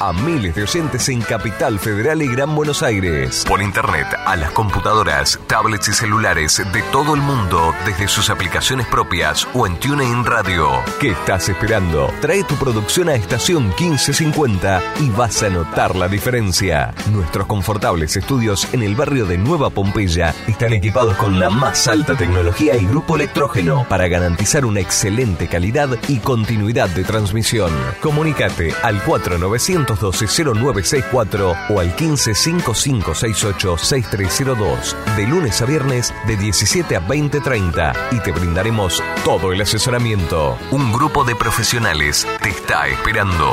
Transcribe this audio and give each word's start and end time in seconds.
a 0.00 0.10
miles 0.10 0.54
de 0.54 0.62
oyentes 0.62 1.06
en 1.10 1.20
Capital 1.20 1.78
Federal 1.78 2.22
y 2.22 2.28
Gran 2.28 2.54
Buenos 2.54 2.82
Aires. 2.82 3.44
Por 3.46 3.60
internet, 3.60 4.06
a 4.24 4.34
las 4.34 4.50
computadoras, 4.52 5.38
tablets 5.48 5.88
y 5.88 5.92
celulares 5.92 6.62
de 6.72 6.80
todo 6.92 7.14
el 7.14 7.20
mundo 7.20 7.74
desde 7.84 8.08
sus 8.08 8.30
aplicaciones 8.30 8.86
propias 8.86 9.46
o 9.52 9.66
en 9.66 9.78
TuneIn 9.78 10.24
Radio. 10.24 10.66
¿Qué 10.98 11.10
estás 11.10 11.50
esperando? 11.50 12.10
Trae 12.22 12.42
tu 12.44 12.54
producción 12.54 13.10
a 13.10 13.16
estación 13.16 13.66
1550 13.66 14.82
y 15.00 15.10
vas 15.10 15.42
a 15.42 15.50
notar 15.50 15.94
la 15.94 16.08
diferencia. 16.08 16.94
Nuestros 17.12 17.46
confortables 17.46 18.16
estudios 18.16 18.72
en 18.72 18.82
el 18.82 18.96
barrio 18.96 19.26
de 19.26 19.36
Nueva 19.36 19.68
Pompeya 19.68 20.34
están 20.46 20.72
equipados 20.72 21.18
con 21.18 21.38
la 21.38 21.50
más 21.50 21.86
alta 21.86 22.16
tecnología 22.16 22.78
y 22.78 22.86
grupo 22.86 23.16
electrógeno 23.16 23.84
para 23.90 24.08
garantizar 24.08 24.64
una 24.64 24.80
excelente 24.80 25.48
calidad 25.48 25.90
y 26.08 26.20
continuidad 26.20 26.88
de 26.88 27.04
transmisión. 27.04 27.70
Comunícate 28.00 28.72
al 28.82 29.02
495 29.02 29.65
912-0964 29.74 31.56
o 31.70 31.80
al 31.80 31.96
155568-6302. 31.96 34.94
De 35.16 35.26
lunes 35.26 35.62
a 35.62 35.66
viernes 35.66 36.14
de 36.26 36.36
17 36.36 36.96
a 36.96 37.06
20.30 37.06 37.94
y 38.12 38.20
te 38.20 38.32
brindaremos 38.32 39.02
todo 39.24 39.52
el 39.52 39.60
asesoramiento. 39.60 40.56
Un 40.70 40.92
grupo 40.92 41.24
de 41.24 41.36
profesionales 41.36 42.26
te 42.42 42.48
está 42.50 42.88
esperando. 42.88 43.50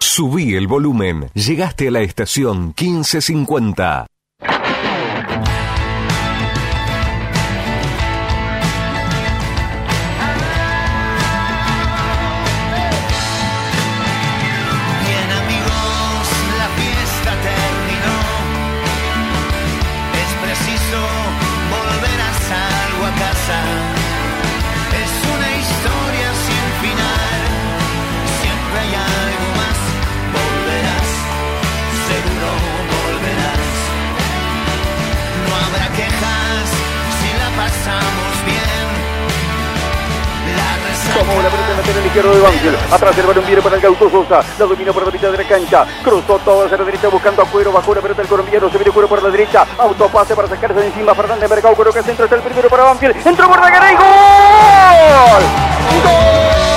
Subí 0.00 0.54
el 0.54 0.66
volumen. 0.66 1.30
Llegaste 1.32 1.88
a 1.88 1.90
la 1.90 2.00
estación 2.00 2.74
1550. 2.78 4.11
Tomó 41.14 41.42
la 41.42 41.50
pelota 41.50 41.74
lateral 41.76 42.06
izquierdo 42.06 42.34
de 42.34 42.40
Banfield. 42.40 42.92
Atrás 42.92 43.18
el 43.18 43.26
balón 43.26 43.46
viene 43.46 43.62
para 43.62 43.76
el 43.76 43.82
Gauto 43.82 44.10
Sosa. 44.10 44.42
La 44.58 44.64
dominó 44.64 44.92
por 44.92 45.04
la 45.04 45.12
mitad 45.12 45.30
de 45.30 45.38
la 45.38 45.44
cancha. 45.44 45.86
Cruzó 46.02 46.38
todo 46.38 46.64
hacia 46.64 46.78
la 46.78 46.84
derecha 46.84 47.08
buscando 47.08 47.42
a 47.42 47.44
Cuero. 47.46 47.70
Bajó 47.70 47.94
la 47.94 48.00
pelota 48.00 48.22
el 48.22 48.28
colombiano. 48.28 48.70
Se 48.70 48.78
viene 48.78 48.92
Cuero 48.92 49.08
por 49.08 49.22
la 49.22 49.28
derecha. 49.28 49.66
Autopase 49.78 50.34
para 50.34 50.48
sacarse 50.48 50.80
de 50.80 50.86
encima. 50.86 51.14
Fernández 51.14 51.50
Mercado. 51.50 51.76
Que 51.92 52.02
centro. 52.02 52.24
Está 52.24 52.36
el 52.36 52.42
primero 52.42 52.68
para 52.70 52.84
Banfield. 52.84 53.26
Entró 53.26 53.48
por 53.48 53.60
la 53.60 53.92
y 53.92 53.94
¡Gol! 53.94 55.42
¡Gol! 56.04 56.71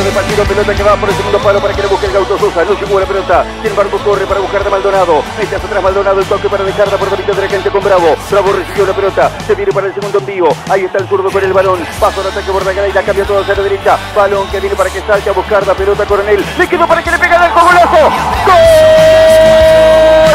De 0.00 0.10
partido, 0.10 0.42
pelota 0.44 0.74
que 0.74 0.82
va 0.82 0.96
por 0.96 1.08
el 1.10 1.14
segundo 1.14 1.38
palo 1.38 1.60
para 1.60 1.74
que 1.74 1.82
le 1.82 1.88
busque 1.88 2.06
el 2.06 2.12
Gauto 2.12 2.38
Sosa, 2.38 2.64
no 2.64 2.72
llegó 2.72 2.98
la 2.98 3.04
pelota, 3.04 3.44
sin 3.60 3.70
embargo 3.70 3.98
corre 3.98 4.24
para 4.24 4.40
buscar 4.40 4.64
de 4.64 4.70
Maldonado, 4.70 5.22
hacia 5.36 5.58
atrás 5.58 5.82
Maldonado 5.82 6.20
el 6.20 6.26
toque 6.26 6.48
para 6.48 6.64
dejarla 6.64 6.96
por 6.96 7.10
la 7.10 7.16
mitad 7.18 7.34
de 7.34 7.42
la 7.42 7.48
gente 7.48 7.70
con 7.70 7.84
Bravo, 7.84 8.16
Bravo 8.30 8.52
recibió 8.52 8.86
la 8.86 8.94
pelota, 8.94 9.30
se 9.46 9.54
viene 9.54 9.70
para 9.70 9.88
el 9.88 9.94
segundo 9.94 10.18
envío, 10.18 10.48
ahí 10.70 10.84
está 10.84 10.96
el 10.96 11.08
zurdo 11.08 11.30
con 11.30 11.44
el 11.44 11.52
balón, 11.52 11.86
paso 12.00 12.22
al 12.22 12.28
ataque 12.28 12.50
por 12.50 12.64
la 12.64 12.72
y 12.72 12.92
la 12.92 13.02
cambia 13.02 13.24
todo 13.24 13.40
hacia 13.40 13.54
la 13.54 13.62
derecha, 13.62 13.98
balón 14.16 14.48
que 14.48 14.60
viene 14.60 14.76
para 14.76 14.88
que 14.88 15.02
salte 15.02 15.28
a 15.28 15.32
buscar 15.34 15.66
la 15.66 15.74
pelota 15.74 16.06
Coronel, 16.06 16.42
le 16.58 16.66
quedó 16.66 16.86
para 16.86 17.02
que 17.02 17.10
le 17.10 17.18
pegara 17.18 17.46
el 17.46 17.52
cogolazo, 17.52 18.10
¡Gol! 18.46 18.54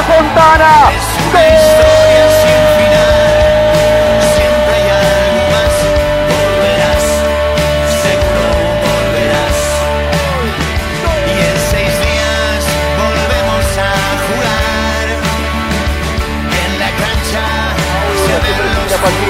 Fontana, 0.05 0.91
¡Gol! 1.33 2.66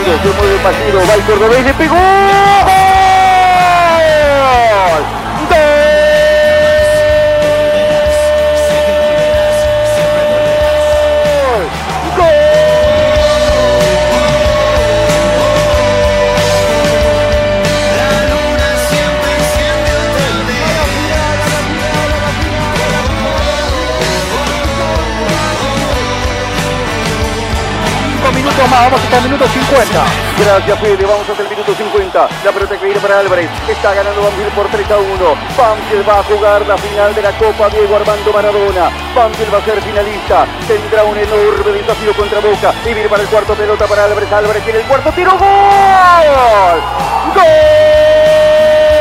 Partido, 0.07 0.33
se 0.33 0.37
mueve 0.37 0.55
el 0.55 0.61
partido, 0.61 0.99
va 1.07 1.15
el 1.15 1.21
cordobés, 1.23 1.65
le 1.65 1.73
pegó. 1.73 2.86
Más, 28.65 28.83
vamos 28.85 29.01
hasta 29.03 29.17
el 29.17 29.23
minuto 29.25 29.45
50. 29.47 30.05
Gracias 30.39 30.79
Fede, 30.79 31.05
vamos 31.05 31.29
hasta 31.29 31.43
el 31.43 31.49
minuto 31.49 31.75
50. 31.75 32.27
La 32.43 32.51
pelota 32.51 32.77
que 32.77 32.85
viene 32.85 32.99
para 32.99 33.19
Álvarez. 33.19 33.49
Está 33.67 33.93
ganando 33.93 34.21
Banfield 34.23 34.51
por 34.53 34.67
3 34.67 34.91
a 34.91 34.97
1. 34.97 35.35
Banfield 35.57 36.09
va 36.09 36.19
a 36.19 36.23
jugar 36.23 36.65
la 36.65 36.77
final 36.77 37.13
de 37.13 37.21
la 37.21 37.31
Copa 37.37 37.69
Diego 37.69 37.95
Armando 37.95 38.33
Maradona. 38.33 38.89
Banfield 39.13 39.53
va 39.53 39.57
a 39.59 39.65
ser 39.65 39.81
finalista. 39.81 40.47
Tendrá 40.67 41.03
un 41.03 41.17
enorme 41.17 41.71
desafío 41.71 42.13
contra 42.15 42.39
Boca. 42.39 42.73
Y 42.85 42.93
viene 42.93 43.09
para 43.09 43.21
el 43.21 43.29
cuarto 43.29 43.53
pelota 43.53 43.85
para 43.85 44.05
Álvarez. 44.05 44.31
Álvarez 44.31 44.63
tiene 44.63 44.79
el 44.79 44.85
cuarto 44.85 45.11
tiro. 45.11 45.31
¡Gol! 45.31 46.81
¡Gol! 47.35 48.96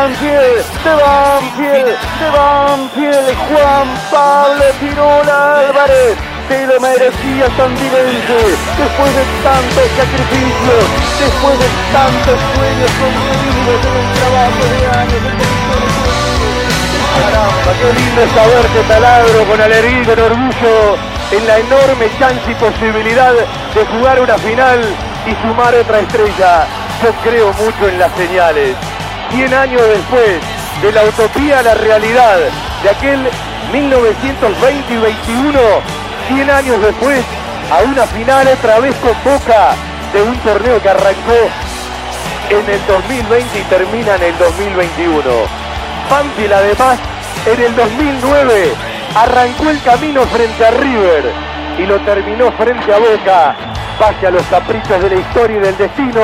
Banfield, 0.00 0.64
de 0.82 0.94
Banfield, 0.96 1.92
de 2.20 2.28
Banfield, 2.32 3.36
Juan 3.36 3.88
Pablo 4.10 4.64
Pirola 4.80 5.58
Álvarez, 5.58 6.16
se 6.48 6.66
lo 6.66 6.80
merecía 6.80 7.44
Sandirense, 7.54 8.40
después 8.80 9.10
de 9.12 9.24
tantos 9.44 9.88
sacrificios, 10.00 10.84
después 11.20 11.58
de 11.60 11.68
tantos 11.92 12.38
sueños 12.56 12.90
conseguidos 12.96 13.80
en 13.84 13.94
un 14.00 14.08
trabajo 14.16 14.62
de 14.72 14.80
años, 15.00 15.22
Caramba, 17.20 17.72
qué 17.76 17.92
lindo 18.00 18.22
es 18.22 18.32
saber 18.32 18.64
que 18.72 18.80
taladro 18.88 19.44
con 19.44 19.60
alegría 19.60 20.00
y 20.00 20.06
con 20.06 20.18
orgullo 20.18 20.96
en 21.30 21.46
la 21.46 21.58
enorme 21.58 22.08
chance 22.18 22.50
y 22.50 22.54
posibilidad 22.54 23.34
de 23.34 23.84
jugar 23.84 24.18
una 24.18 24.38
final 24.38 24.80
y 25.26 25.46
sumar 25.46 25.74
otra 25.74 26.00
estrella. 26.00 26.66
Yo 27.02 27.12
creo 27.22 27.52
mucho 27.52 27.86
en 27.86 27.98
las 27.98 28.12
señales. 28.16 28.76
100 29.30 29.54
años 29.54 29.82
después 29.82 30.40
de 30.82 30.92
la 30.92 31.04
utopía 31.04 31.60
a 31.60 31.62
la 31.62 31.74
realidad, 31.74 32.38
de 32.82 32.90
aquel 32.90 33.28
1920 33.72 34.92
y 34.92 34.96
21, 34.96 35.58
100 36.28 36.50
años 36.50 36.82
después, 36.82 37.24
a 37.70 37.82
una 37.82 38.06
final 38.06 38.48
otra 38.48 38.80
vez 38.80 38.94
con 38.96 39.12
Boca 39.24 39.74
de 40.12 40.22
un 40.22 40.36
torneo 40.38 40.82
que 40.82 40.88
arrancó 40.88 41.48
en 42.50 42.68
el 42.68 42.86
2020 42.86 43.58
y 43.58 43.62
termina 43.62 44.16
en 44.16 44.22
el 44.22 44.38
2021. 44.38 45.22
Banfield 46.10 46.52
además 46.52 46.98
en 47.46 47.60
el 47.60 47.76
2009 47.76 48.74
arrancó 49.14 49.70
el 49.70 49.80
camino 49.82 50.22
frente 50.26 50.66
a 50.66 50.70
River 50.72 51.32
y 51.78 51.86
lo 51.86 52.00
terminó 52.00 52.50
frente 52.52 52.92
a 52.92 52.98
Boca. 52.98 53.56
Pase 54.00 54.28
a 54.28 54.30
los 54.30 54.46
caprichos 54.46 55.02
de 55.02 55.10
la 55.10 55.16
historia 55.16 55.58
y 55.58 55.60
del 55.60 55.76
destino 55.76 56.22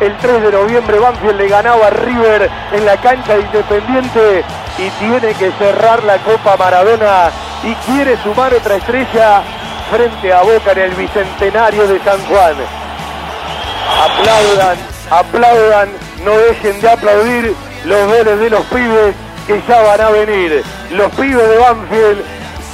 el 0.00 0.16
3 0.16 0.44
de 0.44 0.50
noviembre 0.50 0.98
Banfield 0.98 1.36
le 1.36 1.46
ganaba 1.46 1.88
a 1.88 1.90
River 1.90 2.48
en 2.72 2.86
la 2.86 2.96
cancha 2.96 3.34
de 3.34 3.42
Independiente 3.42 4.44
y 4.78 4.88
tiene 4.98 5.34
que 5.34 5.52
cerrar 5.58 6.02
la 6.04 6.16
Copa 6.20 6.56
Maradona 6.56 7.30
y 7.62 7.74
quiere 7.90 8.16
sumar 8.22 8.54
otra 8.54 8.76
estrella 8.76 9.42
frente 9.90 10.32
a 10.32 10.40
Boca 10.40 10.72
en 10.72 10.78
el 10.78 10.90
Bicentenario 10.92 11.86
de 11.86 12.00
San 12.00 12.18
Juan. 12.28 12.54
Aplaudan, 14.04 14.78
aplaudan, 15.10 15.88
no 16.24 16.30
dejen 16.30 16.80
de 16.80 16.90
aplaudir 16.90 17.54
los 17.84 18.06
goles 18.06 18.40
de 18.40 18.48
los 18.48 18.64
pibes 18.68 19.14
que 19.46 19.60
ya 19.68 19.82
van 19.82 20.00
a 20.00 20.08
venir. 20.08 20.64
Los 20.92 21.12
pibes 21.12 21.46
de 21.46 21.58
Banfield, 21.58 22.24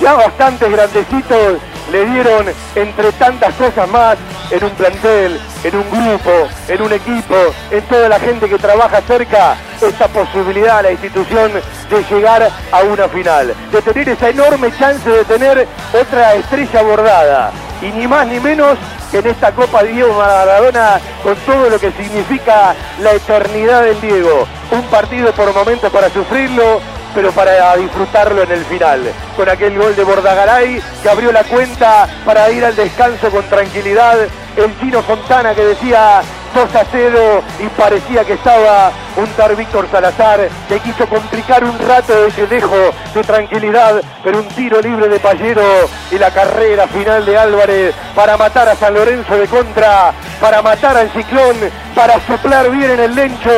ya 0.00 0.14
bastante 0.14 0.70
grandecitos, 0.70 1.58
le 1.94 2.06
dieron 2.06 2.46
entre 2.74 3.12
tantas 3.12 3.54
cosas 3.54 3.88
más 3.88 4.16
en 4.50 4.64
un 4.64 4.70
plantel, 4.70 5.40
en 5.62 5.76
un 5.76 5.88
grupo, 5.88 6.48
en 6.66 6.82
un 6.82 6.92
equipo, 6.92 7.36
en 7.70 7.82
toda 7.82 8.08
la 8.08 8.18
gente 8.18 8.48
que 8.48 8.58
trabaja 8.58 9.00
cerca, 9.02 9.56
esta 9.80 10.08
posibilidad 10.08 10.78
a 10.78 10.82
la 10.82 10.90
institución 10.90 11.52
de 11.52 12.04
llegar 12.10 12.50
a 12.72 12.82
una 12.82 13.08
final, 13.08 13.54
de 13.70 13.82
tener 13.82 14.08
esa 14.08 14.28
enorme 14.30 14.72
chance 14.76 15.08
de 15.08 15.24
tener 15.24 15.68
otra 15.92 16.34
estrella 16.34 16.82
bordada. 16.82 17.52
Y 17.84 17.92
ni 17.92 18.08
más 18.08 18.26
ni 18.26 18.40
menos 18.40 18.78
que 19.10 19.18
en 19.18 19.26
esta 19.26 19.52
Copa 19.52 19.82
Diego 19.82 20.14
Maradona, 20.14 20.98
con 21.22 21.36
todo 21.36 21.68
lo 21.68 21.78
que 21.78 21.92
significa 21.92 22.74
la 23.00 23.12
eternidad 23.12 23.82
del 23.82 24.00
Diego. 24.00 24.46
Un 24.70 24.82
partido 24.84 25.32
por 25.32 25.52
momento 25.52 25.90
para 25.90 26.08
sufrirlo, 26.08 26.80
pero 27.14 27.30
para 27.32 27.76
disfrutarlo 27.76 28.42
en 28.42 28.52
el 28.52 28.64
final. 28.64 29.02
Con 29.36 29.48
aquel 29.50 29.78
gol 29.78 29.94
de 29.94 30.02
Bordagaray 30.02 30.82
que 31.02 31.08
abrió 31.10 31.30
la 31.30 31.44
cuenta 31.44 32.08
para 32.24 32.50
ir 32.50 32.64
al 32.64 32.74
descanso 32.74 33.30
con 33.30 33.44
tranquilidad. 33.44 34.16
El 34.56 34.80
chino 34.80 35.02
Fontana 35.02 35.54
que 35.54 35.64
decía 35.66 36.22
2 36.54 36.74
a 36.74 36.84
0 36.90 37.42
y 37.58 37.66
parecía 37.70 38.24
que 38.24 38.34
estaba 38.34 38.92
un 39.16 39.26
tal 39.36 39.56
Víctor 39.56 39.88
Salazar 39.90 40.48
que 40.68 40.78
quiso 40.80 41.06
complicar 41.08 41.64
un 41.64 41.76
rato 41.80 42.26
ese 42.26 42.46
dejo 42.46 42.76
de 43.14 43.22
tranquilidad, 43.24 44.00
pero 44.22 44.38
un 44.38 44.48
tiro 44.48 44.80
libre 44.80 45.08
de 45.08 45.18
Pallero 45.18 45.62
y 46.10 46.18
la 46.18 46.30
carrera 46.30 46.86
final 46.86 47.24
de 47.26 47.36
Álvarez 47.36 47.94
para 48.14 48.36
matar 48.36 48.68
a 48.68 48.76
San 48.76 48.94
Lorenzo 48.94 49.36
de 49.36 49.48
contra, 49.48 50.12
para 50.40 50.62
matar 50.62 50.96
al 50.96 51.10
Ciclón, 51.10 51.56
para 51.94 52.20
soplar 52.26 52.70
bien 52.70 52.92
en 52.92 53.00
el 53.00 53.14
lencho 53.14 53.50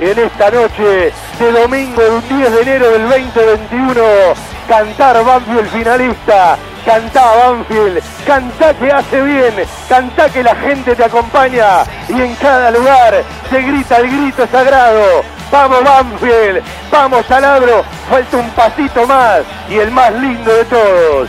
en 0.00 0.18
esta 0.18 0.50
noche 0.50 1.12
de 1.38 1.52
domingo, 1.52 2.02
el 2.02 2.28
10 2.28 2.52
de 2.52 2.62
enero 2.62 2.90
del 2.90 3.08
2021, 3.08 4.02
cantar 4.68 5.24
Banfield 5.24 5.70
finalista 5.70 6.58
Cantá 6.84 7.34
Banfield, 7.36 8.02
cantá 8.26 8.74
que 8.74 8.90
hace 8.90 9.22
bien, 9.22 9.54
cantá 9.88 10.28
que 10.28 10.42
la 10.42 10.56
gente 10.56 10.96
te 10.96 11.04
acompaña 11.04 11.84
y 12.08 12.20
en 12.20 12.34
cada 12.36 12.70
lugar 12.70 13.22
se 13.50 13.62
grita 13.62 13.98
el 13.98 14.08
grito 14.08 14.46
sagrado. 14.50 15.22
Vamos 15.52 15.84
Banfield, 15.84 16.62
vamos 16.90 17.26
Taladro, 17.26 17.84
falta 18.08 18.36
un 18.36 18.50
pasito 18.50 19.06
más 19.06 19.40
y 19.68 19.78
el 19.78 19.90
más 19.90 20.12
lindo 20.14 20.52
de 20.52 20.64
todos. 20.64 21.28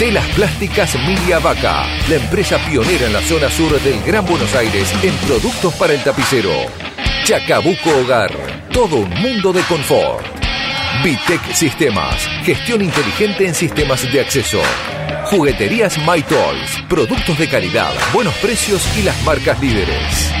Telas 0.00 0.26
Plásticas 0.28 0.96
Milia 1.06 1.40
Vaca, 1.40 1.84
la 2.08 2.16
empresa 2.16 2.56
pionera 2.66 3.04
en 3.04 3.12
la 3.12 3.20
zona 3.20 3.50
sur 3.50 3.78
del 3.82 4.02
Gran 4.02 4.24
Buenos 4.24 4.54
Aires 4.54 4.90
en 5.02 5.14
productos 5.26 5.74
para 5.74 5.92
el 5.92 6.02
tapicero. 6.02 6.50
Chacabuco 7.24 7.90
Hogar, 7.90 8.32
todo 8.72 8.96
un 8.96 9.10
mundo 9.10 9.52
de 9.52 9.60
confort. 9.64 10.24
Vitec 11.04 11.52
Sistemas, 11.52 12.16
gestión 12.44 12.80
inteligente 12.80 13.46
en 13.46 13.54
sistemas 13.54 14.10
de 14.10 14.22
acceso. 14.22 14.62
Jugueterías 15.26 15.98
My 15.98 16.22
Toys, 16.22 16.82
productos 16.88 17.38
de 17.38 17.46
calidad, 17.46 17.92
buenos 18.14 18.34
precios 18.36 18.82
y 18.96 19.02
las 19.02 19.22
marcas 19.22 19.60
líderes. 19.60 20.32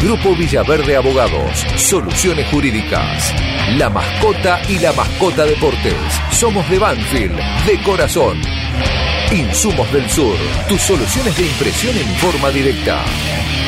Grupo 0.00 0.34
Villaverde 0.34 0.96
Abogados, 0.96 1.66
soluciones 1.76 2.48
jurídicas. 2.48 3.34
La 3.76 3.90
mascota 3.90 4.62
y 4.66 4.78
la 4.78 4.94
mascota 4.94 5.44
deportes. 5.44 5.94
Somos 6.30 6.68
de 6.70 6.78
Banfield, 6.78 7.38
de 7.66 7.82
corazón. 7.82 8.63
Insumos 9.32 9.90
del 9.92 10.08
Sur, 10.08 10.36
tus 10.68 10.80
soluciones 10.80 11.36
de 11.36 11.46
impresión 11.46 11.96
en 11.96 12.06
forma 12.16 12.50
directa. 12.50 13.04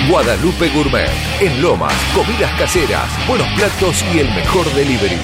Guadalupe 0.09 0.69
Gourmet, 0.69 1.11
en 1.41 1.61
Lomas, 1.61 1.93
comidas 2.15 2.53
caseras, 2.59 3.09
buenos 3.27 3.49
platos 3.55 4.05
y 4.15 4.21
el 4.21 4.31
mejor 4.35 4.65
delivery. 4.75 5.19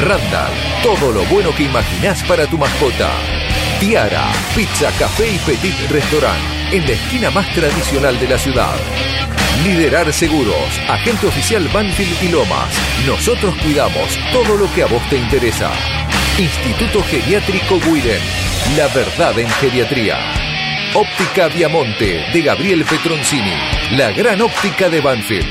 Randall, 0.00 0.52
todo 0.82 1.10
lo 1.10 1.24
bueno 1.24 1.54
que 1.54 1.64
imaginás 1.64 2.22
para 2.24 2.46
tu 2.46 2.58
mascota. 2.58 3.10
Tiara, 3.80 4.30
pizza, 4.54 4.90
café 4.98 5.28
y 5.28 5.38
petit 5.38 5.74
restaurant, 5.90 6.38
en 6.72 6.84
la 6.84 6.92
esquina 6.92 7.30
más 7.30 7.52
tradicional 7.52 8.18
de 8.20 8.28
la 8.28 8.38
ciudad. 8.38 8.76
Liderar 9.64 10.12
Seguros, 10.12 10.80
agente 10.88 11.26
oficial 11.26 11.68
Banfield 11.72 12.22
y 12.22 12.28
Lomas. 12.28 12.72
Nosotros 13.06 13.54
cuidamos 13.62 14.16
todo 14.32 14.56
lo 14.56 14.72
que 14.74 14.82
a 14.82 14.86
vos 14.86 15.02
te 15.08 15.16
interesa. 15.16 15.70
Instituto 16.38 17.02
Geriátrico 17.02 17.80
Guiden, 17.80 18.20
la 18.76 18.88
verdad 18.88 19.38
en 19.38 19.48
geriatría. 19.48 20.18
Óptica 20.94 21.48
Viamonte 21.48 22.26
de 22.30 22.42
Gabriel 22.42 22.84
Petroncini, 22.84 23.54
la 23.92 24.10
gran 24.10 24.42
óptica 24.42 24.90
de 24.90 25.00
Banfield. 25.00 25.48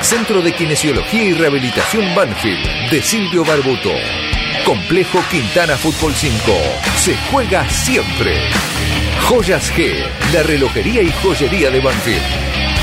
Centro 0.00 0.40
de 0.40 0.52
Kinesiología 0.52 1.24
y 1.24 1.32
Rehabilitación 1.32 2.14
Banfield 2.14 2.90
de 2.92 3.02
Silvio 3.02 3.44
Barbuto. 3.44 3.90
Complejo 4.64 5.18
Quintana 5.28 5.76
Fútbol 5.76 6.14
5. 6.14 6.38
Se 6.98 7.16
juega 7.32 7.68
siempre. 7.68 8.48
Joyas 9.28 9.72
G, 9.72 10.06
la 10.32 10.44
relojería 10.44 11.02
y 11.02 11.10
joyería 11.20 11.68
de 11.68 11.80
Banfield. 11.80 12.41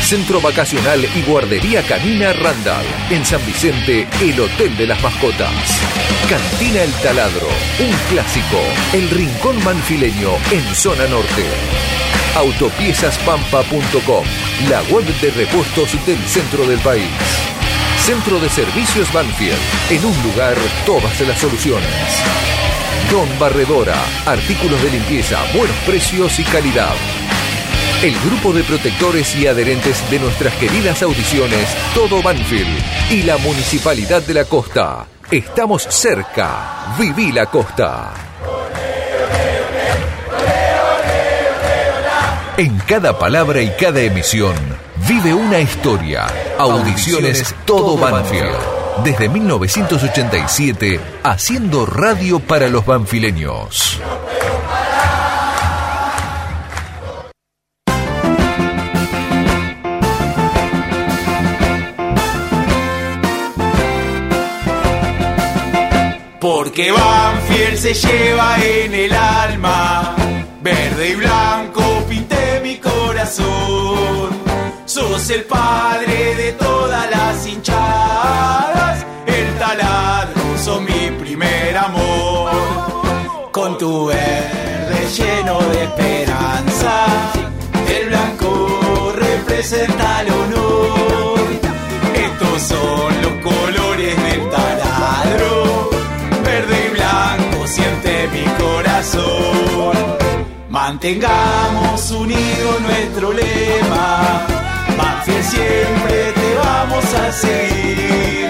Centro 0.10 0.42
Vacacional 0.42 1.08
y 1.16 1.22
Guardería 1.22 1.84
Canina 1.84 2.34
Randall. 2.34 2.84
En 3.12 3.24
San 3.24 3.46
Vicente, 3.46 4.08
el 4.20 4.40
Hotel 4.40 4.76
de 4.76 4.88
las 4.88 5.00
Mascotas. 5.04 5.54
Cantina 6.28 6.82
El 6.82 6.92
Taladro, 6.94 7.48
un 7.80 7.96
clásico. 8.10 8.58
El 8.92 9.08
Rincón 9.12 9.64
Manfileño 9.64 10.32
en 10.50 10.64
zona 10.74 11.06
norte. 11.06 11.46
Autopiezaspampa.com, 12.38 14.26
la 14.68 14.82
web 14.92 15.06
de 15.22 15.30
repuestos 15.30 15.92
del 16.08 16.18
centro 16.26 16.66
del 16.66 16.80
país. 16.80 17.06
Centro 18.04 18.40
de 18.40 18.50
Servicios 18.50 19.14
Banfield, 19.14 19.60
en 19.92 20.04
un 20.04 20.24
lugar 20.24 20.56
todas 20.88 21.22
las 21.22 21.38
soluciones. 21.38 22.24
Don 23.12 23.30
Barredora, 23.38 24.04
artículos 24.26 24.82
de 24.82 24.90
limpieza, 24.90 25.38
buenos 25.54 25.78
precios 25.86 26.40
y 26.40 26.44
calidad 26.46 26.96
el 28.02 28.18
grupo 28.22 28.54
de 28.54 28.64
protectores 28.64 29.36
y 29.36 29.46
adherentes 29.46 30.10
de 30.10 30.20
nuestras 30.20 30.54
queridas 30.56 31.04
audiciones 31.04 31.68
Todo 31.94 32.22
Banfield 32.22 33.12
y 33.12 33.24
la 33.24 33.38
Municipalidad 33.38 34.22
de 34.22 34.36
la 34.36 34.46
Costa. 34.46 35.06
Estamos 35.30 35.84
cerca. 35.84 36.96
Viví 36.98 37.34
la 37.34 37.48
costa. 37.48 38.14
En 42.56 42.78
cada 42.80 43.20
palabra 43.20 43.62
y 43.62 43.70
cada 43.72 44.00
emisión 44.00 44.56
vive 45.08 45.34
una 45.34 45.60
historia. 45.60 46.28
Audiciones 46.58 47.54
Todo 47.66 47.98
Banfield. 47.98 48.56
Desde 49.04 49.28
1987, 49.28 51.00
haciendo 51.24 51.86
radio 51.86 52.40
para 52.40 52.70
los 52.70 52.86
banfileños. 52.86 54.00
Porque 66.40 66.90
Banfield 66.90 67.78
se 67.78 67.94
lleva 67.94 68.56
en 68.64 68.94
el 68.94 69.14
alma, 69.14 70.16
verde 70.62 71.10
y 71.10 71.16
blanco 71.16 71.82
pinté 72.08 72.62
mi 72.64 72.78
corazón. 72.78 74.30
Sos 74.86 75.30
el 75.32 75.44
padre 75.44 76.36
de 76.36 76.54
todas 76.54 77.12
las 77.12 77.46
hinchadas, 77.46 79.06
el 79.28 79.60
taladro 79.60 80.58
son 80.64 80.86
mi 80.86 81.12
primer 81.20 81.78
amor. 81.78 82.52
Con 83.52 83.78
tu 83.78 84.06
verde 84.06 85.08
lleno 85.18 85.60
de 85.60 85.84
esperanza, 85.84 87.06
el 87.86 88.08
blanco 88.08 89.14
representa 89.14 90.22
el 90.22 90.32
honor. 90.32 91.40
Estos 92.16 92.62
son 92.62 93.22
los 93.24 93.34
colores 93.44 93.89
mi 98.34 98.46
corazón. 98.64 99.94
Mantengamos 100.70 102.12
unido 102.12 102.80
nuestro 102.82 103.34
lema, 103.34 104.46
Banfield 104.98 105.44
siempre 105.44 106.34
te 106.34 106.56
va 106.56 106.70
vamos 106.80 107.06
a 107.14 107.32
seguir. 107.32 108.50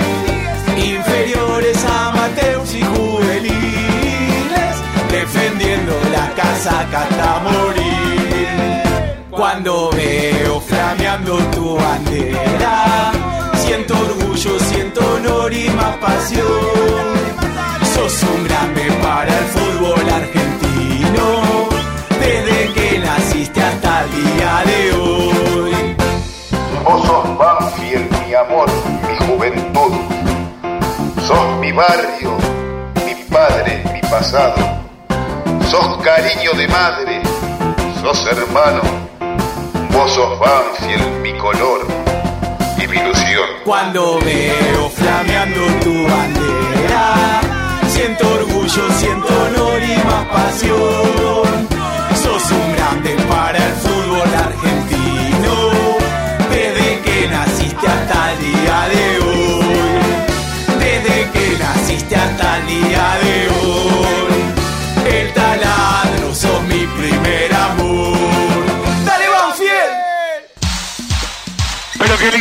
Inferiores, 0.95 1.77
amateurs 1.86 2.74
y 2.74 2.81
juveniles, 2.93 4.74
defendiendo 5.12 5.93
la 6.12 6.25
casaca 6.36 7.01
hasta 7.03 7.39
morir. 7.39 8.48
Cuando 9.29 9.89
veo 9.91 10.59
flameando 10.62 11.38
tu 11.55 11.75
bandera, 11.75 13.12
siento 13.63 13.93
orgullo, 14.07 14.59
siento 14.59 15.00
honor 15.15 15.53
y 15.53 15.69
más 15.69 15.95
pasión. 15.98 17.49
Sos 18.00 18.24
un 18.24 18.44
grande 18.46 18.89
para 19.03 19.27
el 19.27 19.46
fútbol 19.46 20.10
argentino, 20.10 21.68
desde 22.18 22.74
que 22.74 23.00
naciste 23.00 23.62
hasta 23.62 24.03
el 24.06 24.12
día 24.24 24.63
de 24.65 24.94
hoy. 24.94 25.96
Vos 26.86 27.06
sos 27.06 27.38
Banfield, 27.38 28.25
mi 28.25 28.34
amor, 28.34 28.70
mi 29.06 29.27
juventud. 29.27 29.94
Sos 31.27 31.60
mi 31.60 31.74
barrio, 31.74 32.38
mi 33.06 33.15
padre, 33.29 33.84
mi 33.94 34.01
pasado. 34.10 34.56
Sos 35.70 35.98
cariño 36.01 36.53
de 36.53 36.68
madre, 36.70 37.22
sos 38.01 38.25
hermano. 38.27 38.82
Vos 39.91 40.10
sos 40.13 40.39
Banfield, 40.39 41.22
mi 41.22 41.34
color 41.38 41.86
y 42.82 42.88
mi 42.88 42.96
ilusión. 42.98 43.50
Cuando 43.65 44.20
veo 44.22 44.89
flameando 44.89 45.65
tu 45.84 46.08
bandera, 46.08 47.41
siento 48.00 48.34
orgullo, 48.34 48.91
siento 48.98 49.27
honor 49.27 49.84
y 49.84 49.96
más 50.06 50.25
pasión. 50.27 51.78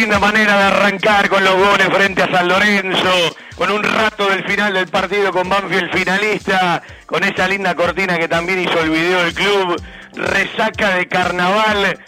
Linda 0.08 0.26
manera 0.26 0.56
de 0.56 0.62
arrancar 0.62 1.28
con 1.28 1.44
los 1.44 1.54
goles 1.54 1.86
frente 1.92 2.22
a 2.22 2.30
San 2.30 2.48
Lorenzo, 2.48 3.36
con 3.56 3.70
un 3.70 3.82
rato 3.82 4.26
del 4.30 4.42
final 4.44 4.72
del 4.72 4.88
partido 4.88 5.30
con 5.30 5.50
Banfield 5.50 5.92
finalista, 5.92 6.82
con 7.04 7.22
esa 7.24 7.46
linda 7.46 7.74
cortina 7.74 8.16
que 8.16 8.26
también 8.26 8.58
hizo 8.58 8.80
el 8.80 8.88
video 8.88 9.22
del 9.22 9.34
club, 9.34 9.82
resaca 10.14 10.94
de 10.94 11.08
carnaval 11.08 11.98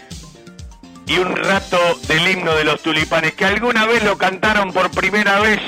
y 1.07 1.19
un 1.19 1.37
rato 1.37 1.77
del 2.09 2.27
himno 2.27 2.55
de 2.55 2.65
los 2.65 2.81
tulipanes, 2.81 3.35
que 3.35 3.45
alguna 3.45 3.85
vez 3.85 4.03
lo 4.03 4.17
cantaron 4.17 4.73
por 4.73 4.91
primera 4.91 5.39
vez 5.41 5.61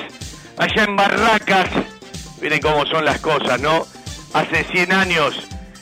allá 0.56 0.84
en 0.84 0.96
Barracas. 0.96 1.68
Miren 2.40 2.62
cómo 2.62 2.86
son 2.86 3.04
las 3.04 3.20
cosas, 3.20 3.60
¿no? 3.60 3.86
Hace 4.32 4.64
100 4.72 4.90
años 4.90 5.34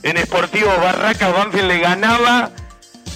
en 0.03 0.17
Sportivo 0.19 0.73
Barracas 0.83 1.33
Banfield 1.33 1.69
le 1.69 1.79
ganaba 1.79 2.51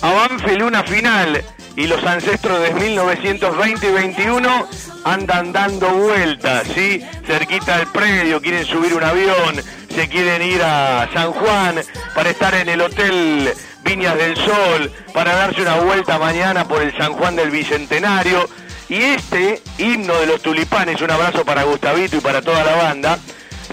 a 0.03 0.12
Banfield 0.12 0.62
una 0.62 0.85
final 0.85 1.43
y 1.76 1.87
los 1.87 2.04
ancestros 2.04 2.61
de 2.61 2.73
1920 2.75 3.88
y 3.88 3.93
21 3.93 4.69
andan 5.04 5.52
dando 5.52 5.88
vueltas, 5.90 6.66
¿sí? 6.75 7.02
Cerquita 7.26 7.78
del 7.78 7.88
predio, 7.88 8.40
quieren 8.40 8.64
subir 8.64 8.95
un 8.95 9.02
avión, 9.02 9.62
se 9.95 10.09
quieren 10.09 10.43
ir 10.43 10.62
a 10.62 11.09
San 11.12 11.33
Juan 11.33 11.81
para 12.14 12.31
estar 12.31 12.54
en 12.54 12.69
el 12.69 12.81
Hotel 12.81 13.52
Viñas 13.83 14.16
del 14.16 14.37
Sol, 14.37 14.93
para 15.12 15.35
darse 15.35 15.62
una 15.62 15.76
vuelta 15.81 16.19
mañana 16.19 16.66
por 16.66 16.83
el 16.83 16.97
San 16.97 17.12
Juan 17.12 17.37
del 17.37 17.50
Bicentenario. 17.50 18.49
Y 18.88 18.97
este 18.97 19.62
himno 19.78 20.14
de 20.14 20.26
los 20.26 20.43
tulipanes, 20.43 21.00
un 21.00 21.11
abrazo 21.11 21.45
para 21.45 21.64
Gustavito 21.64 22.16
y 22.16 22.21
para 22.21 22.43
toda 22.43 22.64
la 22.64 22.76
banda, 22.76 23.19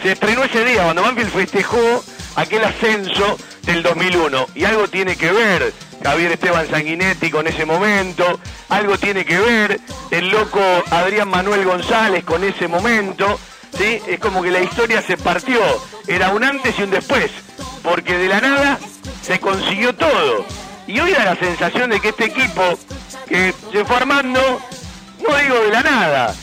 se 0.01 0.13
estrenó 0.13 0.43
ese 0.43 0.65
día 0.65 0.83
cuando 0.83 1.03
Banfield 1.03 1.31
festejó 1.31 2.03
aquel 2.35 2.63
ascenso 2.63 3.37
del 3.63 3.83
2001. 3.83 4.47
Y 4.55 4.65
algo 4.65 4.87
tiene 4.87 5.15
que 5.15 5.31
ver 5.31 5.73
Javier 6.03 6.31
Esteban 6.31 6.67
Sanguinetti 6.69 7.29
con 7.29 7.47
ese 7.47 7.65
momento, 7.65 8.39
algo 8.69 8.97
tiene 8.97 9.25
que 9.25 9.39
ver 9.39 9.79
el 10.09 10.29
loco 10.29 10.61
Adrián 10.89 11.29
Manuel 11.29 11.63
González 11.65 12.23
con 12.23 12.43
ese 12.43 12.67
momento. 12.67 13.39
¿sí? 13.77 14.01
Es 14.07 14.19
como 14.19 14.41
que 14.41 14.51
la 14.51 14.61
historia 14.61 15.01
se 15.01 15.17
partió, 15.17 15.59
era 16.07 16.29
un 16.29 16.43
antes 16.43 16.77
y 16.79 16.83
un 16.83 16.91
después, 16.91 17.31
porque 17.83 18.17
de 18.17 18.27
la 18.27 18.41
nada 18.41 18.79
se 19.21 19.39
consiguió 19.39 19.93
todo. 19.93 20.45
Y 20.87 20.99
hoy 20.99 21.11
da 21.11 21.25
la 21.25 21.35
sensación 21.35 21.89
de 21.89 21.99
que 21.99 22.09
este 22.09 22.25
equipo 22.25 22.77
que 23.27 23.53
se 23.71 23.85
fue 23.85 23.95
armando, 23.95 24.59
no 25.21 25.37
digo 25.37 25.59
de 25.61 25.69
la 25.69 25.83
nada, 25.83 26.35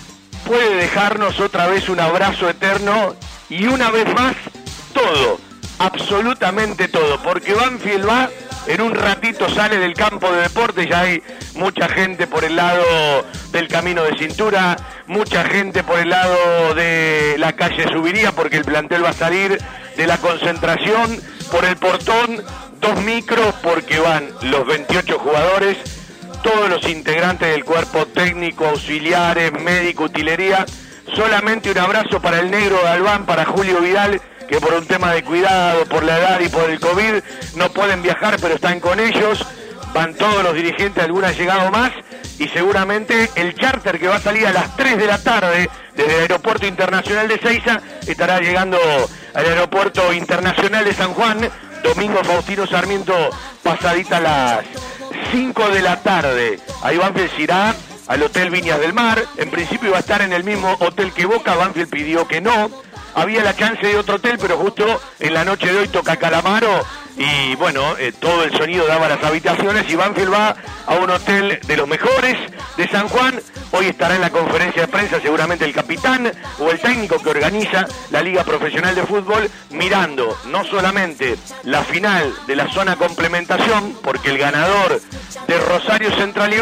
puede 0.46 0.76
dejarnos 0.76 1.40
otra 1.40 1.66
vez 1.66 1.88
un 1.88 2.00
abrazo 2.00 2.48
eterno 2.48 3.14
y 3.50 3.66
una 3.66 3.90
vez 3.90 4.06
más 4.14 4.34
todo, 4.94 5.38
absolutamente 5.78 6.88
todo, 6.88 7.22
porque 7.22 7.54
Banfield 7.54 8.08
va, 8.08 8.28
en 8.66 8.80
un 8.80 8.94
ratito 8.94 9.48
sale 9.48 9.78
del 9.78 9.94
campo 9.94 10.30
de 10.30 10.42
deportes, 10.42 10.88
ya 10.88 11.00
hay 11.00 11.22
mucha 11.54 11.88
gente 11.88 12.26
por 12.26 12.44
el 12.44 12.56
lado 12.56 12.84
del 13.52 13.68
camino 13.68 14.02
de 14.02 14.18
cintura, 14.18 14.76
mucha 15.06 15.44
gente 15.44 15.82
por 15.84 15.98
el 15.98 16.10
lado 16.10 16.74
de 16.74 17.36
la 17.38 17.54
calle 17.54 17.88
Subiría, 17.90 18.32
porque 18.32 18.56
el 18.56 18.64
plantel 18.64 19.04
va 19.04 19.10
a 19.10 19.14
salir 19.14 19.58
de 19.96 20.06
la 20.06 20.18
concentración 20.18 21.20
por 21.50 21.64
el 21.64 21.76
portón, 21.76 22.42
dos 22.80 23.00
micros, 23.02 23.54
porque 23.62 23.98
van 23.98 24.28
los 24.42 24.66
28 24.66 25.18
jugadores, 25.18 25.78
todos 26.42 26.68
los 26.68 26.88
integrantes 26.88 27.48
del 27.48 27.64
cuerpo 27.64 28.06
técnico, 28.06 28.66
auxiliares, 28.66 29.52
médico, 29.52 30.04
utilería. 30.04 30.66
Solamente 31.14 31.70
un 31.70 31.78
abrazo 31.78 32.20
para 32.20 32.40
el 32.40 32.50
negro 32.50 32.78
Galván, 32.84 33.24
para 33.24 33.44
Julio 33.46 33.80
Vidal, 33.80 34.20
que 34.48 34.60
por 34.60 34.72
un 34.74 34.86
tema 34.86 35.12
de 35.12 35.22
cuidado, 35.22 35.84
por 35.86 36.04
la 36.04 36.18
edad 36.18 36.40
y 36.40 36.48
por 36.48 36.70
el 36.70 36.80
COVID 36.80 37.22
no 37.56 37.70
pueden 37.70 38.02
viajar, 38.02 38.38
pero 38.40 38.54
están 38.54 38.80
con 38.80 38.98
ellos. 38.98 39.46
Van 39.92 40.14
todos 40.14 40.42
los 40.42 40.54
dirigentes, 40.54 41.04
algunos 41.04 41.30
han 41.30 41.36
llegado 41.36 41.70
más. 41.70 41.92
Y 42.38 42.48
seguramente 42.48 43.30
el 43.34 43.54
charter 43.54 43.98
que 43.98 44.08
va 44.08 44.16
a 44.16 44.20
salir 44.20 44.46
a 44.46 44.52
las 44.52 44.76
3 44.76 44.96
de 44.96 45.06
la 45.06 45.18
tarde 45.18 45.68
desde 45.94 46.14
el 46.14 46.20
Aeropuerto 46.22 46.66
Internacional 46.66 47.26
de 47.26 47.38
Ceiza 47.38 47.80
estará 48.06 48.38
llegando 48.40 48.78
al 49.34 49.44
Aeropuerto 49.44 50.12
Internacional 50.12 50.84
de 50.84 50.94
San 50.94 51.14
Juan. 51.14 51.50
Domingo 51.82 52.22
Faustino 52.24 52.66
Sarmiento, 52.66 53.14
pasadita 53.62 54.20
las 54.20 54.64
5 55.32 55.68
de 55.70 55.82
la 55.82 56.00
tarde. 56.00 56.58
Ahí 56.82 56.96
Banfield 56.96 57.34
se 57.34 57.42
irá 57.42 57.74
al 58.06 58.22
Hotel 58.22 58.50
Viñas 58.50 58.80
del 58.80 58.92
Mar. 58.92 59.22
En 59.36 59.50
principio 59.50 59.88
iba 59.88 59.98
a 59.98 60.00
estar 60.00 60.22
en 60.22 60.32
el 60.32 60.44
mismo 60.44 60.76
hotel 60.80 61.12
que 61.12 61.26
Boca. 61.26 61.54
Banfield 61.54 61.90
pidió 61.90 62.26
que 62.26 62.40
no. 62.40 62.70
Había 63.14 63.42
la 63.42 63.56
chance 63.56 63.86
de 63.86 63.96
otro 63.96 64.16
hotel, 64.16 64.38
pero 64.40 64.56
justo 64.58 65.00
en 65.18 65.34
la 65.34 65.44
noche 65.44 65.72
de 65.72 65.78
hoy 65.78 65.88
toca 65.88 66.16
Calamaro. 66.16 66.84
Y 67.16 67.56
bueno, 67.56 67.96
eh, 67.98 68.12
todo 68.12 68.44
el 68.44 68.56
sonido 68.56 68.86
daba 68.86 69.08
las 69.08 69.22
habitaciones 69.24 69.90
y 69.90 69.96
Banfield 69.96 70.32
va 70.32 70.54
a 70.86 70.94
un 70.94 71.10
hotel 71.10 71.58
de 71.66 71.76
los 71.76 71.88
mejores 71.88 72.36
de 72.76 72.88
San 72.88 73.08
Juan. 73.08 73.40
Hoy 73.72 73.86
estará 73.86 74.14
en 74.14 74.20
la 74.20 74.30
conferencia 74.30 74.82
de 74.82 74.88
prensa 74.88 75.20
seguramente 75.20 75.64
el 75.64 75.72
capitán 75.72 76.30
o 76.60 76.70
el 76.70 76.78
técnico 76.78 77.20
que 77.20 77.30
organiza 77.30 77.88
la 78.10 78.22
Liga 78.22 78.44
Profesional 78.44 78.94
de 78.94 79.02
Fútbol 79.02 79.50
mirando 79.70 80.38
no 80.46 80.64
solamente 80.64 81.36
la 81.64 81.82
final 81.82 82.32
de 82.46 82.56
la 82.56 82.72
zona 82.72 82.94
complementación, 82.96 83.98
porque 84.02 84.30
el 84.30 84.38
ganador 84.38 85.00
de 85.48 85.58
Rosario 85.58 86.14
Central 86.14 86.54
y 86.54 86.58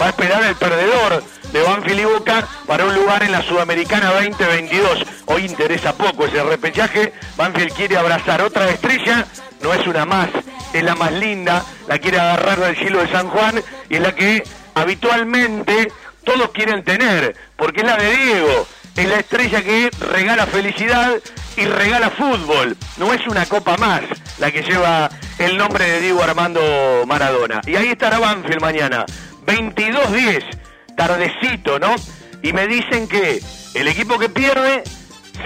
va 0.00 0.06
a 0.06 0.08
esperar 0.08 0.44
el 0.44 0.56
perdedor 0.56 1.22
de 1.54 1.62
Banfield 1.62 2.00
y 2.00 2.04
Boca 2.04 2.48
para 2.66 2.84
un 2.84 2.92
lugar 2.96 3.22
en 3.22 3.30
la 3.30 3.40
Sudamericana 3.40 4.10
2022. 4.10 5.04
Hoy 5.26 5.44
interesa 5.46 5.96
poco 5.96 6.26
ese 6.26 6.42
repechaje. 6.42 7.12
Banfield 7.36 7.72
quiere 7.72 7.96
abrazar 7.96 8.42
otra 8.42 8.68
estrella, 8.68 9.24
no 9.62 9.72
es 9.72 9.86
una 9.86 10.04
más, 10.04 10.30
es 10.72 10.82
la 10.82 10.96
más 10.96 11.12
linda, 11.12 11.64
la 11.86 12.00
quiere 12.00 12.18
agarrar 12.18 12.58
del 12.58 12.76
cielo 12.76 13.00
de 13.00 13.12
San 13.12 13.28
Juan 13.28 13.62
y 13.88 13.94
es 13.94 14.00
la 14.00 14.16
que 14.16 14.42
habitualmente 14.74 15.92
todos 16.24 16.50
quieren 16.50 16.82
tener, 16.82 17.36
porque 17.56 17.82
es 17.82 17.86
la 17.86 17.98
de 17.98 18.16
Diego, 18.16 18.66
es 18.96 19.08
la 19.08 19.16
estrella 19.20 19.62
que 19.62 19.90
regala 20.10 20.46
felicidad 20.46 21.12
y 21.56 21.66
regala 21.66 22.10
fútbol. 22.10 22.76
No 22.96 23.14
es 23.14 23.24
una 23.28 23.46
copa 23.46 23.76
más 23.76 24.02
la 24.38 24.50
que 24.50 24.62
lleva 24.62 25.08
el 25.38 25.56
nombre 25.56 25.88
de 25.88 26.00
Diego 26.00 26.20
Armando 26.20 27.04
Maradona. 27.06 27.60
Y 27.64 27.76
ahí 27.76 27.90
estará 27.90 28.18
Banfield 28.18 28.60
mañana, 28.60 29.06
22-10, 29.46 30.63
tardecito, 30.96 31.78
¿no? 31.78 31.94
Y 32.42 32.52
me 32.52 32.66
dicen 32.66 33.08
que 33.08 33.42
el 33.74 33.88
equipo 33.88 34.18
que 34.18 34.28
pierde 34.28 34.84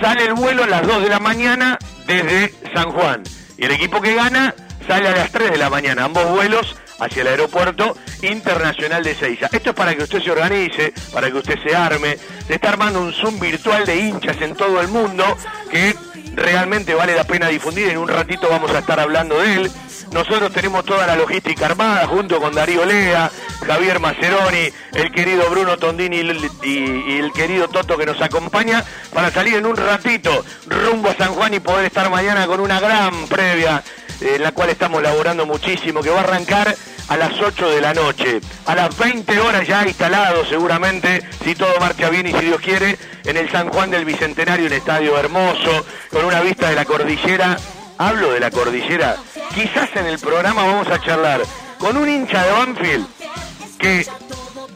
sale 0.00 0.24
el 0.24 0.34
vuelo 0.34 0.64
a 0.64 0.66
las 0.66 0.86
2 0.86 1.02
de 1.02 1.08
la 1.08 1.20
mañana 1.20 1.78
desde 2.06 2.54
San 2.74 2.90
Juan. 2.90 3.22
Y 3.56 3.64
el 3.64 3.72
equipo 3.72 4.00
que 4.00 4.14
gana 4.14 4.54
sale 4.86 5.08
a 5.08 5.12
las 5.12 5.30
3 5.30 5.52
de 5.52 5.58
la 5.58 5.70
mañana. 5.70 6.04
Ambos 6.04 6.28
vuelos 6.28 6.76
hacia 6.98 7.22
el 7.22 7.28
aeropuerto 7.28 7.96
internacional 8.22 9.02
de 9.04 9.14
Seiza. 9.14 9.48
Esto 9.52 9.70
es 9.70 9.76
para 9.76 9.94
que 9.94 10.02
usted 10.02 10.22
se 10.22 10.30
organice, 10.30 10.92
para 11.12 11.30
que 11.30 11.38
usted 11.38 11.58
se 11.62 11.74
arme. 11.74 12.16
Se 12.46 12.54
está 12.54 12.70
armando 12.70 13.00
un 13.00 13.12
Zoom 13.12 13.38
virtual 13.38 13.84
de 13.84 13.96
hinchas 13.96 14.40
en 14.40 14.54
todo 14.54 14.80
el 14.80 14.88
mundo 14.88 15.24
que 15.70 15.94
realmente 16.34 16.94
vale 16.94 17.14
la 17.14 17.24
pena 17.24 17.48
difundir. 17.48 17.88
En 17.88 17.98
un 17.98 18.08
ratito 18.08 18.48
vamos 18.48 18.70
a 18.72 18.80
estar 18.80 18.98
hablando 18.98 19.40
de 19.40 19.54
él. 19.54 19.70
Nosotros 20.12 20.52
tenemos 20.52 20.84
toda 20.84 21.06
la 21.06 21.16
logística 21.16 21.66
armada 21.66 22.06
junto 22.06 22.40
con 22.40 22.54
Darío 22.54 22.84
Lea, 22.84 23.30
Javier 23.68 24.00
Maceroni, 24.00 24.72
el 24.94 25.12
querido 25.12 25.50
Bruno 25.50 25.76
Tondini 25.76 26.16
y, 26.62 27.18
el 27.18 27.30
querido 27.34 27.68
Toto 27.68 27.98
que 27.98 28.06
nos 28.06 28.18
acompaña 28.22 28.82
para 29.12 29.30
salir 29.30 29.56
en 29.56 29.66
un 29.66 29.76
ratito 29.76 30.42
rumbo 30.66 31.10
a 31.10 31.14
San 31.14 31.34
Juan 31.34 31.52
y 31.52 31.60
poder 31.60 31.84
estar 31.84 32.08
mañana 32.08 32.46
con 32.46 32.60
una 32.60 32.80
gran 32.80 33.26
previa 33.26 33.82
eh, 34.22 34.36
en 34.36 34.42
la 34.42 34.52
cual 34.52 34.70
estamos 34.70 35.02
laborando 35.02 35.44
muchísimo, 35.44 36.00
que 36.00 36.08
va 36.08 36.20
a 36.20 36.22
arrancar 36.22 36.74
a 37.08 37.16
las 37.18 37.38
8 37.38 37.68
de 37.68 37.82
la 37.82 37.92
noche. 37.92 38.40
A 38.64 38.74
las 38.74 38.96
20 38.96 39.38
horas 39.38 39.68
ya 39.68 39.86
instalado 39.86 40.46
seguramente, 40.46 41.22
si 41.44 41.54
todo 41.54 41.78
marcha 41.78 42.08
bien 42.08 42.26
y 42.26 42.32
si 42.32 42.46
Dios 42.46 42.62
quiere, 42.62 42.96
en 43.24 43.36
el 43.36 43.50
San 43.50 43.68
Juan 43.68 43.90
del 43.90 44.06
Bicentenario, 44.06 44.64
un 44.64 44.72
estadio 44.72 45.18
hermoso, 45.18 45.84
con 46.10 46.24
una 46.24 46.40
vista 46.40 46.70
de 46.70 46.74
la 46.74 46.86
cordillera. 46.86 47.58
Hablo 47.98 48.32
de 48.32 48.40
la 48.40 48.50
cordillera. 48.50 49.16
Quizás 49.54 49.90
en 49.94 50.06
el 50.06 50.18
programa 50.18 50.64
vamos 50.64 50.88
a 50.88 51.02
charlar 51.02 51.42
con 51.78 51.98
un 51.98 52.08
hincha 52.08 52.44
de 52.44 52.52
Banfield 52.52 53.18
que 53.78 54.06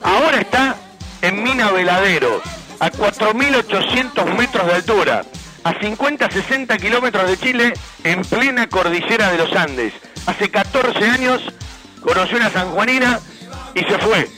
ahora 0.03 0.41
está 0.41 0.77
en 1.21 1.43
Mina 1.43 1.71
Veladero, 1.71 2.41
a 2.81 2.91
4.800 2.91 4.37
metros 4.37 4.67
de 4.67 4.73
altura, 4.75 5.25
a 5.65 5.75
50-60 5.75 6.81
kilómetros 6.81 7.29
de 7.29 7.39
Chile, 7.39 7.73
en 8.05 8.23
plena 8.23 8.69
cordillera 8.69 9.31
de 9.31 9.39
los 9.39 9.55
Andes. 9.55 9.93
Hace 10.27 10.51
14 10.51 11.05
años 11.05 11.43
conoció 12.01 12.37
una 12.37 12.51
sanjuanina 12.51 13.21
y 13.75 13.81
se 13.81 13.99
fue. 13.99 14.29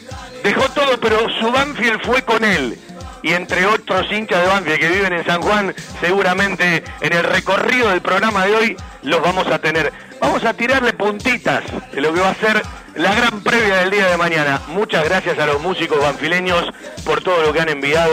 Dejó 0.42 0.68
todo, 0.70 1.00
pero 1.00 1.26
su 1.40 1.50
Banfield 1.50 2.02
fue 2.02 2.22
con 2.22 2.44
él. 2.44 2.78
Y 3.24 3.32
entre 3.32 3.64
otros 3.64 4.06
hinchas 4.12 4.42
de 4.42 4.48
Banfield 4.48 4.78
que 4.78 4.88
viven 4.90 5.14
en 5.14 5.24
San 5.24 5.40
Juan, 5.40 5.74
seguramente 5.98 6.84
en 7.00 7.12
el 7.14 7.24
recorrido 7.24 7.88
del 7.88 8.02
programa 8.02 8.44
de 8.44 8.54
hoy 8.54 8.76
los 9.00 9.22
vamos 9.22 9.46
a 9.46 9.58
tener. 9.58 9.90
Vamos 10.20 10.44
a 10.44 10.52
tirarle 10.52 10.92
puntitas 10.92 11.64
de 11.90 12.02
lo 12.02 12.12
que 12.12 12.20
va 12.20 12.28
a 12.28 12.34
ser 12.34 12.62
la 12.96 13.14
gran 13.14 13.40
previa 13.40 13.76
del 13.76 13.92
día 13.92 14.08
de 14.08 14.18
mañana. 14.18 14.60
Muchas 14.68 15.06
gracias 15.06 15.38
a 15.38 15.46
los 15.46 15.62
músicos 15.62 16.02
banfileños 16.02 16.70
por 17.06 17.22
todo 17.22 17.40
lo 17.40 17.54
que 17.54 17.62
han 17.62 17.70
enviado. 17.70 18.12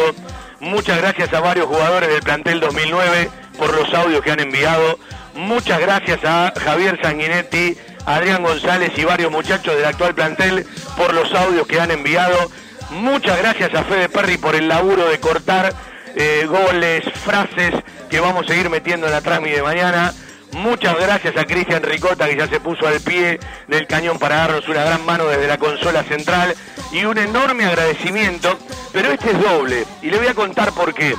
Muchas 0.61 0.97
gracias 0.99 1.33
a 1.33 1.41
varios 1.41 1.67
jugadores 1.67 2.07
del 2.07 2.21
plantel 2.21 2.61
2009 2.61 3.29
por 3.57 3.75
los 3.75 3.93
audios 3.93 4.21
que 4.21 4.31
han 4.31 4.39
enviado. 4.39 4.97
Muchas 5.35 5.81
gracias 5.81 6.23
a 6.23 6.53
Javier 6.57 6.97
Sanguinetti, 7.01 7.75
Adrián 8.05 8.43
González 8.43 8.93
y 8.95 9.03
varios 9.03 9.29
muchachos 9.29 9.75
del 9.75 9.83
actual 9.83 10.15
plantel 10.15 10.65
por 10.95 11.13
los 11.13 11.33
audios 11.33 11.67
que 11.67 11.81
han 11.81 11.91
enviado. 11.91 12.49
Muchas 12.91 13.37
gracias 13.37 13.73
a 13.73 13.83
Fede 13.83 14.09
Perry 14.09 14.37
por 14.37 14.55
el 14.55 14.67
laburo 14.67 15.07
de 15.07 15.19
cortar 15.19 15.73
eh, 16.15 16.45
goles, 16.45 17.03
frases 17.23 17.73
que 18.09 18.19
vamos 18.19 18.45
a 18.45 18.47
seguir 18.49 18.69
metiendo 18.69 19.07
en 19.07 19.13
la 19.13 19.21
trámite 19.21 19.55
de 19.55 19.63
mañana. 19.63 20.13
Muchas 20.51 20.99
gracias 20.99 21.37
a 21.37 21.45
Cristian 21.45 21.81
Ricota 21.81 22.27
que 22.27 22.35
ya 22.35 22.47
se 22.47 22.59
puso 22.59 22.85
al 22.85 22.99
pie 22.99 23.39
del 23.67 23.87
cañón 23.87 24.19
para 24.19 24.35
darnos 24.35 24.67
una 24.67 24.83
gran 24.83 25.05
mano 25.05 25.25
desde 25.27 25.47
la 25.47 25.57
consola 25.57 26.03
central 26.03 26.53
y 26.91 27.05
un 27.05 27.17
enorme 27.17 27.63
agradecimiento, 27.63 28.59
pero 28.91 29.11
este 29.11 29.31
es 29.31 29.41
doble 29.41 29.85
y 30.01 30.09
le 30.09 30.17
voy 30.17 30.27
a 30.27 30.33
contar 30.33 30.73
por 30.73 30.93
qué. 30.93 31.15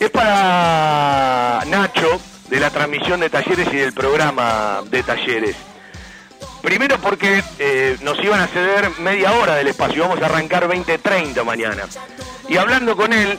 Es 0.00 0.10
para 0.10 1.62
Nacho 1.66 2.20
de 2.48 2.58
la 2.58 2.70
transmisión 2.70 3.20
de 3.20 3.30
talleres 3.30 3.68
y 3.72 3.76
del 3.76 3.92
programa 3.92 4.80
de 4.90 5.02
talleres. 5.04 5.56
Primero 6.62 6.98
porque 6.98 7.42
eh, 7.58 7.96
nos 8.02 8.22
iban 8.22 8.40
a 8.40 8.48
ceder 8.48 8.90
media 8.98 9.32
hora 9.32 9.54
del 9.54 9.68
espacio, 9.68 10.02
vamos 10.02 10.20
a 10.22 10.26
arrancar 10.26 10.68
20.30 10.68 11.44
mañana. 11.44 11.84
Y 12.48 12.56
hablando 12.56 12.96
con 12.96 13.12
él, 13.12 13.38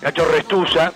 Nacho 0.00 0.24
Restusa, 0.24 0.92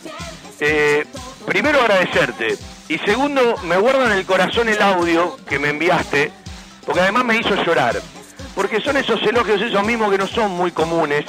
eh, 0.61 1.05
primero 1.47 1.81
agradecerte. 1.81 2.57
Y 2.89 2.99
segundo, 2.99 3.57
me 3.65 3.77
guardo 3.77 4.07
en 4.07 4.13
el 4.13 4.25
corazón 4.25 4.69
el 4.69 4.81
audio 4.81 5.37
que 5.47 5.59
me 5.59 5.69
enviaste, 5.69 6.33
porque 6.87 7.03
además 7.03 7.25
me 7.27 7.37
hizo 7.37 7.55
llorar. 7.63 8.01
Porque 8.55 8.81
son 8.81 8.97
esos 8.97 9.23
elogios, 9.23 9.61
esos 9.61 9.85
mismos 9.85 10.11
que 10.11 10.19
no 10.19 10.27
son 10.27 10.51
muy 10.53 10.73
comunes 10.73 11.27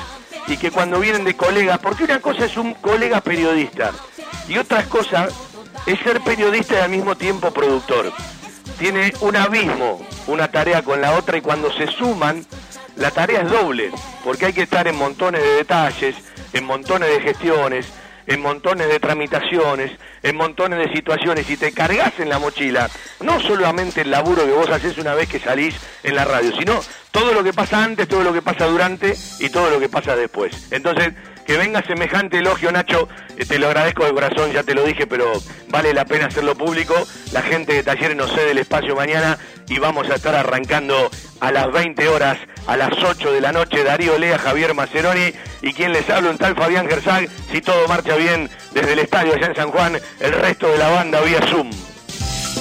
y 0.47 0.57
que 0.57 0.71
cuando 0.71 0.99
vienen 0.99 1.25
de 1.25 1.35
colegas, 1.35 1.79
porque 1.79 2.05
una 2.05 2.19
cosa 2.21 2.45
es 2.45 2.57
un 2.57 2.73
colega 2.75 3.21
periodista 3.21 3.91
y 4.47 4.57
otra 4.57 4.83
cosa 4.85 5.27
es 5.85 5.99
ser 5.99 6.21
periodista 6.21 6.75
y 6.75 6.77
al 6.77 6.89
mismo 6.89 7.15
tiempo 7.15 7.51
productor 7.51 8.11
tiene 8.79 9.13
un 9.19 9.35
abismo, 9.35 10.01
una 10.27 10.49
tarea 10.49 10.81
con 10.81 11.01
la 11.01 11.13
otra 11.13 11.37
y 11.37 11.41
cuando 11.41 11.71
se 11.71 11.87
suman, 11.87 12.45
la 12.95 13.11
tarea 13.11 13.41
es 13.41 13.51
doble, 13.51 13.91
porque 14.23 14.47
hay 14.47 14.53
que 14.53 14.63
estar 14.63 14.87
en 14.87 14.95
montones 14.95 15.43
de 15.43 15.53
detalles, 15.55 16.15
en 16.53 16.63
montones 16.63 17.09
de 17.09 17.21
gestiones, 17.21 17.87
en 18.25 18.41
montones 18.41 18.87
de 18.87 18.99
tramitaciones, 18.99 19.91
en 20.23 20.35
montones 20.37 20.79
de 20.79 20.93
situaciones 20.95 21.49
y 21.49 21.57
te 21.57 21.73
cargas 21.73 22.13
en 22.19 22.29
la 22.29 22.39
mochila, 22.39 22.89
no 23.19 23.39
solamente 23.39 24.01
el 24.01 24.11
laburo 24.11 24.45
que 24.45 24.51
vos 24.51 24.69
haces 24.69 24.97
una 24.97 25.13
vez 25.13 25.27
que 25.27 25.39
salís 25.39 25.75
en 26.03 26.15
la 26.15 26.25
radio, 26.25 26.55
sino 26.55 26.79
todo 27.11 27.33
lo 27.33 27.43
que 27.43 27.53
pasa 27.53 27.83
antes, 27.83 28.07
todo 28.07 28.23
lo 28.23 28.31
que 28.31 28.41
pasa 28.41 28.65
durante 28.65 29.15
y 29.39 29.49
todo 29.49 29.69
lo 29.69 29.79
que 29.79 29.89
pasa 29.89 30.15
después. 30.15 30.67
Entonces, 30.71 31.13
que 31.49 31.57
venga 31.57 31.81
semejante 31.81 32.37
elogio, 32.37 32.71
Nacho, 32.71 33.09
eh, 33.35 33.43
te 33.43 33.57
lo 33.57 33.65
agradezco 33.65 34.05
de 34.05 34.13
corazón, 34.13 34.51
ya 34.51 34.61
te 34.61 34.75
lo 34.75 34.83
dije, 34.83 35.07
pero 35.07 35.33
vale 35.69 35.95
la 35.95 36.05
pena 36.05 36.27
hacerlo 36.27 36.53
público. 36.53 36.93
La 37.31 37.41
gente 37.41 37.73
de 37.73 37.81
Talleres 37.81 38.15
nos 38.15 38.31
cede 38.31 38.51
el 38.51 38.59
espacio 38.59 38.95
mañana 38.95 39.35
y 39.67 39.79
vamos 39.79 40.07
a 40.11 40.13
estar 40.13 40.35
arrancando 40.35 41.09
a 41.39 41.51
las 41.51 41.71
20 41.71 42.07
horas, 42.07 42.37
a 42.67 42.77
las 42.77 42.91
8 42.91 43.31
de 43.31 43.41
la 43.41 43.51
noche, 43.51 43.83
Darío 43.83 44.19
Lea, 44.19 44.37
Javier 44.37 44.75
Maceroni 44.75 45.33
y 45.63 45.73
quien 45.73 45.91
les 45.91 46.07
habla, 46.11 46.29
un 46.29 46.37
tal 46.37 46.53
Fabián 46.53 46.87
Gersag, 46.87 47.27
si 47.51 47.61
todo 47.61 47.87
marcha 47.87 48.15
bien 48.15 48.47
desde 48.75 48.93
el 48.93 48.99
estadio 48.99 49.33
allá 49.33 49.47
en 49.47 49.55
San 49.55 49.71
Juan, 49.71 49.99
el 50.19 50.31
resto 50.33 50.69
de 50.69 50.77
la 50.77 50.89
banda 50.89 51.19
vía 51.21 51.41
Zoom. 51.49 51.71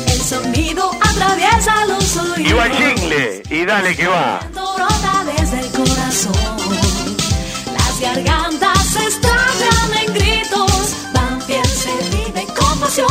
El 0.07 0.20
sonido 0.22 0.90
atraviesa 0.98 1.85
los 1.85 2.16
oídos. 2.16 2.38
Y 2.38 2.53
va 2.55 2.70
jingle, 2.70 3.42
y 3.51 3.66
dale 3.66 3.94
que 3.94 4.07
va. 4.07 4.40
Brota 4.51 5.24
desde 5.27 5.61
el 5.61 5.72
corazón. 5.72 6.88
Las 7.74 8.01
gargantas 8.01 8.77
en 9.09 10.14
gritos, 10.14 11.12
Banfield 11.14 11.66
se 11.66 11.90
vive 12.11 12.47
con 12.55 12.79
pasión. 12.79 13.07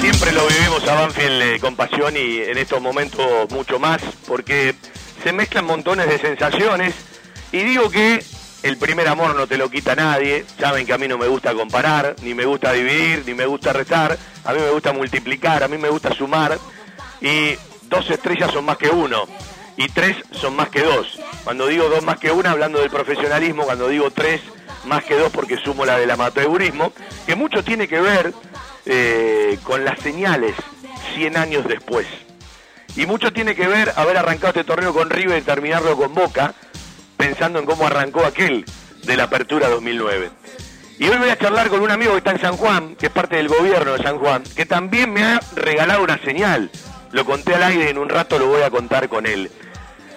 Siempre 0.00 0.32
lo 0.32 0.46
vivimos 0.46 0.86
a 0.86 0.94
Banfield 0.94 1.42
eh, 1.42 1.58
con 1.58 1.74
pasión 1.74 2.14
y 2.16 2.38
en 2.38 2.58
estos 2.58 2.80
momentos 2.80 3.50
mucho 3.50 3.78
más, 3.78 4.02
porque 4.26 4.74
se 5.22 5.32
mezclan 5.32 5.64
montones 5.64 6.08
de 6.08 6.18
sensaciones. 6.18 6.94
Y 7.50 7.60
digo 7.60 7.90
que 7.90 8.22
el 8.62 8.76
primer 8.76 9.08
amor 9.08 9.34
no 9.34 9.46
te 9.46 9.56
lo 9.56 9.70
quita 9.70 9.94
nadie. 9.94 10.44
Saben 10.58 10.84
que 10.84 10.92
a 10.92 10.98
mí 10.98 11.08
no 11.08 11.16
me 11.16 11.28
gusta 11.28 11.54
comparar, 11.54 12.16
ni 12.22 12.34
me 12.34 12.44
gusta 12.44 12.72
dividir, 12.72 13.22
ni 13.26 13.32
me 13.32 13.46
gusta 13.46 13.72
restar. 13.72 14.18
A 14.44 14.52
mí 14.52 14.60
me 14.60 14.70
gusta 14.70 14.92
multiplicar, 14.92 15.62
a 15.62 15.68
mí 15.68 15.78
me 15.78 15.88
gusta 15.88 16.12
sumar. 16.12 16.58
Y 17.22 17.56
dos 17.84 18.10
estrellas 18.10 18.52
son 18.52 18.66
más 18.66 18.76
que 18.76 18.90
uno 18.90 19.24
y 19.78 19.88
tres 19.88 20.16
son 20.32 20.56
más 20.56 20.68
que 20.68 20.82
dos. 20.82 21.18
Cuando 21.44 21.68
digo 21.68 21.88
dos 21.88 22.04
más 22.04 22.18
que 22.18 22.32
una, 22.32 22.50
hablando 22.50 22.80
del 22.80 22.90
profesionalismo, 22.90 23.64
cuando 23.64 23.88
digo 23.88 24.10
tres 24.10 24.42
más 24.88 25.04
que 25.04 25.14
dos 25.14 25.30
porque 25.30 25.56
sumo 25.56 25.84
la 25.84 25.98
del 25.98 26.10
amateurismo, 26.10 26.92
que 27.26 27.36
mucho 27.36 27.62
tiene 27.62 27.86
que 27.86 28.00
ver 28.00 28.32
eh, 28.86 29.58
con 29.62 29.84
las 29.84 29.98
señales 30.00 30.54
100 31.14 31.36
años 31.36 31.68
después. 31.68 32.06
Y 32.96 33.06
mucho 33.06 33.32
tiene 33.32 33.54
que 33.54 33.68
ver 33.68 33.92
haber 33.96 34.16
arrancado 34.16 34.48
este 34.48 34.64
torneo 34.64 34.92
con 34.92 35.10
River 35.10 35.38
y 35.38 35.42
terminarlo 35.42 35.96
con 35.96 36.14
Boca, 36.14 36.54
pensando 37.16 37.58
en 37.58 37.66
cómo 37.66 37.86
arrancó 37.86 38.24
aquel 38.24 38.64
de 39.04 39.16
la 39.16 39.24
Apertura 39.24 39.68
2009. 39.68 40.30
Y 40.98 41.08
hoy 41.08 41.16
voy 41.16 41.30
a 41.30 41.38
charlar 41.38 41.68
con 41.68 41.80
un 41.80 41.92
amigo 41.92 42.12
que 42.12 42.18
está 42.18 42.32
en 42.32 42.40
San 42.40 42.56
Juan, 42.56 42.96
que 42.96 43.06
es 43.06 43.12
parte 43.12 43.36
del 43.36 43.46
gobierno 43.46 43.92
de 43.92 44.02
San 44.02 44.18
Juan, 44.18 44.42
que 44.42 44.66
también 44.66 45.12
me 45.12 45.22
ha 45.22 45.40
regalado 45.54 46.02
una 46.02 46.18
señal. 46.18 46.70
Lo 47.12 47.24
conté 47.24 47.54
al 47.54 47.62
aire 47.62 47.90
en 47.90 47.98
un 47.98 48.08
rato 48.08 48.38
lo 48.38 48.48
voy 48.48 48.62
a 48.62 48.70
contar 48.70 49.08
con 49.08 49.24
él. 49.24 49.50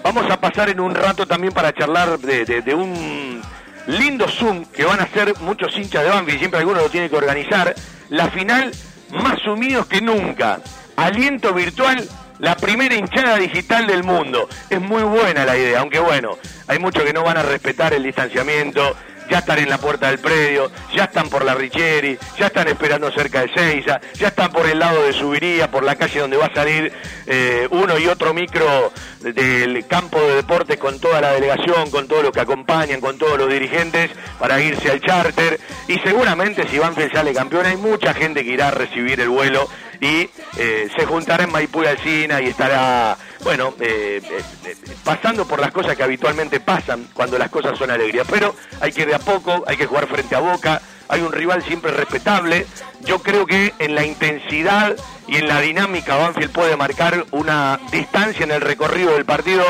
Vamos 0.03 0.29
a 0.31 0.41
pasar 0.41 0.69
en 0.69 0.79
un 0.79 0.95
rato 0.95 1.27
también 1.27 1.53
para 1.53 1.73
charlar 1.73 2.17
de, 2.19 2.73
un 2.73 3.41
lindo 3.87 4.27
Zoom 4.27 4.65
que 4.65 4.85
van 4.85 4.99
a 4.99 5.03
hacer 5.03 5.33
muchos 5.39 5.75
hinchas 5.77 6.03
de 6.03 6.09
Banfield, 6.09 6.39
siempre 6.39 6.59
alguno 6.59 6.81
lo 6.81 6.89
tiene 6.89 7.09
que 7.09 7.15
organizar. 7.15 7.73
La 8.09 8.29
final 8.29 8.71
más 9.11 9.45
unidos 9.45 9.85
que 9.87 10.01
nunca. 10.01 10.59
Aliento 10.95 11.53
virtual, 11.53 12.07
la 12.39 12.55
primera 12.55 12.95
hinchada 12.95 13.37
digital 13.37 13.87
del 13.87 14.03
mundo. 14.03 14.47
Es 14.69 14.81
muy 14.81 15.03
buena 15.03 15.45
la 15.45 15.57
idea, 15.57 15.79
aunque 15.79 15.99
bueno, 15.99 16.37
hay 16.67 16.79
muchos 16.79 17.03
que 17.03 17.13
no 17.13 17.23
van 17.23 17.37
a 17.37 17.43
respetar 17.43 17.93
el 17.93 18.03
distanciamiento, 18.03 18.95
ya 19.31 19.39
están 19.39 19.59
en 19.59 19.69
la 19.69 19.77
puerta 19.77 20.09
del 20.09 20.19
predio, 20.19 20.69
ya 20.93 21.05
están 21.05 21.29
por 21.29 21.45
la 21.45 21.55
Richeri, 21.55 22.19
ya 22.37 22.47
están 22.47 22.67
esperando 22.67 23.09
cerca 23.11 23.41
de 23.41 23.53
Seiza, 23.53 24.01
ya 24.15 24.27
están 24.27 24.51
por 24.51 24.67
el 24.67 24.77
lado 24.77 25.03
de 25.03 25.13
Subiría, 25.13 25.71
por 25.71 25.83
la 25.83 25.95
calle 25.95 26.19
donde 26.19 26.35
va 26.35 26.47
a 26.47 26.53
salir 26.53 26.91
eh, 27.27 27.65
uno 27.71 27.97
y 27.97 28.07
otro 28.07 28.33
micro 28.33 28.91
del 29.21 29.87
campo 29.87 30.19
de 30.19 30.35
deportes 30.35 30.77
con 30.77 30.99
toda 30.99 31.21
la 31.21 31.31
delegación, 31.31 31.89
con 31.91 32.09
todos 32.09 32.23
los 32.23 32.33
que 32.33 32.41
acompañan, 32.41 32.99
con 32.99 33.17
todos 33.17 33.37
los 33.37 33.49
dirigentes 33.49 34.11
para 34.37 34.59
irse 34.59 34.91
al 34.91 34.99
charter. 34.99 35.61
Y 35.87 35.97
seguramente 35.99 36.67
si 36.67 36.77
Banfield 36.77 37.13
sale 37.13 37.33
campeón 37.33 37.65
hay 37.67 37.77
mucha 37.77 38.13
gente 38.13 38.43
que 38.43 38.51
irá 38.51 38.67
a 38.67 38.71
recibir 38.71 39.21
el 39.21 39.29
vuelo 39.29 39.65
y 40.01 40.29
eh, 40.57 40.89
se 40.97 41.05
juntará 41.05 41.45
en 41.45 41.51
Maipú 41.51 41.83
y 41.83 41.85
Alcina 41.85 42.41
y 42.41 42.47
estará, 42.47 43.15
bueno, 43.43 43.73
eh, 43.79 44.21
eh, 44.65 44.75
pasando 45.03 45.45
por 45.45 45.59
las 45.59 45.71
cosas 45.71 45.95
que 45.95 46.03
habitualmente 46.03 46.59
pasan 46.59 47.07
cuando 47.13 47.37
las 47.37 47.49
cosas 47.49 47.77
son 47.77 47.91
alegrías. 47.91 48.27
Pero 48.29 48.55
hay 48.79 48.91
que 48.91 49.01
ir 49.01 49.07
de 49.07 49.15
a 49.15 49.19
poco, 49.19 49.63
hay 49.67 49.77
que 49.77 49.87
jugar 49.87 50.07
frente 50.07 50.35
a 50.35 50.39
Boca, 50.39 50.81
hay 51.07 51.21
un 51.21 51.31
rival 51.31 51.63
siempre 51.63 51.91
respetable. 51.91 52.65
Yo 53.01 53.19
creo 53.19 53.45
que 53.45 53.73
en 53.79 53.95
la 53.95 54.05
intensidad 54.05 54.95
y 55.27 55.37
en 55.37 55.47
la 55.47 55.59
dinámica 55.61 56.15
Banfield 56.15 56.51
puede 56.51 56.75
marcar 56.75 57.25
una 57.31 57.79
distancia 57.91 58.43
en 58.43 58.51
el 58.51 58.61
recorrido 58.61 59.13
del 59.13 59.25
partido 59.25 59.65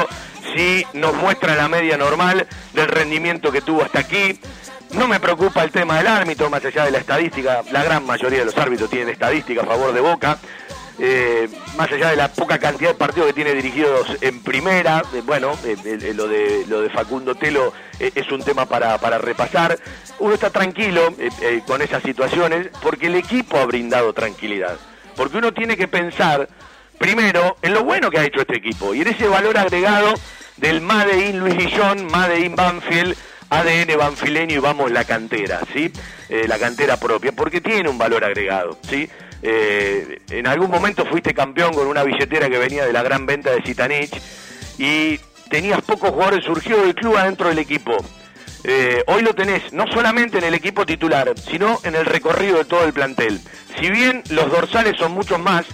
si 0.55 0.85
nos 0.93 1.15
muestra 1.15 1.55
la 1.55 1.67
media 1.67 1.97
normal 1.97 2.47
del 2.73 2.87
rendimiento 2.87 3.51
que 3.51 3.61
tuvo 3.61 3.83
hasta 3.83 3.99
aquí. 3.99 4.39
No 4.93 5.07
me 5.07 5.21
preocupa 5.21 5.63
el 5.63 5.71
tema 5.71 5.97
del 5.97 6.07
árbitro, 6.07 6.49
más 6.49 6.65
allá 6.65 6.83
de 6.83 6.91
la 6.91 6.97
estadística, 6.97 7.61
la 7.71 7.83
gran 7.83 8.05
mayoría 8.05 8.39
de 8.39 8.45
los 8.45 8.57
árbitros 8.57 8.89
tienen 8.89 9.09
estadística 9.09 9.61
a 9.61 9.65
favor 9.65 9.93
de 9.93 10.01
Boca. 10.01 10.37
Eh, 11.03 11.49
más 11.77 11.91
allá 11.91 12.11
de 12.11 12.15
la 12.15 12.31
poca 12.31 12.59
cantidad 12.59 12.91
de 12.91 12.95
partidos 12.95 13.25
que 13.29 13.33
tiene 13.33 13.55
dirigidos 13.55 14.05
en 14.21 14.39
primera, 14.43 15.01
eh, 15.15 15.23
bueno, 15.25 15.57
eh, 15.63 16.13
lo, 16.13 16.27
de, 16.27 16.63
lo 16.67 16.81
de 16.81 16.91
Facundo 16.91 17.33
Telo 17.33 17.73
es 17.97 18.31
un 18.31 18.43
tema 18.43 18.67
para, 18.67 18.99
para 18.99 19.17
repasar. 19.17 19.79
Uno 20.19 20.35
está 20.35 20.51
tranquilo 20.51 21.15
con 21.65 21.81
esas 21.81 22.03
situaciones 22.03 22.67
porque 22.83 23.07
el 23.07 23.15
equipo 23.15 23.57
ha 23.57 23.65
brindado 23.65 24.13
tranquilidad. 24.13 24.77
Porque 25.15 25.37
uno 25.37 25.51
tiene 25.51 25.75
que 25.75 25.87
pensar 25.87 26.47
primero 26.99 27.57
en 27.63 27.73
lo 27.73 27.83
bueno 27.83 28.11
que 28.11 28.19
ha 28.19 28.25
hecho 28.25 28.41
este 28.41 28.57
equipo 28.57 28.93
y 28.93 29.01
en 29.01 29.07
ese 29.07 29.27
valor 29.27 29.57
agregado 29.57 30.13
del 30.57 30.81
Made 30.81 31.29
in 31.29 31.39
Luis 31.39 31.57
Guillón, 31.57 32.05
Made 32.11 32.41
in 32.41 32.55
Banfield, 32.55 33.17
ADN 33.49 33.97
banfileño 33.97 34.55
y 34.55 34.59
vamos 34.59 34.91
la 34.91 35.03
cantera, 35.03 35.61
¿sí? 35.73 35.91
la 36.29 36.59
cantera 36.59 36.97
propia, 36.97 37.31
porque 37.31 37.59
tiene 37.59 37.89
un 37.89 37.97
valor 37.97 38.23
agregado, 38.23 38.77
¿sí? 38.87 39.09
Eh, 39.41 40.21
en 40.29 40.47
algún 40.47 40.69
momento 40.69 41.05
fuiste 41.05 41.33
campeón 41.33 41.73
con 41.73 41.87
una 41.87 42.03
billetera 42.03 42.49
que 42.49 42.57
venía 42.57 42.85
de 42.85 42.93
la 42.93 43.03
gran 43.03 43.25
venta 43.25 43.51
de 43.51 43.61
Zitanich 43.63 44.21
y 44.77 45.19
tenías 45.49 45.81
pocos 45.81 46.11
jugadores, 46.11 46.45
surgió 46.45 46.81
del 46.81 46.95
club 46.95 47.17
adentro 47.17 47.49
del 47.49 47.59
equipo. 47.59 47.97
Eh, 48.63 49.03
hoy 49.07 49.23
lo 49.23 49.33
tenés 49.33 49.73
no 49.73 49.87
solamente 49.87 50.37
en 50.37 50.43
el 50.43 50.53
equipo 50.53 50.85
titular, 50.85 51.33
sino 51.37 51.79
en 51.83 51.95
el 51.95 52.05
recorrido 52.05 52.59
de 52.59 52.65
todo 52.65 52.83
el 52.83 52.93
plantel. 52.93 53.39
Si 53.79 53.89
bien 53.89 54.23
los 54.29 54.51
dorsales 54.51 54.97
son 54.97 55.13
muchos 55.13 55.39
más, 55.39 55.65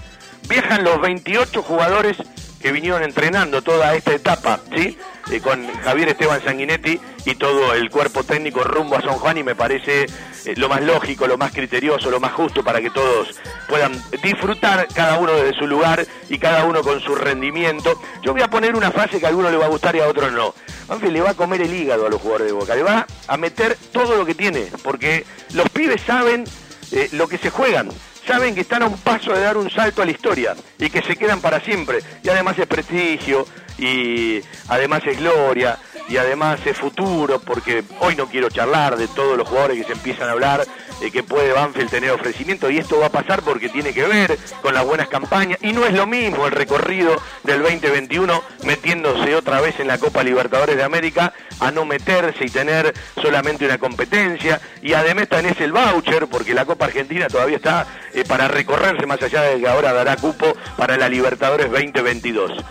viajan 0.47 0.83
los 0.83 1.01
28 1.01 1.61
jugadores 1.61 2.17
que 2.61 2.71
vinieron 2.71 3.03
entrenando 3.03 3.61
toda 3.61 3.95
esta 3.95 4.13
etapa, 4.13 4.59
¿sí? 4.75 4.97
Con 5.43 5.67
Javier 5.83 6.09
Esteban 6.09 6.41
Sanguinetti 6.43 6.99
y 7.25 7.35
todo 7.35 7.73
el 7.73 7.89
cuerpo 7.89 8.23
técnico 8.23 8.63
rumbo 8.63 8.95
a 8.95 9.01
San 9.01 9.15
Juan 9.15 9.37
y 9.37 9.43
me 9.43 9.55
parece 9.55 10.03
eh, 10.03 10.53
lo 10.55 10.69
más 10.69 10.81
lógico, 10.81 11.27
lo 11.27 11.37
más 11.37 11.51
criterioso, 11.51 12.09
lo 12.09 12.21
más 12.21 12.31
justo 12.31 12.63
para 12.63 12.79
que 12.79 12.89
todos 12.89 13.35
puedan 13.67 14.01
disfrutar 14.23 14.87
cada 14.93 15.19
uno 15.19 15.33
desde 15.33 15.59
su 15.59 15.67
lugar 15.67 16.07
y 16.29 16.37
cada 16.37 16.63
uno 16.63 16.81
con 16.81 17.01
su 17.01 17.15
rendimiento. 17.15 17.99
Yo 18.23 18.31
voy 18.31 18.41
a 18.41 18.49
poner 18.49 18.75
una 18.75 18.91
frase 18.91 19.19
que 19.19 19.25
a 19.25 19.29
alguno 19.29 19.51
le 19.51 19.57
va 19.57 19.65
a 19.65 19.69
gustar 19.69 19.95
y 19.97 19.99
a 19.99 20.07
otros 20.07 20.31
no. 20.31 20.53
Banfield 20.87 21.13
le 21.13 21.21
va 21.21 21.31
a 21.31 21.33
comer 21.33 21.61
el 21.61 21.73
hígado 21.73 22.05
a 22.05 22.09
los 22.09 22.21
jugadores 22.21 22.47
de 22.47 22.53
Boca, 22.53 22.75
le 22.75 22.83
va 22.83 23.05
a 23.27 23.37
meter 23.37 23.77
todo 23.91 24.15
lo 24.15 24.25
que 24.25 24.35
tiene, 24.35 24.67
porque 24.83 25.25
los 25.53 25.67
pibes 25.69 26.01
saben 26.01 26.45
eh, 26.93 27.09
lo 27.11 27.27
que 27.27 27.37
se 27.37 27.49
juegan, 27.49 27.89
saben 28.27 28.53
que 28.53 28.61
están 28.61 28.83
a 28.83 28.87
un 28.87 28.97
paso 28.97 29.33
de 29.33 29.41
dar 29.41 29.57
un 29.57 29.69
salto 29.69 30.01
a 30.01 30.05
la 30.05 30.11
historia 30.11 30.55
y 30.77 30.89
que 30.89 31.01
se 31.01 31.15
quedan 31.15 31.39
para 31.39 31.61
siempre. 31.61 31.99
Y 32.21 32.29
además 32.29 32.59
es 32.59 32.67
prestigio 32.67 33.47
y 33.77 34.41
además 34.67 35.01
es 35.05 35.17
gloria 35.17 35.77
y 36.09 36.17
además 36.17 36.59
es 36.65 36.77
futuro, 36.77 37.39
porque 37.39 37.83
hoy 37.99 38.15
no 38.15 38.27
quiero 38.27 38.49
charlar 38.49 38.97
de 38.97 39.07
todos 39.07 39.37
los 39.37 39.47
jugadores 39.47 39.77
que 39.77 39.83
se 39.85 39.93
empiezan 39.93 40.29
a 40.29 40.31
hablar, 40.31 40.65
de 40.99 41.11
que 41.11 41.23
puede 41.23 41.51
Banfield 41.51 41.89
tener 41.89 42.11
ofrecimiento, 42.11 42.69
y 42.69 42.77
esto 42.77 42.99
va 42.99 43.07
a 43.07 43.11
pasar 43.11 43.41
porque 43.41 43.69
tiene 43.69 43.93
que 43.93 44.05
ver 44.05 44.37
con 44.61 44.73
las 44.73 44.85
buenas 44.85 45.07
campañas, 45.07 45.59
y 45.61 45.73
no 45.73 45.85
es 45.85 45.93
lo 45.93 46.07
mismo 46.07 46.45
el 46.45 46.51
recorrido 46.51 47.15
del 47.43 47.61
2021 47.61 48.43
metiéndose 48.63 49.35
otra 49.35 49.61
vez 49.61 49.79
en 49.79 49.87
la 49.87 49.97
Copa 49.97 50.23
Libertadores 50.23 50.75
de 50.75 50.83
América, 50.83 51.33
a 51.59 51.71
no 51.71 51.85
meterse 51.85 52.45
y 52.45 52.49
tener 52.49 52.93
solamente 53.21 53.65
una 53.65 53.77
competencia, 53.77 54.59
y 54.81 54.93
además 54.93 55.29
tenés 55.29 55.59
el 55.61 55.71
voucher, 55.71 56.27
porque 56.27 56.53
la 56.53 56.65
Copa 56.65 56.85
Argentina 56.85 57.27
todavía 57.27 57.57
está 57.57 57.87
eh, 58.13 58.23
para 58.27 58.47
recorrerse 58.47 59.05
más 59.05 59.21
allá 59.21 59.43
de 59.43 59.59
que 59.59 59.67
ahora 59.67 59.93
dará 59.93 60.15
cupo 60.17 60.55
para 60.77 60.97
la 60.97 61.09
Libertadores 61.09 61.71
2022. 61.71 62.63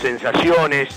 Sensaciones, 0.00 0.88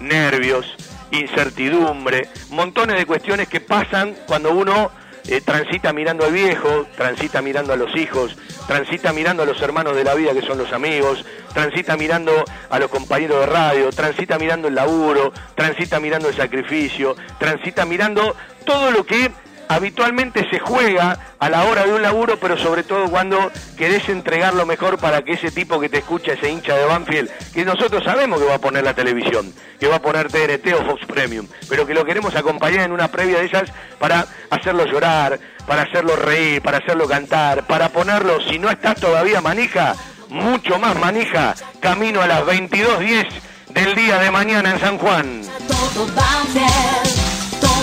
nervios, 0.00 0.74
incertidumbre, 1.10 2.28
montones 2.50 2.96
de 2.96 3.06
cuestiones 3.06 3.48
que 3.48 3.60
pasan 3.60 4.14
cuando 4.26 4.52
uno 4.52 4.90
eh, 5.28 5.40
transita 5.40 5.92
mirando 5.92 6.24
al 6.24 6.32
viejo, 6.32 6.86
transita 6.96 7.42
mirando 7.42 7.72
a 7.72 7.76
los 7.76 7.94
hijos, 7.96 8.36
transita 8.66 9.12
mirando 9.12 9.42
a 9.42 9.46
los 9.46 9.60
hermanos 9.62 9.96
de 9.96 10.04
la 10.04 10.14
vida 10.14 10.32
que 10.32 10.42
son 10.42 10.58
los 10.58 10.72
amigos, 10.72 11.24
transita 11.52 11.96
mirando 11.96 12.44
a 12.70 12.78
los 12.78 12.90
compañeros 12.90 13.40
de 13.40 13.46
radio, 13.46 13.90
transita 13.90 14.38
mirando 14.38 14.68
el 14.68 14.74
laburo, 14.74 15.32
transita 15.54 16.00
mirando 16.00 16.28
el 16.28 16.34
sacrificio, 16.34 17.16
transita 17.38 17.84
mirando 17.84 18.34
todo 18.64 18.90
lo 18.90 19.04
que 19.04 19.30
habitualmente 19.70 20.50
se 20.50 20.58
juega 20.58 21.16
a 21.38 21.48
la 21.48 21.64
hora 21.64 21.86
de 21.86 21.92
un 21.92 22.02
laburo, 22.02 22.38
pero 22.40 22.58
sobre 22.58 22.82
todo 22.82 23.08
cuando 23.08 23.52
querés 23.78 24.08
entregar 24.08 24.52
lo 24.52 24.66
mejor 24.66 24.98
para 24.98 25.22
que 25.22 25.34
ese 25.34 25.52
tipo 25.52 25.78
que 25.78 25.88
te 25.88 25.98
escucha, 25.98 26.32
ese 26.32 26.50
hincha 26.50 26.74
de 26.76 26.84
Banfield, 26.84 27.30
que 27.54 27.64
nosotros 27.64 28.02
sabemos 28.02 28.40
que 28.40 28.46
va 28.46 28.56
a 28.56 28.60
poner 28.60 28.82
la 28.82 28.94
televisión, 28.94 29.54
que 29.78 29.86
va 29.86 29.96
a 29.96 30.02
poner 30.02 30.26
TNT 30.28 30.74
o 30.74 30.84
Fox 30.84 31.06
Premium, 31.06 31.46
pero 31.68 31.86
que 31.86 31.94
lo 31.94 32.04
queremos 32.04 32.34
acompañar 32.34 32.80
en 32.80 32.90
una 32.90 33.08
previa 33.08 33.38
de 33.38 33.46
esas 33.46 33.70
para 34.00 34.26
hacerlo 34.50 34.86
llorar, 34.86 35.38
para 35.68 35.82
hacerlo 35.82 36.16
reír, 36.16 36.60
para 36.62 36.78
hacerlo 36.78 37.06
cantar, 37.06 37.64
para 37.68 37.90
ponerlo, 37.90 38.40
si 38.40 38.58
no 38.58 38.70
estás 38.70 38.96
todavía 38.96 39.40
manija, 39.40 39.94
mucho 40.30 40.80
más 40.80 40.98
manija, 40.98 41.54
camino 41.78 42.20
a 42.20 42.26
las 42.26 42.42
22.10 42.42 43.28
del 43.68 43.94
día 43.94 44.18
de 44.18 44.32
mañana 44.32 44.72
en 44.72 44.80
San 44.80 44.98
Juan. 44.98 45.42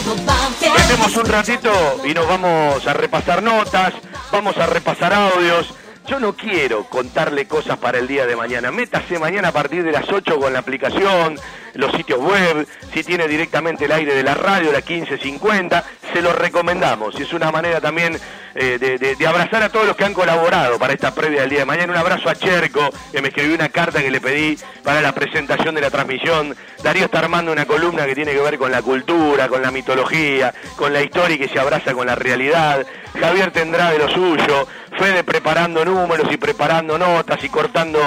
Metemos 0.08 1.18
un 1.18 1.26
ratito 1.26 1.72
y 2.06 2.14
nos 2.14 2.28
vamos 2.28 2.86
a 2.88 2.94
repasar 2.94 3.44
notas, 3.44 3.94
vamos 4.32 4.58
a 4.58 4.66
repasar 4.66 5.14
audios. 5.14 5.74
Yo 6.08 6.22
no 6.22 6.34
quiero 6.34 6.86
contarle 6.86 7.48
cosas 7.48 7.78
para 7.78 7.98
el 7.98 8.08
día 8.08 8.26
de 8.26 8.38
mañana. 8.38 8.72
Métase 8.72 9.20
mañana 9.20 9.50
a 9.50 9.52
partir 9.52 9.84
de 9.84 9.92
las 9.92 10.08
8 10.10 10.40
con 10.40 10.54
la 10.54 10.60
aplicación, 10.60 11.38
los 11.74 11.92
sitios 11.92 12.20
web, 12.20 12.66
si 12.94 13.04
tiene 13.04 13.28
directamente 13.28 13.86
el 13.86 13.92
aire 13.92 14.16
de 14.16 14.24
la 14.24 14.34
radio, 14.34 14.72
la 14.72 14.80
1550, 14.80 15.84
se 16.14 16.22
lo 16.22 16.32
recomendamos. 16.32 17.20
Es 17.20 17.34
una 17.34 17.52
manera 17.52 17.82
también 17.82 18.18
eh, 18.56 18.80
de, 18.80 19.28
abrazar 19.28 19.62
a 19.64 19.70
todos 19.70 19.86
los 19.86 19.98
que 19.98 20.06
han 20.06 20.14
colaborado 20.14 20.80
para 20.80 20.94
esta 20.94 21.14
previa 21.14 21.42
del 21.42 21.50
día 21.50 21.60
de 21.60 21.66
mañana. 21.66 21.92
Un 21.92 22.00
abrazo 22.00 22.30
a 22.30 22.36
Cherco, 22.36 22.90
que 23.12 23.22
me 23.22 23.28
escribió 23.28 23.54
una 23.56 23.68
carta 23.68 24.02
que 24.02 24.10
le 24.10 24.22
pedí 24.22 24.58
para 24.84 25.02
la 25.02 25.14
presentación 25.14 25.76
de 25.76 25.82
la 25.82 25.92
transmisión. 25.92 26.56
Darío 26.84 27.06
está 27.06 27.20
armando 27.20 27.52
una 27.52 27.66
columna 27.66 28.06
que 28.06 28.16
tiene 28.16 28.32
que 28.32 28.40
ver 28.40 28.58
con 28.58 28.72
la 28.72 28.82
cultura, 28.82 29.50
con 29.50 29.62
la 29.62 29.72
mitología, 29.72 30.54
con 30.78 30.94
la 30.94 31.04
historia 31.04 31.36
y 31.36 31.40
que 31.40 31.50
se 31.50 31.60
abraza 31.60 31.94
con 31.94 32.08
la 32.08 32.16
realidad. 32.16 32.86
Javier 33.20 33.52
tendrá 33.52 33.92
de 33.92 34.00
lo 34.00 34.10
suyo. 34.10 34.68
Fede 34.98 35.24
preparando 35.24 35.86
números 35.86 35.97
y 36.32 36.38
preparando 36.38 36.98
notas 36.98 37.44
y 37.44 37.50
cortando 37.50 38.00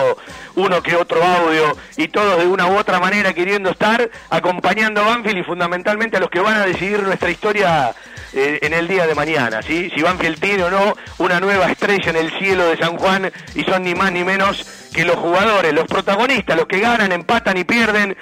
uno 0.54 0.80
que 0.80 0.94
otro 0.94 1.22
audio 1.22 1.76
y 1.96 2.06
todos 2.06 2.38
de 2.38 2.46
una 2.46 2.66
u 2.68 2.76
otra 2.76 3.00
manera 3.00 3.32
queriendo 3.32 3.70
estar 3.70 4.08
acompañando 4.28 5.00
a 5.00 5.06
Banfield 5.06 5.38
y 5.38 5.42
fundamentalmente 5.42 6.16
a 6.16 6.20
los 6.20 6.30
que 6.30 6.38
van 6.38 6.54
a 6.54 6.66
decidir 6.66 7.02
nuestra 7.02 7.30
historia 7.30 7.92
eh, 8.32 8.60
en 8.62 8.72
el 8.74 8.86
día 8.86 9.08
de 9.08 9.14
mañana, 9.16 9.60
¿sí? 9.60 9.90
Si 9.92 10.02
Banfield 10.02 10.38
tiene 10.38 10.62
o 10.62 10.70
no 10.70 10.94
una 11.18 11.40
nueva 11.40 11.66
estrella 11.66 12.10
en 12.10 12.16
el 12.16 12.30
cielo 12.38 12.66
de 12.66 12.76
San 12.76 12.96
Juan 12.96 13.30
y 13.56 13.64
son 13.64 13.82
ni 13.82 13.94
más 13.94 14.12
ni 14.12 14.22
menos 14.22 14.88
que 14.94 15.04
los 15.04 15.16
jugadores, 15.16 15.72
los 15.72 15.86
protagonistas, 15.86 16.56
los 16.56 16.66
que 16.66 16.78
ganan, 16.78 17.10
empatan 17.10 17.56
y 17.56 17.64
pierden. 17.64 18.16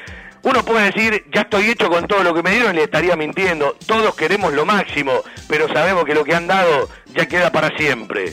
Uno 0.44 0.64
puede 0.64 0.90
decir, 0.92 1.26
ya 1.31 1.42
estoy 1.42 1.70
hecho 1.70 1.90
con 1.90 2.07
todo 2.07 2.22
lo 2.22 2.33
que 2.33 2.42
me 2.42 2.52
dieron 2.52 2.74
le 2.74 2.85
estaría 2.85 3.16
mintiendo. 3.16 3.76
Todos 3.87 4.14
queremos 4.14 4.54
lo 4.54 4.64
máximo, 4.64 5.12
pero 5.46 5.68
sabemos 5.68 6.04
que 6.07 6.14
lo 6.14 6.24
que 6.24 6.35
han 6.35 6.46
dado 6.46 6.88
ya 7.14 7.26
queda 7.26 7.52
para 7.52 7.76
siempre. 7.76 8.33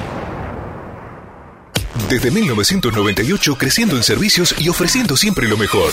desde 2.09 2.31
1998 2.31 3.57
creciendo 3.57 3.95
en 3.97 4.03
servicios 4.03 4.55
y 4.59 4.69
ofreciendo 4.69 5.17
siempre 5.17 5.47
lo 5.47 5.57
mejor. 5.57 5.91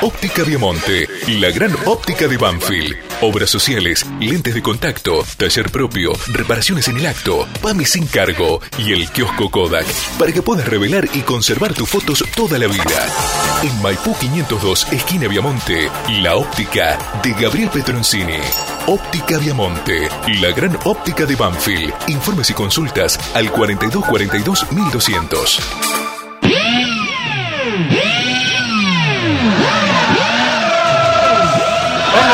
Óptica 0.00 0.42
Diamante, 0.42 1.08
la 1.28 1.50
gran 1.50 1.74
óptica 1.86 2.28
de 2.28 2.36
Banfield 2.36 3.04
Obras 3.20 3.48
sociales, 3.48 4.04
lentes 4.20 4.54
de 4.54 4.60
contacto, 4.60 5.24
taller 5.38 5.70
propio, 5.70 6.12
reparaciones 6.26 6.88
en 6.88 6.98
el 6.98 7.06
acto, 7.06 7.48
PAMI 7.62 7.84
sin 7.84 8.06
cargo 8.06 8.60
y 8.76 8.92
el 8.92 9.08
kiosco 9.10 9.50
Kodak 9.50 9.86
para 10.18 10.32
que 10.32 10.42
puedas 10.42 10.66
revelar 10.68 11.08
y 11.14 11.22
conservar 11.22 11.72
tus 11.72 11.88
fotos 11.88 12.24
toda 12.34 12.58
la 12.58 12.66
vida. 12.66 13.08
En 13.62 13.80
Maipú 13.80 14.14
502, 14.18 14.92
esquina 14.92 15.28
Viamonte, 15.28 15.90
la 16.20 16.36
óptica 16.36 16.98
de 17.22 17.32
Gabriel 17.32 17.70
Petroncini. 17.70 18.40
Óptica 18.86 19.38
Viamonte, 19.38 20.10
la 20.42 20.50
gran 20.50 20.76
óptica 20.84 21.24
de 21.24 21.34
Banfield. 21.36 21.94
Informes 22.08 22.50
y 22.50 22.52
consultas 22.52 23.18
al 23.34 23.50
4242 23.50 24.72
1200. 24.72 25.60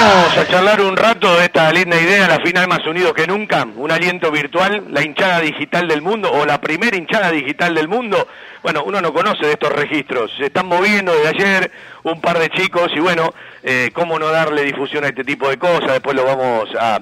Vamos. 0.00 0.38
a 0.38 0.48
charlar 0.48 0.80
un 0.80 0.96
rato 0.96 1.36
de 1.36 1.44
esta 1.44 1.70
linda 1.70 2.00
idea, 2.00 2.26
la 2.26 2.40
final 2.40 2.66
más 2.66 2.86
unidos 2.86 3.12
que 3.12 3.26
nunca, 3.26 3.66
un 3.76 3.90
aliento 3.90 4.30
virtual, 4.30 4.84
la 4.88 5.02
hinchada 5.02 5.40
digital 5.40 5.88
del 5.88 6.00
mundo 6.00 6.32
o 6.32 6.46
la 6.46 6.58
primera 6.58 6.96
hinchada 6.96 7.30
digital 7.30 7.74
del 7.74 7.86
mundo. 7.86 8.26
Bueno, 8.62 8.82
uno 8.84 9.02
no 9.02 9.12
conoce 9.12 9.44
de 9.44 9.52
estos 9.52 9.70
registros, 9.70 10.32
se 10.38 10.46
están 10.46 10.66
moviendo 10.68 11.12
desde 11.12 11.28
ayer 11.28 11.70
un 12.04 12.18
par 12.22 12.38
de 12.38 12.48
chicos 12.48 12.90
y 12.94 13.00
bueno, 13.00 13.34
eh, 13.62 13.90
cómo 13.92 14.18
no 14.18 14.28
darle 14.28 14.62
difusión 14.62 15.04
a 15.04 15.08
este 15.08 15.22
tipo 15.22 15.50
de 15.50 15.58
cosas, 15.58 15.92
después 15.92 16.16
lo 16.16 16.24
vamos 16.24 16.70
a, 16.80 17.00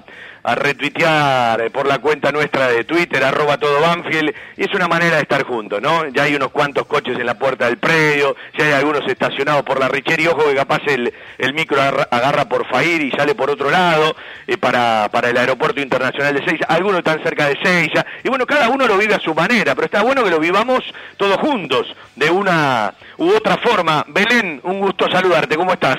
a 0.48 0.54
retuitear 0.54 1.60
eh, 1.60 1.70
por 1.70 1.86
la 1.86 1.98
cuenta 1.98 2.32
nuestra 2.32 2.68
de 2.68 2.84
Twitter, 2.84 3.22
arroba 3.22 3.58
todo 3.58 3.82
Banfield, 3.82 4.34
y 4.56 4.64
es 4.64 4.72
una 4.72 4.88
manera 4.88 5.16
de 5.16 5.22
estar 5.22 5.42
juntos, 5.42 5.82
¿no? 5.82 6.08
Ya 6.08 6.22
hay 6.22 6.34
unos 6.36 6.52
cuantos 6.52 6.86
coches 6.86 7.18
en 7.18 7.26
la 7.26 7.38
puerta 7.38 7.66
del 7.66 7.76
predio, 7.76 8.34
ya 8.56 8.64
hay 8.64 8.72
algunos 8.72 9.06
estacionados 9.06 9.62
por 9.62 9.78
la 9.78 9.88
Richer 9.88 10.18
y 10.18 10.26
ojo 10.26 10.46
que 10.46 10.54
capaz 10.54 10.80
el, 10.86 11.12
el 11.36 11.52
micro 11.52 11.78
agarra, 11.82 12.46
por 12.46 12.66
Fair 12.66 13.02
y 13.02 13.10
sale 13.10 13.34
por 13.34 13.50
otro 13.50 13.70
lado 13.70 14.16
eh, 14.46 14.56
para, 14.56 15.10
para 15.12 15.28
el 15.28 15.36
aeropuerto 15.36 15.82
internacional 15.82 16.32
de 16.32 16.42
Seiza, 16.42 16.64
algunos 16.66 17.00
están 17.00 17.22
cerca 17.22 17.46
de 17.46 17.58
Seiza, 17.62 18.06
y 18.24 18.30
bueno, 18.30 18.46
cada 18.46 18.70
uno 18.70 18.86
lo 18.86 18.96
vive 18.96 19.14
a 19.14 19.20
su 19.20 19.34
manera, 19.34 19.74
pero 19.74 19.84
está 19.84 20.02
bueno 20.02 20.24
que 20.24 20.30
lo 20.30 20.40
vivamos 20.40 20.82
todos 21.18 21.36
juntos, 21.36 21.94
de 22.16 22.30
una 22.30 22.94
u 23.18 23.28
otra 23.28 23.58
forma. 23.58 24.02
Belén, 24.08 24.62
un 24.64 24.80
gusto 24.80 25.10
saludarte, 25.10 25.56
¿cómo 25.56 25.74
estás? 25.74 25.98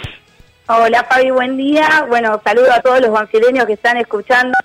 Hola 0.72 1.04
Fabi, 1.10 1.32
buen 1.32 1.58
día. 1.58 2.06
Bueno, 2.08 2.40
saludo 2.46 2.72
a 2.72 2.80
todos 2.80 3.02
los 3.02 3.10
banfileños 3.10 3.66
que 3.66 3.74
están 3.74 3.98
escuchando. 3.98 4.56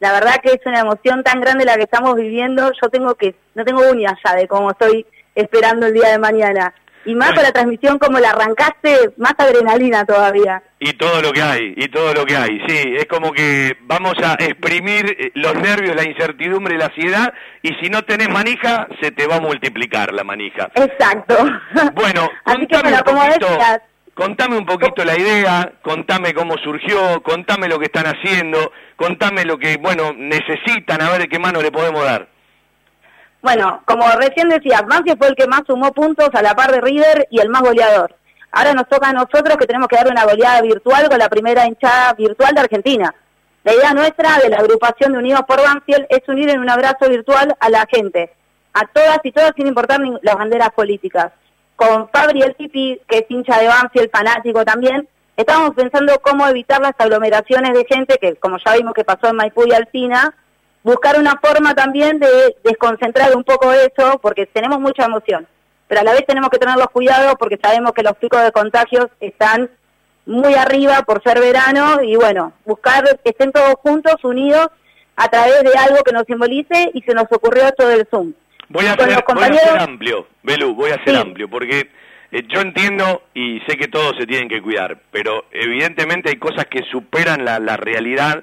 La 0.00 0.10
verdad 0.10 0.40
que 0.42 0.50
es 0.50 0.66
una 0.66 0.80
emoción 0.80 1.22
tan 1.22 1.40
grande 1.40 1.64
la 1.64 1.76
que 1.76 1.84
estamos 1.84 2.16
viviendo. 2.16 2.72
Yo 2.82 2.88
tengo 2.88 3.14
que, 3.14 3.36
no 3.54 3.64
tengo 3.64 3.88
uñas 3.88 4.14
ya 4.24 4.34
de 4.34 4.48
cómo 4.48 4.72
estoy 4.72 5.06
esperando 5.32 5.86
el 5.86 5.94
día 5.94 6.08
de 6.08 6.18
mañana. 6.18 6.74
Y 7.04 7.14
más 7.14 7.34
con 7.34 7.44
la 7.44 7.52
transmisión 7.52 8.00
como 8.00 8.18
la 8.18 8.30
arrancaste, 8.30 9.12
más 9.16 9.34
adrenalina 9.38 10.04
todavía. 10.04 10.60
Y 10.80 10.94
todo 10.94 11.22
lo 11.22 11.30
que 11.30 11.42
hay, 11.42 11.72
y 11.76 11.86
todo 11.86 12.12
lo 12.14 12.24
que 12.24 12.36
hay, 12.36 12.58
sí, 12.66 12.94
es 12.96 13.06
como 13.06 13.30
que 13.30 13.76
vamos 13.82 14.14
a 14.24 14.32
exprimir 14.40 15.06
eh, 15.06 15.30
los 15.34 15.54
nervios, 15.54 15.94
la 15.94 16.02
incertidumbre, 16.02 16.76
la 16.76 16.86
ansiedad, 16.86 17.32
y 17.62 17.68
si 17.80 17.90
no 17.90 18.02
tenés 18.02 18.28
manija, 18.28 18.88
se 19.00 19.12
te 19.12 19.28
va 19.28 19.36
a 19.36 19.40
multiplicar 19.40 20.12
la 20.14 20.24
manija. 20.24 20.68
Exacto. 20.74 21.36
Bueno, 21.94 22.28
Así 22.44 22.66
que, 22.66 22.76
bueno, 22.78 23.04
como 23.04 23.22
decías, 23.22 23.82
Contame 24.14 24.56
un 24.56 24.64
poquito 24.64 25.04
la 25.04 25.18
idea, 25.18 25.72
contame 25.82 26.32
cómo 26.34 26.56
surgió, 26.58 27.20
contame 27.24 27.66
lo 27.66 27.80
que 27.80 27.86
están 27.86 28.06
haciendo, 28.06 28.70
contame 28.94 29.44
lo 29.44 29.58
que, 29.58 29.76
bueno, 29.76 30.12
necesitan, 30.16 31.02
a 31.02 31.10
ver 31.10 31.28
qué 31.28 31.40
mano 31.40 31.60
le 31.60 31.72
podemos 31.72 32.04
dar. 32.04 32.28
Bueno, 33.42 33.82
como 33.84 34.08
recién 34.12 34.48
decía, 34.48 34.82
Banfield 34.82 35.18
fue 35.18 35.28
el 35.28 35.34
que 35.34 35.48
más 35.48 35.62
sumó 35.66 35.92
puntos 35.92 36.30
a 36.32 36.42
la 36.42 36.54
par 36.54 36.70
de 36.70 36.80
River 36.80 37.26
y 37.28 37.40
el 37.40 37.48
más 37.48 37.62
goleador. 37.62 38.14
Ahora 38.52 38.72
nos 38.72 38.88
toca 38.88 39.08
a 39.08 39.12
nosotros 39.12 39.56
que 39.58 39.66
tenemos 39.66 39.88
que 39.88 39.96
darle 39.96 40.12
una 40.12 40.24
goleada 40.24 40.62
virtual 40.62 41.08
con 41.08 41.18
la 41.18 41.28
primera 41.28 41.66
hinchada 41.66 42.12
virtual 42.12 42.54
de 42.54 42.60
Argentina. 42.60 43.12
La 43.64 43.74
idea 43.74 43.92
nuestra 43.94 44.38
de 44.38 44.48
la 44.48 44.58
agrupación 44.58 45.12
de 45.12 45.18
Unidos 45.18 45.42
por 45.48 45.60
Banfield 45.60 46.06
es 46.08 46.20
unir 46.28 46.50
en 46.50 46.60
un 46.60 46.70
abrazo 46.70 47.08
virtual 47.10 47.56
a 47.58 47.68
la 47.68 47.84
gente, 47.90 48.32
a 48.74 48.86
todas 48.86 49.18
y 49.24 49.32
todas 49.32 49.52
sin 49.56 49.66
importar 49.66 49.98
las 50.22 50.36
banderas 50.36 50.70
políticas 50.70 51.32
con 51.76 52.08
Fabri 52.08 52.42
el 52.42 52.54
Tipi, 52.54 53.00
que 53.08 53.18
es 53.18 53.24
hincha 53.28 53.58
de 53.58 53.68
Banfield, 53.68 54.10
fanático 54.10 54.64
también, 54.64 55.08
estábamos 55.36 55.74
pensando 55.74 56.18
cómo 56.22 56.46
evitar 56.46 56.80
las 56.80 56.94
aglomeraciones 56.98 57.74
de 57.74 57.84
gente, 57.84 58.18
que 58.20 58.36
como 58.36 58.58
ya 58.64 58.74
vimos 58.74 58.94
que 58.94 59.04
pasó 59.04 59.28
en 59.28 59.36
Maipú 59.36 59.64
y 59.66 59.72
Alcina, 59.72 60.34
buscar 60.82 61.18
una 61.18 61.40
forma 61.42 61.74
también 61.74 62.18
de 62.18 62.56
desconcentrar 62.62 63.34
un 63.36 63.44
poco 63.44 63.72
eso, 63.72 64.18
porque 64.20 64.46
tenemos 64.46 64.80
mucha 64.80 65.06
emoción, 65.06 65.46
pero 65.88 66.02
a 66.02 66.04
la 66.04 66.12
vez 66.12 66.26
tenemos 66.26 66.50
que 66.50 66.58
tener 66.58 66.76
los 66.76 66.88
cuidados 66.88 67.34
porque 67.38 67.58
sabemos 67.60 67.92
que 67.92 68.02
los 68.02 68.16
picos 68.16 68.42
de 68.42 68.52
contagios 68.52 69.06
están 69.20 69.70
muy 70.26 70.54
arriba 70.54 71.02
por 71.02 71.22
ser 71.22 71.40
verano 71.40 72.02
y 72.02 72.16
bueno, 72.16 72.52
buscar 72.64 73.04
que 73.22 73.30
estén 73.30 73.52
todos 73.52 73.74
juntos, 73.82 74.16
unidos, 74.22 74.68
a 75.16 75.28
través 75.28 75.62
de 75.62 75.76
algo 75.78 76.02
que 76.02 76.12
nos 76.12 76.24
simbolice 76.24 76.90
y 76.92 77.02
se 77.02 77.14
nos 77.14 77.26
ocurrió 77.30 77.64
esto 77.64 77.86
del 77.86 78.06
Zoom. 78.10 78.32
Voy 78.68 78.86
a, 78.86 78.94
ser, 78.94 79.24
voy 79.34 79.44
a 79.44 79.54
ser 79.54 79.78
amplio, 79.78 80.26
Belú, 80.42 80.74
voy 80.74 80.90
a 80.90 81.04
ser 81.04 81.16
amplio, 81.16 81.48
porque 81.48 81.88
eh, 82.34 82.42
yo 82.48 82.62
entiendo 82.62 83.22
y 83.32 83.60
sé 83.60 83.76
que 83.76 83.86
todos 83.86 84.16
se 84.18 84.26
tienen 84.26 84.48
que 84.48 84.60
cuidar, 84.60 84.98
pero 85.12 85.44
evidentemente 85.52 86.30
hay 86.30 86.36
cosas 86.36 86.66
que 86.66 86.82
superan 86.90 87.44
la, 87.44 87.60
la 87.60 87.76
realidad 87.76 88.42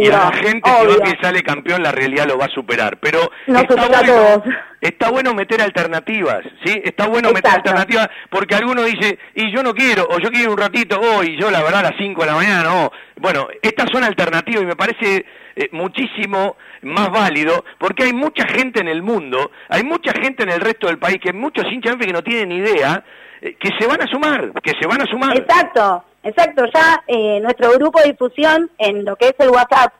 y 0.00 0.06
a 0.06 0.10
la 0.10 0.32
gente 0.32 0.70
si 0.70 1.10
que 1.10 1.20
sale 1.20 1.42
campeón 1.42 1.82
la 1.82 1.90
realidad 1.90 2.26
lo 2.28 2.38
va 2.38 2.44
a 2.44 2.50
superar, 2.50 2.98
pero 2.98 3.32
está, 3.48 3.88
bueno, 3.88 4.44
está 4.80 5.10
bueno 5.10 5.34
meter 5.34 5.60
alternativas, 5.60 6.42
¿sí? 6.64 6.80
Está 6.84 7.08
bueno 7.08 7.32
meter 7.32 7.50
alternativas 7.50 8.08
porque 8.30 8.54
alguno 8.54 8.84
dice, 8.84 9.18
y 9.34 9.50
yo 9.50 9.64
no 9.64 9.74
quiero, 9.74 10.06
o 10.08 10.20
yo 10.20 10.30
quiero 10.30 10.52
un 10.52 10.58
ratito, 10.58 11.00
oh, 11.00 11.24
y 11.24 11.36
yo 11.36 11.50
la 11.50 11.64
verdad 11.64 11.80
a 11.80 11.90
las 11.90 11.98
5 11.98 12.20
de 12.20 12.26
la 12.28 12.36
mañana, 12.36 12.62
no. 12.62 12.92
Bueno, 13.16 13.48
estas 13.60 13.86
son 13.92 14.04
alternativas 14.04 14.62
y 14.62 14.66
me 14.66 14.76
parece 14.76 15.24
eh, 15.56 15.68
muchísimo 15.72 16.56
más 16.82 17.10
válido, 17.10 17.64
porque 17.78 18.04
hay 18.04 18.12
mucha 18.12 18.46
gente 18.46 18.80
en 18.80 18.88
el 18.88 19.02
mundo, 19.02 19.50
hay 19.68 19.84
mucha 19.84 20.12
gente 20.12 20.42
en 20.42 20.50
el 20.50 20.60
resto 20.60 20.86
del 20.86 20.98
país, 20.98 21.18
que 21.22 21.32
muchos 21.32 21.64
hinchas 21.70 21.96
que 21.96 22.12
no 22.12 22.22
tienen 22.22 22.52
idea, 22.52 23.04
eh, 23.40 23.56
que 23.58 23.70
se 23.78 23.86
van 23.86 24.02
a 24.02 24.06
sumar, 24.06 24.52
que 24.62 24.72
se 24.80 24.86
van 24.86 25.02
a 25.02 25.06
sumar. 25.06 25.36
Exacto, 25.36 26.04
exacto, 26.22 26.64
ya 26.72 27.02
eh, 27.06 27.40
nuestro 27.40 27.72
grupo 27.72 28.00
de 28.00 28.12
difusión 28.12 28.70
en 28.78 29.04
lo 29.04 29.16
que 29.16 29.28
es 29.28 29.34
el 29.38 29.50
WhatsApp 29.50 29.92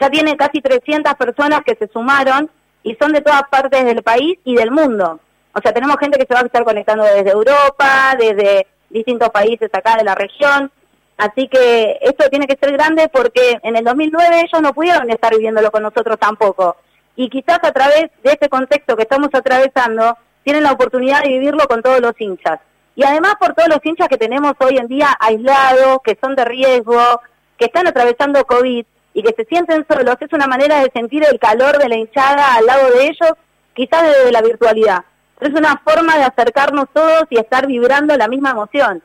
ya 0.00 0.10
tiene 0.10 0.36
casi 0.36 0.60
300 0.60 1.14
personas 1.14 1.60
que 1.64 1.76
se 1.76 1.88
sumaron 1.88 2.50
y 2.82 2.96
son 2.96 3.12
de 3.12 3.20
todas 3.20 3.42
partes 3.50 3.84
del 3.84 4.02
país 4.02 4.38
y 4.44 4.54
del 4.54 4.70
mundo. 4.70 5.20
O 5.54 5.60
sea, 5.60 5.72
tenemos 5.72 5.96
gente 5.98 6.18
que 6.18 6.26
se 6.26 6.34
va 6.34 6.40
a 6.40 6.46
estar 6.46 6.64
conectando 6.64 7.04
desde 7.04 7.30
Europa, 7.30 8.16
desde 8.18 8.66
distintos 8.90 9.30
países 9.30 9.70
acá 9.72 9.96
de 9.96 10.04
la 10.04 10.14
región. 10.14 10.70
Así 11.16 11.48
que 11.48 11.98
esto 12.00 12.28
tiene 12.28 12.46
que 12.46 12.56
ser 12.56 12.72
grande 12.72 13.08
porque 13.08 13.58
en 13.62 13.76
el 13.76 13.84
2009 13.84 14.40
ellos 14.40 14.62
no 14.62 14.74
pudieron 14.74 15.10
estar 15.10 15.32
viviéndolo 15.32 15.70
con 15.70 15.82
nosotros 15.82 16.18
tampoco. 16.18 16.76
Y 17.16 17.28
quizás 17.30 17.60
a 17.62 17.72
través 17.72 18.10
de 18.22 18.32
este 18.32 18.48
contexto 18.48 18.96
que 18.96 19.02
estamos 19.02 19.28
atravesando, 19.32 20.16
tienen 20.42 20.64
la 20.64 20.72
oportunidad 20.72 21.22
de 21.22 21.28
vivirlo 21.28 21.66
con 21.68 21.82
todos 21.82 22.00
los 22.00 22.20
hinchas. 22.20 22.60
Y 22.96 23.04
además 23.04 23.34
por 23.38 23.54
todos 23.54 23.68
los 23.68 23.78
hinchas 23.84 24.08
que 24.08 24.18
tenemos 24.18 24.54
hoy 24.58 24.76
en 24.76 24.88
día 24.88 25.14
aislados, 25.18 25.98
que 26.04 26.18
son 26.20 26.34
de 26.34 26.44
riesgo, 26.44 27.20
que 27.56 27.66
están 27.66 27.86
atravesando 27.86 28.44
COVID 28.44 28.84
y 29.14 29.22
que 29.22 29.34
se 29.36 29.44
sienten 29.44 29.86
solos, 29.88 30.16
es 30.20 30.32
una 30.32 30.46
manera 30.46 30.80
de 30.80 30.90
sentir 30.92 31.24
el 31.24 31.38
calor 31.38 31.78
de 31.78 31.88
la 31.88 31.96
hinchada 31.96 32.54
al 32.54 32.66
lado 32.66 32.90
de 32.90 33.04
ellos, 33.06 33.32
quizás 33.74 34.02
desde 34.02 34.32
la 34.32 34.42
virtualidad. 34.42 35.04
Pero 35.38 35.52
es 35.52 35.58
una 35.58 35.80
forma 35.84 36.16
de 36.16 36.24
acercarnos 36.24 36.86
todos 36.92 37.24
y 37.30 37.38
estar 37.38 37.66
vibrando 37.66 38.16
la 38.16 38.28
misma 38.28 38.50
emoción. 38.50 39.02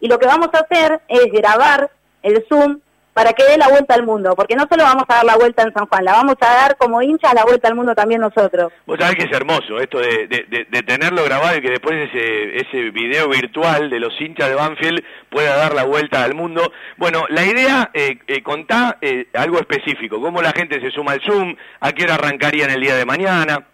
Y 0.00 0.08
lo 0.08 0.18
que 0.18 0.26
vamos 0.26 0.48
a 0.52 0.58
hacer 0.58 1.00
es 1.08 1.32
grabar 1.32 1.90
el 2.22 2.44
Zoom 2.48 2.80
para 3.18 3.32
que 3.32 3.42
dé 3.42 3.58
la 3.58 3.66
vuelta 3.66 3.96
al 3.96 4.06
mundo, 4.06 4.36
porque 4.36 4.54
no 4.54 4.64
solo 4.70 4.84
vamos 4.84 5.02
a 5.08 5.16
dar 5.16 5.24
la 5.24 5.36
vuelta 5.36 5.64
en 5.64 5.72
San 5.72 5.86
Juan, 5.86 6.04
la 6.04 6.12
vamos 6.12 6.36
a 6.40 6.54
dar 6.54 6.76
como 6.76 7.02
hinchas 7.02 7.34
la 7.34 7.44
vuelta 7.44 7.66
al 7.66 7.74
mundo 7.74 7.92
también 7.92 8.20
nosotros. 8.20 8.72
Vos 8.86 8.96
sabés 8.96 9.16
que 9.16 9.24
es 9.24 9.32
hermoso 9.32 9.80
esto 9.80 9.98
de, 9.98 10.28
de, 10.28 10.82
tenerlo 10.84 11.24
grabado 11.24 11.58
y 11.58 11.60
que 11.60 11.70
después 11.70 12.08
ese, 12.08 12.60
ese 12.60 12.90
video 12.92 13.28
virtual 13.28 13.90
de 13.90 13.98
los 13.98 14.12
hinchas 14.20 14.48
de 14.48 14.54
Banfield 14.54 15.02
pueda 15.30 15.56
dar 15.56 15.74
la 15.74 15.82
vuelta 15.82 16.22
al 16.22 16.34
mundo. 16.34 16.70
Bueno, 16.96 17.24
la 17.30 17.44
idea, 17.44 17.90
eh, 17.92 18.20
eh, 18.28 18.40
contá 18.44 18.98
eh, 19.00 19.26
algo 19.34 19.58
específico, 19.58 20.20
cómo 20.20 20.40
la 20.40 20.52
gente 20.52 20.80
se 20.80 20.92
suma 20.92 21.10
al 21.10 21.20
Zoom, 21.22 21.56
a 21.80 21.90
qué 21.90 22.04
hora 22.04 22.14
arrancaría 22.14 22.66
en 22.66 22.70
el 22.70 22.80
día 22.80 22.94
de 22.94 23.04
mañana. 23.04 23.66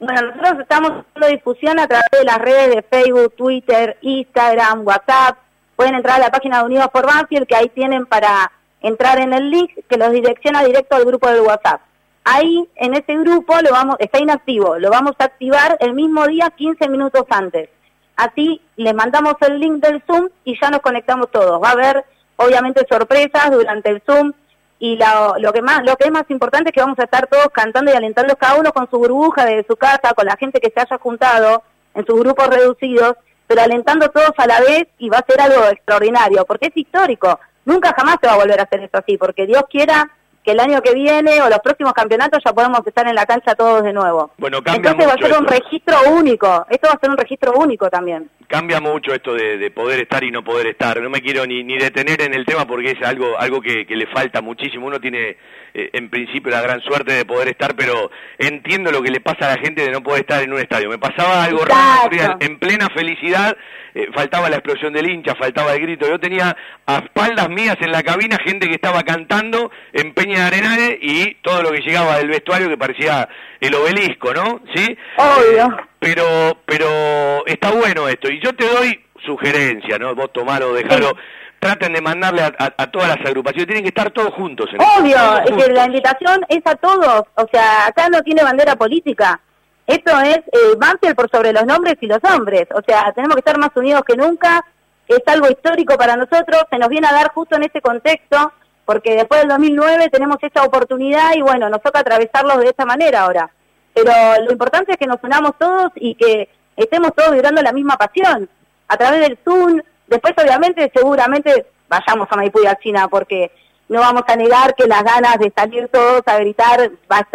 Bueno, 0.00 0.20
nosotros 0.20 0.62
estamos 0.62 0.90
haciendo 0.90 1.28
difusión 1.28 1.78
a 1.78 1.86
través 1.86 2.10
de 2.10 2.24
las 2.24 2.38
redes 2.38 2.74
de 2.74 2.82
Facebook, 2.82 3.36
Twitter, 3.36 3.98
Instagram, 4.02 4.84
WhatsApp. 4.84 5.43
Pueden 5.76 5.94
entrar 5.94 6.16
a 6.16 6.24
la 6.24 6.30
página 6.30 6.58
de 6.58 6.64
Unidos 6.64 6.88
por 6.92 7.06
Banfield, 7.06 7.46
que 7.46 7.56
ahí 7.56 7.68
tienen 7.68 8.06
para 8.06 8.50
entrar 8.80 9.18
en 9.18 9.32
el 9.32 9.50
link 9.50 9.70
que 9.88 9.96
los 9.96 10.12
direcciona 10.12 10.62
directo 10.62 10.96
al 10.96 11.04
grupo 11.04 11.28
del 11.28 11.40
WhatsApp. 11.40 11.80
Ahí, 12.24 12.68
en 12.76 12.94
ese 12.94 13.16
grupo, 13.16 13.54
lo 13.60 13.70
vamos, 13.70 13.96
está 13.98 14.18
inactivo, 14.18 14.78
lo 14.78 14.90
vamos 14.90 15.14
a 15.18 15.24
activar 15.24 15.76
el 15.80 15.92
mismo 15.94 16.26
día, 16.26 16.50
15 16.50 16.88
minutos 16.88 17.24
antes. 17.28 17.68
Así, 18.16 18.60
les 18.76 18.94
mandamos 18.94 19.34
el 19.40 19.58
link 19.58 19.84
del 19.84 20.02
Zoom 20.06 20.28
y 20.44 20.58
ya 20.58 20.70
nos 20.70 20.80
conectamos 20.80 21.30
todos. 21.30 21.62
Va 21.62 21.70
a 21.70 21.72
haber, 21.72 22.04
obviamente, 22.36 22.86
sorpresas 22.88 23.50
durante 23.50 23.90
el 23.90 24.02
Zoom, 24.06 24.32
y 24.78 24.98
lo, 25.38 25.52
que 25.52 25.62
más 25.62 25.82
lo 25.84 25.96
que 25.96 26.04
es 26.04 26.10
más 26.10 26.28
importante 26.28 26.70
es 26.70 26.74
que 26.74 26.80
vamos 26.80 26.98
a 26.98 27.04
estar 27.04 27.26
todos 27.26 27.48
cantando 27.52 27.90
y 27.90 27.94
alentando 27.94 28.36
cada 28.36 28.56
uno 28.56 28.72
con 28.72 28.88
su 28.90 28.98
burbuja 28.98 29.44
de 29.46 29.64
su 29.66 29.76
casa, 29.76 30.12
con 30.14 30.26
la 30.26 30.36
gente 30.36 30.60
que 30.60 30.70
se 30.70 30.80
haya 30.80 30.98
juntado 30.98 31.62
en 31.94 32.04
sus 32.04 32.18
grupos 32.18 32.48
reducidos, 32.48 33.14
pero 33.46 33.62
alentando 33.62 34.08
todos 34.08 34.32
a 34.36 34.46
la 34.46 34.60
vez 34.60 34.86
y 34.98 35.08
va 35.08 35.18
a 35.18 35.26
ser 35.26 35.40
algo 35.40 35.68
extraordinario, 35.68 36.44
porque 36.44 36.66
es 36.66 36.76
histórico. 36.76 37.38
nunca 37.64 37.94
jamás 37.96 38.16
se 38.20 38.26
va 38.26 38.34
a 38.34 38.38
volver 38.38 38.60
a 38.60 38.64
hacer 38.64 38.80
esto 38.80 38.98
así, 38.98 39.16
porque 39.16 39.46
Dios 39.46 39.64
quiera 39.70 40.10
que 40.44 40.52
el 40.52 40.60
año 40.60 40.80
que 40.82 40.92
viene 40.94 41.40
o 41.40 41.48
los 41.48 41.58
próximos 41.60 41.92
campeonatos 41.94 42.40
ya 42.44 42.52
podemos 42.52 42.80
estar 42.86 43.06
en 43.08 43.14
la 43.14 43.24
cancha 43.26 43.54
todos 43.54 43.82
de 43.82 43.92
nuevo. 43.92 44.30
Bueno, 44.38 44.62
cambia 44.62 44.90
Entonces 44.90 45.08
va 45.10 45.14
a 45.14 45.28
ser 45.28 45.38
un 45.38 45.46
esto. 45.46 45.58
registro 45.64 45.96
único, 46.12 46.66
esto 46.68 46.88
va 46.88 46.94
a 46.94 47.00
ser 47.00 47.10
un 47.10 47.16
registro 47.16 47.52
único 47.54 47.88
también. 47.88 48.28
cambia 48.46 48.80
mucho 48.80 49.12
esto 49.14 49.34
de, 49.34 49.56
de 49.58 49.70
poder 49.70 50.00
estar 50.00 50.22
y 50.22 50.30
no 50.30 50.44
poder 50.44 50.66
estar. 50.68 51.00
No 51.00 51.08
me 51.10 51.20
quiero 51.22 51.46
ni, 51.46 51.64
ni 51.64 51.78
detener 51.78 52.20
en 52.22 52.34
el 52.34 52.44
tema 52.44 52.66
porque 52.66 52.90
es 52.90 53.02
algo 53.08 53.38
algo 53.38 53.60
que, 53.60 53.86
que 53.86 53.96
le 53.96 54.06
falta 54.06 54.42
muchísimo. 54.42 54.86
Uno 54.86 55.00
tiene 55.00 55.36
eh, 55.72 55.90
en 55.92 56.10
principio 56.10 56.52
la 56.52 56.60
gran 56.60 56.80
suerte 56.82 57.12
de 57.14 57.24
poder 57.24 57.48
estar, 57.48 57.74
pero 57.74 58.10
entiendo 58.38 58.92
lo 58.92 59.00
que 59.02 59.10
le 59.10 59.20
pasa 59.20 59.46
a 59.50 59.56
la 59.56 59.62
gente 59.62 59.82
de 59.82 59.90
no 59.90 60.02
poder 60.02 60.20
estar 60.20 60.42
en 60.42 60.52
un 60.52 60.58
estadio. 60.60 60.88
Me 60.90 60.98
pasaba 60.98 61.42
algo 61.44 61.64
raro, 61.64 62.36
en 62.40 62.58
plena 62.58 62.88
felicidad, 62.94 63.56
eh, 63.94 64.08
faltaba 64.14 64.48
la 64.50 64.56
explosión 64.56 64.92
del 64.92 65.08
hincha, 65.10 65.34
faltaba 65.34 65.72
el 65.72 65.80
grito. 65.80 66.06
Yo 66.08 66.18
tenía 66.20 66.56
a 66.86 66.96
espaldas 66.98 67.48
mías 67.48 67.76
en 67.80 67.90
la 67.92 68.02
cabina 68.02 68.36
gente 68.44 68.68
que 68.68 68.74
estaba 68.74 69.02
cantando 69.02 69.70
en 69.92 70.12
Peña 70.14 70.33
de 70.40 70.46
Arenales 70.46 70.98
y 71.00 71.34
todo 71.42 71.62
lo 71.62 71.70
que 71.72 71.80
llegaba 71.80 72.16
del 72.18 72.28
vestuario 72.28 72.68
que 72.68 72.76
parecía 72.78 73.28
el 73.60 73.74
obelisco, 73.74 74.32
¿no? 74.34 74.60
¿Sí? 74.74 74.96
Obvio. 75.16 75.76
pero 75.98 76.24
pero 76.66 77.46
está 77.46 77.70
bueno 77.72 78.08
esto. 78.08 78.28
Y 78.30 78.40
yo 78.42 78.54
te 78.54 78.66
doy 78.68 79.04
sugerencia 79.24 79.98
no 79.98 80.14
vos 80.14 80.32
tomalo 80.32 80.74
dejalo 80.74 81.12
traten 81.58 81.94
de 81.94 82.02
mandarle 82.02 82.42
a, 82.42 82.52
a- 82.58 82.74
a 82.76 82.90
todas 82.90 83.08
las 83.08 83.26
agrupaciones. 83.26 83.66
Tienen 83.66 83.84
que 83.84 83.88
estar 83.88 84.10
todos 84.10 84.34
juntos 84.34 84.68
en 84.70 84.80
Obvio, 84.82 85.16
todos 85.16 85.40
es 85.58 85.64
que 85.66 85.72
la 85.72 85.86
invitación 85.86 86.44
es 86.50 86.60
a 86.66 86.74
todos, 86.74 87.22
o 87.36 87.46
sea, 87.50 87.86
acá 87.86 88.08
no 88.10 88.20
tiene 88.22 88.42
bandera 88.42 88.76
política. 88.76 89.40
Esto 89.86 90.18
es 90.20 90.36
eh, 90.38 90.74
Banfield 90.78 91.14
por 91.14 91.30
sobre 91.30 91.52
los 91.54 91.64
nombres 91.64 91.96
y 92.02 92.06
los 92.06 92.18
hombres, 92.22 92.66
o 92.74 92.82
sea, 92.86 93.10
tenemos 93.14 93.34
que 93.36 93.40
estar 93.40 93.56
más 93.58 93.70
unidos 93.76 94.02
que 94.06 94.14
nunca, 94.16 94.62
es 95.08 95.20
algo 95.26 95.48
histórico 95.48 95.96
para 95.96 96.16
nosotros, 96.16 96.64
se 96.70 96.78
nos 96.78 96.88
viene 96.90 97.06
a 97.06 97.12
dar 97.12 97.30
justo 97.32 97.56
en 97.56 97.64
este 97.64 97.80
contexto, 97.80 98.52
porque 98.84 99.14
después 99.14 99.40
del 99.40 99.50
2009 99.50 100.08
tenemos 100.10 100.36
esta 100.42 100.62
oportunidad 100.62 101.34
y 101.34 101.42
bueno, 101.42 101.68
nos 101.68 101.82
toca 101.82 102.00
atravesarlo 102.00 102.58
de 102.58 102.68
esta 102.68 102.84
manera 102.84 103.22
ahora. 103.22 103.50
Pero 103.94 104.12
lo 104.44 104.52
importante 104.52 104.92
es 104.92 104.98
que 104.98 105.06
nos 105.06 105.22
unamos 105.22 105.52
todos 105.58 105.92
y 105.96 106.14
que 106.14 106.48
estemos 106.76 107.14
todos 107.14 107.32
vibrando 107.32 107.62
la 107.62 107.72
misma 107.72 107.96
pasión, 107.96 108.48
a 108.88 108.96
través 108.96 109.20
del 109.20 109.38
Zoom, 109.44 109.80
después 110.06 110.34
obviamente 110.36 110.90
seguramente 110.94 111.66
vayamos 111.88 112.28
a 112.30 112.36
Maipú 112.36 112.60
y 112.62 112.66
a 112.66 112.76
China 112.76 113.08
porque 113.08 113.50
no 113.88 114.00
vamos 114.00 114.22
a 114.26 114.36
negar 114.36 114.74
que 114.74 114.86
las 114.86 115.02
ganas 115.02 115.38
de 115.38 115.52
salir 115.56 115.88
todos 115.88 116.22
a 116.26 116.38
gritar 116.38 116.90
va 117.10 117.26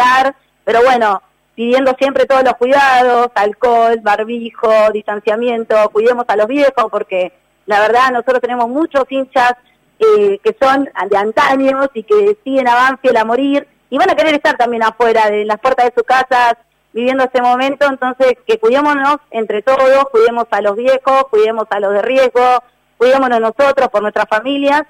pero 0.64 0.84
bueno, 0.84 1.22
pidiendo 1.56 1.96
siempre 1.98 2.26
todos 2.26 2.44
los 2.44 2.54
cuidados, 2.54 3.32
alcohol, 3.36 4.00
barbijo, 4.02 4.72
distanciamiento, 4.94 5.90
cuidemos 5.90 6.26
a 6.28 6.36
los 6.36 6.48
viejos 6.48 6.86
porque 6.92 7.34
la 7.66 7.80
verdad 7.80 8.12
nosotros 8.12 8.42
tenemos 8.42 8.68
muchos 8.70 9.06
hinchas 9.10 9.54
eh, 10.00 10.40
que 10.44 10.56
son 10.62 10.90
de 11.10 11.18
antaños 11.18 11.90
y 11.94 12.04
que 12.04 12.38
siguen 12.44 12.68
a 12.68 12.76
Banfield 12.76 13.18
a 13.18 13.26
morir 13.26 13.68
y 13.90 13.98
van 13.98 14.10
a 14.10 14.16
querer 14.16 14.36
estar 14.36 14.56
también 14.56 14.84
afuera 14.84 15.30
de 15.30 15.46
las 15.46 15.60
puertas 15.60 15.88
de 15.88 15.94
sus 15.94 16.04
casas 16.04 16.54
viviendo 16.94 17.24
este 17.24 17.42
momento, 17.42 17.86
entonces 17.88 18.38
que 18.48 18.60
cuidémonos 18.60 19.18
entre 19.32 19.62
todos, 19.62 20.06
cuidemos 20.12 20.46
a 20.52 20.62
los 20.62 20.76
viejos, 20.76 21.26
cuidemos 21.30 21.66
a 21.70 21.80
los 21.80 21.94
de 21.94 22.02
riesgo, 22.02 22.64
cuidémonos 22.98 23.40
nosotros 23.40 23.90
por 23.90 24.02
nuestras 24.02 24.28
familias 24.28 24.84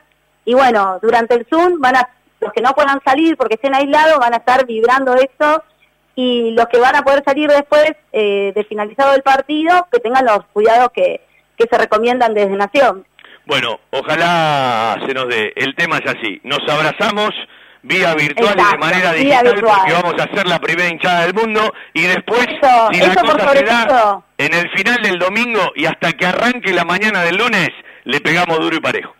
y 0.45 0.54
bueno, 0.54 1.00
durante 1.02 1.36
el 1.36 1.45
Zoom 1.50 1.80
van 1.80 1.98
a 1.98 2.10
los 2.39 2.54
que 2.54 2.62
no 2.62 2.74
puedan 2.74 3.02
salir 3.04 3.36
porque 3.36 3.56
estén 3.56 3.76
aislados 3.76 4.19
van 4.19 4.34
a 4.34 4.38
estar 4.38 4.65
vibrando 4.65 5.15
esto 5.15 5.63
y 6.15 6.52
los 6.52 6.67
que 6.67 6.80
van 6.80 6.95
a 6.95 7.02
poder 7.02 7.24
salir 7.24 7.50
después 7.50 7.93
eh, 8.12 8.52
de 8.54 8.63
finalizado 8.63 9.13
el 9.13 9.24
partido 9.24 9.88
que 9.91 10.00
tengan 10.00 10.26
los 10.26 10.45
cuidados 10.54 10.91
que, 10.91 11.22
que 11.58 11.67
se 11.69 11.78
recomiendan 11.78 12.34
desde 12.34 12.56
Nación. 12.56 13.06
Bueno 13.50 13.80
ojalá 13.92 14.98
se 15.06 15.14
nos 15.14 15.28
dé. 15.28 15.52
El 15.58 15.76
tema 15.76 15.98
es 15.98 16.10
así. 16.10 16.40
Nos 16.44 16.60
abrazamos 16.70 17.32
vía 17.82 18.14
virtual 18.14 18.56
y 18.58 18.72
de 18.72 18.78
manera 18.78 19.14
digital 19.14 19.54
virtual. 19.54 19.78
porque 19.78 19.94
vamos 19.94 20.14
a 20.20 20.24
hacer 20.24 20.48
la 20.48 20.60
primera 20.60 20.90
hinchada 20.90 21.22
del 21.22 21.34
mundo 21.34 21.74
y 21.94 22.04
después 22.04 22.46
Eso, 22.48 22.90
si 22.92 23.00
la 23.00 23.16
cosa 23.16 23.54
se 23.54 23.64
da 23.64 24.22
en 24.38 24.54
el 24.54 24.70
final 24.72 25.02
del 25.02 25.20
domingo 25.20 25.72
y 25.76 25.86
hasta 25.86 26.14
que 26.14 26.26
arranque 26.26 26.72
la 26.74 26.86
mañana 26.86 27.24
del 27.24 27.38
lunes 27.38 27.70
le 28.06 28.22
pegamos 28.22 28.60
duro 28.60 28.76
y 28.76 28.80
parejo. 28.80 29.14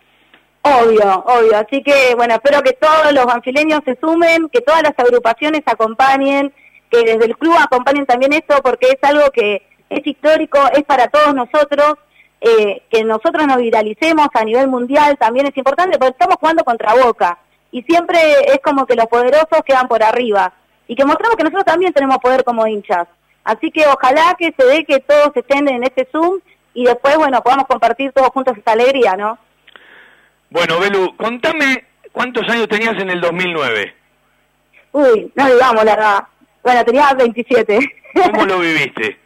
Obvio, 0.62 1.24
obvio. 1.26 1.56
Así 1.56 1.82
que, 1.82 2.14
bueno, 2.16 2.34
espero 2.34 2.62
que 2.62 2.74
todos 2.74 3.12
los 3.12 3.24
banfileños 3.24 3.80
se 3.84 3.96
sumen, 4.00 4.48
que 4.50 4.60
todas 4.60 4.82
las 4.82 4.92
agrupaciones 4.98 5.62
acompañen, 5.64 6.52
que 6.90 6.98
desde 6.98 7.24
el 7.26 7.36
club 7.36 7.56
acompañen 7.58 8.04
también 8.04 8.32
esto, 8.32 8.60
porque 8.62 8.88
es 8.88 8.98
algo 9.02 9.30
que 9.30 9.62
es 9.88 10.06
histórico, 10.06 10.58
es 10.74 10.84
para 10.84 11.08
todos 11.08 11.34
nosotros, 11.34 11.94
eh, 12.40 12.82
que 12.90 13.04
nosotros 13.04 13.46
nos 13.46 13.58
viralicemos 13.58 14.28
a 14.32 14.44
nivel 14.44 14.68
mundial 14.68 15.16
también 15.18 15.46
es 15.46 15.56
importante, 15.56 15.98
porque 15.98 16.12
estamos 16.12 16.36
jugando 16.40 16.64
contra 16.64 16.94
Boca. 16.94 17.38
Y 17.72 17.82
siempre 17.82 18.18
es 18.46 18.60
como 18.64 18.86
que 18.86 18.96
los 18.96 19.06
poderosos 19.06 19.62
quedan 19.64 19.88
por 19.88 20.02
arriba. 20.02 20.52
Y 20.88 20.96
que 20.96 21.04
mostramos 21.04 21.36
que 21.36 21.44
nosotros 21.44 21.64
también 21.64 21.92
tenemos 21.92 22.18
poder 22.18 22.42
como 22.42 22.66
hinchas. 22.66 23.06
Así 23.44 23.70
que 23.70 23.86
ojalá 23.86 24.34
que 24.38 24.52
se 24.58 24.64
dé 24.64 24.84
que 24.84 25.00
todos 25.00 25.30
estén 25.34 25.68
en 25.68 25.84
este 25.84 26.08
Zoom 26.10 26.40
y 26.74 26.84
después, 26.84 27.16
bueno, 27.16 27.42
podamos 27.42 27.66
compartir 27.66 28.12
todos 28.12 28.28
juntos 28.30 28.56
esa 28.56 28.72
alegría, 28.72 29.16
¿no? 29.16 29.38
bueno 30.50 30.80
Belu 30.80 31.16
contame 31.16 31.84
cuántos 32.12 32.48
años 32.48 32.68
tenías 32.68 33.00
en 33.00 33.08
el 33.08 33.20
2009 33.20 33.94
Uy, 34.92 35.32
no 35.36 35.46
digamos 35.46 35.84
la 35.84 35.94
verdad. 35.96 36.24
Bueno, 36.62 36.84
tenía 36.84 37.14
27. 37.14 37.78
¿Cómo 38.14 38.44
lo 38.44 38.58
viviste? 38.60 39.18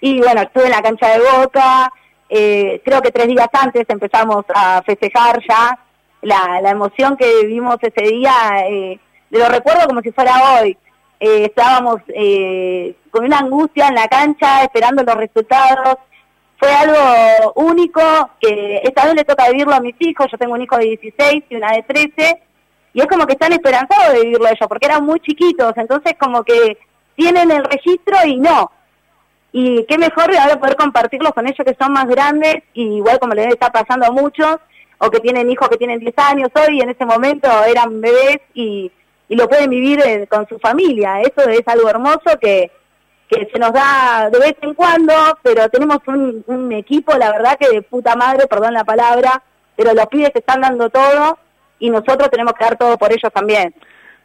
y 0.00 0.18
bueno, 0.18 0.40
estuve 0.42 0.64
en 0.64 0.70
la 0.70 0.82
cancha 0.82 1.08
de 1.08 1.20
Boca. 1.20 1.92
Eh, 2.30 2.80
creo 2.84 3.02
que 3.02 3.10
tres 3.10 3.26
días 3.26 3.48
antes 3.52 3.84
empezamos 3.88 4.44
a 4.54 4.82
festejar 4.82 5.40
ya 5.46 5.78
la, 6.22 6.70
emoción 6.70 7.16
que 7.16 7.42
vivimos 7.42 7.76
ese 7.82 8.08
día. 8.08 8.32
Eh, 8.68 8.98
lo 9.30 9.48
recuerdo 9.48 9.86
como 9.86 10.00
si 10.00 10.12
fuera 10.12 10.60
hoy. 10.60 10.76
Eh, 11.18 11.44
estábamos 11.44 12.00
eh, 12.08 12.94
con 13.10 13.24
una 13.24 13.38
angustia 13.40 13.88
en 13.88 13.96
la 13.96 14.08
cancha 14.08 14.62
esperando 14.62 15.02
los 15.02 15.16
resultados. 15.16 15.96
Fue 16.58 16.72
algo 16.72 17.52
único 17.56 18.00
que 18.40 18.80
esta 18.84 19.06
vez 19.06 19.14
le 19.14 19.24
toca 19.24 19.50
vivirlo 19.50 19.74
a 19.74 19.80
mis 19.80 19.96
hijos. 19.98 20.28
Yo 20.30 20.38
tengo 20.38 20.54
un 20.54 20.62
hijo 20.62 20.76
de 20.76 20.84
16 20.84 21.44
y 21.48 21.56
una 21.56 21.72
de 21.72 21.82
13 21.82 22.42
y 22.92 23.00
es 23.00 23.06
como 23.06 23.26
que 23.26 23.34
están 23.34 23.52
esperanzados 23.52 24.14
de 24.14 24.20
vivirlo 24.20 24.46
ellos, 24.46 24.68
porque 24.68 24.86
eran 24.86 25.04
muy 25.04 25.20
chiquitos, 25.20 25.72
entonces 25.76 26.14
como 26.18 26.42
que 26.42 26.76
tienen 27.14 27.50
el 27.50 27.64
registro 27.64 28.16
y 28.24 28.36
no. 28.36 28.70
Y 29.52 29.84
qué 29.86 29.98
mejor 29.98 30.34
ahora 30.36 30.60
poder 30.60 30.76
compartirlos 30.76 31.32
con 31.32 31.46
ellos 31.46 31.64
que 31.64 31.76
son 31.78 31.92
más 31.92 32.06
grandes, 32.06 32.62
y 32.72 32.96
igual 32.96 33.18
como 33.18 33.34
les 33.34 33.48
está 33.48 33.70
pasando 33.70 34.06
a 34.06 34.10
muchos, 34.10 34.56
o 34.98 35.10
que 35.10 35.20
tienen 35.20 35.50
hijos 35.50 35.68
que 35.68 35.76
tienen 35.76 35.98
10 35.98 36.14
años 36.18 36.50
hoy, 36.54 36.78
y 36.78 36.80
en 36.82 36.90
ese 36.90 37.04
momento 37.04 37.48
eran 37.64 38.00
bebés 38.00 38.40
y, 38.54 38.92
y 39.28 39.36
lo 39.36 39.48
pueden 39.48 39.70
vivir 39.70 40.00
eh, 40.00 40.26
con 40.28 40.46
su 40.48 40.58
familia. 40.58 41.20
Eso 41.22 41.48
es 41.48 41.62
algo 41.66 41.88
hermoso 41.88 42.38
que, 42.40 42.70
que 43.28 43.48
se 43.52 43.58
nos 43.58 43.72
da 43.72 44.28
de 44.30 44.38
vez 44.38 44.56
en 44.60 44.74
cuando, 44.74 45.14
pero 45.42 45.68
tenemos 45.68 45.98
un, 46.06 46.44
un 46.46 46.72
equipo, 46.72 47.16
la 47.16 47.30
verdad 47.30 47.56
que 47.58 47.68
de 47.68 47.82
puta 47.82 48.14
madre, 48.16 48.46
perdón 48.46 48.74
la 48.74 48.84
palabra, 48.84 49.42
pero 49.76 49.94
los 49.94 50.06
pibes 50.06 50.32
están 50.34 50.60
dando 50.60 50.90
todo 50.90 51.38
y 51.78 51.90
nosotros 51.90 52.28
tenemos 52.30 52.52
que 52.54 52.64
dar 52.64 52.76
todo 52.76 52.98
por 52.98 53.12
ellos 53.12 53.32
también. 53.32 53.74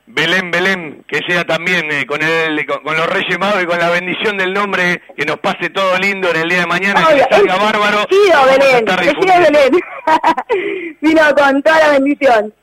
Belén, 0.07 0.51
Belén, 0.51 1.03
que 1.07 1.19
sea 1.27 1.43
también 1.45 1.91
eh, 1.91 2.05
con, 2.05 2.21
el, 2.21 2.63
con, 2.67 2.83
con 2.83 2.95
los 2.95 3.07
Reyes 3.09 3.39
Magos 3.39 3.63
y 3.63 3.65
con 3.65 3.79
la 3.79 3.89
bendición 3.89 4.37
del 4.37 4.53
nombre, 4.53 5.01
que 5.17 5.25
nos 5.25 5.39
pase 5.39 5.71
todo 5.71 5.97
lindo 5.97 6.29
en 6.29 6.35
el 6.41 6.49
día 6.49 6.59
de 6.59 6.67
mañana, 6.67 7.03
que 7.07 7.15
le 7.15 7.23
salga 7.23 7.55
bárbaro. 7.55 7.97
a 7.99 8.45
Belén. 8.45 8.85
Belén. 8.85 9.71
Vino 11.01 11.21
con 11.35 11.61
toda 11.63 11.79
la 11.79 11.89
bendición. 11.93 12.53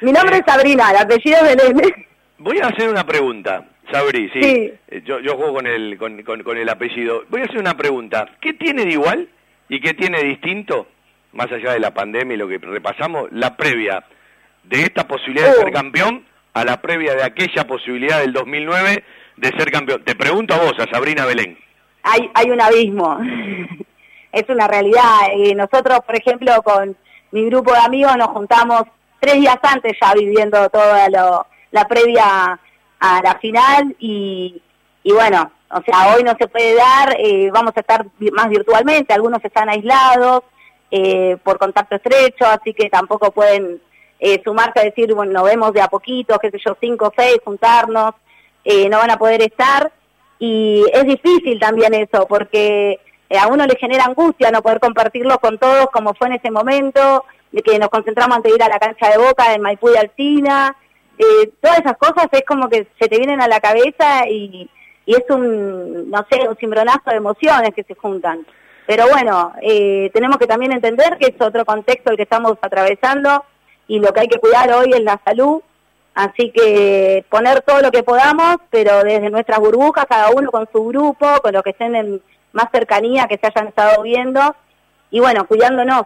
Mi 0.00 0.12
nombre 0.12 0.38
es 0.38 0.42
Sabrina, 0.46 0.90
el 0.90 0.96
apellido 0.96 1.38
es 1.44 1.56
Belén. 1.56 2.06
Voy 2.38 2.58
a 2.60 2.68
hacer 2.68 2.88
una 2.88 3.04
pregunta, 3.04 3.64
Sabri, 3.92 4.30
sí. 4.32 4.42
Sí. 4.42 4.72
Eh, 4.88 5.02
Yo, 5.04 5.20
yo 5.20 5.36
juego 5.36 5.54
con 5.54 5.66
el, 5.66 5.96
con, 5.98 6.22
con- 6.22 6.42
con 6.42 6.56
el 6.56 6.68
apellido. 6.68 7.24
Voy 7.28 7.42
a 7.42 7.44
hacer 7.44 7.58
una 7.58 7.76
pregunta. 7.76 8.26
¿Qué 8.40 8.54
tiene 8.54 8.84
de 8.86 8.92
igual 8.92 9.28
y 9.68 9.78
qué 9.80 9.92
tiene 9.94 10.18
de 10.18 10.24
distinto, 10.24 10.88
más 11.32 11.52
allá 11.52 11.72
de 11.72 11.80
la 11.80 11.92
pandemia 11.92 12.34
y 12.34 12.38
lo 12.38 12.48
que 12.48 12.58
repasamos, 12.58 13.28
la 13.30 13.56
previa 13.56 14.02
de 14.64 14.82
esta 14.82 15.06
posibilidad 15.06 15.50
de 15.52 15.58
Oh. 15.58 15.60
ser 15.62 15.72
campeón 15.72 16.24
a 16.54 16.64
la 16.64 16.80
previa 16.80 17.14
de 17.14 17.24
aquella 17.24 17.66
posibilidad 17.66 18.20
del 18.20 18.32
2009 18.32 19.04
de 19.36 19.48
ser 19.58 19.70
campeón? 19.70 20.02
Te 20.04 20.14
pregunto 20.14 20.54
a 20.54 20.58
vos, 20.58 20.74
a 20.78 20.90
Sabrina 20.92 21.24
Belén. 21.24 21.58
hay, 22.02 22.30
hay 22.34 22.50
un 22.50 22.60
abismo. 22.60 23.18
es 24.32 24.44
una 24.48 24.66
realidad. 24.68 25.18
Eh, 25.34 25.54
nosotros, 25.54 26.00
por 26.06 26.16
ejemplo, 26.16 26.62
con 26.62 26.96
mi 27.30 27.44
grupo 27.46 27.72
de 27.72 27.78
amigos 27.78 28.16
nos 28.16 28.28
juntamos 28.28 28.82
tres 29.20 29.34
días 29.34 29.56
antes 29.62 29.92
ya 30.00 30.12
viviendo 30.14 30.68
toda 30.70 31.08
lo- 31.08 31.46
la 31.70 31.86
previa 31.86 32.58
a 33.00 33.20
la 33.22 33.38
final 33.40 33.94
y, 33.98 34.60
y 35.02 35.12
bueno, 35.12 35.50
o 35.70 35.80
sea, 35.82 36.14
hoy 36.14 36.22
no 36.22 36.34
se 36.38 36.46
puede 36.48 36.74
dar, 36.74 37.16
eh, 37.18 37.50
vamos 37.52 37.72
a 37.76 37.80
estar 37.80 38.04
más 38.32 38.48
virtualmente, 38.50 39.14
algunos 39.14 39.42
están 39.44 39.68
aislados 39.70 40.42
eh, 40.90 41.38
por 41.42 41.58
contacto 41.58 41.96
estrecho, 41.96 42.44
así 42.46 42.74
que 42.74 42.90
tampoco 42.90 43.30
pueden 43.32 43.80
eh, 44.24 44.40
sumarse 44.44 44.78
a 44.78 44.84
decir, 44.84 45.12
bueno, 45.14 45.32
nos 45.32 45.42
vemos 45.42 45.72
de 45.72 45.80
a 45.80 45.88
poquito, 45.88 46.38
qué 46.38 46.52
sé 46.52 46.58
yo, 46.64 46.76
cinco 46.80 47.08
o 47.08 47.12
seis, 47.14 47.38
juntarnos, 47.44 48.12
eh, 48.64 48.88
no 48.88 48.98
van 48.98 49.10
a 49.10 49.18
poder 49.18 49.42
estar 49.42 49.90
y 50.38 50.84
es 50.92 51.04
difícil 51.04 51.58
también 51.58 51.92
eso, 51.92 52.28
porque 52.28 53.00
eh, 53.28 53.36
a 53.38 53.48
uno 53.48 53.66
le 53.66 53.74
genera 53.74 54.04
angustia 54.04 54.52
no 54.52 54.62
poder 54.62 54.78
compartirlo 54.78 55.40
con 55.40 55.58
todos 55.58 55.86
como 55.92 56.14
fue 56.14 56.28
en 56.28 56.34
ese 56.34 56.52
momento, 56.52 57.24
de 57.50 57.62
que 57.62 57.80
nos 57.80 57.88
concentramos 57.88 58.36
antes 58.36 58.52
de 58.52 58.56
ir 58.58 58.62
a 58.62 58.68
la 58.68 58.78
cancha 58.78 59.10
de 59.10 59.18
Boca 59.18 59.52
en 59.52 59.60
Maipú 59.60 59.90
y 59.90 59.96
Alcina, 59.96 60.76
eh, 61.18 61.50
todas 61.60 61.80
esas 61.80 61.96
cosas 61.96 62.28
es 62.30 62.44
como 62.46 62.68
que 62.68 62.86
se 63.00 63.08
te 63.08 63.18
vienen 63.18 63.42
a 63.42 63.48
la 63.48 63.58
cabeza 63.58 64.28
y, 64.28 64.70
es 65.04 65.24
un, 65.30 66.08
no 66.10 66.24
sé, 66.30 66.48
un 66.48 66.56
cimbronazo 66.56 67.10
de 67.10 67.16
emociones 67.16 67.74
que 67.74 67.82
se 67.82 67.96
juntan. 67.96 68.46
Pero 68.86 69.08
bueno, 69.08 69.52
tenemos 70.12 70.38
que 70.38 70.46
también 70.46 70.72
entender 70.72 71.16
que 71.18 71.26
es 71.26 71.40
otro 71.40 71.64
contexto 71.64 72.10
el 72.10 72.16
que 72.16 72.24
estamos 72.24 72.56
atravesando 72.62 73.44
y 73.88 73.98
lo 74.00 74.12
que 74.12 74.20
hay 74.20 74.28
que 74.28 74.38
cuidar 74.38 74.70
hoy 74.72 74.90
es 74.92 75.00
la 75.00 75.20
salud. 75.24 75.62
Así 76.14 76.52
que 76.54 77.24
poner 77.30 77.62
todo 77.62 77.80
lo 77.80 77.90
que 77.90 78.02
podamos, 78.02 78.56
pero 78.70 79.02
desde 79.02 79.30
nuestras 79.30 79.58
burbujas, 79.60 80.04
cada 80.06 80.30
uno 80.30 80.50
con 80.50 80.68
su 80.70 80.84
grupo, 80.84 81.26
con 81.42 81.52
lo 81.54 81.62
que 81.62 81.70
estén 81.70 81.96
en 81.96 82.20
más 82.52 82.66
cercanía, 82.70 83.26
que 83.28 83.38
se 83.38 83.46
hayan 83.46 83.68
estado 83.68 84.02
viendo, 84.02 84.54
y 85.10 85.20
bueno, 85.20 85.46
cuidándonos. 85.46 86.02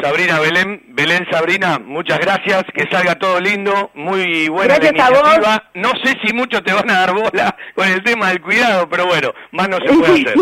Sabrina 0.00 0.38
Belén, 0.38 0.80
Belén 0.90 1.26
Sabrina, 1.28 1.80
muchas 1.80 2.20
gracias, 2.20 2.62
que 2.72 2.88
salga 2.88 3.16
todo 3.18 3.40
lindo, 3.40 3.90
muy 3.94 4.48
buena 4.48 4.76
Gracias 4.76 4.96
la 4.96 5.06
a 5.06 5.10
vos. 5.10 5.18
iniciativa. 5.18 5.64
No 5.74 5.90
sé 6.04 6.16
si 6.22 6.32
mucho 6.32 6.62
te 6.62 6.72
van 6.72 6.88
a 6.88 7.00
dar 7.00 7.12
bola 7.14 7.56
con 7.74 7.88
el 7.88 8.04
tema 8.04 8.28
del 8.28 8.40
cuidado, 8.40 8.88
pero 8.88 9.06
bueno, 9.06 9.32
más 9.50 9.68
no 9.68 9.78
se 9.78 9.92
puede 9.92 10.20
hacer. 10.20 10.34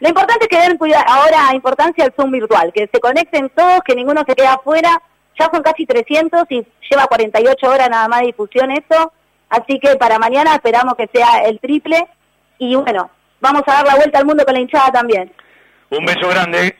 Lo 0.00 0.08
importante 0.08 0.44
es 0.44 0.48
que 0.48 0.58
den 0.68 0.78
cuida- 0.78 1.02
ahora 1.06 1.54
importancia 1.54 2.04
al 2.04 2.12
Zoom 2.14 2.30
virtual, 2.32 2.72
que 2.74 2.88
se 2.92 3.00
conecten 3.00 3.48
todos, 3.50 3.80
que 3.84 3.94
ninguno 3.94 4.22
se 4.26 4.34
quede 4.34 4.46
afuera. 4.48 5.00
Ya 5.38 5.50
son 5.52 5.62
casi 5.62 5.84
300 5.86 6.44
y 6.50 6.66
lleva 6.90 7.06
48 7.06 7.68
horas 7.68 7.90
nada 7.90 8.08
más 8.08 8.20
de 8.20 8.26
difusión 8.26 8.70
esto. 8.70 9.12
Así 9.48 9.78
que 9.78 9.96
para 9.96 10.18
mañana 10.18 10.54
esperamos 10.54 10.94
que 10.96 11.08
sea 11.12 11.44
el 11.44 11.60
triple. 11.60 12.06
Y 12.58 12.74
bueno, 12.74 13.10
vamos 13.40 13.62
a 13.66 13.72
dar 13.72 13.86
la 13.86 13.96
vuelta 13.96 14.18
al 14.18 14.24
mundo 14.26 14.44
con 14.44 14.54
la 14.54 14.60
hinchada 14.60 14.90
también. 14.90 15.32
Un 15.90 16.04
beso 16.04 16.28
grande. 16.28 16.76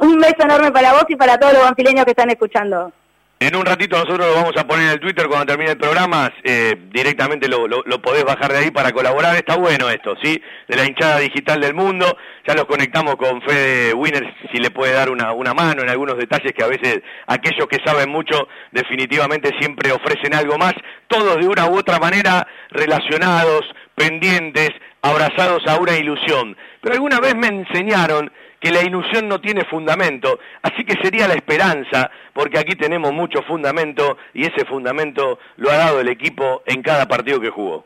Un 0.00 0.18
beso 0.18 0.42
enorme 0.42 0.70
para 0.70 0.92
vos 0.92 1.04
y 1.08 1.16
para 1.16 1.38
todos 1.38 1.54
los 1.54 1.62
banfileños 1.62 2.04
que 2.04 2.10
están 2.10 2.30
escuchando. 2.30 2.92
En 3.40 3.54
un 3.54 3.64
ratito 3.64 3.96
nosotros 3.96 4.26
lo 4.26 4.34
vamos 4.34 4.56
a 4.56 4.66
poner 4.66 4.86
en 4.86 4.92
el 4.94 5.00
Twitter 5.00 5.28
cuando 5.28 5.46
termine 5.46 5.70
el 5.70 5.78
programa, 5.78 6.32
eh, 6.42 6.74
directamente 6.90 7.46
lo, 7.46 7.68
lo, 7.68 7.84
lo 7.86 8.02
podés 8.02 8.24
bajar 8.24 8.50
de 8.50 8.58
ahí 8.58 8.70
para 8.72 8.90
colaborar, 8.90 9.36
está 9.36 9.56
bueno 9.56 9.88
esto, 9.88 10.16
¿sí? 10.20 10.42
De 10.66 10.76
la 10.76 10.84
hinchada 10.84 11.20
digital 11.20 11.60
del 11.60 11.72
mundo, 11.72 12.18
ya 12.44 12.54
los 12.54 12.64
conectamos 12.64 13.14
con 13.14 13.40
Fede 13.42 13.94
Winners, 13.94 14.26
si 14.50 14.58
le 14.58 14.72
puede 14.72 14.92
dar 14.92 15.08
una, 15.08 15.32
una 15.34 15.54
mano 15.54 15.82
en 15.82 15.88
algunos 15.88 16.18
detalles 16.18 16.52
que 16.52 16.64
a 16.64 16.66
veces 16.66 17.00
aquellos 17.28 17.68
que 17.68 17.78
saben 17.84 18.10
mucho 18.10 18.48
definitivamente 18.72 19.52
siempre 19.60 19.92
ofrecen 19.92 20.34
algo 20.34 20.58
más, 20.58 20.74
todos 21.06 21.36
de 21.36 21.46
una 21.46 21.66
u 21.66 21.78
otra 21.78 22.00
manera 22.00 22.44
relacionados, 22.70 23.62
pendientes, 23.94 24.70
abrazados 25.00 25.64
a 25.68 25.78
una 25.78 25.96
ilusión. 25.96 26.56
Pero 26.80 26.94
alguna 26.94 27.20
vez 27.20 27.36
me 27.36 27.46
enseñaron 27.46 28.32
que 28.60 28.70
la 28.70 28.82
ilusión 28.82 29.28
no 29.28 29.40
tiene 29.40 29.64
fundamento, 29.64 30.38
así 30.62 30.84
que 30.84 31.00
sería 31.02 31.28
la 31.28 31.34
esperanza, 31.34 32.10
porque 32.32 32.58
aquí 32.58 32.74
tenemos 32.74 33.12
mucho 33.12 33.42
fundamento 33.42 34.18
y 34.34 34.44
ese 34.44 34.64
fundamento 34.64 35.38
lo 35.56 35.70
ha 35.70 35.76
dado 35.76 36.00
el 36.00 36.08
equipo 36.08 36.62
en 36.66 36.82
cada 36.82 37.06
partido 37.06 37.40
que 37.40 37.50
jugó. 37.50 37.84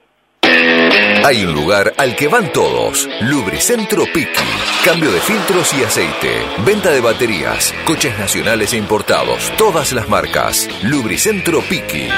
Hay 1.24 1.44
un 1.44 1.54
lugar 1.54 1.94
al 1.98 2.16
que 2.16 2.28
van 2.28 2.52
todos. 2.52 3.08
Lubricentro 3.20 4.04
Piqui. 4.12 4.42
Cambio 4.84 5.10
de 5.12 5.20
filtros 5.20 5.72
y 5.72 5.84
aceite. 5.84 6.42
Venta 6.64 6.90
de 6.90 7.00
baterías. 7.00 7.72
Coches 7.84 8.18
nacionales 8.18 8.72
e 8.72 8.76
importados. 8.76 9.52
Todas 9.56 9.92
las 9.92 10.08
marcas. 10.08 10.68
Lubricentro 10.82 11.60
Piqui. 11.62 12.08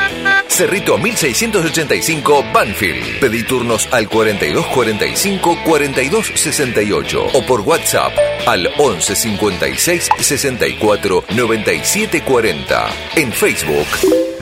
Cerrito 0.48 0.96
1685 0.96 2.44
Banfield. 2.52 3.20
Pedí 3.20 3.42
turnos 3.42 3.88
al 3.92 4.08
4245 4.08 5.58
4268 5.64 7.26
o 7.34 7.42
por 7.44 7.60
WhatsApp 7.60 8.12
al 8.46 8.70
11 8.78 9.16
56 9.16 10.08
64 10.18 11.24
97 11.30 12.22
40. 12.22 12.88
En 13.16 13.32
Facebook, 13.32 13.86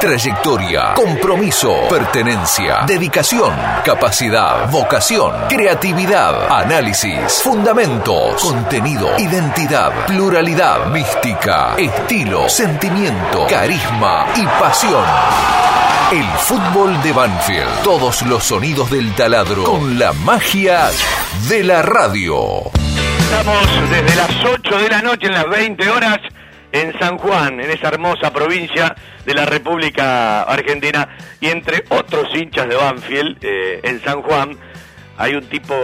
Trayectoria, 0.00 0.94
compromiso, 0.94 1.86
pertenencia, 1.90 2.84
dedicación, 2.86 3.52
capacidad, 3.84 4.70
vocación, 4.70 5.30
creatividad, 5.46 6.50
análisis, 6.50 7.42
fundamentos, 7.42 8.40
contenido, 8.40 9.10
identidad, 9.18 10.06
pluralidad, 10.06 10.86
mística, 10.86 11.74
estilo, 11.76 12.48
sentimiento, 12.48 13.46
carisma 13.46 14.24
y 14.36 14.46
pasión. 14.58 15.04
El 16.12 16.26
fútbol 16.38 17.02
de 17.02 17.12
Banfield. 17.12 17.82
Todos 17.84 18.22
los 18.22 18.42
sonidos 18.42 18.90
del 18.90 19.14
taladro 19.14 19.64
con 19.64 19.98
la 19.98 20.14
magia 20.14 20.88
de 21.46 21.62
la 21.62 21.82
radio. 21.82 22.70
Estamos 23.18 23.90
desde 23.90 24.16
las 24.16 24.44
8 24.46 24.78
de 24.78 24.88
la 24.88 25.02
noche 25.02 25.26
en 25.26 25.34
las 25.34 25.48
20 25.50 25.90
horas 25.90 26.18
en 26.72 26.98
San 26.98 27.18
Juan, 27.18 27.60
en 27.60 27.70
esa 27.70 27.88
hermosa 27.88 28.32
provincia 28.32 28.94
de 29.24 29.34
la 29.34 29.46
República 29.46 30.42
Argentina. 30.42 31.08
Y 31.40 31.48
entre 31.48 31.84
otros 31.88 32.28
hinchas 32.34 32.68
de 32.68 32.76
Banfield, 32.76 33.38
eh, 33.42 33.80
en 33.82 34.02
San 34.02 34.22
Juan, 34.22 34.56
hay 35.18 35.34
un 35.34 35.44
tipo 35.48 35.74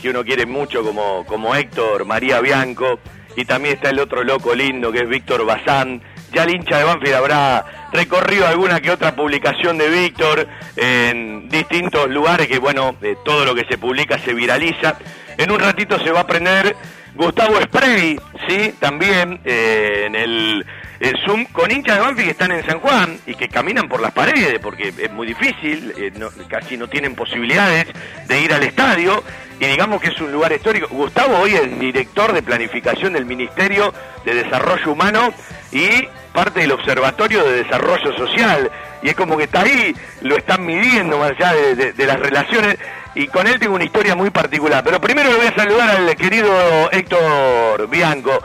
que 0.00 0.10
uno 0.10 0.24
quiere 0.24 0.46
mucho 0.46 0.82
como, 0.82 1.24
como 1.26 1.54
Héctor 1.54 2.04
María 2.04 2.40
Bianco. 2.40 3.00
Y 3.34 3.46
también 3.46 3.76
está 3.76 3.90
el 3.90 3.98
otro 3.98 4.22
loco 4.24 4.54
lindo 4.54 4.92
que 4.92 5.00
es 5.00 5.08
Víctor 5.08 5.44
Bazán. 5.46 6.02
Ya 6.32 6.44
el 6.44 6.54
hincha 6.54 6.78
de 6.78 6.84
Banfield 6.84 7.14
habrá 7.14 7.88
recorrido 7.92 8.46
alguna 8.46 8.80
que 8.80 8.90
otra 8.90 9.14
publicación 9.14 9.78
de 9.78 9.88
Víctor 9.88 10.46
en 10.76 11.48
distintos 11.48 12.08
lugares 12.08 12.46
que, 12.46 12.58
bueno, 12.58 12.94
todo 13.24 13.44
lo 13.44 13.54
que 13.54 13.64
se 13.64 13.78
publica 13.78 14.18
se 14.18 14.34
viraliza. 14.34 14.98
En 15.38 15.50
un 15.50 15.60
ratito 15.60 15.98
se 15.98 16.10
va 16.10 16.20
a 16.20 16.26
prender 16.26 16.76
Gustavo 17.14 17.60
Spray, 17.60 18.18
sí, 18.48 18.74
también 18.80 19.38
eh, 19.44 20.04
en 20.06 20.14
el, 20.16 20.66
el 20.98 21.18
Zoom 21.24 21.44
con 21.46 21.70
hinchas 21.70 21.96
de 21.96 22.00
Banfield 22.02 22.24
que 22.26 22.30
están 22.32 22.52
en 22.52 22.64
San 22.64 22.80
Juan 22.80 23.18
y 23.26 23.34
que 23.34 23.48
caminan 23.48 23.88
por 23.88 24.00
las 24.00 24.12
paredes 24.12 24.58
porque 24.60 24.88
es 24.96 25.10
muy 25.12 25.26
difícil, 25.26 25.92
eh, 25.98 26.10
no- 26.16 26.30
casi 26.48 26.76
no 26.78 26.88
tienen 26.88 27.14
posibilidades 27.14 27.86
de 28.28 28.40
ir 28.40 28.52
al 28.54 28.62
estadio 28.62 29.22
y 29.60 29.66
digamos 29.66 30.00
que 30.00 30.08
es 30.08 30.20
un 30.20 30.32
lugar 30.32 30.52
histórico. 30.52 30.88
Gustavo 30.90 31.38
hoy 31.38 31.52
es 31.54 31.78
director 31.78 32.32
de 32.32 32.42
planificación 32.42 33.12
del 33.12 33.26
Ministerio 33.26 33.92
de 34.24 34.34
Desarrollo 34.34 34.90
Humano 34.90 35.34
y 35.70 36.08
parte 36.32 36.60
del 36.60 36.72
Observatorio 36.72 37.44
de 37.44 37.62
Desarrollo 37.64 38.16
Social 38.16 38.70
y 39.02 39.10
es 39.10 39.14
como 39.14 39.36
que 39.36 39.44
está 39.44 39.60
ahí, 39.60 39.94
lo 40.22 40.36
están 40.36 40.64
midiendo 40.64 41.18
más 41.18 41.32
allá 41.32 41.52
de 41.52 42.06
las 42.06 42.18
relaciones 42.18 42.78
y 43.14 43.26
con 43.28 43.46
él 43.46 43.58
tengo 43.58 43.74
una 43.74 43.84
historia 43.84 44.14
muy 44.14 44.30
particular. 44.30 44.82
Pero 44.84 45.00
primero 45.00 45.30
le 45.30 45.36
voy 45.36 45.46
a 45.46 45.54
saludar 45.54 45.90
al 45.90 46.16
querido 46.16 46.90
Héctor 46.90 47.88
Bianco. 47.88 48.38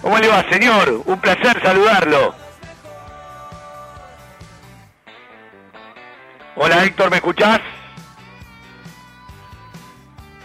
¿Cómo 0.00 0.18
le 0.18 0.28
va, 0.28 0.44
señor? 0.50 1.02
Un 1.04 1.20
placer 1.20 1.60
saludarlo. 1.62 2.34
Hola 6.56 6.84
Héctor, 6.84 7.10
¿me 7.10 7.16
escuchás? 7.16 7.60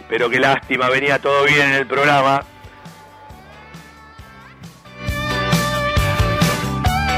Pero 0.08 0.28
qué 0.28 0.40
lástima, 0.40 0.88
venía 0.88 1.20
todo 1.20 1.44
bien 1.44 1.68
en 1.68 1.74
el 1.74 1.86
programa. 1.86 2.42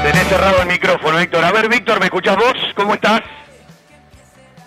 Tenés 0.03 0.27
cerrado 0.27 0.61
el 0.61 0.67
micrófono, 0.67 1.17
Héctor. 1.17 1.43
A 1.43 1.51
ver, 1.51 1.69
Víctor, 1.69 1.99
¿me 1.99 2.05
escuchás 2.05 2.35
vos? 2.35 2.53
¿Cómo 2.75 2.93
estás? 2.93 3.21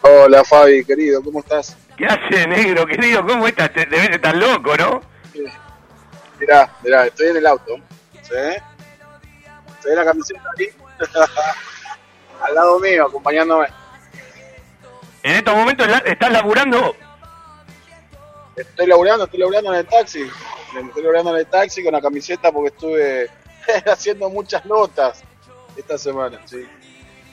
Hola 0.01 0.43
Fabi, 0.45 0.85
querido, 0.85 1.23
¿cómo 1.23 1.41
estás? 1.41 1.77
¿Qué 1.97 2.05
hace, 2.07 2.47
negro, 2.47 2.87
querido? 2.87 3.27
¿Cómo 3.27 3.47
estás? 3.47 3.73
Te 3.73 3.87
debes 3.87 4.11
estar 4.11 4.37
loco, 4.37 4.77
¿no? 4.77 5.01
Mirá, 6.39 6.71
mirá, 6.83 7.07
estoy 7.07 7.29
en 7.29 7.37
el 7.39 7.47
auto. 7.47 7.77
¿Sí? 8.23 8.35
Estoy 9.77 9.93
en 9.93 9.97
la 9.97 10.05
camiseta 10.05 10.43
ahí. 10.59 10.69
Al 12.43 12.55
lado 12.55 12.79
mío, 12.81 13.07
acompañándome. 13.07 13.69
En 15.23 15.37
estos 15.37 15.57
momentos 15.57 15.89
estás 16.05 16.31
laburando. 16.31 16.95
Estoy 18.55 18.87
laburando, 18.87 19.25
estoy 19.25 19.41
laburando 19.41 19.73
en 19.73 19.81
el 19.81 19.87
taxi. 19.87 20.31
Estoy 20.79 21.03
laburando 21.03 21.31
en 21.31 21.39
el 21.39 21.47
taxi 21.47 21.83
con 21.83 21.93
la 21.93 22.03
camiseta 22.03 22.53
porque 22.53 22.69
estuve 22.69 23.31
haciendo 23.91 24.29
muchas 24.29 24.65
notas 24.67 25.23
esta 25.77 25.97
semana, 25.97 26.41
sí. 26.45 26.67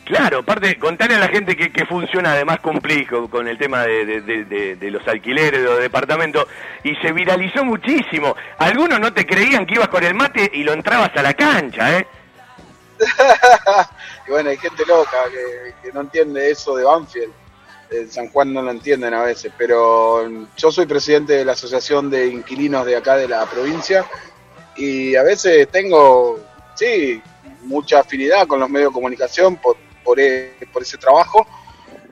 Claro, 0.06 0.40
aparte, 0.40 0.78
contale 0.78 1.16
a 1.16 1.20
la 1.20 1.30
gente 1.30 1.56
que, 1.56 1.72
que 1.72 1.86
funciona 1.86 2.34
además 2.34 2.60
cumplís 2.60 3.08
con, 3.08 3.48
el 3.48 3.58
tema 3.58 3.84
de 3.84 4.90
los 4.92 5.08
alquileres, 5.08 5.62
de 5.62 5.66
los 5.66 5.80
departamentos, 5.80 6.46
y 6.84 6.94
se 6.96 7.14
viralizó 7.14 7.64
muchísimo. 7.64 8.36
Algunos 8.58 9.00
no 9.00 9.14
te 9.14 9.26
creían 9.26 9.66
que 9.66 9.76
ibas 9.76 9.88
con 9.88 10.04
el 10.04 10.14
mate 10.14 10.52
y 10.54 10.64
lo 10.64 10.74
entrabas 10.74 11.12
a 11.16 11.22
la 11.22 11.34
cancha, 11.34 12.00
¿eh? 12.00 12.08
y 14.28 14.32
bueno, 14.32 14.50
hay 14.50 14.58
gente 14.58 14.86
loca 14.86 15.18
que, 15.32 15.74
que 15.82 15.94
no 15.94 16.02
entiende 16.02 16.52
eso 16.52 16.76
de 16.76 16.84
Banfield. 16.84 17.34
En 17.90 18.12
San 18.12 18.28
Juan 18.30 18.54
no 18.54 18.62
lo 18.62 18.72
entienden 18.72 19.14
a 19.14 19.24
veces, 19.24 19.54
pero 19.58 20.28
yo 20.58 20.72
soy 20.72 20.86
presidente 20.86 21.34
de 21.34 21.46
la 21.46 21.52
Asociación 21.54 22.10
de 22.10 22.28
Inquilinos 22.28 22.86
de 22.86 22.96
acá 22.96 23.16
de 23.16 23.28
la 23.28 23.46
provincia 23.46 24.06
y 24.76 25.16
a 25.16 25.24
veces 25.24 25.68
tengo, 25.70 26.40
sí, 26.76 27.22
mucha 27.62 28.00
afinidad 28.00 28.48
con 28.48 28.60
los 28.60 28.70
medios 28.70 28.90
de 28.90 28.94
comunicación 28.96 29.58
por, 29.58 29.78
por, 30.04 30.20
e- 30.20 30.54
por 30.72 30.82
ese 30.82 30.98
trabajo. 30.98 31.48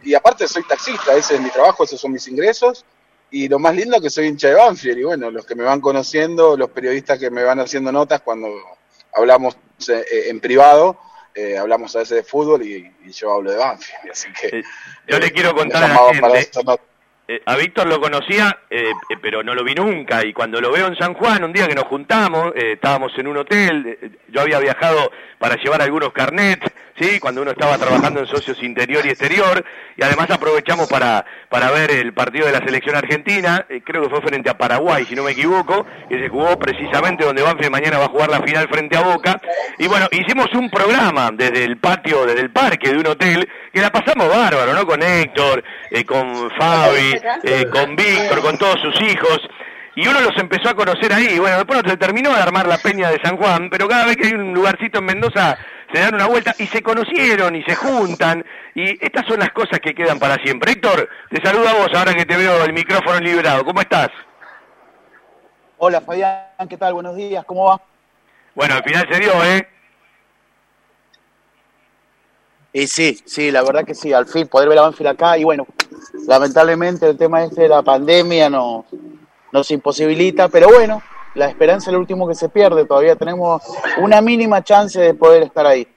Y 0.03 0.13
aparte 0.15 0.47
soy 0.47 0.63
taxista, 0.63 1.13
ese 1.15 1.35
es 1.35 1.41
mi 1.41 1.49
trabajo, 1.49 1.83
esos 1.83 1.99
son 1.99 2.11
mis 2.11 2.27
ingresos. 2.27 2.85
Y 3.29 3.47
lo 3.47 3.59
más 3.59 3.75
lindo 3.75 3.95
es 3.97 4.01
que 4.01 4.09
soy 4.09 4.27
hincha 4.27 4.49
de 4.49 4.55
Banfield. 4.55 4.97
Y 4.99 5.03
bueno, 5.03 5.31
los 5.31 5.45
que 5.45 5.55
me 5.55 5.63
van 5.63 5.79
conociendo, 5.79 6.57
los 6.57 6.69
periodistas 6.71 7.17
que 7.19 7.29
me 7.29 7.43
van 7.43 7.59
haciendo 7.59 7.91
notas 7.91 8.21
cuando 8.21 8.49
hablamos 9.13 9.55
eh, 9.87 10.03
eh, 10.11 10.23
en 10.29 10.39
privado, 10.39 10.99
eh, 11.33 11.57
hablamos 11.57 11.95
a 11.95 11.99
veces 11.99 12.17
de 12.17 12.23
fútbol 12.23 12.61
y, 12.63 12.91
y 13.05 13.11
yo 13.11 13.33
hablo 13.33 13.51
de 13.51 13.57
Banfield. 13.57 14.11
Así 14.11 14.27
que 14.33 14.57
Eh, 14.59 14.63
Yo 15.07 15.19
le 15.19 15.31
quiero 15.31 15.53
contar 15.55 15.83
a 15.83 15.87
la 15.87 16.13
gente. 16.13 16.49
Eh, 17.27 17.41
a 17.45 17.55
Víctor 17.55 17.87
lo 17.87 18.01
conocía, 18.01 18.59
eh, 18.69 18.89
eh, 19.09 19.15
pero 19.21 19.41
no 19.43 19.55
lo 19.55 19.63
vi 19.63 19.73
nunca. 19.75 20.25
Y 20.25 20.33
cuando 20.33 20.59
lo 20.59 20.69
veo 20.71 20.87
en 20.87 20.97
San 20.97 21.13
Juan, 21.13 21.41
un 21.45 21.53
día 21.53 21.67
que 21.67 21.75
nos 21.75 21.85
juntamos, 21.85 22.51
eh, 22.55 22.73
estábamos 22.73 23.13
en 23.17 23.27
un 23.27 23.37
hotel, 23.37 23.97
eh, 24.01 24.09
yo 24.27 24.41
había 24.41 24.59
viajado 24.59 25.09
para 25.39 25.55
llevar 25.55 25.81
algunos 25.81 26.11
carnets, 26.11 26.65
¿sí? 27.01 27.19
Cuando 27.19 27.41
uno 27.41 27.51
estaba 27.51 27.77
trabajando 27.77 28.19
en 28.19 28.27
socios 28.27 28.61
interior 28.61 29.05
y 29.05 29.09
exterior, 29.09 29.65
y 29.97 30.03
además 30.03 30.29
aprovechamos 30.29 30.87
para, 30.87 31.25
para 31.49 31.71
ver 31.71 31.91
el 31.91 32.13
partido 32.13 32.45
de 32.45 32.51
la 32.51 32.59
selección 32.59 32.95
argentina, 32.95 33.65
eh, 33.69 33.81
creo 33.83 34.03
que 34.03 34.09
fue 34.09 34.21
frente 34.21 34.49
a 34.49 34.57
Paraguay, 34.57 35.05
si 35.05 35.15
no 35.15 35.23
me 35.23 35.31
equivoco, 35.31 35.85
que 36.07 36.19
se 36.19 36.29
jugó 36.29 36.57
precisamente 36.59 37.25
donde 37.25 37.41
Banfield 37.41 37.71
mañana 37.71 37.97
va 37.97 38.05
a 38.05 38.09
jugar 38.09 38.29
la 38.29 38.41
final 38.41 38.67
frente 38.69 38.95
a 38.97 39.01
Boca. 39.01 39.41
Y 39.79 39.87
bueno, 39.87 40.07
hicimos 40.11 40.47
un 40.53 40.69
programa 40.69 41.31
desde 41.33 41.63
el 41.63 41.77
patio, 41.77 42.25
desde 42.25 42.41
el 42.41 42.51
parque 42.51 42.91
de 42.91 42.99
un 42.99 43.07
hotel, 43.07 43.49
que 43.73 43.81
la 43.81 43.89
pasamos 43.89 44.29
bárbaro, 44.29 44.73
¿no? 44.73 44.85
Con 44.85 45.01
Héctor, 45.01 45.63
eh, 45.89 46.05
con 46.05 46.51
Fabi, 46.51 47.13
eh, 47.43 47.65
con 47.71 47.95
Víctor, 47.95 48.41
con 48.41 48.57
todos 48.57 48.79
sus 48.81 49.01
hijos. 49.01 49.39
Y 49.95 50.07
uno 50.07 50.21
los 50.21 50.37
empezó 50.37 50.69
a 50.69 50.73
conocer 50.73 51.11
ahí. 51.11 51.37
Bueno, 51.37 51.57
después 51.57 51.83
no 51.83 51.89
se 51.89 51.97
terminó 51.97 52.29
de 52.29 52.41
armar 52.41 52.65
la 52.65 52.77
peña 52.77 53.09
de 53.09 53.19
San 53.21 53.35
Juan, 53.35 53.69
pero 53.69 53.89
cada 53.89 54.05
vez 54.05 54.15
que 54.15 54.27
hay 54.27 54.33
un 54.33 54.53
lugarcito 54.53 54.99
en 54.99 55.05
Mendoza 55.05 55.57
se 55.93 55.99
dan 55.99 56.15
una 56.15 56.27
vuelta 56.27 56.55
y 56.57 56.67
se 56.67 56.81
conocieron 56.81 57.55
y 57.55 57.63
se 57.63 57.75
juntan. 57.75 58.45
Y 58.75 59.03
estas 59.03 59.25
son 59.27 59.39
las 59.39 59.51
cosas 59.51 59.79
que 59.79 59.93
quedan 59.93 60.19
para 60.19 60.35
siempre. 60.43 60.71
Héctor, 60.71 61.09
te 61.29 61.41
saludo 61.41 61.67
a 61.67 61.73
vos 61.73 61.89
ahora 61.93 62.13
que 62.13 62.25
te 62.25 62.37
veo 62.37 62.63
el 62.63 62.73
micrófono 62.73 63.19
liberado. 63.19 63.65
¿Cómo 63.65 63.81
estás? 63.81 64.09
Hola 65.77 66.01
Fabián, 66.01 66.67
¿qué 66.69 66.77
tal? 66.77 66.93
Buenos 66.93 67.15
días, 67.15 67.43
¿cómo 67.45 67.65
va? 67.65 67.81
Bueno, 68.53 68.75
al 68.75 68.83
final 68.83 69.07
se 69.11 69.19
dio, 69.19 69.31
¿eh? 69.43 69.67
Y 72.73 72.87
sí, 72.87 73.19
sí, 73.25 73.51
la 73.51 73.63
verdad 73.63 73.83
que 73.83 73.95
sí, 73.95 74.13
al 74.13 74.27
fin 74.27 74.47
poder 74.47 74.69
ver 74.69 74.77
a 74.77 74.83
Banfield 74.83 75.09
acá 75.09 75.37
y 75.37 75.43
bueno, 75.43 75.65
lamentablemente 76.27 77.09
el 77.09 77.17
tema 77.17 77.43
este 77.43 77.63
de 77.63 77.69
la 77.69 77.81
pandemia 77.81 78.49
no, 78.49 78.85
nos 79.51 79.71
imposibilita, 79.71 80.47
pero 80.47 80.69
bueno, 80.69 81.01
la 81.35 81.47
esperanza 81.47 81.89
es 81.89 81.93
lo 81.93 81.99
último 81.99 82.27
que 82.27 82.35
se 82.35 82.49
pierde, 82.49 82.85
todavía 82.85 83.15
tenemos 83.15 83.61
una 83.97 84.21
mínima 84.21 84.63
chance 84.63 84.99
de 84.99 85.13
poder 85.13 85.43
estar 85.43 85.65
ahí. 85.65 85.87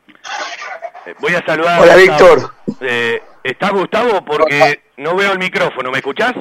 Eh, 1.06 1.14
Voy 1.20 1.34
a 1.34 1.44
saludar. 1.44 1.78
a 1.78 1.82
Hola. 1.82 1.96
Víctor. 1.96 2.54
Eh, 2.80 3.22
¿Estás 3.42 3.72
Gustavo? 3.72 4.24
Porque 4.24 4.82
no 4.96 5.14
veo 5.16 5.32
el 5.32 5.38
micrófono. 5.38 5.90
¿Me 5.90 5.98
escuchás? 5.98 6.34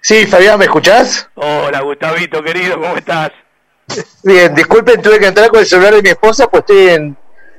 Sí, 0.00 0.26
Fabián, 0.26 0.58
¿me 0.58 0.66
escuchás? 0.66 1.28
Hola, 1.34 1.80
Gustavito, 1.80 2.42
querido, 2.42 2.80
¿cómo 2.80 2.96
estás? 2.96 3.32
Bien, 4.22 4.54
disculpen, 4.54 5.02
tuve 5.02 5.18
que 5.18 5.26
entrar 5.26 5.48
con 5.48 5.60
el 5.60 5.66
celular 5.66 5.94
de 5.94 6.02
mi 6.02 6.10
esposa, 6.10 6.46
pues 6.48 6.60
estoy 6.60 6.88
en... 6.90 7.16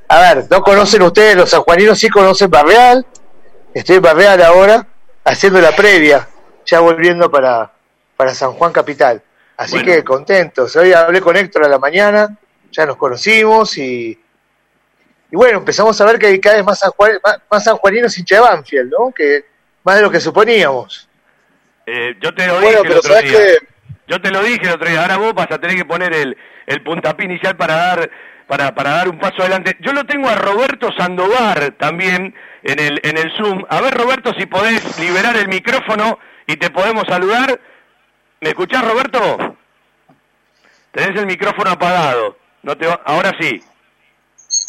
A 0.08 0.20
ver, 0.20 0.46
no 0.50 0.62
conocen 0.62 1.02
ustedes, 1.02 1.36
los 1.36 1.50
sanjuaninos 1.50 1.98
sí 1.98 2.08
conocen 2.08 2.50
Barreal. 2.50 3.04
Estoy 3.74 3.96
en 3.96 4.02
Barreal 4.02 4.42
ahora, 4.42 4.86
haciendo 5.24 5.60
la 5.60 5.74
previa, 5.74 6.28
ya 6.64 6.80
volviendo 6.80 7.30
para, 7.30 7.72
para 8.16 8.34
San 8.34 8.52
Juan 8.52 8.72
Capital. 8.72 9.22
Así 9.56 9.76
Bueno. 9.76 9.92
que 9.92 10.04
contentos. 10.04 10.74
Hoy 10.76 10.92
hablé 10.92 11.20
con 11.20 11.36
Héctor 11.36 11.64
a 11.64 11.68
la 11.68 11.78
mañana, 11.78 12.36
ya 12.72 12.86
nos 12.86 12.96
conocimos 12.96 13.76
y... 13.78 14.20
Y 15.30 15.36
bueno, 15.36 15.58
empezamos 15.58 16.00
a 16.00 16.04
ver 16.04 16.18
que 16.18 16.26
hay 16.26 16.40
cada 16.40 16.56
vez 16.56 16.64
más, 16.64 16.80
sanjuan- 16.80 17.18
más, 17.24 17.38
más 17.50 17.64
sanjuaninos 17.64 18.16
hincha 18.18 18.36
de 18.36 18.40
Banfield, 18.42 18.92
¿no? 18.96 19.10
Que 19.12 19.44
más 19.82 19.96
de 19.96 20.02
lo 20.02 20.10
que 20.10 20.20
suponíamos. 20.20 21.08
Eh, 21.86 22.14
yo 22.20 22.32
te 22.34 22.46
lo 22.46 22.60
Bueno, 22.60 22.82
dije 22.82 22.92
el 22.92 22.98
otro 22.98 23.14
día. 23.16 23.22
que 23.32 23.58
Yo 24.06 24.20
te 24.22 24.30
lo 24.30 24.42
dije 24.44 24.66
el 24.66 24.72
otro 24.74 24.88
día. 24.88 25.02
Ahora 25.02 25.16
vos 25.16 25.34
vas 25.34 25.50
a 25.50 25.58
tener 25.58 25.76
que 25.76 25.84
poner 25.84 26.12
el, 26.14 26.36
el 26.66 26.82
puntapié 26.84 27.24
inicial 27.26 27.56
para 27.56 27.74
dar 27.74 28.10
para, 28.46 28.74
para 28.74 28.90
dar 28.90 29.08
un 29.08 29.18
paso 29.18 29.40
adelante. 29.40 29.76
Yo 29.80 29.92
lo 29.92 30.04
tengo 30.04 30.28
a 30.28 30.34
Roberto 30.36 30.92
Sandovar 30.96 31.72
también 31.78 32.34
en 32.62 32.78
el 32.78 33.00
en 33.02 33.16
el 33.18 33.32
Zoom. 33.36 33.64
A 33.68 33.80
ver, 33.80 33.94
Roberto, 33.94 34.32
si 34.38 34.46
podés 34.46 34.98
liberar 35.00 35.36
el 35.36 35.48
micrófono 35.48 36.18
y 36.46 36.56
te 36.56 36.70
podemos 36.70 37.04
saludar. 37.08 37.58
¿Me 38.44 38.50
escuchás, 38.50 38.86
Roberto? 38.86 39.56
Tenés 40.92 41.18
el 41.18 41.24
micrófono 41.24 41.70
apagado. 41.70 42.36
No 42.62 42.76
te 42.76 42.86
va- 42.86 43.00
Ahora 43.06 43.32
sí. 43.40 43.58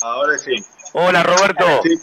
Ahora 0.01 0.37
sí. 0.37 0.55
Hola, 0.93 1.21
Roberto. 1.23 1.81
Sí. 1.83 1.99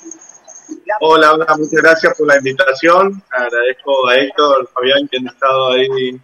Hola, 1.00 1.32
hola, 1.32 1.46
muchas 1.56 1.82
gracias 1.82 2.14
por 2.18 2.26
la 2.28 2.36
invitación. 2.36 3.22
Agradezco 3.30 4.06
a 4.06 4.16
Héctor, 4.16 4.68
Fabián, 4.74 5.08
que 5.10 5.16
han 5.16 5.26
estado 5.28 5.72
ahí 5.72 6.20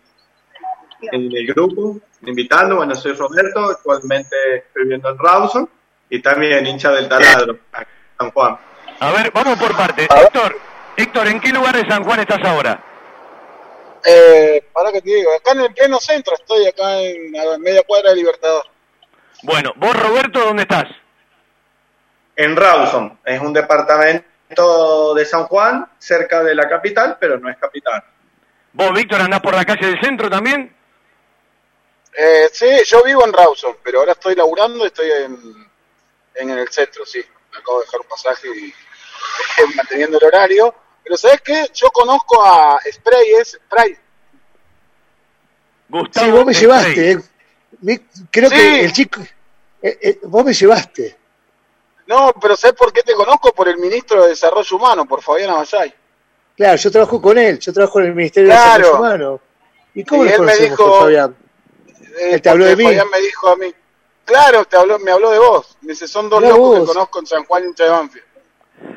en 1.13 1.33
el 1.35 1.47
grupo, 1.47 1.97
invitando. 2.27 2.77
Bueno, 2.77 2.95
soy 2.95 3.13
Roberto, 3.13 3.71
actualmente 3.71 4.37
estoy 4.67 4.83
viviendo 4.83 5.09
en 5.09 5.17
Rawson 5.19 5.71
y 6.11 6.21
también 6.21 6.67
hincha 6.67 6.91
del 6.91 7.09
taladro, 7.09 7.57
San 8.19 8.31
Juan. 8.33 8.59
A 9.01 9.13
ver, 9.13 9.31
vamos 9.33 9.59
por 9.59 9.75
partes. 9.75 10.09
Héctor, 10.15 10.59
Héctor, 10.95 11.27
¿en 11.29 11.41
qué 11.41 11.53
lugar 11.55 11.75
de 11.75 11.89
San 11.89 12.05
Juan 12.05 12.21
estás 12.21 12.45
ahora? 12.47 12.85
Eh, 14.05 14.65
para 14.73 14.93
que 14.93 15.01
te 15.01 15.11
digo, 15.11 15.31
acá 15.35 15.53
en 15.53 15.61
el 15.61 15.75
pleno 15.75 15.99
centro 15.99 16.35
estoy, 16.35 16.67
acá 16.67 17.01
en 17.01 17.37
a 17.37 17.59
media 17.59 17.83
cuadra 17.83 18.11
de 18.11 18.17
Libertador. 18.17 18.65
Bueno, 19.43 19.73
vos, 19.77 19.95
Roberto, 19.95 20.41
¿dónde 20.41 20.63
estás? 20.63 20.85
En 22.37 22.57
Rawson, 22.57 23.19
es 23.25 23.41
un 23.41 23.53
departamento 23.53 25.15
de 25.15 25.25
San 25.25 25.45
Juan, 25.45 25.91
cerca 25.99 26.43
de 26.43 26.55
la 26.55 26.69
capital, 26.69 27.17
pero 27.19 27.39
no 27.39 27.49
es 27.49 27.57
capital. 27.57 28.03
¿Vos, 28.73 28.93
Víctor, 28.93 29.21
andás 29.21 29.41
por 29.41 29.55
la 29.55 29.65
calle 29.65 29.87
del 29.87 30.01
centro 30.01 30.31
también? 30.31 30.75
Eh, 32.17 32.49
sí, 32.53 32.67
yo 32.87 33.03
vivo 33.03 33.25
en 33.25 33.33
Rawson, 33.33 33.77
pero 33.83 34.01
ahora 34.01 34.13
estoy 34.13 34.35
laburando, 34.35 34.87
estoy 34.87 35.11
en, 35.11 35.69
en 36.35 36.51
el 36.51 36.69
centro, 36.69 37.05
sí. 37.05 37.25
Me 37.53 37.59
acabo 37.59 37.81
de 37.81 37.87
dejar 37.87 38.01
un 38.01 38.09
pasaje 38.09 38.49
y 38.49 38.73
manteniendo 39.77 40.19
el 40.19 40.25
horario. 40.25 40.75
Pero 41.09 41.17
¿sabes 41.17 41.41
qué? 41.41 41.71
Yo 41.73 41.89
conozco 41.91 42.45
a 42.45 42.79
Sprayes, 42.93 43.53
Spray. 43.65 43.97
Gustavo 45.89 46.27
Sí, 46.27 46.33
vos 46.33 46.45
me 46.45 46.53
Spray. 46.53 46.67
llevaste. 46.67 47.11
eh. 47.13 47.19
Mi- 47.81 47.99
Creo 48.31 48.51
Sí. 48.51 48.57
que 48.57 48.81
el 48.85 48.93
chico. 48.93 49.23
eh, 49.81 49.99
eh, 50.03 50.19
vos 50.25 50.45
me 50.45 50.53
llevaste. 50.53 51.17
No, 52.09 52.35
pero 52.39 52.57
¿sabes 52.57 52.77
por 52.77 52.93
qué 52.93 53.03
te 53.03 53.15
conozco? 53.15 53.53
Por 53.53 53.69
el 53.69 53.79
ministro 53.79 54.23
de 54.25 54.31
Desarrollo 54.31 54.77
Humano, 54.77 55.07
por 55.07 55.23
Fabián 55.23 55.49
Abayay. 55.51 55.95
Claro, 56.57 56.77
yo 56.77 56.91
trabajo 56.91 57.23
con 57.23 57.39
él. 57.39 57.59
Yo 57.59 57.73
trabajo 57.73 58.01
en 58.01 58.07
el 58.07 58.15
Ministerio 58.15 58.51
Claro. 58.51 58.73
de 58.73 58.79
Desarrollo 58.81 58.99
Humano. 58.99 59.41
¿Y 59.95 60.05
cómo 60.05 60.25
Y 60.27 60.29
él 60.29 60.43
me 60.43 60.57
dijo- 60.57 61.01
Fabián? 61.01 61.37
Eh, 62.19 62.31
Él 62.33 62.43
te 62.43 62.49
habló 62.51 62.65
de 62.67 62.77
mí. 62.77 62.85
Fabián 62.85 63.09
me 63.11 63.21
dijo 63.21 63.49
a 63.49 63.57
mí. 63.57 63.73
Claro, 64.27 64.65
te 64.67 64.77
habló, 64.77 64.99
me 64.99 65.11
habló 65.11 65.31
de 65.31 65.39
vos. 65.39 65.79
Me 65.81 65.93
dice, 65.93 66.07
son 66.07 66.29
dos 66.29 66.41
Mirá 66.43 66.53
locos 66.55 66.69
vos. 66.69 66.81
que 66.81 66.87
conozco 66.95 67.19
en 67.21 67.27
San 67.27 67.45
Juan 67.47 67.65
hincha 67.65 67.85
de 67.85 67.91
Banfield. 67.91 68.27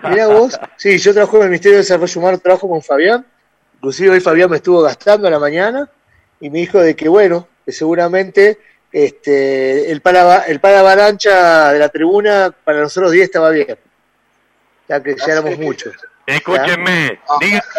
Mirá 0.10 0.28
vos. 0.28 0.60
Sí, 0.78 0.98
yo 0.98 1.14
trabajo 1.14 1.38
en 1.38 1.44
el 1.44 1.50
Ministerio 1.50 1.78
de 1.78 1.84
Desarrollo 1.84 2.20
Humano, 2.20 2.38
trabajo 2.40 2.68
con 2.68 2.82
Fabián. 2.82 3.26
Inclusive 3.76 4.12
hoy 4.12 4.20
Fabián 4.20 4.50
me 4.50 4.58
estuvo 4.58 4.82
gastando 4.82 5.28
a 5.28 5.32
la 5.32 5.40
mañana 5.40 5.90
y 6.40 6.50
me 6.50 6.60
dijo 6.60 6.80
de 6.80 6.96
que, 6.96 7.08
bueno, 7.08 7.48
que 7.66 7.72
seguramente 7.72 8.58
este, 8.92 9.92
el 9.92 10.02
para, 10.02 10.46
el 10.46 10.60
para 10.60 10.80
avalancha 10.80 11.72
de 11.72 11.80
la 11.80 11.90
tribuna 11.90 12.54
para 12.64 12.82
nosotros 12.82 13.12
10 13.12 13.26
estaba 13.26 13.52
bien. 13.52 13.78
Ya 14.90 15.02
que 15.02 15.16
ya 15.16 15.34
éramos 15.34 15.58
muchos. 15.58 15.94
Escúchenme, 16.26 17.20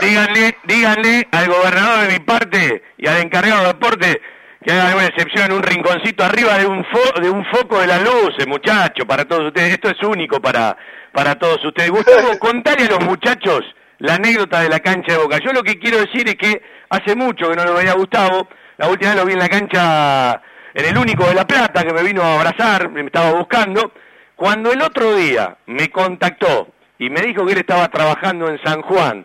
díganle, 0.00 0.56
díganle 0.64 1.28
al 1.30 1.48
gobernador 1.48 2.06
de 2.06 2.12
mi 2.12 2.18
parte 2.20 2.82
y 2.98 3.06
al 3.06 3.22
encargado 3.22 3.62
de 3.62 3.68
deporte 3.68 4.20
que 4.64 4.72
haga 4.72 4.88
alguna 4.88 5.06
excepción 5.06 5.46
en 5.46 5.52
un 5.52 5.62
rinconcito 5.62 6.24
arriba 6.24 6.58
de 6.58 6.66
un 6.66 6.84
fo- 6.84 7.20
de 7.20 7.30
un 7.30 7.44
foco 7.46 7.80
de 7.80 7.86
las 7.86 8.02
luces, 8.02 8.46
muchachos, 8.46 9.04
para 9.06 9.24
todos 9.24 9.46
ustedes. 9.46 9.70
Esto 9.72 9.88
es 9.90 10.00
único 10.02 10.40
para, 10.40 10.76
para 11.12 11.34
todos 11.36 11.64
ustedes. 11.64 11.90
Gustavo, 11.90 12.38
contale 12.40 12.84
a 12.84 12.90
los 12.90 13.00
muchachos 13.04 13.60
la 13.98 14.14
anécdota 14.14 14.60
de 14.60 14.68
la 14.68 14.80
cancha 14.80 15.12
de 15.12 15.18
Boca. 15.18 15.38
Yo 15.44 15.52
lo 15.52 15.62
que 15.62 15.78
quiero 15.78 15.98
decir 15.98 16.28
es 16.28 16.36
que 16.36 16.62
hace 16.90 17.14
mucho 17.16 17.48
que 17.48 17.56
no 17.56 17.64
lo 17.64 17.74
veía 17.74 17.92
Gustavo. 17.94 18.48
La 18.78 18.88
última 18.88 19.10
vez 19.12 19.20
lo 19.20 19.26
vi 19.26 19.32
en 19.34 19.38
la 19.38 19.48
cancha, 19.48 20.42
en 20.74 20.84
el 20.86 20.96
único 20.98 21.24
de 21.26 21.34
La 21.34 21.46
Plata, 21.46 21.82
que 21.84 21.92
me 21.92 22.02
vino 22.02 22.22
a 22.22 22.34
abrazar, 22.36 22.88
me 22.88 23.02
estaba 23.02 23.32
buscando. 23.32 23.92
Cuando 24.34 24.72
el 24.72 24.80
otro 24.82 25.14
día 25.14 25.56
me 25.66 25.88
contactó 25.90 26.68
y 26.98 27.10
me 27.10 27.20
dijo 27.20 27.44
que 27.46 27.52
él 27.52 27.58
estaba 27.58 27.86
trabajando 27.88 28.48
en 28.48 28.60
San 28.64 28.82
Juan 28.82 29.24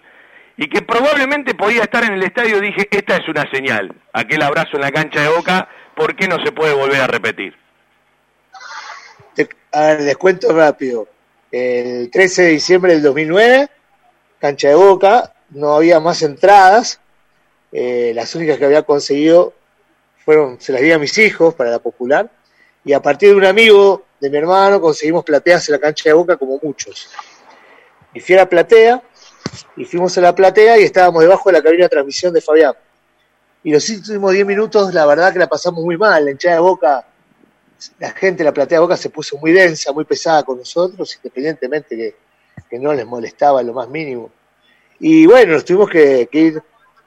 y 0.58 0.68
que 0.70 0.82
probablemente 0.82 1.54
podía 1.54 1.84
estar 1.84 2.04
en 2.04 2.14
el 2.14 2.24
estadio, 2.24 2.60
dije, 2.60 2.88
esta 2.90 3.18
es 3.18 3.30
una 3.30 3.50
señal. 3.52 3.94
Aquel 4.12 4.42
abrazo 4.42 4.72
en 4.74 4.82
la 4.82 4.92
cancha 4.92 5.22
de 5.22 5.30
Boca, 5.30 5.70
¿por 5.96 6.16
qué 6.16 6.28
no 6.28 6.44
se 6.44 6.52
puede 6.52 6.74
volver 6.74 7.00
a 7.00 7.08
repetir? 7.08 7.56
A 9.72 9.82
ver, 9.82 10.02
les 10.02 10.18
cuento 10.18 10.52
rápido. 10.54 11.08
El 11.52 12.10
13 12.10 12.44
de 12.44 12.50
diciembre 12.50 12.94
del 12.94 13.04
2009, 13.04 13.70
cancha 14.40 14.70
de 14.70 14.76
Boca, 14.76 15.34
no 15.52 15.76
había 15.76 16.00
más 16.00 16.24
entradas. 16.24 17.00
Eh, 17.72 18.12
las 18.16 18.34
únicas 18.34 18.58
que 18.58 18.66
había 18.66 18.82
conseguido 18.82 19.54
fueron, 20.26 20.60
se 20.60 20.72
las 20.72 20.82
di 20.82 20.92
a 20.92 20.98
mis 20.98 21.16
hijos 21.20 21.54
para 21.54 21.70
la 21.70 21.80
popular. 21.80 22.32
Y 22.84 22.94
a 22.94 23.02
partir 23.02 23.30
de 23.30 23.36
un 23.36 23.46
amigo 23.46 24.06
de 24.20 24.30
mi 24.30 24.38
hermano 24.38 24.82
conseguimos 24.82 25.24
plateas 25.24 25.70
en 25.70 25.74
la 25.74 25.80
cancha 25.80 26.10
de 26.10 26.14
Boca 26.14 26.38
como 26.38 26.60
muchos. 26.64 27.10
Y 28.14 28.20
fui 28.20 28.34
a 28.36 28.40
la 28.40 28.50
platea, 28.50 29.04
y 29.76 29.86
fuimos 29.86 30.18
a 30.18 30.22
la 30.22 30.36
platea 30.36 30.78
y 30.78 30.84
estábamos 30.84 31.22
debajo 31.22 31.50
de 31.50 31.54
la 31.54 31.64
cabina 31.64 31.86
de 31.86 31.90
transmisión 31.90 32.34
de 32.34 32.42
Fabián. 32.42 32.74
Y 33.64 33.72
los 33.72 33.90
últimos 33.90 34.32
10 34.32 34.46
minutos, 34.46 34.94
la 34.94 35.06
verdad 35.06 35.34
que 35.34 35.40
la 35.40 35.48
pasamos 35.48 35.84
muy 35.84 35.98
mal. 35.98 36.24
La 36.24 36.32
hinchada 36.32 36.56
de 36.56 36.62
Boca 36.62 37.06
la 38.00 38.12
gente 38.12 38.44
la 38.44 38.54
platea 38.54 38.78
de 38.78 38.82
Boca 38.82 38.98
se 38.98 39.10
puso 39.10 39.38
muy 39.38 39.52
densa, 39.52 39.92
muy 39.92 40.06
pesada 40.06 40.44
con 40.44 40.58
nosotros, 40.58 41.16
independientemente 41.16 41.96
que, 41.96 42.16
que 42.70 42.80
no 42.80 42.94
les 42.94 43.06
molestaba 43.06 43.62
lo 43.64 43.74
más 43.74 43.88
mínimo. 43.90 44.32
Y 45.00 45.26
bueno, 45.26 45.54
nos 45.54 45.66
tuvimos 45.66 45.90
que, 45.90 46.28
que 46.32 46.40
ir, 46.40 46.64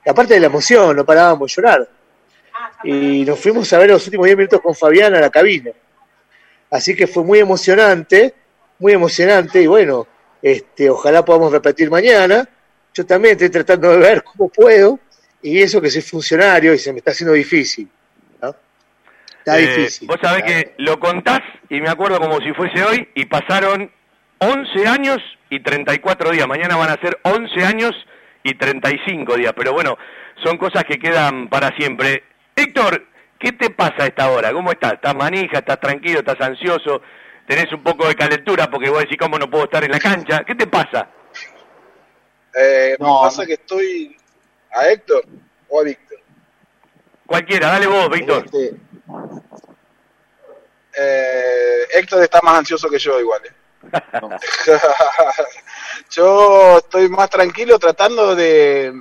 aparte 0.07 0.34
de 0.34 0.40
la 0.40 0.46
emoción, 0.46 0.96
no 0.96 1.05
parábamos 1.05 1.51
de 1.51 1.55
llorar. 1.55 1.88
Y 2.84 3.24
nos 3.24 3.38
fuimos 3.38 3.72
a 3.72 3.78
ver 3.78 3.90
los 3.90 4.07
últimos 4.07 4.26
10 4.26 4.36
minutos 4.36 4.61
con 4.61 4.74
Fabián 4.74 5.14
a 5.14 5.20
la 5.20 5.30
cabina. 5.30 5.72
Así 6.70 6.94
que 6.94 7.07
fue 7.07 7.24
muy 7.24 7.40
emocionante, 7.40 8.34
muy 8.78 8.92
emocionante, 8.92 9.61
y 9.61 9.66
bueno, 9.66 10.07
este, 10.43 10.91
ojalá 10.91 11.24
podamos 11.24 11.53
repetir 11.53 11.91
mañana. 11.91 12.49
Yo 12.95 13.07
también 13.07 13.32
estoy 13.32 13.51
tratando 13.51 13.91
de 13.91 13.99
ver 13.99 14.22
cómo 14.24 14.49
puedo, 14.49 14.99
y 15.43 15.61
eso 15.61 15.80
que 15.80 15.91
soy 15.91 16.03
funcionario 16.03 16.74
y 16.74 16.78
se 16.78 16.93
me 16.93 16.99
está 16.99 17.12
haciendo 17.12 17.32
difícil. 17.34 17.88
¿no? 18.43 18.55
Está 19.38 19.59
Eh, 19.59 19.62
difícil. 19.62 20.09
Vos 20.09 20.18
sabés 20.22 20.43
que 20.43 20.74
lo 20.78 20.99
contás 20.99 21.41
y 21.68 21.80
me 21.80 21.88
acuerdo 21.88 22.18
como 22.20 22.41
si 22.41 22.53
fuese 22.53 22.82
hoy 22.82 23.09
y 23.14 23.26
pasaron 23.26 23.91
11 24.38 24.86
años 24.86 25.18
y 25.51 25.61
34 25.61 26.30
días. 26.30 26.47
Mañana 26.47 26.76
van 26.76 26.91
a 26.91 27.01
ser 27.01 27.18
11 27.22 27.64
años 27.64 27.93
y 28.43 28.55
35 28.55 29.36
días. 29.36 29.53
Pero 29.57 29.72
bueno, 29.72 29.97
son 30.43 30.57
cosas 30.59 30.84
que 30.84 30.99
quedan 30.99 31.49
para 31.49 31.74
siempre. 31.76 32.24
Héctor, 32.57 33.07
¿qué 33.38 33.53
te 33.53 33.70
pasa 33.70 34.05
a 34.05 34.07
esta 34.07 34.30
hora? 34.30 34.53
¿Cómo 34.53 34.72
estás? 34.72 34.95
¿Estás 34.95 35.14
manija? 35.14 35.59
¿Estás 35.59 35.80
tranquilo? 35.80 36.20
¿Estás 36.20 36.41
ansioso? 36.41 37.03
¿Tenés 37.51 37.72
un 37.72 37.82
poco 37.82 38.07
de 38.07 38.14
calentura 38.14 38.70
porque 38.70 38.88
vos 38.90 39.01
decís 39.01 39.18
cómo 39.18 39.36
no 39.36 39.51
puedo 39.51 39.64
estar 39.64 39.82
en 39.82 39.90
la 39.90 39.98
cancha? 39.98 40.44
¿Qué 40.46 40.55
te 40.55 40.68
pasa? 40.68 41.09
Eh, 42.55 42.94
No, 43.01 43.22
me 43.22 43.26
pasa 43.28 43.44
que 43.44 43.55
estoy 43.55 44.16
a 44.70 44.86
Héctor 44.88 45.24
o 45.68 45.80
a 45.80 45.82
Víctor. 45.82 46.18
Cualquiera, 47.26 47.66
dale 47.70 47.88
vos, 47.88 48.09
Víctor. 48.09 48.44
Este, 48.44 48.76
Eh, 50.96 51.86
Héctor 51.94 52.22
está 52.22 52.40
más 52.42 52.59
ansioso 52.59 52.88
que 52.88 53.01
yo 53.01 53.18
igual. 53.18 53.40
eh. 53.44 53.53
yo 56.11 56.78
estoy 56.78 57.09
más 57.09 57.30
tranquilo 57.30 57.80
tratando 57.80 58.36
de, 58.36 58.92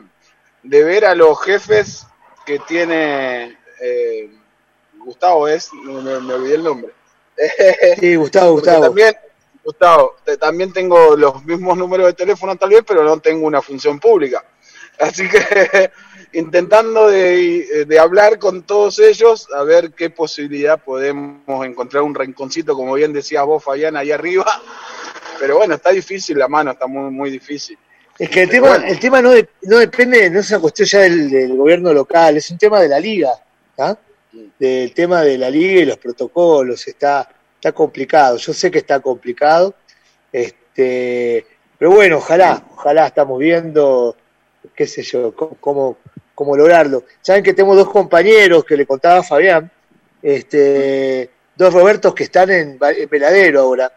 de 0.63 0.83
ver 0.83 1.05
a 1.05 1.13
los 1.13 1.39
jefes 1.43 2.07
que 2.47 2.57
tiene 2.59 3.59
eh, 3.79 4.31
Gustavo, 4.97 5.47
es, 5.47 5.71
me- 5.73 6.19
me 6.19 6.33
olvidé 6.33 6.55
el 6.55 6.63
nombre. 6.63 6.93
Sí, 7.99 8.15
Gustavo, 8.15 8.53
Gustavo. 8.53 8.83
También, 8.85 9.15
Gustavo, 9.63 10.15
te- 10.25 10.37
también 10.37 10.73
tengo 10.73 11.15
los 11.15 11.43
mismos 11.45 11.77
números 11.77 12.07
de 12.07 12.13
teléfono 12.13 12.55
tal 12.55 12.69
vez, 12.69 12.83
pero 12.85 13.03
no 13.03 13.19
tengo 13.19 13.45
una 13.47 13.61
función 13.61 13.99
pública. 13.99 14.43
Así 14.99 15.27
que 15.29 15.91
intentando 16.33 17.07
de, 17.07 17.85
de 17.87 17.99
hablar 17.99 18.37
con 18.39 18.63
todos 18.63 18.99
ellos, 18.99 19.47
a 19.55 19.63
ver 19.63 19.91
qué 19.93 20.09
posibilidad 20.09 20.77
podemos 20.83 21.65
encontrar 21.65 22.03
un 22.03 22.13
rinconcito, 22.13 22.75
como 22.75 22.93
bien 22.95 23.13
decías 23.13 23.45
vos, 23.45 23.63
Fabián, 23.63 23.95
ahí 23.95 24.11
arriba. 24.11 24.45
Pero 25.39 25.57
bueno, 25.57 25.75
está 25.75 25.91
difícil 25.91 26.37
la 26.37 26.49
mano, 26.49 26.71
está 26.71 26.85
muy, 26.87 27.09
muy 27.11 27.29
difícil. 27.31 27.77
Es 28.17 28.29
que 28.29 28.41
el 28.41 28.49
Pero 28.49 28.63
tema, 28.63 28.75
bueno. 28.77 28.91
el 28.91 28.99
tema 28.99 29.21
no, 29.21 29.31
de- 29.31 29.49
no 29.61 29.77
depende, 29.77 30.29
no 30.29 30.39
es 30.41 30.49
una 30.49 30.59
cuestión 30.59 30.87
ya 30.89 30.99
del, 30.99 31.29
del 31.29 31.55
gobierno 31.55 31.93
local, 31.93 32.35
es 32.35 32.51
un 32.51 32.57
tema 32.57 32.81
de 32.81 32.89
la 32.89 32.99
liga, 32.99 33.31
¿ah? 33.77 33.95
Del 34.59 34.93
tema 34.93 35.21
de 35.21 35.37
la 35.37 35.49
liga 35.49 35.81
y 35.81 35.85
los 35.85 35.97
protocolos, 35.97 36.87
está, 36.87 37.27
está 37.55 37.71
complicado, 37.71 38.37
yo 38.37 38.53
sé 38.53 38.69
que 38.69 38.77
está 38.77 38.99
complicado, 38.99 39.73
este, 40.31 41.45
pero 41.77 41.91
bueno, 41.91 42.17
ojalá, 42.17 42.63
ojalá 42.73 43.07
estamos 43.07 43.39
viendo, 43.39 44.15
qué 44.75 44.85
sé 44.85 45.01
yo, 45.01 45.33
cómo, 45.33 45.97
cómo, 46.35 46.55
lograrlo. 46.55 47.05
Saben 47.21 47.43
que 47.43 47.53
tengo 47.53 47.75
dos 47.75 47.89
compañeros 47.89 48.63
que 48.63 48.77
le 48.77 48.85
contaba 48.85 49.19
a 49.19 49.23
Fabián, 49.23 49.71
este, 50.21 51.29
dos 51.55 51.73
Robertos 51.73 52.13
que 52.13 52.25
están 52.25 52.51
en, 52.51 52.79
en 52.81 53.09
Veladero 53.09 53.61
ahora, 53.61 53.91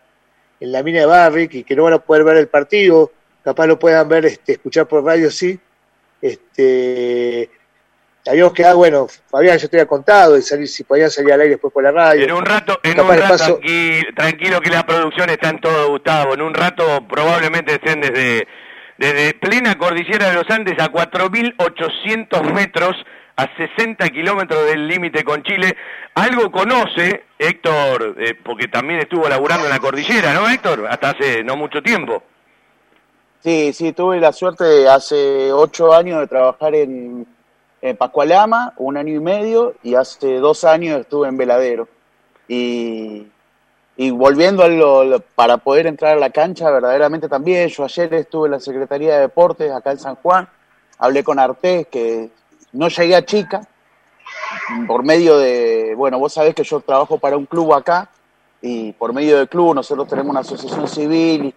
en 0.58 0.72
la 0.72 0.82
mina 0.82 1.00
de 1.00 1.06
Barrick 1.06 1.54
y 1.54 1.64
que 1.64 1.76
no 1.76 1.82
van 1.82 1.94
a 1.94 1.98
poder 1.98 2.24
ver 2.24 2.36
el 2.38 2.48
partido, 2.48 3.12
capaz 3.44 3.66
lo 3.66 3.78
puedan 3.78 4.08
ver, 4.08 4.26
este, 4.26 4.52
escuchar 4.52 4.86
por 4.88 5.04
radio, 5.04 5.30
sí. 5.30 5.58
Este, 6.20 7.50
habíamos 8.30 8.52
quedado, 8.52 8.76
bueno, 8.76 9.06
Fabián, 9.30 9.58
yo 9.58 9.68
te 9.68 9.76
había 9.78 9.86
contado, 9.88 10.38
y 10.38 10.42
salir, 10.42 10.68
si 10.68 10.84
podían 10.84 11.10
salir 11.10 11.32
al 11.32 11.40
aire 11.40 11.52
después 11.54 11.72
por 11.72 11.82
la 11.82 11.90
radio. 11.90 12.24
En 12.24 12.32
un 12.32 12.44
rato, 12.44 12.78
en 12.82 13.00
un 13.00 13.08
rato 13.08 13.28
paso- 13.28 13.58
aquí, 13.60 14.00
tranquilo 14.14 14.60
que 14.60 14.70
la 14.70 14.86
producción 14.86 15.28
está 15.30 15.48
en 15.50 15.60
todo, 15.60 15.88
Gustavo. 15.90 16.34
En 16.34 16.42
un 16.42 16.54
rato 16.54 17.06
probablemente 17.08 17.72
estén 17.74 18.00
desde, 18.00 18.46
desde 18.98 19.34
plena 19.34 19.76
cordillera 19.76 20.28
de 20.28 20.34
los 20.34 20.48
Andes 20.50 20.78
a 20.78 20.88
4.800 20.92 22.52
metros, 22.52 22.94
a 23.36 23.48
60 23.56 24.08
kilómetros 24.10 24.66
del 24.66 24.86
límite 24.86 25.24
con 25.24 25.42
Chile. 25.42 25.76
Algo 26.14 26.52
conoce 26.52 27.24
Héctor, 27.38 28.14
eh, 28.18 28.34
porque 28.44 28.68
también 28.68 29.00
estuvo 29.00 29.28
laburando 29.28 29.64
en 29.64 29.70
la 29.72 29.80
cordillera, 29.80 30.34
¿no, 30.34 30.48
Héctor? 30.48 30.86
Hasta 30.88 31.10
hace 31.10 31.42
no 31.42 31.56
mucho 31.56 31.82
tiempo. 31.82 32.22
Sí, 33.42 33.72
sí, 33.72 33.92
tuve 33.92 34.20
la 34.20 34.32
suerte 34.32 34.62
de 34.64 34.88
hace 34.88 35.50
ocho 35.52 35.92
años 35.92 36.20
de 36.20 36.28
trabajar 36.28 36.74
en, 36.76 37.26
en 37.82 37.96
Pascualama, 37.96 38.72
un 38.76 38.96
año 38.96 39.14
y 39.14 39.20
medio, 39.20 39.74
y 39.82 39.96
hace 39.96 40.38
dos 40.38 40.62
años 40.64 41.00
estuve 41.00 41.28
en 41.28 41.36
Veladero. 41.36 41.88
Y, 42.46 43.26
y 43.96 44.10
volviendo 44.12 44.62
a 44.62 44.68
lo, 44.68 45.20
para 45.34 45.58
poder 45.58 45.88
entrar 45.88 46.16
a 46.16 46.20
la 46.20 46.30
cancha, 46.30 46.70
verdaderamente 46.70 47.28
también, 47.28 47.68
yo 47.68 47.84
ayer 47.84 48.14
estuve 48.14 48.46
en 48.46 48.52
la 48.52 48.60
Secretaría 48.60 49.14
de 49.14 49.20
Deportes 49.22 49.70
acá 49.72 49.90
en 49.90 49.98
San 49.98 50.14
Juan, 50.14 50.48
hablé 50.96 51.24
con 51.24 51.40
Artés, 51.40 51.88
que 51.88 52.30
no 52.72 52.88
llegué 52.88 53.16
a 53.16 53.24
chica, 53.24 53.60
por 54.86 55.02
medio 55.02 55.38
de, 55.38 55.94
bueno, 55.96 56.20
vos 56.20 56.32
sabés 56.32 56.54
que 56.54 56.62
yo 56.62 56.80
trabajo 56.80 57.18
para 57.18 57.36
un 57.36 57.46
club 57.46 57.74
acá, 57.74 58.08
y 58.60 58.92
por 58.92 59.12
medio 59.12 59.38
del 59.38 59.48
club 59.48 59.74
nosotros 59.74 60.06
tenemos 60.06 60.30
una 60.30 60.40
asociación 60.40 60.86
civil 60.86 61.52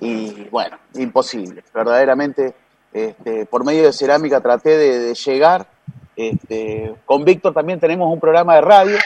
y, 0.00 0.48
bueno, 0.50 0.76
imposible, 0.94 1.62
verdaderamente 1.72 2.52
este, 2.92 3.46
por 3.46 3.64
medio 3.64 3.84
de 3.84 3.92
cerámica 3.92 4.40
traté 4.40 4.76
de, 4.76 4.98
de 4.98 5.14
llegar, 5.14 5.66
este, 6.16 6.94
con 7.06 7.24
Víctor 7.24 7.54
también 7.54 7.78
tenemos 7.78 8.12
un 8.12 8.18
programa 8.18 8.56
de 8.56 8.60
radio 8.60 8.98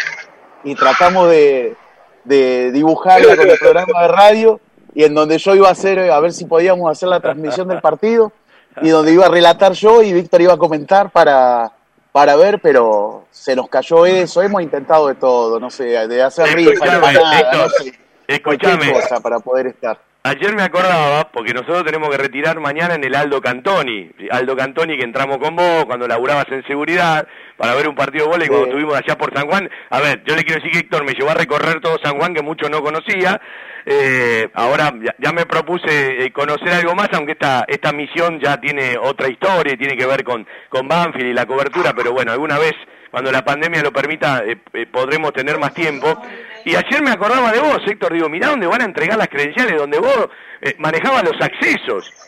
y 0.64 0.74
tratamos 0.74 1.28
de, 1.28 1.76
de 2.24 2.72
dibujarla 2.72 3.37
con 3.37 3.51
el 3.51 3.59
programa 3.59 4.03
de 4.03 4.09
radio 4.09 4.61
y 4.95 5.05
en 5.05 5.14
donde 5.14 5.39
yo 5.39 5.55
iba 5.55 5.68
a 5.68 5.72
hacer, 5.72 5.99
a 6.11 6.20
ver 6.20 6.33
si 6.33 6.45
podíamos 6.45 6.91
hacer 6.91 7.09
la 7.09 7.20
transmisión 7.20 7.68
del 7.68 7.80
partido 7.80 8.33
y 8.80 8.89
donde 8.89 9.12
iba 9.12 9.26
a 9.26 9.30
relatar 9.30 9.72
yo 9.72 10.03
y 10.03 10.12
Víctor 10.12 10.41
iba 10.43 10.55
a 10.55 10.59
comentar 10.59 11.11
para, 11.11 11.72
para 12.12 12.37
ver, 12.37 12.61
pero 12.61 13.24
se 13.30 13.57
nos 13.57 13.68
cayó 13.68 14.07
eso, 14.07 14.43
hemos 14.43 14.62
intentado 14.62 15.09
de 15.09 15.14
todo, 15.14 15.59
no 15.61 15.70
sé, 15.70 15.85
de 15.85 16.22
hacer 16.22 16.55
rifa, 16.55 16.72
Escuchame, 16.72 16.97
empanada, 16.97 17.41
Héctor, 17.41 17.59
no 17.59 17.68
sé, 17.68 17.99
Escuchame, 18.26 18.93
cosa 18.93 19.20
para 19.20 19.39
poder 19.41 19.66
estar. 19.66 19.99
Ayer 20.25 20.55
me 20.55 20.62
acordaba, 20.62 21.33
porque 21.33 21.53
nosotros 21.53 21.85
tenemos 21.85 22.09
que 22.11 22.16
retirar 22.16 22.61
mañana 22.61 22.95
en 22.95 23.03
el 23.03 23.12
Aldo 23.16 23.41
Cantoni. 23.41 24.09
Aldo 24.31 24.57
Cantoni 24.57 24.97
que 24.97 25.03
entramos 25.03 25.39
con 25.39 25.57
vos 25.57 25.85
cuando 25.87 26.07
laburabas 26.07 26.47
en 26.53 26.64
seguridad 26.64 27.27
para 27.57 27.75
ver 27.75 27.89
un 27.89 27.97
partido 27.97 28.27
de 28.27 28.31
bola 28.31 28.45
y 28.45 28.49
cuando 28.49 28.66
estuvimos 28.66 28.95
allá 28.95 29.18
por 29.18 29.35
San 29.35 29.49
Juan. 29.49 29.68
A 29.91 30.01
ver, 30.01 30.23
yo 30.25 30.37
le 30.37 30.45
quiero 30.45 30.61
decir 30.61 30.70
que 30.70 30.87
Héctor 30.87 31.05
me 31.05 31.14
llevó 31.14 31.31
a 31.31 31.35
recorrer 31.35 31.81
todo 31.81 31.99
San 32.01 32.18
Juan 32.18 32.35
que 32.35 32.43
mucho 32.43 32.68
no 32.68 32.85
conocía. 32.85 33.41
Eh, 33.85 34.49
ahora 34.55 34.93
ya, 35.03 35.12
ya 35.18 35.33
me 35.33 35.45
propuse 35.45 36.25
eh, 36.25 36.31
conocer 36.31 36.73
algo 36.73 36.95
más, 36.95 37.09
aunque 37.14 37.33
esta, 37.33 37.64
esta 37.66 37.91
misión 37.91 38.39
ya 38.39 38.61
tiene 38.61 38.97
otra 38.97 39.29
historia 39.29 39.73
y 39.73 39.77
tiene 39.77 39.97
que 39.97 40.07
ver 40.07 40.23
con, 40.23 40.47
con 40.68 40.87
Banfield 40.87 41.31
y 41.31 41.33
la 41.33 41.47
cobertura, 41.47 41.95
pero 41.95 42.12
bueno, 42.12 42.31
alguna 42.31 42.61
vez 42.61 42.75
cuando 43.12 43.31
la 43.31 43.45
pandemia 43.45 43.83
lo 43.83 43.93
permita, 43.93 44.43
eh, 44.43 44.57
eh, 44.73 44.87
podremos 44.87 45.35
tener 45.35 45.59
más 45.59 45.75
tiempo. 45.75 46.18
Y 46.65 46.75
ayer 46.75 47.03
me 47.03 47.11
acordaba 47.11 47.53
de 47.53 47.61
vos, 47.61 47.79
Héctor, 47.87 48.13
digo, 48.13 48.29
mirá 48.29 48.49
dónde 48.49 48.67
van 48.67 48.83
a 48.83 48.85
entregar 48.85 49.19
las 49.19 49.29
credenciales, 49.29 49.77
donde 49.77 49.99
vos 49.99 50.29
eh, 50.61 50.75
manejabas 50.79 51.25
los 51.25 51.41
accesos. 51.41 52.13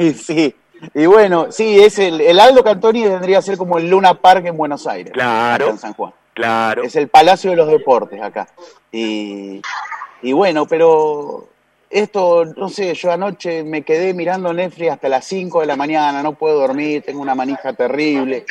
Y 0.00 0.12
sí, 0.12 0.54
y 0.94 1.06
bueno, 1.06 1.50
sí, 1.50 1.80
es 1.80 1.98
el, 1.98 2.20
el 2.20 2.38
Aldo 2.38 2.62
Cantoni 2.62 3.02
tendría 3.02 3.38
que 3.38 3.42
ser 3.42 3.58
como 3.58 3.78
el 3.78 3.90
Luna 3.90 4.14
Park 4.14 4.46
en 4.46 4.56
Buenos 4.56 4.86
Aires. 4.86 5.12
Claro. 5.12 5.70
en 5.70 5.78
San 5.78 5.92
Juan. 5.92 6.12
Claro. 6.34 6.84
Es 6.84 6.94
el 6.94 7.08
Palacio 7.08 7.50
de 7.50 7.56
los 7.56 7.68
Deportes 7.68 8.22
acá. 8.22 8.46
Y, 8.92 9.60
y 10.22 10.32
bueno, 10.32 10.66
pero 10.66 11.48
esto, 11.90 12.44
no 12.44 12.68
sé, 12.68 12.94
yo 12.94 13.10
anoche 13.10 13.64
me 13.64 13.82
quedé 13.82 14.12
mirando 14.12 14.52
Netflix 14.52 14.92
hasta 14.92 15.08
las 15.08 15.24
5 15.24 15.60
de 15.60 15.66
la 15.66 15.76
mañana, 15.76 16.22
no 16.22 16.34
puedo 16.34 16.60
dormir, 16.60 17.02
tengo 17.04 17.22
una 17.22 17.34
manija 17.34 17.72
terrible. 17.72 18.44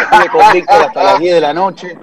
Estuve 0.00 0.28
con 0.28 0.52
Víctor 0.52 0.82
hasta 0.82 1.02
las 1.04 1.20
10 1.20 1.34
de 1.34 1.40
la 1.40 1.54
noche. 1.54 1.96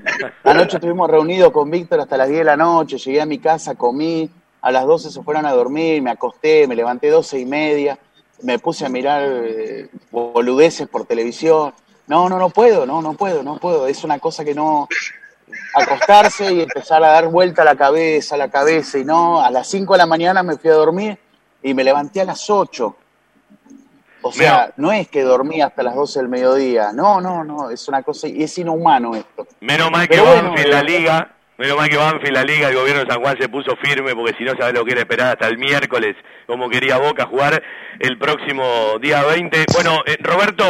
Anoche 0.44 0.78
estuvimos 0.78 1.10
reunidos 1.10 1.52
con 1.52 1.70
Víctor 1.70 2.00
hasta 2.00 2.18
las 2.18 2.30
10 2.30 2.40
de 2.40 2.46
la 2.46 2.58
noche, 2.58 2.98
llegué 2.98 3.22
a 3.22 3.26
mi 3.26 3.40
casa, 3.40 3.76
comí, 3.76 4.30
a 4.62 4.72
las 4.72 4.86
12 4.86 5.12
se 5.12 5.22
fueron 5.22 5.46
a 5.46 5.52
dormir, 5.52 6.02
me 6.02 6.12
acosté, 6.12 6.68
me 6.68 6.76
levanté 6.76 7.10
12 7.10 7.40
y 7.40 7.46
media, 7.46 8.00
me 8.42 8.58
puse 8.60 8.86
a 8.86 8.90
mirar 8.90 9.24
eh, 9.26 9.90
boludeces 10.12 10.88
por 10.88 11.06
televisión. 11.06 11.74
No, 12.08 12.28
no, 12.28 12.40
no 12.40 12.50
puedo, 12.50 12.86
no, 12.86 13.02
no 13.02 13.14
puedo, 13.14 13.44
no 13.44 13.58
puedo. 13.58 13.86
Es 13.86 14.04
una 14.04 14.18
cosa 14.18 14.44
que 14.44 14.56
no, 14.56 14.88
acostarse 15.74 16.54
y 16.54 16.62
empezar 16.62 17.04
a 17.04 17.10
dar 17.10 17.28
vuelta 17.28 17.62
a 17.62 17.66
la 17.66 17.76
cabeza, 17.76 18.36
a 18.36 18.38
la 18.38 18.50
cabeza, 18.50 18.97
y 18.97 19.06
no, 19.06 19.43
a 19.43 19.52
las 19.52 19.68
5 19.68 19.93
de 19.93 19.97
la 19.97 20.06
mañana 20.06 20.43
me 20.43 20.58
fui 20.58 20.70
a 20.70 20.74
dormir 20.74 21.18
y 21.62 21.74
me 21.74 21.84
levanté 21.84 22.22
a 22.22 22.26
las 22.26 22.50
8. 22.50 22.95
O 24.22 24.32
sea, 24.34 24.74
no 24.78 24.91
es 24.91 25.08
que 25.08 25.24
dormí 25.24 25.62
hasta 25.62 25.82
las 25.82 25.95
12 25.95 26.20
del 26.20 26.30
mediodía, 26.30 26.91
no, 26.93 27.22
no, 27.22 27.43
no, 27.43 27.70
es 27.70 27.88
una 27.88 28.04
cosa, 28.04 28.28
y 28.28 28.43
es 28.43 28.58
inhumano 28.58 29.16
esto. 29.16 29.47
Menos 29.62 29.89
mal 29.91 30.08
que 30.10 30.20
Banfield, 30.20 30.74
la 30.74 30.84
liga, 30.84 31.32
menos 31.58 31.78
mal 31.78 31.89
que 31.89 31.95
Banfield, 31.95 32.34
la 32.34 32.43
liga, 32.43 32.68
el 32.68 32.76
gobierno 32.76 33.06
de 33.06 33.12
San 33.12 33.22
Juan 33.22 33.38
se 33.39 33.47
puso 33.47 33.78
firme, 33.82 34.14
porque 34.16 34.36
si 34.38 34.43
no 34.43 34.58
sabe 34.58 34.74
lo 34.74 34.84
que 34.84 34.91
era 34.91 35.02
esperar 35.02 35.28
hasta 35.32 35.47
el 35.47 35.58
miércoles, 35.58 36.18
como 36.47 36.70
quería 36.70 36.97
Boca 36.97 37.28
jugar 37.28 37.64
el 38.00 38.18
próximo 38.18 39.00
día 39.02 39.24
20. 39.24 39.66
Bueno, 39.74 40.02
eh, 40.06 40.18
Roberto, 40.20 40.66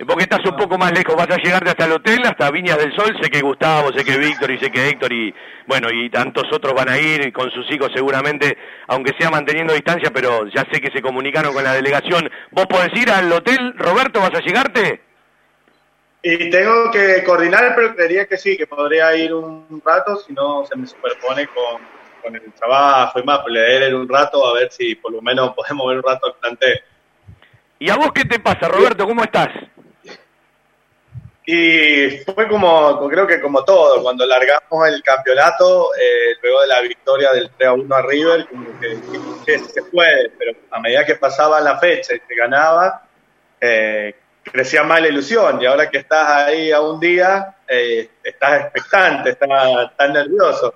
vos 0.00 0.16
que 0.16 0.24
estás 0.24 0.44
un 0.44 0.56
poco 0.56 0.76
más 0.76 0.92
lejos, 0.92 1.14
vas 1.14 1.30
a 1.30 1.36
llegarte 1.36 1.70
hasta 1.70 1.84
el 1.84 1.92
hotel, 1.92 2.22
hasta 2.24 2.50
Viñas 2.50 2.78
del 2.78 2.94
Sol, 2.94 3.16
sé 3.22 3.30
que 3.30 3.40
Gustavo, 3.40 3.92
sé 3.92 4.04
que 4.04 4.18
Víctor 4.18 4.50
y 4.50 4.58
sé 4.58 4.70
que 4.70 4.88
Héctor 4.88 5.12
y, 5.12 5.34
bueno, 5.66 5.88
y 5.92 6.10
tantos 6.10 6.44
otros 6.52 6.74
van 6.74 6.88
a 6.88 6.98
ir 6.98 7.32
con 7.32 7.50
sus 7.50 7.70
hijos 7.72 7.90
seguramente, 7.94 8.56
aunque 8.88 9.12
sea 9.18 9.30
manteniendo 9.30 9.72
distancia, 9.72 10.10
pero 10.12 10.46
ya 10.48 10.66
sé 10.72 10.80
que 10.80 10.90
se 10.90 11.02
comunicaron 11.02 11.54
con 11.54 11.64
la 11.64 11.74
delegación. 11.74 12.28
¿Vos 12.50 12.66
podés 12.66 12.92
ir 12.94 13.10
al 13.10 13.30
hotel, 13.32 13.74
Roberto, 13.76 14.20
vas 14.20 14.34
a 14.34 14.40
llegarte? 14.40 15.00
Y 16.22 16.50
tengo 16.50 16.90
que 16.90 17.22
coordinar, 17.22 17.74
pero 17.76 17.94
creería 17.94 18.26
que 18.26 18.38
sí, 18.38 18.56
que 18.56 18.66
podría 18.66 19.14
ir 19.14 19.34
un 19.34 19.82
rato, 19.84 20.16
si 20.16 20.32
no 20.32 20.64
se 20.64 20.76
me 20.76 20.86
superpone 20.86 21.46
con, 21.48 21.82
con 22.24 22.34
el 22.34 22.52
trabajo 22.54 23.20
y 23.20 23.22
más, 23.22 23.40
pero 23.40 23.54
leer 23.54 23.94
un 23.94 24.08
rato 24.08 24.46
a 24.46 24.54
ver 24.54 24.72
si 24.72 24.94
por 24.94 25.12
lo 25.12 25.20
menos 25.20 25.54
podemos 25.56 25.86
ver 25.88 25.98
un 25.98 26.02
rato 26.02 26.28
el 26.28 26.34
plantel. 26.40 26.80
¿Y 27.78 27.90
a 27.90 27.96
vos 27.96 28.12
qué 28.14 28.24
te 28.24 28.38
pasa, 28.38 28.68
Roberto? 28.68 29.06
¿Cómo 29.06 29.22
estás? 29.22 29.48
Y 31.46 32.08
fue 32.34 32.48
como, 32.48 33.06
creo 33.08 33.26
que 33.26 33.38
como 33.40 33.62
todo, 33.64 34.02
cuando 34.02 34.24
largamos 34.24 34.88
el 34.88 35.02
campeonato, 35.02 35.90
eh, 35.94 36.36
luego 36.42 36.62
de 36.62 36.66
la 36.68 36.80
victoria 36.80 37.32
del 37.32 37.50
3 37.56 37.68
a 37.68 37.72
1 37.74 37.94
a 37.94 38.02
River, 38.02 38.46
como 38.48 38.80
que 38.80 38.98
que 39.44 39.58
se 39.58 39.82
puede, 39.82 40.30
pero 40.38 40.52
a 40.70 40.80
medida 40.80 41.04
que 41.04 41.16
pasaba 41.16 41.60
la 41.60 41.78
fecha 41.78 42.14
y 42.14 42.20
se 42.26 42.34
ganaba, 42.34 43.02
eh, 43.60 44.14
crecía 44.42 44.82
más 44.84 45.02
la 45.02 45.08
ilusión. 45.08 45.60
Y 45.60 45.66
ahora 45.66 45.90
que 45.90 45.98
estás 45.98 46.26
ahí 46.46 46.72
a 46.72 46.80
un 46.80 46.98
día, 46.98 47.56
eh, 47.68 48.08
estás 48.22 48.62
expectante, 48.62 49.30
estás, 49.30 49.50
estás 49.90 50.10
nervioso. 50.10 50.74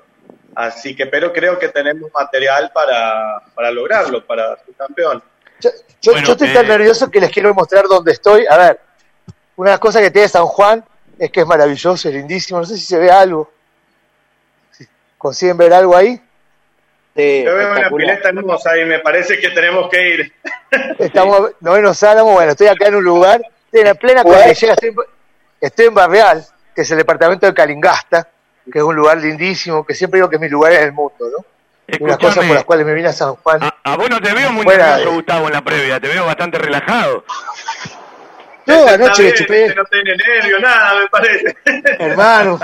Así 0.54 0.94
que, 0.94 1.06
pero 1.06 1.32
creo 1.32 1.58
que 1.58 1.68
tenemos 1.68 2.10
material 2.12 2.70
para, 2.74 3.40
para 3.54 3.70
lograrlo, 3.70 4.26
para 4.26 4.56
ser 4.56 4.74
campeón. 4.76 5.22
Yo, 5.60 5.70
yo- 6.02 6.12
yo 6.12 6.32
estoy 6.32 6.48
tan 6.52 6.68
nervioso 6.68 7.10
que 7.10 7.20
les 7.20 7.30
quiero 7.30 7.54
mostrar 7.54 7.84
dónde 7.88 8.12
estoy. 8.12 8.44
A 8.48 8.56
ver, 8.58 8.80
una 9.59 9.70
de 9.70 9.74
las 9.74 9.80
cosas 9.80 10.02
que 10.02 10.11
tiene 10.11 10.28
San 10.28 10.46
Juan 10.46 10.84
es 11.18 11.30
que 11.30 11.40
es 11.40 11.46
maravilloso, 11.46 12.09
es 12.09 12.14
lindísimo. 12.14 12.61
No 12.61 12.64
sé 12.66 12.76
si 12.78 12.84
se 12.86 12.96
ve 12.98 13.11
algo. 13.11 13.50
Si 14.70 14.86
¿Consiguen 15.18 15.56
ver 15.56 15.72
algo 15.72 15.96
ahí? 15.96 16.20
Yo 17.16 17.54
veo 17.56 17.72
una 17.72 17.90
pileta 17.90 18.28
hermosa 18.28 18.78
y 18.78 18.84
me 18.84 19.00
parece 19.00 19.40
que 19.40 19.50
tenemos 19.50 19.90
que 19.90 20.09
ir. 20.14 20.32
Estamos, 21.00 21.50
novenos 21.61 22.00
Álamo, 22.04 22.32
bueno, 22.34 22.52
estoy 22.52 22.68
acá 22.68 22.86
en 22.86 22.94
un 22.94 23.02
lugar, 23.04 23.40
estoy 23.64 23.80
en 23.80 23.86
la 23.88 23.94
plena 23.94 24.22
cordillera, 24.22 24.74
estoy, 24.74 24.90
en- 24.90 24.96
estoy 25.61 25.86
en 25.86 25.94
Barreal, 25.94 26.46
que 26.76 26.82
es 26.82 26.90
el 26.92 26.98
departamento 26.98 27.46
de 27.46 27.54
Calingasta, 27.54 28.28
que 28.72 28.78
es 28.78 28.84
un 28.84 28.94
lugar 28.94 29.18
lindísimo, 29.18 29.84
que 29.84 29.94
siempre 29.94 30.18
digo 30.18 30.30
que 30.30 30.36
es 30.36 30.40
mi 30.40 30.48
lugar 30.48 30.72
en 30.74 30.82
el 30.84 30.92
mundo, 30.92 31.16
¿no? 31.18 31.44
Unas 32.00 32.18
cosas 32.18 32.44
por 32.46 32.54
las 32.54 32.64
cuales 32.64 32.86
me 32.86 32.94
vine 32.94 33.09
a 33.09 33.12
San 33.12 33.34
Juan. 33.34 33.61
A 33.82 33.96
vos 33.96 34.09
no 34.11 34.20
te 34.20 34.32
veo 34.32 34.52
muy 34.52 34.64
nervioso, 34.64 34.98
de- 34.98 35.06
Gustavo, 35.16 35.46
en 35.48 35.52
la 35.54 35.64
previa, 35.64 35.98
te 35.98 36.06
veo 36.06 36.24
bastante 36.24 36.59
relajado. 36.59 37.24
No, 38.68 38.86
anoche 38.86 39.22
bien, 39.22 39.34
chupé, 39.34 39.64
este 39.64 39.74
no 39.74 39.84
tiene 39.86 40.16
nervio, 40.16 40.58
nada, 40.60 41.00
me 41.00 41.08
parece. 41.08 41.56
hermano. 41.98 42.60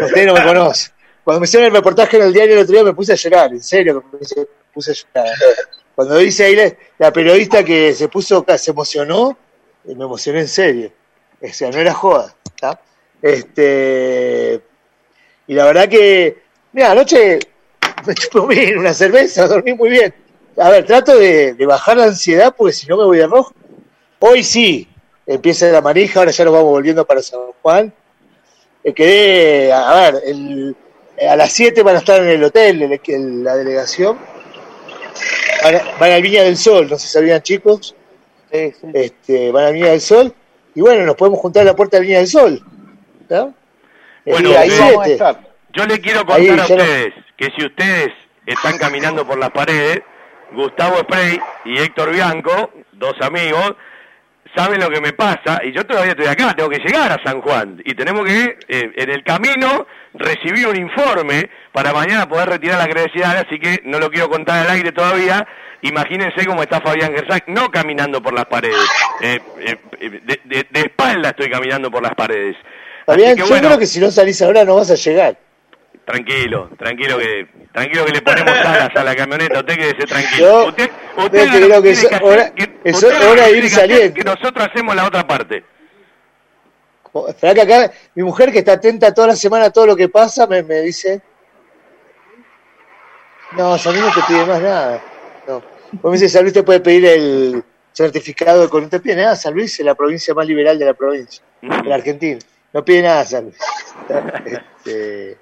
Usted 0.00 0.26
no 0.26 0.34
me 0.34 0.44
conoce. 0.44 0.90
Cuando 1.24 1.40
me 1.40 1.44
hicieron 1.44 1.66
el 1.66 1.74
reportaje 1.74 2.16
en 2.16 2.22
el 2.22 2.32
diario 2.32 2.54
el 2.54 2.62
otro 2.62 2.72
día 2.72 2.84
me 2.84 2.94
puse 2.94 3.12
a 3.12 3.16
llorar, 3.16 3.50
en 3.52 3.62
serio, 3.62 4.02
me 4.12 4.18
puse, 4.18 4.90
a 4.90 4.94
llorar. 4.94 5.34
Cuando 5.94 6.16
dice 6.16 6.44
ahí 6.44 6.56
la, 6.56 6.72
la 6.98 7.12
periodista 7.12 7.62
que 7.64 7.92
se 7.92 8.08
puso, 8.08 8.44
se 8.56 8.70
emocionó, 8.70 9.36
eh, 9.86 9.94
me 9.94 10.04
emocioné 10.04 10.40
en 10.40 10.48
serio. 10.48 10.92
O 11.42 11.48
sea, 11.48 11.70
no 11.70 11.78
era 11.78 11.92
joda. 11.92 12.34
¿tá? 12.58 12.80
Este, 13.20 14.60
y 15.46 15.54
la 15.54 15.64
verdad 15.64 15.88
que, 15.88 16.42
mira, 16.72 16.92
anoche 16.92 17.38
me 18.06 18.14
chupé 18.14 18.46
bien 18.54 18.78
una 18.78 18.94
cerveza, 18.94 19.46
dormí 19.46 19.74
muy 19.74 19.90
bien. 19.90 20.14
A 20.56 20.70
ver, 20.70 20.84
trato 20.86 21.16
de, 21.16 21.54
de 21.54 21.66
bajar 21.66 21.96
la 21.96 22.04
ansiedad 22.04 22.54
porque 22.56 22.72
si 22.72 22.86
no 22.86 22.96
me 22.96 23.04
voy 23.04 23.18
de 23.18 23.26
rojo. 23.26 23.52
Hoy 24.20 24.44
sí, 24.44 24.86
empieza 25.34 25.66
la 25.68 25.80
manija, 25.80 26.20
ahora 26.20 26.30
ya 26.32 26.44
nos 26.44 26.52
vamos 26.54 26.70
volviendo 26.70 27.04
para 27.04 27.22
San 27.22 27.40
Juan. 27.62 27.92
Me 28.84 28.92
quedé, 28.94 29.72
a 29.72 29.94
ver, 30.10 30.22
el- 30.26 30.76
a 31.28 31.36
las 31.36 31.52
7 31.52 31.82
van 31.82 31.96
a 31.96 31.98
estar 31.98 32.20
en 32.22 32.28
el 32.30 32.42
hotel, 32.44 32.82
el- 32.82 33.00
el- 33.06 33.44
la 33.44 33.56
delegación. 33.56 34.18
Van, 35.62 35.74
a- 35.76 35.82
van 35.98 36.22
Viña 36.22 36.42
del 36.42 36.56
Sol, 36.56 36.88
no 36.88 36.96
sé 36.96 37.06
si 37.06 37.12
sabían 37.12 37.42
chicos. 37.42 37.94
Este, 38.50 39.52
van 39.52 39.66
al 39.66 39.74
Viña 39.74 39.90
del 39.90 40.00
Sol. 40.00 40.34
Y 40.74 40.80
bueno, 40.80 41.04
nos 41.04 41.16
podemos 41.16 41.40
juntar 41.40 41.62
a 41.62 41.66
la 41.66 41.76
puerta 41.76 41.96
del 41.98 42.06
Viña 42.06 42.18
del 42.18 42.28
Sol. 42.28 42.60
¿no? 43.28 43.54
El 44.24 44.32
Bueno, 44.32 44.48
día 44.50 44.64
eh, 44.64 44.70
7. 45.16 45.18
Yo 45.72 45.86
le 45.86 46.00
quiero 46.00 46.20
Ahí 46.28 46.48
contar 46.48 46.52
a 46.52 46.56
no- 46.56 46.74
ustedes 46.82 47.14
que 47.36 47.48
si 47.56 47.64
ustedes 47.66 48.08
están 48.46 48.76
caminando 48.78 49.26
por 49.26 49.38
las 49.38 49.50
paredes, 49.50 50.00
Gustavo 50.52 50.98
Spray 51.00 51.38
y 51.64 51.78
Héctor 51.78 52.10
Bianco, 52.10 52.70
dos 52.92 53.14
amigos, 53.20 53.76
saben 54.54 54.80
lo 54.80 54.90
que 54.90 55.00
me 55.00 55.12
pasa 55.12 55.60
y 55.64 55.72
yo 55.72 55.84
todavía 55.86 56.12
estoy 56.12 56.26
acá, 56.26 56.54
tengo 56.56 56.68
que 56.70 56.78
llegar 56.78 57.12
a 57.12 57.22
San 57.24 57.40
Juan 57.40 57.80
y 57.84 57.94
tenemos 57.94 58.24
que 58.24 58.58
eh, 58.68 58.90
en 58.96 59.10
el 59.10 59.22
camino 59.22 59.86
recibir 60.14 60.66
un 60.66 60.76
informe 60.76 61.48
para 61.72 61.92
mañana 61.92 62.28
poder 62.28 62.48
retirar 62.48 62.78
la 62.78 62.88
credencial, 62.88 63.36
así 63.36 63.58
que 63.58 63.80
no 63.84 63.98
lo 63.98 64.10
quiero 64.10 64.28
contar 64.28 64.64
al 64.66 64.70
aire 64.72 64.92
todavía. 64.92 65.46
Imagínense 65.82 66.44
cómo 66.44 66.62
está 66.62 66.80
Fabián 66.80 67.14
Gersac, 67.14 67.44
no 67.46 67.70
caminando 67.70 68.20
por 68.22 68.34
las 68.34 68.44
paredes, 68.46 68.76
eh, 69.22 69.38
eh, 69.60 69.76
eh, 70.00 70.10
de, 70.24 70.40
de- 70.44 70.66
de 70.68 70.80
espalda 70.80 71.30
estoy 71.30 71.48
caminando 71.48 71.90
por 71.90 72.02
las 72.02 72.14
paredes. 72.14 72.56
Fabián, 73.06 73.34
yo 73.36 73.46
bueno. 73.46 73.68
creo 73.68 73.78
que 73.78 73.86
si 73.86 73.98
no 73.98 74.10
salís 74.10 74.42
ahora 74.42 74.64
no 74.64 74.76
vas 74.76 74.90
a 74.90 74.94
llegar. 74.96 75.38
Tranquilo, 76.04 76.70
tranquilo 76.76 77.18
que 77.18 77.46
tranquilo 77.72 78.04
que 78.04 78.12
le 78.12 78.22
ponemos 78.22 78.50
alas 78.58 78.90
a 78.96 79.04
la 79.04 79.14
camioneta, 79.14 79.60
usted 79.60 79.74
quédese 79.76 80.06
tranquilo. 80.06 80.46
Yo 80.64 80.68
usted 80.68 80.90
usted 81.16 81.48
creo 81.48 81.68
lo 81.68 81.82
que 81.82 81.90
es 81.90 82.04
que 82.06 82.16
hora- 82.24 82.50
que- 82.54 82.80
es 82.84 83.02
hora 83.04 83.46
de 83.46 83.58
ir 83.58 83.70
saliendo. 83.70 84.14
Que 84.14 84.24
nosotros 84.24 84.66
hacemos 84.68 84.96
la 84.96 85.06
otra 85.06 85.26
parte. 85.26 85.62
Esperá 87.28 87.54
que 87.54 87.60
acá 87.62 87.92
mi 88.14 88.22
mujer 88.22 88.50
que 88.52 88.60
está 88.60 88.72
atenta 88.72 89.12
toda 89.14 89.28
la 89.28 89.36
semana 89.36 89.66
a 89.66 89.70
todo 89.70 89.86
lo 89.86 89.96
que 89.96 90.08
pasa 90.08 90.46
me, 90.46 90.62
me 90.62 90.80
dice 90.80 91.20
no, 93.56 93.76
Luis 93.94 94.04
no 94.04 94.14
te 94.14 94.20
pide 94.28 94.46
más 94.46 94.60
nada. 94.62 95.02
No. 95.46 95.62
Vos 95.92 96.04
me 96.04 96.12
dice, 96.12 96.28
San 96.28 96.42
Luis 96.42 96.54
te 96.54 96.62
puede 96.62 96.78
pedir 96.80 97.04
el 97.06 97.64
certificado 97.92 98.66
de 98.68 98.80
no 98.80 98.88
te 98.88 99.00
pide 99.00 99.16
nada, 99.16 99.34
San 99.34 99.54
Luis 99.54 99.78
es 99.78 99.84
la 99.84 99.94
provincia 99.96 100.32
más 100.34 100.46
liberal 100.46 100.78
de 100.78 100.84
la 100.84 100.94
provincia, 100.94 101.42
de 101.60 101.88
la 101.88 101.96
Argentina. 101.96 102.38
No 102.72 102.84
pide 102.84 103.02
nada 103.02 103.24
San 103.24 103.44
Luis. 103.44 103.56
Este, 104.84 105.36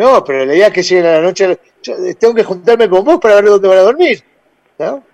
no, 0.00 0.24
pero 0.24 0.46
la 0.46 0.54
idea 0.54 0.68
es 0.68 0.72
que 0.72 0.82
lleguen 0.82 1.06
a 1.06 1.12
la 1.12 1.20
noche, 1.20 1.58
yo 1.82 1.94
tengo 2.18 2.34
que 2.34 2.42
juntarme 2.42 2.88
con 2.88 3.04
vos 3.04 3.18
para 3.20 3.34
ver 3.34 3.44
dónde 3.44 3.68
van 3.68 3.78
a 3.78 3.82
dormir. 3.82 4.22
¿no? 4.78 5.04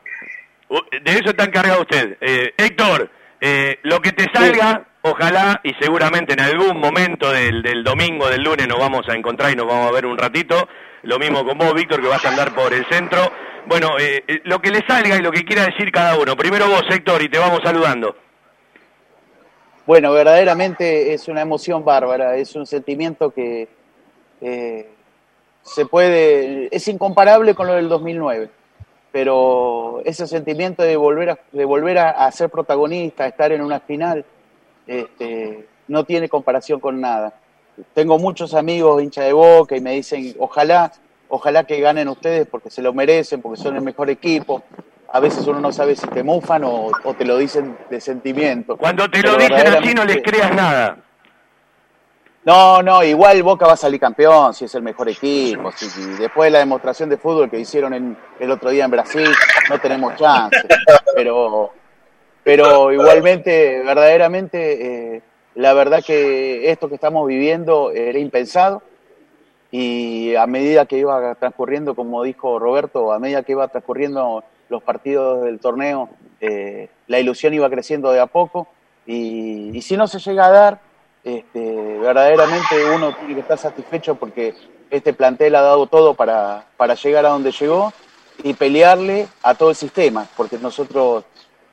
De 0.69 1.13
eso 1.13 1.31
está 1.31 1.45
encargado 1.45 1.81
usted. 1.81 2.17
Eh, 2.21 2.53
Héctor, 2.57 3.11
eh, 3.41 3.81
lo 3.83 4.01
que 4.01 4.13
te 4.13 4.27
salga, 4.33 4.87
ojalá 5.03 5.61
y 5.65 5.75
seguramente 5.81 6.35
en 6.35 6.41
algún 6.41 6.79
momento 6.79 7.33
del, 7.33 7.63
del 7.63 7.83
domingo, 7.83 8.29
del 8.29 8.45
lunes 8.45 8.69
nos 8.69 8.79
vamos 8.79 9.09
a 9.09 9.17
encontrar 9.17 9.53
y 9.53 9.57
nos 9.57 9.67
vamos 9.67 9.89
a 9.89 9.93
ver 9.93 10.07
un 10.07 10.17
ratito. 10.17 10.69
Lo 11.03 11.19
mismo 11.19 11.45
con 11.45 11.59
vos, 11.59 11.75
Víctor, 11.75 12.01
que 12.01 12.09
vas 12.09 12.25
a 12.25 12.29
andar 12.29 12.55
por 12.55 12.73
el 12.73 12.87
centro. 12.87 13.19
Bueno, 13.67 13.99
eh, 13.99 14.23
eh, 14.29 14.41
lo 14.45 14.61
que 14.61 14.71
le 14.71 14.87
salga 14.87 15.17
y 15.17 15.21
lo 15.21 15.33
que 15.33 15.45
quiera 15.45 15.65
decir 15.65 15.91
cada 15.91 16.17
uno. 16.17 16.37
Primero 16.37 16.69
vos, 16.69 16.85
Héctor, 16.89 17.23
y 17.23 17.29
te 17.29 17.39
vamos 17.39 17.61
saludando. 17.65 18.15
Bueno, 19.85 20.13
verdaderamente 20.13 21.13
es 21.13 21.27
una 21.27 21.43
emoción 21.43 21.85
bárbara, 21.85 22.37
es 22.37 22.55
un 22.55 22.67
sentimiento 22.67 23.31
que 23.31 23.69
eh, 24.41 24.89
se 25.63 25.87
puede, 25.87 26.75
es 26.75 26.87
incomparable 26.89 27.55
con 27.55 27.67
lo 27.67 27.75
del 27.75 27.89
2009, 27.89 28.51
pero 29.13 30.01
ese 30.05 30.27
sentimiento 30.27 30.83
de 30.83 30.97
volver 30.97 31.31
a, 31.31 31.39
de 31.53 31.65
volver 31.65 31.99
a, 31.99 32.11
a 32.11 32.31
ser 32.33 32.51
protagonista, 32.51 33.25
a 33.25 33.29
estar 33.29 33.53
en 33.53 33.63
una 33.63 33.81
final, 33.81 34.25
este, 34.87 35.67
no 35.89 36.05
tiene 36.05 36.29
comparación 36.29 36.81
con 36.81 37.01
nada. 37.01 37.35
Tengo 37.95 38.19
muchos 38.19 38.55
amigos 38.55 39.03
hincha 39.03 39.23
de 39.23 39.33
boca 39.33 39.77
y 39.77 39.81
me 39.81 39.93
dicen, 39.93 40.35
ojalá 40.39 40.93
ojalá 41.29 41.65
que 41.65 41.81
ganen 41.81 42.09
ustedes 42.09 42.47
porque 42.47 42.71
se 42.71 42.83
lo 42.83 42.93
merecen, 42.93 43.43
porque 43.43 43.61
son 43.61 43.77
el 43.77 43.83
mejor 43.83 44.11
equipo. 44.11 44.63
A 45.13 45.21
veces 45.21 45.47
uno 45.47 45.61
no 45.61 45.73
sabe 45.73 45.97
si 45.97 46.07
te 46.09 46.23
mufan 46.23 46.65
o, 46.65 46.91
o 47.05 47.15
te 47.15 47.25
lo 47.25 47.39
dicen 47.39 47.77
de 47.91 48.01
sentimiento. 48.01 48.77
Cuando 48.77 49.09
te 49.09 49.21
Pero 49.21 49.33
lo 49.33 49.39
dicen 49.39 49.67
así 49.67 49.95
no 49.95 50.05
les 50.05 50.23
creas 50.23 50.55
nada. 50.55 50.99
No, 52.47 52.81
no, 52.81 53.03
igual 53.03 53.43
Boca 53.43 53.67
va 53.67 53.73
a 53.73 53.77
salir 53.77 53.99
campeón 53.99 54.55
si 54.55 54.67
es 54.67 54.75
el 54.77 54.83
mejor 54.83 55.09
equipo. 55.09 55.73
Si, 55.73 55.89
después 56.13 56.47
de 56.47 56.53
la 56.53 56.61
demostración 56.61 57.09
de 57.09 57.17
fútbol 57.17 57.51
que 57.51 57.59
hicieron 57.59 57.93
en, 57.93 58.17
el 58.39 58.51
otro 58.53 58.71
día 58.71 58.85
en 58.85 58.91
Brasil, 58.93 59.29
no 59.69 59.81
tenemos 59.81 60.15
chance. 60.15 60.57
Pero, 61.17 61.73
pero 62.45 62.93
igualmente, 62.93 63.83
verdaderamente, 63.83 65.17
eh, 65.17 65.23
la 65.57 65.73
verdad 65.73 66.05
que 66.05 66.71
esto 66.71 66.89
que 66.89 66.95
estamos 66.95 67.27
viviendo 67.27 67.91
era 67.91 68.21
impensado. 68.21 68.81
Y 69.73 70.37
a 70.37 70.47
medida 70.47 70.87
que 70.87 70.99
iba 70.99 71.35
transcurriendo, 71.35 71.97
como 71.97 72.23
dijo 72.23 72.61
Roberto, 72.61 73.13
a 73.13 73.19
medida 73.19 73.43
que 73.43 73.53
iba 73.53 73.67
transcurriendo 73.67 74.45
los 74.69 74.85
partidos 74.85 75.43
del 75.43 75.59
torneo, 75.59 76.11
eh, 76.41 76.91
la 77.09 77.19
ilusión 77.19 77.55
iba 77.55 77.69
creciendo 77.69 78.13
de 78.13 78.21
a 78.21 78.27
poco. 78.27 78.69
Y 79.05 79.81
si 79.83 79.97
no 79.97 80.07
se 80.07 80.21
llega 80.21 80.47
a 80.47 80.51
dar, 80.51 80.86
este, 81.27 81.99
verdaderamente 81.99 82.89
uno 82.95 83.13
tiene 83.17 83.35
que 83.35 83.41
estar 83.41 83.59
satisfecho 83.59 84.15
porque 84.15 84.55
este 84.91 85.13
plantel 85.13 85.57
ha 85.57 85.61
dado 85.61 85.89
todo 85.89 86.15
para, 86.15 86.67
para 86.77 86.95
llegar 86.95 87.27
a 87.27 87.31
donde 87.31 87.51
llegó 87.51 87.93
y 88.45 88.55
pelearle 88.55 89.27
a 89.43 89.57
todo 89.57 89.71
el 89.71 89.77
sistema, 89.77 90.29
porque 90.37 90.57
nosotros 90.57 91.25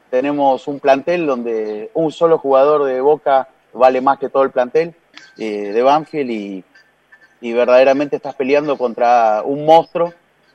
tenemos 0.09 0.67
un 0.67 0.79
plantel 0.79 1.27
donde 1.27 1.91
un 1.93 2.11
solo 2.11 2.39
jugador 2.39 2.85
de 2.85 2.99
Boca 2.99 3.47
vale 3.73 4.01
más 4.01 4.17
que 4.17 4.29
todo 4.29 4.41
el 4.41 4.49
plantel 4.49 4.95
eh, 5.37 5.71
de 5.71 5.83
Banfield 5.83 6.31
y, 6.31 6.63
verdaderamente 7.53 8.15
estás 8.15 8.33
peleando 8.33 8.77
contra 8.77 9.43
un 9.43 9.65
monstruo 9.65 10.13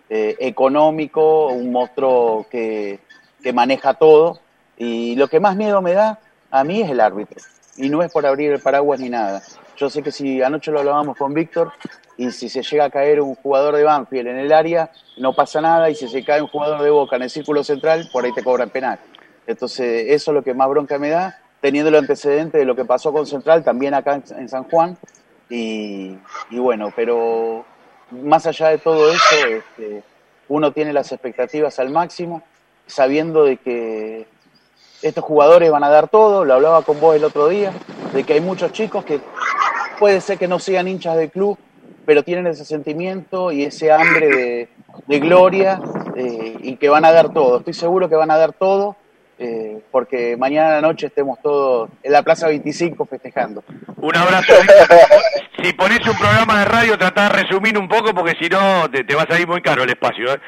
eh, 0.09 0.34
económico, 0.40 1.49
un 1.49 1.70
monstruo 1.70 2.46
que, 2.51 2.99
que 3.42 3.53
maneja 3.53 3.94
todo 3.94 4.40
y 4.76 5.14
lo 5.14 5.28
que 5.28 5.38
más 5.38 5.55
miedo 5.55 5.82
me 5.82 5.92
da 5.92 6.18
a 6.51 6.64
mí 6.64 6.80
es 6.80 6.90
el 6.90 7.01
árbitro 7.01 7.38
y 7.79 7.89
no 7.89 8.03
es 8.03 8.12
por 8.12 8.26
abrir 8.26 8.53
el 8.53 8.61
paraguas 8.61 9.01
ni 9.01 9.09
nada. 9.09 9.43
Yo 9.76 9.89
sé 9.89 10.03
que 10.03 10.11
si 10.11 10.43
anoche 10.43 10.70
lo 10.70 10.81
hablábamos 10.81 11.16
con 11.16 11.33
Víctor 11.33 11.72
y 12.16 12.31
si 12.33 12.49
se 12.49 12.62
llega 12.62 12.87
a 12.87 12.91
caer 12.91 13.20
un 13.20 13.37
jugador 13.37 13.76
de 13.76 13.85
Banfield 13.85 14.29
en 14.29 14.39
el 14.39 14.53
área, 14.53 14.91
no 15.16 15.35
pasa 15.35 15.61
nada 15.61 15.89
y 15.89 15.95
si 15.95 16.09
se 16.09 16.24
cae 16.24 16.43
un 16.43 16.49
jugador 16.49 16.83
de 16.83 16.91
Boca 16.91 17.16
en 17.16 17.22
el 17.22 17.31
círculo 17.31 17.62
central, 17.62 18.09
por 18.12 18.24
ahí 18.24 18.33
te 18.33 18.43
cobran 18.43 18.70
penal. 18.70 18.99
Entonces, 19.47 20.07
eso 20.09 20.33
es 20.33 20.35
lo 20.35 20.43
que 20.43 20.53
más 20.53 20.68
bronca 20.68 20.99
me 20.99 21.11
da, 21.11 21.39
teniendo 21.61 21.89
el 21.89 21.95
antecedente 21.95 22.59
de 22.59 22.64
lo 22.64 22.74
que 22.76 22.85
pasó 22.85 23.12
con 23.12 23.26
Central 23.26 23.64
también 23.64 23.95
acá 23.95 24.20
en, 24.37 24.49
San 24.49 24.64
Juan. 24.64 24.99
Y, 25.49 26.18
y 26.51 26.59
bueno, 26.59 26.93
pero 26.95 27.64
más 28.11 28.47
allá 28.47 28.68
de 28.68 28.79
todo 28.79 29.11
eso, 29.11 29.47
este, 29.47 30.03
uno 30.49 30.72
tiene 30.72 30.93
las 30.93 31.12
expectativas 31.12 31.79
al 31.79 31.91
máximo, 31.91 32.43
sabiendo 32.87 33.45
de 33.45 33.57
que 33.59 34.26
estos 35.03 35.24
jugadores 35.24 35.70
van 35.70 35.84
a 35.84 35.90
dar 35.90 36.09
todo, 36.09 36.44
lo 36.44 36.55
hablaba 36.55 36.82
con 36.82 37.01
vos 37.01 37.16
el 37.16 37.24
otro 37.24 37.49
día, 37.49 37.72
de 38.12 38.24
que 38.24 38.34
hay 38.34 38.40
muchos 38.40 38.72
chicos 38.72 39.05
que 39.05 39.20
puede 39.99 40.20
ser 40.20 40.38
que 40.38 40.49
no 40.49 40.59
sean 40.59 40.88
hinchas 40.88 41.16
del 41.16 41.30
club, 41.30 41.59
pero 42.05 42.22
tienen 42.22 42.46
ese 42.46 42.64
sentimiento 42.64 43.53
y 43.53 43.64
ese 43.64 43.92
hambre 43.92 44.68
de, 45.07 45.20
gloria 45.20 45.80
eh, 46.16 46.57
y 46.62 46.76
que 46.76 46.88
van 46.88 47.05
a 47.05 47.12
dar 47.12 47.32
todo. 47.32 47.59
Estoy 47.59 47.74
seguro 47.74 48.09
que 48.09 48.14
van 48.14 48.30
a 48.30 48.38
dar 48.38 48.53
todo 48.53 48.96
eh, 49.39 49.80
porque 49.91 50.36
mañana 50.36 50.68
a 50.68 50.74
la 50.74 50.80
noche 50.80 51.07
estemos 51.07 51.41
todos 51.41 51.91
en 52.03 52.12
la 52.12 52.22
Plaza 52.22 52.49
25 52.49 53.07
festejando. 53.07 53.62
Un 53.97 54.16
abrazo. 54.16 54.55
si 55.62 55.72
pones 55.72 56.01
un 56.07 56.16
programa 56.18 56.61
de 56.61 56.64
radio, 56.64 56.99
tratá 56.99 57.28
de 57.28 57.43
resumir 57.43 57.78
un 57.78 57.89
poco 57.89 58.14
porque 58.14 58.36
si 58.41 58.49
no 58.49 58.91
te, 58.91 59.05
te 59.05 59.14
va 59.14 59.22
a 59.22 59.26
salir 59.26 59.47
muy 59.47 59.62
caro 59.62 59.84
el 59.84 59.91
espacio. 59.91 60.34
¿eh? 60.34 60.41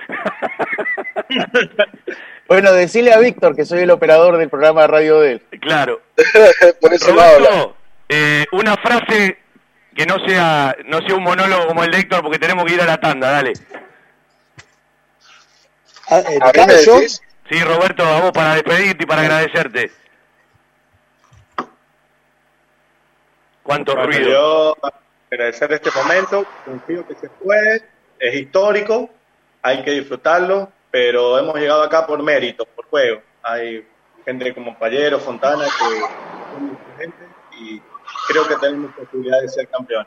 Bueno, 2.51 2.72
decirle 2.72 3.12
a 3.12 3.20
Víctor 3.20 3.55
que 3.55 3.64
soy 3.64 3.82
el 3.82 3.93
operador 3.93 4.36
del 4.36 4.49
programa 4.49 4.80
de 4.80 4.86
radio 4.88 5.20
de 5.20 5.32
él. 5.34 5.43
Claro. 5.61 6.01
Por 6.80 6.93
eso 6.93 7.12
Roberto, 7.12 7.76
eh, 8.09 8.45
una 8.51 8.76
frase 8.76 9.38
que 9.95 10.05
no 10.05 10.16
sea 10.26 10.76
no 10.86 10.99
sea 10.99 11.14
un 11.14 11.22
monólogo 11.22 11.68
como 11.68 11.84
el 11.84 11.93
de 11.93 11.99
Héctor 11.99 12.22
porque 12.22 12.41
tenemos 12.41 12.64
que 12.64 12.74
ir 12.74 12.80
a 12.80 12.86
la 12.86 12.99
tanda, 12.99 13.30
dale. 13.30 13.53
Ah, 16.09 16.22
eh, 16.28 16.38
¿A 16.43 16.66
decís? 16.66 17.22
Sí, 17.51 17.61
Roberto, 17.64 18.05
a 18.05 18.20
vos 18.20 18.30
para 18.30 18.55
despedirte 18.55 19.03
y 19.03 19.07
para 19.07 19.22
agradecerte. 19.22 19.90
Cuánto 23.64 23.92
Bueno, 23.96 24.07
ruido. 24.07 24.30
yo 24.30 24.76
agradecer 25.32 25.72
este 25.72 25.90
momento, 25.90 26.46
confío 26.64 27.05
que 27.09 27.14
se 27.16 27.28
puede, 27.28 27.82
es 28.20 28.34
histórico, 28.36 29.11
hay 29.62 29.82
que 29.82 29.90
disfrutarlo, 29.90 30.70
pero 30.92 31.40
hemos 31.40 31.57
llegado 31.57 31.82
acá 31.82 32.07
por 32.07 32.22
mérito, 32.22 32.64
por 32.66 32.86
juego. 32.86 33.20
Hay 33.42 33.84
gente 34.24 34.55
como 34.55 34.78
Pallero, 34.78 35.18
Fontana, 35.18 35.64
que 35.64 37.03
gente 37.03 37.18
y 37.59 37.82
creo 38.28 38.46
que 38.46 38.57
tenemos 38.59 38.94
posibilidad 38.94 39.40
de 39.40 39.48
ser 39.48 39.68
campeones. 39.68 40.07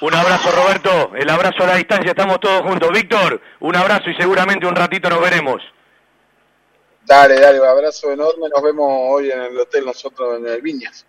Un 0.00 0.14
abrazo, 0.14 0.50
Roberto. 0.52 1.14
El 1.14 1.28
abrazo 1.28 1.64
a 1.64 1.66
la 1.66 1.74
distancia, 1.76 2.12
estamos 2.12 2.40
todos 2.40 2.62
juntos. 2.62 2.88
Víctor, 2.94 3.42
un 3.60 3.76
abrazo 3.76 4.08
y 4.08 4.14
seguramente 4.14 4.66
un 4.66 4.74
ratito 4.74 5.10
nos 5.10 5.20
veremos. 5.20 5.62
Dale, 7.10 7.40
dale, 7.40 7.60
un 7.60 7.66
abrazo 7.66 8.12
enorme. 8.12 8.48
Nos 8.54 8.62
vemos 8.62 8.86
hoy 8.88 9.32
en 9.32 9.40
el 9.42 9.58
hotel, 9.58 9.84
nosotros 9.84 10.38
en 10.38 10.46
el 10.46 10.62
Viñas. 10.62 11.04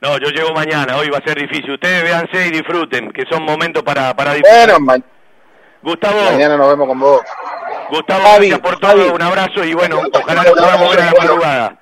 No, 0.00 0.18
yo 0.18 0.28
llego 0.30 0.52
mañana, 0.52 0.96
hoy 0.96 1.08
va 1.08 1.18
a 1.18 1.22
ser 1.22 1.38
difícil. 1.38 1.70
Ustedes 1.70 2.02
véanse 2.02 2.48
y 2.48 2.50
disfruten, 2.50 3.12
que 3.12 3.22
son 3.30 3.44
momentos 3.44 3.84
para, 3.84 4.12
para 4.16 4.32
disfrutar. 4.34 4.70
Bueno, 4.70 4.80
ma- 4.80 4.98
Gustavo, 5.82 6.20
mañana 6.32 6.56
nos 6.56 6.68
vemos 6.70 6.88
con 6.88 6.98
vos. 6.98 7.20
Gustavo, 7.90 8.22
Fabi, 8.22 8.48
gracias 8.48 8.58
por 8.58 8.80
todo, 8.80 8.90
Fabi. 8.90 9.08
un 9.14 9.22
abrazo 9.22 9.62
y 9.64 9.72
bueno, 9.74 10.02
ojalá 10.12 10.42
nos 10.42 10.52
podamos 10.52 10.90
ver 10.90 11.00
a 11.00 11.04
la 11.06 11.12
madrugada. 11.16 11.78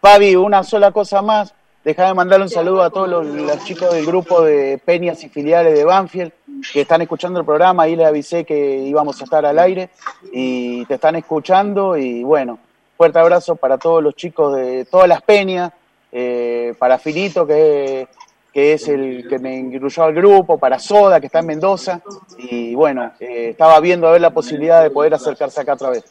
Fabi, 0.00 0.36
una 0.36 0.62
sola 0.62 0.92
cosa 0.92 1.20
más. 1.22 1.52
Deja 1.84 2.06
de 2.06 2.14
mandarle 2.14 2.44
un 2.44 2.50
saludo 2.50 2.82
a 2.82 2.90
todos 2.90 3.08
los, 3.08 3.26
los 3.26 3.64
chicos 3.64 3.92
del 3.94 4.04
grupo 4.04 4.42
de 4.42 4.78
Peñas 4.84 5.22
y 5.24 5.28
filiales 5.28 5.74
de 5.74 5.84
Banfield 5.84 6.32
que 6.72 6.82
están 6.82 7.02
escuchando 7.02 7.40
el 7.40 7.46
programa. 7.46 7.84
Ahí 7.84 7.96
les 7.96 8.06
avisé 8.06 8.44
que 8.44 8.78
íbamos 8.78 9.20
a 9.20 9.24
estar 9.24 9.46
al 9.46 9.58
aire 9.58 9.90
y 10.32 10.84
te 10.86 10.94
están 10.94 11.16
escuchando. 11.16 11.96
Y 11.96 12.22
bueno, 12.24 12.58
fuerte 12.96 13.18
abrazo 13.18 13.56
para 13.56 13.78
todos 13.78 14.02
los 14.02 14.14
chicos 14.16 14.56
de 14.56 14.84
todas 14.86 15.08
las 15.08 15.22
peñas, 15.22 15.72
eh, 16.10 16.74
para 16.78 16.98
Finito, 16.98 17.46
que, 17.46 18.08
que 18.52 18.72
es 18.72 18.88
el 18.88 19.26
que 19.28 19.38
me 19.38 19.56
incluyó 19.56 20.02
al 20.02 20.14
grupo, 20.14 20.58
para 20.58 20.78
Soda, 20.78 21.20
que 21.20 21.26
está 21.26 21.38
en 21.38 21.46
Mendoza. 21.46 22.00
Y 22.38 22.74
bueno, 22.74 23.12
eh, 23.20 23.50
estaba 23.50 23.78
viendo 23.80 24.08
a 24.08 24.12
ver 24.12 24.20
la 24.20 24.30
posibilidad 24.30 24.82
de 24.82 24.90
poder 24.90 25.14
acercarse 25.14 25.60
acá 25.60 25.74
otra 25.74 25.90
vez. 25.90 26.04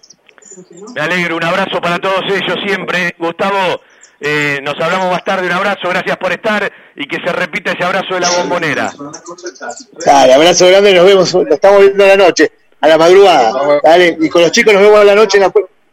Me 0.96 1.02
alegro, 1.02 1.36
un 1.36 1.44
abrazo 1.44 1.82
para 1.82 2.00
todos 2.00 2.22
ellos 2.30 2.58
siempre. 2.66 3.14
Gustavo, 3.20 3.82
eh, 4.20 4.60
nos 4.64 4.74
hablamos 4.82 5.12
más 5.12 5.24
tarde, 5.24 5.46
un 5.48 5.54
abrazo, 5.54 5.90
gracias 5.90 6.18
por 6.18 6.32
estar 6.32 6.72
y 6.96 7.08
que 7.08 7.18
se 7.24 7.32
repita 7.32 7.72
ese 7.72 7.84
abrazo 7.84 8.14
de 8.16 8.20
la 8.22 8.30
bombonera. 8.32 8.92
Dale, 10.06 10.34
abrazo 10.34 10.68
grande, 10.68 10.94
nos 10.94 11.06
vemos, 11.06 11.34
nos 11.36 11.48
estamos 11.48 11.82
viendo 11.82 12.04
a 12.04 12.08
la 12.08 12.18
noche, 12.18 12.52
a 12.82 12.88
la 12.88 12.98
madrugada. 12.98 13.52
Dale, 13.84 14.18
y 14.20 14.30
con 14.30 14.42
los 14.42 14.52
chicos 14.52 14.74
nos 14.74 14.82
vemos 14.84 15.00
a 15.00 15.04
la 15.04 15.16
noche 15.16 15.38
en, 15.38 15.44
la- 15.44 15.52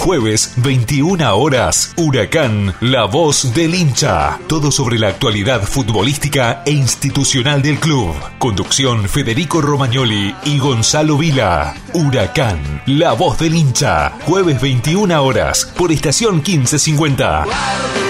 Jueves, 0.00 0.54
21 0.56 1.36
horas. 1.36 1.92
Huracán, 1.96 2.74
la 2.80 3.04
voz 3.04 3.52
del 3.52 3.74
hincha. 3.74 4.38
Todo 4.46 4.70
sobre 4.70 4.98
la 4.98 5.08
actualidad 5.08 5.62
futbolística 5.62 6.62
e 6.64 6.70
institucional 6.70 7.60
del 7.60 7.78
club. 7.78 8.14
Conducción 8.38 9.06
Federico 9.10 9.60
Romagnoli 9.60 10.34
y 10.46 10.58
Gonzalo 10.58 11.18
Vila. 11.18 11.74
Huracán, 11.92 12.82
la 12.86 13.12
voz 13.12 13.38
del 13.40 13.54
hincha. 13.54 14.12
Jueves, 14.24 14.58
21 14.58 15.22
horas. 15.22 15.70
Por 15.76 15.92
estación 15.92 16.36
1550. 16.36 18.09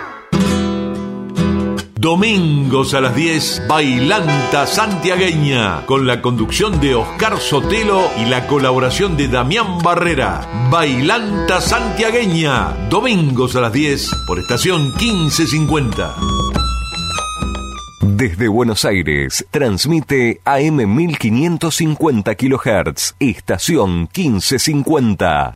Domingos 2.01 2.95
a 2.95 2.99
las 2.99 3.15
10, 3.15 3.67
Bailanta 3.67 4.65
Santiagueña, 4.65 5.85
con 5.85 6.07
la 6.07 6.19
conducción 6.19 6.79
de 6.79 6.95
Oscar 6.95 7.39
Sotelo 7.39 8.01
y 8.17 8.25
la 8.25 8.47
colaboración 8.47 9.15
de 9.17 9.27
Damián 9.27 9.77
Barrera. 9.83 10.41
Bailanta 10.71 11.61
Santiagueña, 11.61 12.87
domingos 12.89 13.55
a 13.55 13.61
las 13.61 13.71
10, 13.71 14.09
por 14.25 14.39
estación 14.39 14.85
1550. 14.95 16.15
Desde 18.01 18.47
Buenos 18.47 18.83
Aires, 18.83 19.45
transmite 19.51 20.41
AM 20.43 20.95
1550 20.95 22.33
kHz, 22.33 23.15
estación 23.19 24.09
1550. 24.11 25.53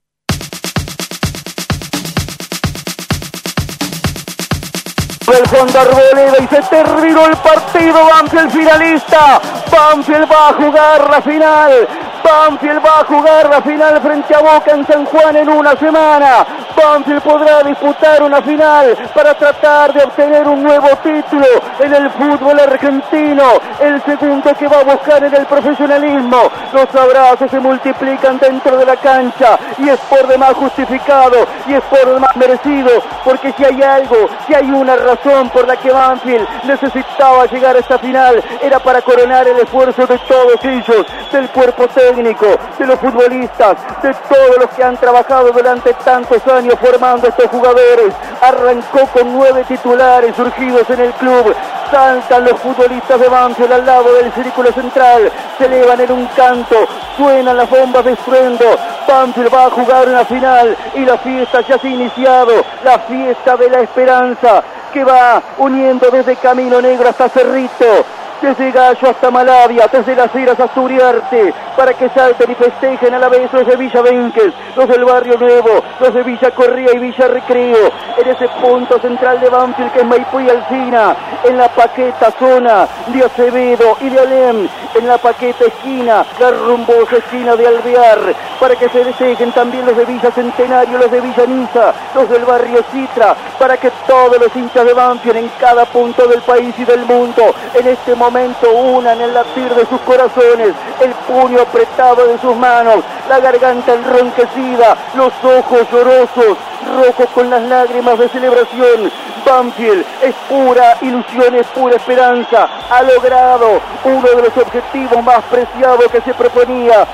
El 5.28 5.48
fondo 5.48 5.80
Arboleda 5.80 6.38
y 6.40 6.48
se 6.48 6.62
terminó 6.70 7.26
el 7.26 7.36
partido. 7.38 8.06
Banfield 8.06 8.52
finalista. 8.52 9.42
Banfield 9.72 10.32
va 10.32 10.50
a 10.50 10.54
jugar 10.54 11.10
la 11.10 11.22
final. 11.22 11.88
Banfield 12.26 12.84
va 12.84 13.02
a 13.02 13.06
jugar 13.06 13.50
la 13.52 13.62
final 13.62 14.02
frente 14.02 14.34
a 14.34 14.40
Boca 14.40 14.72
en 14.72 14.84
San 14.88 15.06
Juan 15.06 15.36
en 15.36 15.48
una 15.48 15.76
semana. 15.76 16.44
Banfield 16.76 17.22
podrá 17.22 17.62
disputar 17.62 18.24
una 18.24 18.42
final 18.42 18.98
para 19.14 19.36
tratar 19.36 19.94
de 19.94 20.04
obtener 20.04 20.48
un 20.48 20.64
nuevo 20.64 20.88
título 21.04 21.46
en 21.80 21.94
el 21.94 22.10
fútbol 22.10 22.60
argentino. 22.60 23.44
El 23.80 24.02
segundo 24.02 24.56
que 24.56 24.68
va 24.68 24.80
a 24.80 24.84
buscar 24.84 25.24
en 25.24 25.36
el 25.36 25.46
profesionalismo. 25.46 26.50
Los 26.74 26.96
abrazos 26.96 27.52
se 27.52 27.60
multiplican 27.60 28.40
dentro 28.40 28.76
de 28.76 28.86
la 28.86 28.96
cancha 28.96 29.60
y 29.78 29.90
es 29.90 30.00
por 30.02 30.26
demás 30.28 30.54
justificado 30.56 31.46
y 31.68 31.76
es 31.76 31.84
por 31.84 32.12
demás 32.12 32.36
merecido. 32.36 32.90
Porque 33.24 33.54
si 33.54 33.66
hay 33.66 33.84
algo, 33.84 34.28
si 34.48 34.56
hay 34.56 34.70
una 34.72 34.96
razón 34.96 35.50
por 35.50 35.68
la 35.68 35.78
que 35.78 35.92
Banfield 35.92 36.48
necesitaba 36.64 37.46
llegar 37.46 37.76
a 37.76 37.80
esta 37.80 38.00
final, 38.00 38.44
era 38.64 38.80
para 38.80 39.02
coronar 39.04 39.48
el 39.48 39.60
esfuerzo 39.60 40.08
de 40.08 40.18
todos 40.20 40.64
ellos, 40.64 41.06
del 41.32 41.50
cuerpo 41.50 41.88
técnico, 41.88 42.15
de 42.16 42.88
los 42.88 43.00
futbolistas, 43.00 43.76
de 44.02 44.14
todos 44.30 44.58
los 44.58 44.70
que 44.70 44.84
han 44.84 44.96
trabajado 44.96 45.52
durante 45.52 45.94
tantos 45.96 46.48
años 46.48 46.76
formando 46.80 47.28
estos 47.28 47.48
jugadores. 47.48 48.14
Arrancó 48.42 49.06
con 49.08 49.34
nueve 49.34 49.66
titulares 49.68 50.34
surgidos 50.36 50.90
en 50.92 51.00
el 51.02 51.12
club. 51.14 51.54
Saltan 51.92 52.46
los 52.46 52.60
futbolistas 52.62 53.20
de 53.20 53.28
Banfield 53.28 53.74
al 53.74 53.86
lado 53.86 54.14
del 54.14 54.32
círculo 54.32 54.72
central. 54.72 55.30
Se 55.58 55.66
elevan 55.66 56.00
en 56.00 56.12
un 56.14 56.26
canto. 56.28 56.88
Suenan 57.18 57.58
las 57.58 57.70
bombas 57.70 58.06
de 58.06 58.14
estruendo. 58.14 58.66
Banfield 59.06 59.54
va 59.54 59.66
a 59.66 59.70
jugar 59.72 60.08
una 60.08 60.24
final 60.24 60.76
y 60.96 61.00
la 61.06 61.18
fiesta 61.18 61.62
ya 61.62 61.78
se 61.78 61.88
ha 61.88 61.92
iniciado. 61.92 62.54
La 62.86 63.00
fiesta 63.00 63.58
de 63.58 63.70
la 63.70 63.82
esperanza 63.82 64.64
que 64.94 65.04
va 65.04 65.42
uniendo 65.58 66.10
desde 66.10 66.38
Camino 66.38 66.80
Negro 66.80 67.10
hasta 67.10 67.28
Cerrito 67.28 68.06
desde 68.42 68.72
Gallo 68.72 69.10
hasta 69.10 69.32
Malavia, 69.32 69.88
desde 69.92 70.16
las 70.16 70.34
Heras 70.36 70.60
hasta 70.60 70.80
Uriarte, 70.80 71.54
para 71.76 71.94
que 71.94 72.10
salten 72.10 72.52
y 72.52 72.56
festejen 72.56 73.14
a 73.14 73.20
la 73.20 73.30
vez 73.30 73.52
los 73.52 73.66
de 73.66 73.76
Villa 73.76 74.02
Benques, 74.02 74.54
los 74.76 74.88
del 74.88 75.06
Barrio 75.06 75.38
Nuevo, 75.38 75.84
los 76.00 76.14
de 76.14 76.24
Villa 76.24 76.52
Corría 76.52 76.92
y 76.94 77.00
Villa 77.00 77.28
Recreo, 77.28 77.92
en 78.18 78.28
ese 78.28 78.48
punto 78.62 79.00
central 79.00 79.40
de 79.40 79.50
Banfield 79.50 79.92
que 79.92 80.00
es 80.00 80.06
Maipú 80.06 80.40
y 80.40 80.50
Alcina, 80.50 81.16
en 81.44 81.58
la 81.58 81.70
paqueta 81.70 82.32
zona 82.38 82.88
de 83.08 83.24
Acevedo 83.24 83.98
y 84.02 84.10
de 84.10 84.20
Alem, 84.20 84.68
en 84.96 85.08
la 85.08 85.18
paqueta 85.18 85.66
esquina, 85.66 86.26
la 86.40 86.52
rumbosa 86.52 87.18
esquina 87.18 87.56
de 87.56 87.68
Alvear, 87.68 88.20
para 88.60 88.76
que 88.76 88.90
se 88.90 89.04
festejen 89.04 89.52
también 89.52 89.86
los 89.86 89.98
de 89.98 90.06
Villa 90.06 90.32
Centenario, 90.32 90.98
los 90.98 91.12
de 91.12 91.22
Villa 91.22 91.46
Niza, 91.46 91.94
los 92.14 92.30
del 92.30 92.46
Barrio 92.46 92.84
Citra, 92.92 93.36
para 93.58 93.78
que 93.78 93.92
todos 94.08 94.38
los 94.40 94.56
hinchas 94.56 94.86
de 94.86 94.94
Banfield 94.94 95.38
en 95.38 95.52
cada 95.60 95.86
punto 95.86 96.28
del 96.28 96.42
país 96.42 96.74
y 96.78 96.86
del 96.86 97.06
mundo, 97.06 97.54
en 97.74 97.88
este 97.88 98.16
momento, 98.16 98.25
momento 98.26 98.72
unan 98.74 99.22
el 99.22 99.36
latir 99.36 99.72
de 99.76 99.86
sus 99.86 100.02
corazones, 100.02 100.74
el 101.00 101.12
puño 101.28 101.62
apretado 101.62 102.26
de 102.26 102.40
sus 102.40 102.56
manos, 102.56 103.04
la 103.30 103.40
garganta 103.40 103.94
enronquecida, 103.94 104.98
los 105.14 105.32
ojos 105.44 105.88
llorosos, 105.92 106.58
rojos 106.98 107.30
con 107.36 107.52
las 107.52 107.62
lágrimas 107.62 108.18
de 108.18 108.28
celebración. 108.30 109.12
Banfield 109.46 110.04
es 110.24 110.34
pura 110.50 110.98
ilusión, 111.02 111.54
es 111.54 111.68
pura 111.68 111.98
esperanza. 111.98 112.68
Ha 112.90 113.04
logrado 113.04 113.80
uno 114.04 114.28
de 114.28 114.42
los 114.42 114.58
objetivos 114.58 115.24
más 115.24 115.44
preciados 115.44 116.12
que 116.12 116.22
se 116.22 116.34
proponía. 116.34 117.06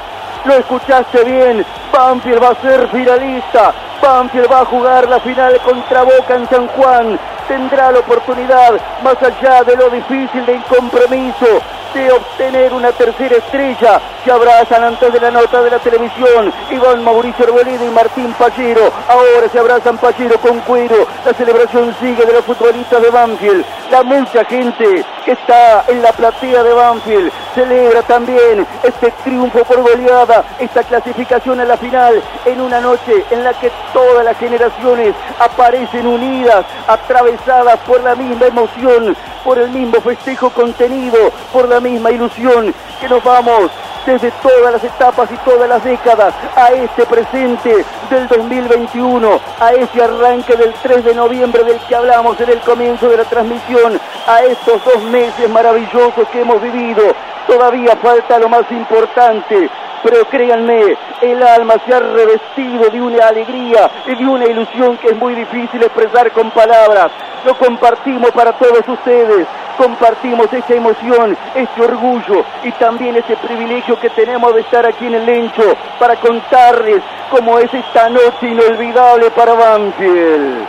Lo 0.45 0.53
escuchaste 0.53 1.25
bien, 1.25 1.65
Banfield 1.91 2.41
va 2.41 2.49
a 2.51 2.61
ser 2.61 2.87
finalista. 2.87 3.73
Banfield 4.01 4.51
va 4.51 4.61
a 4.61 4.65
jugar 4.65 5.07
la 5.07 5.19
final 5.19 5.59
contra 5.61 6.03
Boca 6.03 6.35
en 6.35 6.49
San 6.49 6.67
Juan. 6.69 7.19
Tendrá 7.47 7.91
la 7.91 7.99
oportunidad, 7.99 8.73
más 9.03 9.21
allá 9.21 9.63
de 9.63 9.75
lo 9.75 9.89
difícil 9.89 10.45
del 10.45 10.63
compromiso, 10.63 11.61
de 11.93 12.11
obtener 12.11 12.73
una 12.73 12.91
tercera 12.93 13.35
estrella. 13.35 14.01
Se 14.23 14.31
abrazan 14.31 14.83
antes 14.83 15.11
de 15.11 15.19
la 15.19 15.31
nota 15.31 15.61
de 15.61 15.69
la 15.69 15.79
televisión. 15.79 16.53
Iván 16.71 17.03
Mauricio 17.03 17.45
Arboleda 17.45 17.83
y 17.83 17.89
Martín 17.89 18.33
Pallero. 18.33 18.91
Ahora 19.07 19.49
se 19.51 19.59
abrazan 19.59 19.97
Pallero 19.97 20.37
con 20.39 20.59
cuero. 20.61 21.07
La 21.25 21.33
celebración 21.33 21.93
sigue 21.99 22.25
de 22.25 22.33
los 22.33 22.45
futbolistas 22.45 23.01
de 23.01 23.09
Banfield. 23.09 23.65
La 23.91 24.03
mucha 24.03 24.45
gente 24.45 25.03
que 25.25 25.31
está 25.31 25.83
en 25.87 26.01
la 26.01 26.13
platea 26.13 26.63
de 26.63 26.73
Banfield 26.73 27.31
celebra 27.53 28.01
también 28.03 28.65
este 28.83 29.11
triunfo 29.23 29.63
por 29.65 29.81
goleada, 29.81 30.43
esta 30.59 30.83
clasificación 30.83 31.59
a 31.59 31.65
la 31.65 31.75
final 31.75 32.21
en 32.45 32.61
una 32.61 32.79
noche 32.79 33.25
en 33.29 33.43
la 33.43 33.53
que 33.53 33.69
todas 33.93 34.25
las 34.25 34.37
generaciones 34.37 35.13
aparecen 35.39 36.07
unidas, 36.07 36.65
atravesadas 36.87 37.79
por 37.79 38.01
la 38.01 38.15
misma 38.15 38.47
emoción, 38.47 39.15
por 39.43 39.57
el 39.57 39.69
mismo 39.69 39.99
festejo 40.01 40.49
contenido, 40.49 41.31
por 41.51 41.67
la 41.67 41.79
misma 41.79 42.11
ilusión 42.11 42.73
que 42.99 43.09
nos 43.09 43.23
vamos 43.23 43.71
desde 44.05 44.31
todas 44.31 44.73
las 44.73 44.83
etapas 44.83 45.29
y 45.31 45.37
todas 45.37 45.69
las 45.69 45.83
décadas 45.83 46.33
a 46.55 46.71
este 46.71 47.05
presente 47.05 47.85
del 48.09 48.27
2021, 48.27 49.39
a 49.59 49.73
ese 49.73 50.03
arranque 50.03 50.55
del 50.55 50.73
3 50.81 51.05
de 51.05 51.15
noviembre 51.15 51.63
del 51.63 51.79
que 51.81 51.95
hablamos 51.95 52.39
en 52.41 52.49
el 52.49 52.59
comienzo 52.61 53.09
de 53.09 53.17
la 53.17 53.25
transmisión, 53.25 53.99
a 54.27 54.41
estos 54.43 54.83
dos 54.85 55.03
meses 55.03 55.49
maravillosos 55.49 56.27
que 56.31 56.41
hemos 56.41 56.61
vivido. 56.61 57.03
Todavía 57.47 57.95
falta 57.97 58.39
lo 58.39 58.49
más 58.49 58.69
importante, 58.71 59.69
pero 60.03 60.25
créanme, 60.25 60.97
el 61.21 61.43
alma 61.43 61.75
se 61.85 61.93
ha 61.93 61.99
revestido 61.99 62.89
de 62.89 63.01
una 63.01 63.27
alegría 63.27 63.89
y 64.07 64.15
de 64.15 64.25
una 64.25 64.45
ilusión 64.45 64.97
que 64.97 65.07
es 65.07 65.15
muy 65.15 65.35
difícil 65.35 65.81
expresar 65.83 66.31
con 66.31 66.51
palabras. 66.51 67.11
Lo 67.45 67.57
compartimos 67.57 68.31
para 68.31 68.53
todos 68.53 68.87
ustedes, 68.87 69.47
compartimos 69.77 70.51
esta 70.53 70.75
emoción, 70.75 71.37
este 71.55 71.81
orgullo 71.81 72.45
y 72.63 72.71
también 72.73 73.15
ese 73.15 73.35
privilegio 73.37 73.99
que 73.99 74.09
tenemos 74.11 74.53
de 74.53 74.61
estar 74.61 74.85
aquí 74.85 75.07
en 75.07 75.15
el 75.15 75.25
Lencho 75.25 75.75
para 75.99 76.15
contarles 76.17 77.01
cómo 77.29 77.57
es 77.59 77.73
esta 77.73 78.09
noche 78.09 78.47
inolvidable 78.47 79.31
para 79.31 79.53
Banfield. 79.53 80.67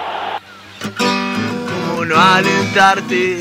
Cómo 0.98 2.04
no 2.04 2.14
alentarte, 2.16 3.38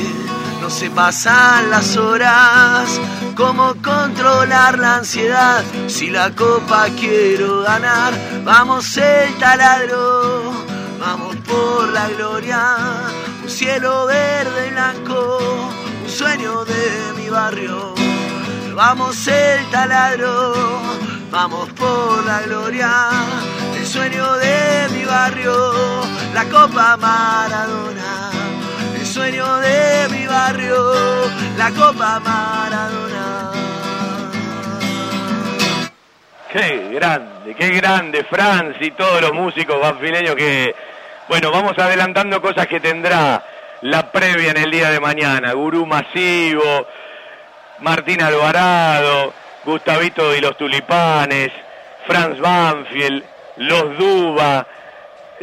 no 0.61 0.69
se 0.69 0.89
pasan 0.91 1.71
las 1.71 1.97
horas. 1.97 2.99
Cómo 3.35 3.73
controlar 3.81 4.77
la 4.77 4.97
ansiedad 4.97 5.63
si 5.87 6.09
la 6.09 6.29
copa 6.35 6.87
quiero 6.99 7.63
ganar. 7.63 8.13
Vamos 8.43 8.95
el 8.97 9.33
taladro, 9.39 10.53
vamos 10.99 11.35
por 11.37 11.89
la 11.89 12.07
gloria. 12.09 12.77
Un 13.43 13.49
cielo 13.49 14.05
verde 14.05 14.67
y 14.67 14.71
blanco, 14.71 15.39
un 16.03 16.09
sueño 16.09 16.63
de 16.65 17.13
mi 17.17 17.29
barrio. 17.29 17.95
Vamos 18.75 19.27
el 19.27 19.65
taladro, 19.71 20.53
vamos 21.31 21.69
por 21.73 22.23
la 22.25 22.41
gloria. 22.43 23.09
El 23.75 23.87
sueño 23.87 24.33
de 24.37 24.87
mi 24.93 25.03
barrio, 25.05 25.73
la 26.35 26.45
copa 26.45 26.97
Maradona. 26.97 28.40
Sueño 29.11 29.57
de 29.57 30.07
mi 30.09 30.25
barrio, 30.25 30.93
la 31.57 31.69
copa 31.71 32.17
Maradona. 32.21 33.51
Qué 36.49 36.89
grande, 36.93 37.53
qué 37.55 37.69
grande, 37.71 38.23
Franz 38.23 38.77
y 38.79 38.91
todos 38.91 39.19
los 39.21 39.33
músicos 39.33 39.81
banfileños 39.81 40.33
que, 40.35 40.73
bueno, 41.27 41.51
vamos 41.51 41.77
adelantando 41.77 42.41
cosas 42.41 42.67
que 42.67 42.79
tendrá 42.79 43.43
la 43.81 44.13
previa 44.13 44.51
en 44.51 44.57
el 44.57 44.71
día 44.71 44.89
de 44.89 45.01
mañana. 45.01 45.51
Gurú 45.51 45.85
Masivo, 45.85 46.87
Martín 47.79 48.21
Alvarado, 48.21 49.33
Gustavito 49.65 50.33
y 50.33 50.39
los 50.39 50.55
Tulipanes, 50.55 51.51
Franz 52.07 52.39
Banfield, 52.39 53.25
Los 53.57 53.97
Duba, 53.97 54.65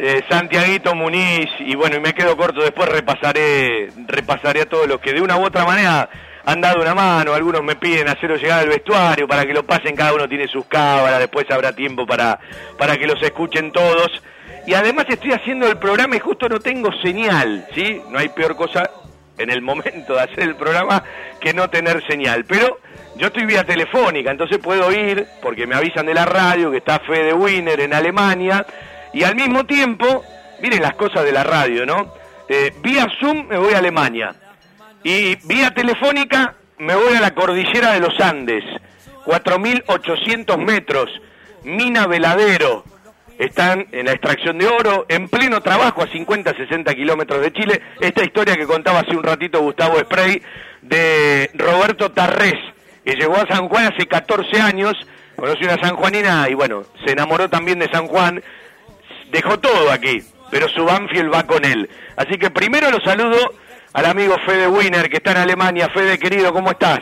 eh, 0.01 0.23
Santiaguito 0.29 0.95
Muniz, 0.95 1.49
y 1.59 1.75
bueno, 1.75 1.97
y 1.97 1.99
me 1.99 2.13
quedo 2.13 2.37
corto, 2.37 2.61
después 2.61 2.87
repasaré, 2.87 3.89
repasaré 4.07 4.61
a 4.61 4.65
todos 4.65 4.87
los 4.87 5.01
que 5.01 5.11
de 5.11 5.19
una 5.19 5.35
u 5.35 5.43
otra 5.43 5.65
manera 5.65 6.09
han 6.45 6.61
dado 6.61 6.81
una 6.81 6.95
mano, 6.95 7.33
algunos 7.33 7.61
me 7.61 7.75
piden 7.75 8.07
hacerlo 8.07 8.37
llegar 8.37 8.61
al 8.61 8.69
vestuario 8.69 9.27
para 9.27 9.45
que 9.45 9.53
lo 9.53 9.63
pasen, 9.65 9.97
cada 9.97 10.13
uno 10.13 10.29
tiene 10.29 10.47
sus 10.47 10.65
cámaras, 10.67 11.19
después 11.19 11.51
habrá 11.51 11.73
tiempo 11.73 12.07
para, 12.07 12.39
para 12.77 12.95
que 12.95 13.07
los 13.07 13.21
escuchen 13.21 13.73
todos. 13.73 14.23
Y 14.65 14.73
además 14.73 15.05
estoy 15.09 15.33
haciendo 15.33 15.67
el 15.67 15.77
programa 15.77 16.15
y 16.15 16.19
justo 16.19 16.47
no 16.47 16.61
tengo 16.61 16.93
señal, 17.01 17.67
¿sí? 17.75 18.01
No 18.09 18.19
hay 18.19 18.29
peor 18.29 18.55
cosa 18.55 18.89
en 19.37 19.49
el 19.49 19.61
momento 19.61 20.13
de 20.13 20.21
hacer 20.21 20.39
el 20.39 20.55
programa 20.55 21.03
que 21.41 21.53
no 21.53 21.69
tener 21.69 22.05
señal. 22.07 22.45
Pero 22.45 22.79
yo 23.17 23.27
estoy 23.27 23.45
vía 23.45 23.65
telefónica, 23.65 24.31
entonces 24.31 24.59
puedo 24.59 24.93
ir, 24.93 25.27
porque 25.41 25.67
me 25.67 25.75
avisan 25.75 26.05
de 26.05 26.13
la 26.13 26.25
radio 26.25 26.71
que 26.71 26.77
está 26.77 26.99
Fede 26.99 27.33
Wiener 27.33 27.81
en 27.81 27.93
Alemania, 27.93 28.65
y 29.13 29.23
al 29.23 29.35
mismo 29.35 29.65
tiempo, 29.65 30.23
miren 30.61 30.81
las 30.81 30.95
cosas 30.95 31.23
de 31.23 31.31
la 31.31 31.43
radio, 31.43 31.85
¿no? 31.85 32.13
Eh, 32.47 32.73
vía 32.81 33.07
Zoom 33.19 33.47
me 33.47 33.57
voy 33.57 33.73
a 33.73 33.79
Alemania, 33.79 34.35
y 35.03 35.35
vía 35.47 35.71
telefónica 35.71 36.55
me 36.77 36.95
voy 36.95 37.15
a 37.15 37.21
la 37.21 37.33
cordillera 37.33 37.91
de 37.93 37.99
los 37.99 38.19
Andes, 38.19 38.63
4.800 39.25 40.57
metros, 40.57 41.09
Mina 41.63 42.07
Veladero, 42.07 42.83
están 43.39 43.87
en 43.93 44.05
la 44.05 44.11
extracción 44.11 44.57
de 44.57 44.67
oro, 44.67 45.05
en 45.07 45.29
pleno 45.29 45.61
trabajo 45.61 46.03
a 46.03 46.07
50, 46.07 46.55
60 46.55 46.93
kilómetros 46.93 47.41
de 47.41 47.53
Chile. 47.53 47.81
Esta 48.01 48.23
historia 48.23 48.57
que 48.57 48.67
contaba 48.67 48.99
hace 48.99 49.15
un 49.15 49.23
ratito 49.23 49.61
Gustavo 49.61 49.97
Spray 49.99 50.41
de 50.81 51.49
Roberto 51.53 52.11
Tarrés, 52.11 52.59
que 53.05 53.15
llegó 53.15 53.37
a 53.37 53.47
San 53.47 53.69
Juan 53.69 53.93
hace 53.93 54.05
14 54.07 54.61
años, 54.61 54.93
conoció 55.37 55.67
una 55.67 55.81
sanjuanina 55.81 56.49
y 56.49 56.53
bueno, 56.53 56.83
se 57.05 57.13
enamoró 57.13 57.49
también 57.49 57.79
de 57.79 57.89
San 57.89 58.07
Juan, 58.07 58.43
dejó 59.31 59.59
todo 59.59 59.91
aquí, 59.91 60.23
pero 60.51 60.67
su 60.69 60.83
Banfield 60.85 61.33
va 61.33 61.43
con 61.43 61.63
él. 61.65 61.89
Así 62.15 62.37
que 62.37 62.49
primero 62.49 62.89
lo 62.91 62.99
saludo 63.01 63.53
al 63.93 64.05
amigo 64.05 64.35
Fede 64.45 64.67
Wiener, 64.67 65.09
que 65.09 65.17
está 65.17 65.31
en 65.31 65.37
Alemania. 65.37 65.89
Fede, 65.89 66.17
querido, 66.19 66.51
¿cómo 66.53 66.71
estás? 66.71 66.99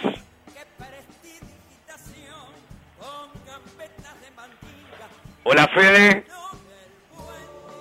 Hola, 5.44 5.68
Fede. 5.74 6.26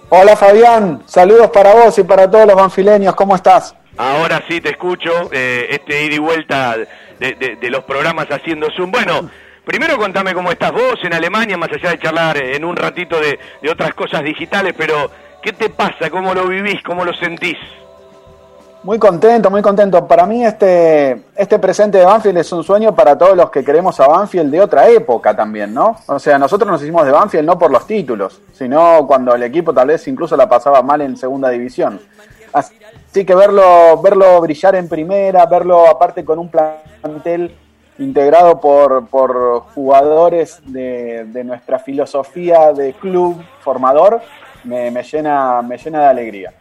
Hola, 0.08 0.36
Fabián. 0.36 1.02
Saludos 1.06 1.50
para 1.50 1.74
vos 1.74 1.98
y 1.98 2.04
para 2.04 2.30
todos 2.30 2.46
los 2.46 2.54
banfileños. 2.56 3.14
¿Cómo 3.16 3.34
estás? 3.34 3.74
Ahora 3.96 4.42
sí 4.48 4.60
te 4.60 4.70
escucho, 4.70 5.10
eh, 5.32 5.66
este 5.70 6.04
ida 6.04 6.14
y 6.14 6.18
vuelta 6.18 6.76
de, 6.76 7.34
de- 7.34 7.56
de 7.56 7.70
los 7.70 7.82
programas 7.84 8.26
haciendo 8.30 8.70
Zoom. 8.70 8.90
Bueno, 8.92 9.30
primero 9.66 9.98
contame 9.98 10.32
cómo 10.32 10.50
estás 10.52 10.72
vos 10.72 10.98
en 11.02 11.12
Alemania, 11.12 11.58
más 11.58 11.70
allá 11.72 11.90
de 11.90 11.98
charlar 11.98 12.36
en 12.38 12.64
un 12.64 12.76
ratito 12.76 13.20
de, 13.20 13.38
de 13.60 13.70
otras 13.70 13.92
cosas 13.94 14.22
digitales, 14.22 14.74
pero 14.78 15.10
¿qué 15.42 15.52
te 15.52 15.68
pasa? 15.68 16.08
¿Cómo 16.08 16.32
lo 16.32 16.46
vivís? 16.46 16.80
¿Cómo 16.84 17.04
lo 17.04 17.12
sentís? 17.12 17.58
Muy 18.84 19.00
contento, 19.00 19.50
muy 19.50 19.62
contento. 19.62 20.06
Para 20.06 20.26
mí 20.26 20.46
este, 20.46 21.24
este 21.34 21.58
presente 21.58 21.98
de 21.98 22.04
Banfield 22.04 22.38
es 22.38 22.52
un 22.52 22.62
sueño 22.62 22.94
para 22.94 23.18
todos 23.18 23.36
los 23.36 23.50
que 23.50 23.64
queremos 23.64 23.98
a 23.98 24.06
Banfield 24.06 24.52
de 24.52 24.60
otra 24.60 24.88
época 24.88 25.34
también, 25.34 25.74
¿no? 25.74 25.96
O 26.06 26.20
sea, 26.20 26.38
nosotros 26.38 26.70
nos 26.70 26.80
hicimos 26.80 27.04
de 27.04 27.10
Banfield 27.10 27.44
no 27.44 27.58
por 27.58 27.72
los 27.72 27.84
títulos, 27.84 28.40
sino 28.52 29.04
cuando 29.08 29.34
el 29.34 29.42
equipo 29.42 29.74
tal 29.74 29.88
vez 29.88 30.06
incluso 30.06 30.36
la 30.36 30.48
pasaba 30.48 30.82
mal 30.82 31.00
en 31.00 31.16
segunda 31.16 31.48
división. 31.48 32.00
Así 32.52 33.24
que 33.24 33.34
verlo, 33.34 34.00
verlo 34.00 34.40
brillar 34.40 34.76
en 34.76 34.88
primera, 34.88 35.44
verlo 35.46 35.88
aparte 35.88 36.24
con 36.24 36.38
un 36.38 36.48
plantel 36.48 37.52
integrado 37.98 38.60
por, 38.60 39.06
por 39.08 39.60
jugadores 39.74 40.60
de, 40.64 41.24
de 41.26 41.44
nuestra 41.44 41.78
filosofía 41.78 42.72
de 42.72 42.92
club 42.94 43.42
formador, 43.60 44.20
me, 44.64 44.90
me 44.90 45.02
llena, 45.02 45.62
me 45.62 45.78
llena 45.78 46.00
de 46.00 46.06
alegría. 46.06 46.52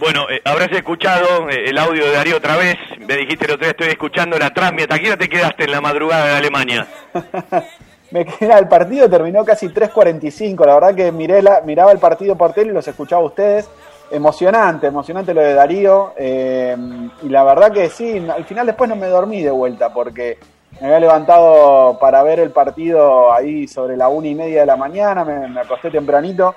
Bueno, 0.00 0.24
eh, 0.30 0.40
habrás 0.44 0.72
escuchado 0.72 1.50
eh, 1.50 1.68
el 1.68 1.76
audio 1.76 2.06
de 2.06 2.12
Darío 2.12 2.38
otra 2.38 2.56
vez. 2.56 2.76
Me 3.06 3.16
dijiste 3.16 3.44
el 3.44 3.52
otro 3.52 3.64
día, 3.64 3.72
estoy 3.72 3.88
escuchando 3.88 4.38
la 4.38 4.50
transmisión. 4.50 5.12
¿A 5.12 5.16
te 5.18 5.28
quedaste 5.28 5.64
en 5.64 5.72
la 5.72 5.82
madrugada 5.82 6.26
de 6.26 6.36
Alemania? 6.36 6.86
Me 8.10 8.24
queda 8.24 8.58
el 8.58 8.66
partido, 8.66 9.08
terminó 9.08 9.44
casi 9.44 9.68
3.45. 9.68 10.66
La 10.66 10.74
verdad 10.74 10.94
que 10.94 11.12
miré 11.12 11.42
la, 11.42 11.60
miraba 11.60 11.92
el 11.92 11.98
partido 11.98 12.34
por 12.34 12.52
tele 12.52 12.70
y 12.70 12.74
los 12.74 12.88
escuchaba 12.88 13.22
a 13.22 13.26
ustedes. 13.26 13.68
Emocionante, 14.10 14.88
emocionante 14.88 15.32
lo 15.32 15.40
de 15.40 15.54
Darío. 15.54 16.14
eh, 16.16 16.76
y 17.22 17.28
la 17.28 17.44
verdad 17.44 17.72
que 17.72 17.88
sí, 17.88 18.26
al 18.28 18.44
final 18.44 18.66
después 18.66 18.88
no 18.90 18.96
me 18.96 19.06
dormí 19.06 19.42
de 19.42 19.50
vuelta 19.50 19.92
porque 19.92 20.38
me 20.80 20.86
había 20.86 21.00
levantado 21.00 21.98
para 21.98 22.22
ver 22.22 22.40
el 22.40 22.50
partido 22.50 23.32
ahí 23.32 23.68
sobre 23.68 23.96
la 23.96 24.08
una 24.08 24.28
y 24.28 24.34
media 24.34 24.60
de 24.60 24.66
la 24.66 24.76
mañana. 24.76 25.24
Me, 25.24 25.60
acosté 25.60 25.90
tempranito. 25.90 26.54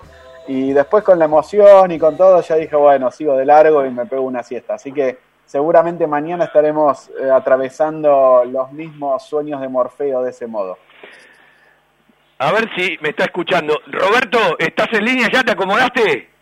Y 0.48 0.74
después 0.74 1.04
con 1.04 1.20
la 1.20 1.26
emoción 1.26 1.92
y 1.92 2.00
con 2.00 2.18
todo 2.18 2.42
ya 2.42 2.56
dije, 2.56 2.76
bueno, 2.76 3.12
sigo 3.12 3.36
de 3.38 3.46
largo 3.46 3.86
y 3.86 3.92
me 3.92 4.06
pego 4.06 4.24
una 4.24 4.44
siesta. 4.44 4.76
Así 4.76 4.92
que 4.92 5.18
seguramente 5.46 6.06
mañana 6.06 6.46
estaremos 6.46 7.10
eh, 7.10 7.30
atravesando 7.30 8.44
los 8.46 8.72
mismos 8.72 9.24
sueños 9.24 9.62
de 9.62 9.70
Morfeo 9.70 10.22
de 10.22 10.32
ese 10.32 10.48
modo. 10.48 10.78
A 12.40 12.52
ver 12.52 12.70
si 12.76 12.98
me 13.02 13.10
está 13.10 13.26
escuchando. 13.26 13.80
Roberto, 13.88 14.38
¿estás 14.60 14.88
en 14.92 15.06
línea 15.06 15.30
ya? 15.32 15.44
¿Te 15.44 15.52
acomodaste? 15.52 16.32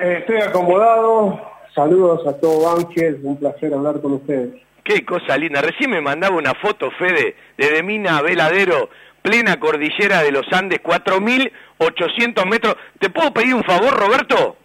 Eh, 0.00 0.18
estoy 0.20 0.40
acomodado. 0.40 1.40
Saludos 1.74 2.26
a 2.26 2.38
todo 2.40 2.74
Banfield. 2.74 3.24
Un 3.24 3.38
placer 3.38 3.72
hablar 3.74 4.00
con 4.00 4.14
ustedes. 4.14 4.54
Qué 4.82 5.04
cosa 5.04 5.36
linda. 5.36 5.60
Recién 5.60 5.90
me 5.90 6.00
mandaba 6.00 6.36
una 6.36 6.54
foto, 6.54 6.90
Fede, 6.92 7.36
desde 7.56 7.82
Mina 7.82 8.16
a 8.16 8.22
Veladero, 8.22 8.88
plena 9.22 9.60
cordillera 9.60 10.22
de 10.22 10.32
los 10.32 10.50
Andes, 10.52 10.82
4.800 10.82 12.46
metros. 12.46 12.76
¿Te 12.98 13.10
puedo 13.10 13.32
pedir 13.32 13.54
un 13.54 13.62
favor, 13.62 13.92
Roberto? 13.92 14.56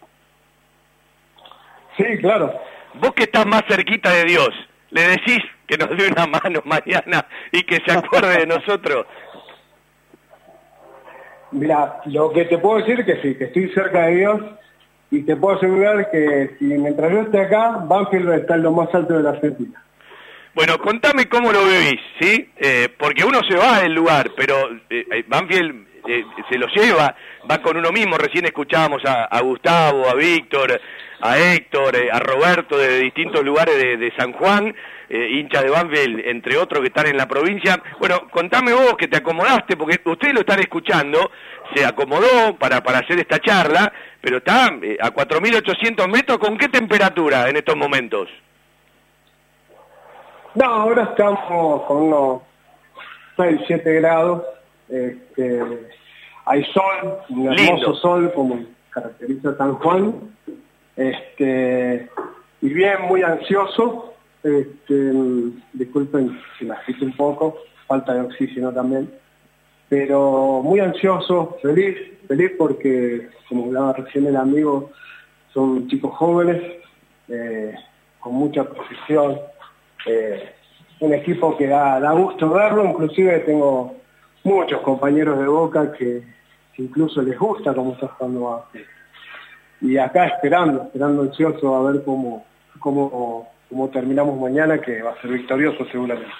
Sí, 1.98 2.18
claro. 2.20 2.54
Vos 2.96 3.14
que 3.14 3.24
estás 3.24 3.46
más 3.46 3.64
cerquita 3.68 4.12
de 4.12 4.24
Dios, 4.24 4.50
le 4.92 5.02
decís 5.02 5.40
que 5.68 5.78
nos 5.78 5.90
dé 5.98 6.08
una 6.08 6.26
mano 6.44 6.62
mañana 6.64 7.28
y 7.52 7.64
que 7.64 7.82
se 7.86 7.92
acuerde 7.92 8.40
de 8.40 8.48
nosotros. 8.48 9.06
Mira, 11.52 12.02
lo 12.06 12.32
que 12.32 12.46
te 12.46 12.58
puedo 12.58 12.80
decir 12.80 13.06
que 13.06 13.22
sí, 13.22 13.36
que 13.38 13.46
estoy 13.46 13.70
cerca 13.70 14.08
de 14.08 14.16
Dios 14.16 14.42
y 15.16 15.22
te 15.22 15.36
puedo 15.38 15.58
asegurar 15.58 16.10
que 16.12 16.56
si 16.60 16.66
mientras 16.66 17.12
yo 17.12 17.22
esté 17.22 17.40
acá, 17.40 17.84
Banfield 17.88 18.34
está 18.34 18.56
en 18.56 18.64
lo 18.64 18.72
más 18.72 18.94
alto 18.94 19.16
de 19.16 19.24
la 19.24 19.30
Argentina. 19.30 19.82
Bueno, 20.54 20.78
contame 20.78 21.28
cómo 21.28 21.52
lo 21.52 21.64
vivís, 21.66 22.02
¿sí? 22.20 22.50
Eh, 22.58 22.90
porque 22.98 23.24
uno 23.24 23.42
se 23.48 23.56
va 23.56 23.82
del 23.82 23.94
lugar, 23.94 24.32
pero 24.36 24.56
eh, 24.90 25.06
eh, 25.12 25.24
Banfield 25.28 25.85
eh, 26.08 26.26
se 26.50 26.58
lo 26.58 26.68
lleva, 26.68 27.16
va 27.50 27.62
con 27.62 27.78
uno 27.78 27.92
mismo. 27.92 28.18
Recién 28.18 28.46
escuchábamos 28.46 29.02
a, 29.06 29.40
Gustavo, 29.42 30.08
a 30.10 30.14
Víctor, 30.16 30.80
a 31.22 31.38
Héctor, 31.38 31.96
eh, 31.96 32.10
a 32.12 32.20
Roberto 32.20 32.78
de 32.78 33.00
distintos 33.00 33.44
lugares 33.44 33.78
de, 33.78 33.98
de 33.98 34.14
San 34.16 34.34
Juan, 34.34 34.76
eh, 35.10 35.28
hinchas 35.32 35.64
de 35.64 35.70
Banfield, 35.70 36.22
entre 36.26 36.58
otros 36.58 36.82
que 36.82 36.88
están 36.88 37.08
en 37.08 37.18
la 37.18 37.28
provincia. 37.28 37.82
Bueno, 38.00 38.28
contame 38.32 38.74
vos 38.74 38.96
que 38.98 39.08
te 39.08 39.18
acomodaste, 39.18 39.78
porque 39.78 40.00
ustedes 40.04 40.34
lo 40.34 40.40
están 40.40 40.60
escuchando, 40.60 41.32
se 41.76 41.86
acomodó 41.86 42.56
para, 42.58 42.82
para 42.82 43.00
hacer 43.00 43.20
esta 43.20 43.40
charla, 43.40 43.92
pero 44.20 44.38
está 44.38 44.68
eh, 44.82 44.98
a 45.00 45.12
4.800 45.12 46.08
metros, 46.10 46.40
¿con 46.40 46.58
qué 46.58 46.70
temperatura 46.70 47.50
en 47.50 47.58
estos 47.58 47.76
momentos? 47.76 48.30
No, 50.56 50.66
ahora 50.66 51.04
estamos 51.04 51.84
con 51.84 51.98
unos 51.98 52.42
6, 53.38 53.62
7 53.68 53.94
grados. 53.96 54.44
Este, 54.90 55.62
hay 56.46 56.64
sol, 56.66 57.18
un 57.30 57.48
hermoso 57.48 57.74
Lindo. 57.74 57.96
sol 57.96 58.32
como 58.34 58.60
caracteriza 58.90 59.58
San 59.58 59.76
Juan. 59.76 60.14
Este, 60.96 62.10
y 62.62 62.70
bien, 62.70 63.02
muy 63.08 63.22
ansioso. 63.24 64.14
Este, 64.44 65.12
disculpen 65.74 66.40
si 66.58 66.66
me 66.66 66.76
agito 66.76 67.06
un 67.06 67.16
poco, 67.16 67.58
falta 67.88 68.14
de 68.14 68.22
oxígeno 68.22 68.72
también. 68.72 69.12
Pero 69.90 70.62
muy 70.64 70.80
ansioso, 70.80 71.58
feliz, 71.62 71.98
feliz 72.28 72.52
porque, 72.58 73.30
como 73.50 73.66
hablaba 73.66 73.94
recién 73.94 74.26
el 74.28 74.36
amigo, 74.36 74.92
son 75.54 75.88
chicos 75.88 76.16
jóvenes, 76.16 76.62
eh, 77.28 77.74
con 78.20 78.34
mucha 78.34 78.64
precisión, 78.64 79.40
eh, 80.06 80.54
un 81.00 81.14
equipo 81.14 81.56
que 81.58 81.68
da, 81.68 82.00
da 82.00 82.12
gusto 82.14 82.50
verlo, 82.50 82.86
inclusive 82.86 83.40
tengo 83.40 83.96
muchos 84.46 84.80
compañeros 84.82 85.38
de 85.40 85.48
Boca 85.48 85.92
que, 85.92 86.24
incluso 86.78 87.22
les 87.22 87.38
gusta 87.38 87.74
cómo 87.74 87.94
está 87.94 88.08
jugando 88.08 88.42
Banfield. 88.42 88.88
Y 89.82 89.98
acá 89.98 90.28
esperando, 90.28 90.84
esperando 90.84 91.24
ansioso 91.24 91.76
a 91.76 91.92
ver 91.92 92.04
cómo, 92.06 92.46
cómo, 92.80 93.52
cómo 93.70 93.90
terminamos 93.90 94.40
mañana, 94.40 94.80
que 94.80 95.02
va 95.02 95.12
a 95.12 95.22
ser 95.22 95.32
victorioso 95.32 95.86
seguramente. 95.92 96.32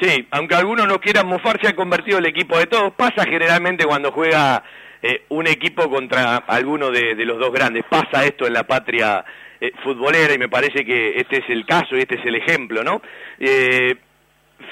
Sí, 0.00 0.26
aunque 0.30 0.54
algunos 0.54 0.86
no 0.86 0.98
quieran 0.98 1.26
mofar, 1.26 1.60
se 1.60 1.68
ha 1.68 1.76
convertido 1.76 2.18
el 2.18 2.26
equipo 2.26 2.56
de 2.56 2.66
todos. 2.66 2.92
Pasa 2.94 3.24
generalmente 3.24 3.84
cuando 3.84 4.12
juega 4.12 4.62
eh, 5.02 5.24
un 5.28 5.46
equipo 5.46 5.90
contra 5.90 6.36
alguno 6.36 6.90
de, 6.90 7.14
de 7.14 7.24
los 7.26 7.38
dos 7.38 7.52
grandes. 7.52 7.84
Pasa 7.88 8.24
esto 8.24 8.46
en 8.46 8.54
la 8.54 8.64
patria 8.64 9.24
eh, 9.60 9.72
futbolera 9.84 10.32
y 10.32 10.38
me 10.38 10.48
parece 10.48 10.86
que 10.86 11.18
este 11.18 11.38
es 11.38 11.50
el 11.50 11.66
caso 11.66 11.94
y 11.94 12.00
este 12.00 12.14
es 12.14 12.24
el 12.24 12.36
ejemplo, 12.36 12.82
¿no? 12.82 13.02
Eh, 13.38 13.94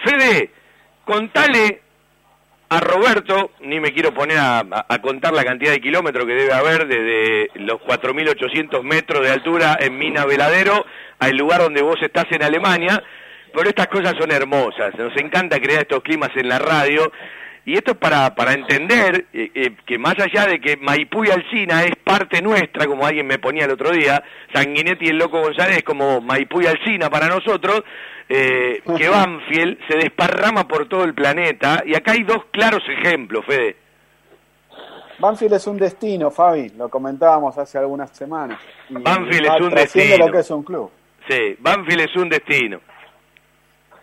Fede, 0.02 0.50
contale 1.04 1.82
a 2.70 2.80
Roberto, 2.80 3.52
ni 3.60 3.80
me 3.80 3.92
quiero 3.92 4.12
poner 4.12 4.38
a, 4.38 4.84
contar 5.00 5.32
la 5.32 5.44
cantidad 5.44 5.72
de 5.72 5.80
kilómetros 5.80 6.26
que 6.26 6.34
debe 6.34 6.52
haber 6.52 6.86
desde 6.86 7.50
los 7.54 7.80
4.800 7.80 8.82
metros 8.82 9.24
de 9.24 9.32
altura 9.32 9.78
en 9.80 9.96
Mina 9.96 10.26
Veladero 10.26 10.84
al 11.18 11.36
lugar 11.36 11.62
donde 11.62 11.82
vos 11.82 11.96
estás 12.02 12.26
en 12.30 12.42
Alemania, 12.42 13.02
pero 13.54 13.70
estas 13.70 13.88
cosas 13.88 14.14
son 14.18 14.30
hermosas, 14.30 14.94
nos 14.98 15.16
encanta 15.16 15.60
crear 15.60 15.82
estos 15.82 16.02
climas 16.02 16.30
en 16.36 16.48
la 16.48 16.58
radio. 16.58 17.10
Y 17.64 17.74
esto 17.74 17.92
es 17.92 17.98
para, 17.98 18.34
para 18.34 18.54
entender 18.54 19.26
eh, 19.32 19.50
eh, 19.54 19.70
que 19.84 19.98
más 19.98 20.18
allá 20.18 20.46
de 20.46 20.58
que 20.58 20.78
Maipú 20.78 21.24
y 21.24 21.30
Alcina 21.30 21.84
es 21.84 21.96
parte 22.02 22.40
nuestra, 22.40 22.86
como 22.86 23.06
alguien 23.06 23.26
me 23.26 23.38
ponía 23.38 23.66
el 23.66 23.72
otro 23.72 23.90
día, 23.90 24.22
Sanguinetti 24.54 25.06
y 25.06 25.08
el 25.08 25.18
Loco 25.18 25.42
González 25.42 25.78
es 25.78 25.82
como 25.82 26.22
Maipú 26.22 26.62
y 26.62 26.66
Alcina 26.66 27.10
para 27.10 27.28
nosotros, 27.28 27.82
eh, 28.28 28.82
que 28.96 29.08
Banfield 29.08 29.78
se 29.88 29.98
desparrama 29.98 30.66
por 30.66 30.88
todo 30.88 31.04
el 31.04 31.14
planeta, 31.14 31.82
y 31.86 31.94
acá 31.94 32.12
hay 32.12 32.24
dos 32.24 32.44
claros 32.50 32.82
ejemplos, 32.88 33.44
Fede. 33.46 33.76
Banfield 35.18 35.54
es 35.54 35.66
un 35.66 35.76
destino, 35.76 36.30
Fabi, 36.30 36.70
lo 36.70 36.88
comentábamos 36.88 37.58
hace 37.58 37.76
algunas 37.78 38.10
semanas. 38.10 38.60
Y 38.88 38.94
Banfield 38.94 39.46
es 39.46 39.60
un 39.60 39.70
destino. 39.70 40.26
lo 40.26 40.32
que 40.32 40.38
es 40.38 40.50
un 40.50 40.62
club. 40.62 40.90
Sí, 41.28 41.56
Banfield 41.58 42.00
es 42.02 42.16
un 42.16 42.28
destino. 42.28 42.80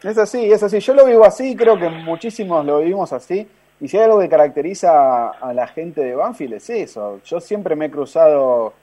Es 0.04 0.18
así, 0.18 0.52
es 0.52 0.62
así. 0.62 0.80
Yo 0.80 0.94
lo 0.94 1.06
vivo 1.06 1.26
así, 1.26 1.56
creo 1.56 1.80
que 1.80 1.90
muchísimos 1.90 2.66
lo 2.66 2.80
vivimos 2.80 3.14
así. 3.14 3.48
Y 3.80 3.88
si 3.88 3.98
hay 3.98 4.04
algo 4.04 4.20
que 4.20 4.30
caracteriza 4.30 5.30
a 5.30 5.54
la 5.54 5.68
gente 5.68 6.02
de 6.02 6.16
Banfield 6.16 6.56
es 6.56 6.70
eso. 6.70 7.22
Yo 7.26 7.40
siempre 7.40 7.76
me 7.76 7.86
he 7.86 7.92
cruzado 7.92 8.74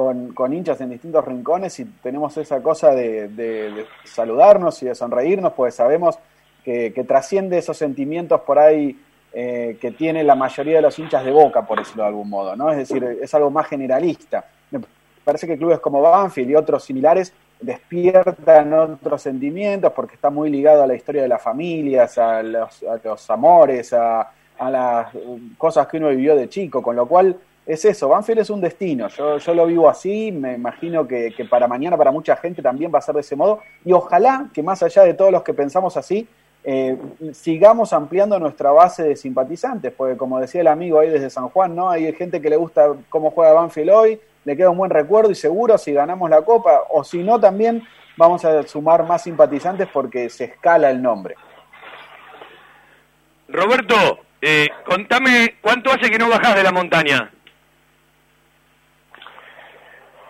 con, 0.00 0.32
con 0.32 0.50
hinchas 0.54 0.80
en 0.80 0.88
distintos 0.88 1.22
rincones 1.26 1.78
y 1.78 1.84
tenemos 1.84 2.34
esa 2.38 2.62
cosa 2.62 2.94
de, 2.94 3.84
saludarnos 4.04 4.82
y 4.82 4.86
de 4.86 4.94
sonreírnos, 4.94 5.52
porque 5.52 5.72
sabemos 5.72 6.18
que, 6.64 6.94
que 6.94 7.04
trasciende 7.04 7.58
esos 7.58 7.76
sentimientos 7.76 8.40
por 8.40 8.58
ahí 8.58 8.98
eh, 9.34 9.76
que 9.78 9.90
tiene 9.90 10.24
la 10.24 10.34
mayoría 10.34 10.76
de 10.76 10.80
los 10.80 10.98
hinchas 10.98 11.22
de 11.22 11.30
Boca, 11.30 11.66
por 11.66 11.80
decirlo 11.80 12.04
de 12.04 12.08
algún 12.08 12.30
modo, 12.30 12.56
¿no? 12.56 12.70
Es 12.70 12.78
decir, 12.78 13.18
es 13.20 13.34
algo 13.34 13.50
más 13.50 13.66
generalista. 13.66 14.46
Parece 15.22 15.46
que 15.46 15.58
clubes 15.58 15.80
como 15.80 16.00
Banfield 16.00 16.50
y 16.50 16.54
otros 16.54 16.82
similares 16.82 17.34
despiertan 17.60 18.72
otros 18.72 19.20
sentimientos 19.20 19.92
porque 19.92 20.14
está 20.14 20.30
muy 20.30 20.48
ligado 20.48 20.82
a 20.82 20.86
la 20.86 20.94
historia 20.94 21.20
de 21.20 21.28
las 21.28 21.42
familias, 21.42 22.16
a 22.16 22.42
los, 22.42 22.82
a 22.84 22.98
los 23.04 23.30
amores, 23.30 23.92
a, 23.92 24.30
a 24.58 24.70
las 24.70 25.14
um, 25.14 25.56
cosas 25.56 25.86
que 25.88 25.98
uno 25.98 26.08
vivió 26.08 26.34
de 26.34 26.48
chico, 26.48 26.82
con 26.82 26.96
lo 26.96 27.04
cual 27.04 27.36
es 27.72 27.84
eso, 27.84 28.08
Banfield 28.08 28.40
es 28.40 28.50
un 28.50 28.60
destino, 28.60 29.08
yo, 29.08 29.38
yo 29.38 29.54
lo 29.54 29.66
vivo 29.66 29.88
así, 29.88 30.32
me 30.32 30.54
imagino 30.54 31.06
que, 31.06 31.32
que 31.36 31.44
para 31.44 31.68
mañana, 31.68 31.96
para 31.96 32.10
mucha 32.10 32.36
gente 32.36 32.62
también 32.62 32.90
va 32.92 32.98
a 32.98 33.02
ser 33.02 33.14
de 33.14 33.20
ese 33.20 33.36
modo, 33.36 33.60
y 33.84 33.92
ojalá 33.92 34.48
que 34.52 34.62
más 34.62 34.82
allá 34.82 35.02
de 35.02 35.14
todos 35.14 35.30
los 35.30 35.42
que 35.42 35.54
pensamos 35.54 35.96
así, 35.96 36.26
eh, 36.62 36.98
sigamos 37.32 37.92
ampliando 37.92 38.38
nuestra 38.38 38.70
base 38.70 39.02
de 39.02 39.16
simpatizantes, 39.16 39.92
porque 39.96 40.16
como 40.16 40.38
decía 40.38 40.60
el 40.60 40.66
amigo 40.66 40.98
ahí 40.98 41.08
desde 41.08 41.30
San 41.30 41.48
Juan, 41.48 41.74
¿no? 41.74 41.88
Hay 41.88 42.12
gente 42.12 42.42
que 42.42 42.50
le 42.50 42.56
gusta 42.56 42.92
cómo 43.08 43.30
juega 43.30 43.54
Banfield 43.54 43.90
hoy, 43.90 44.20
le 44.44 44.56
queda 44.56 44.70
un 44.70 44.76
buen 44.76 44.90
recuerdo 44.90 45.30
y 45.30 45.34
seguro 45.34 45.78
si 45.78 45.92
ganamos 45.92 46.28
la 46.28 46.42
copa, 46.42 46.82
o 46.90 47.02
si 47.02 47.22
no 47.22 47.40
también 47.40 47.82
vamos 48.16 48.44
a 48.44 48.62
sumar 48.64 49.06
más 49.06 49.22
simpatizantes 49.22 49.88
porque 49.88 50.28
se 50.28 50.44
escala 50.44 50.90
el 50.90 51.00
nombre. 51.00 51.34
Roberto, 53.48 54.20
eh, 54.42 54.68
contame, 54.84 55.54
¿cuánto 55.62 55.90
hace 55.90 56.10
que 56.10 56.18
no 56.18 56.28
bajás 56.28 56.54
de 56.54 56.62
la 56.62 56.72
montaña? 56.72 57.30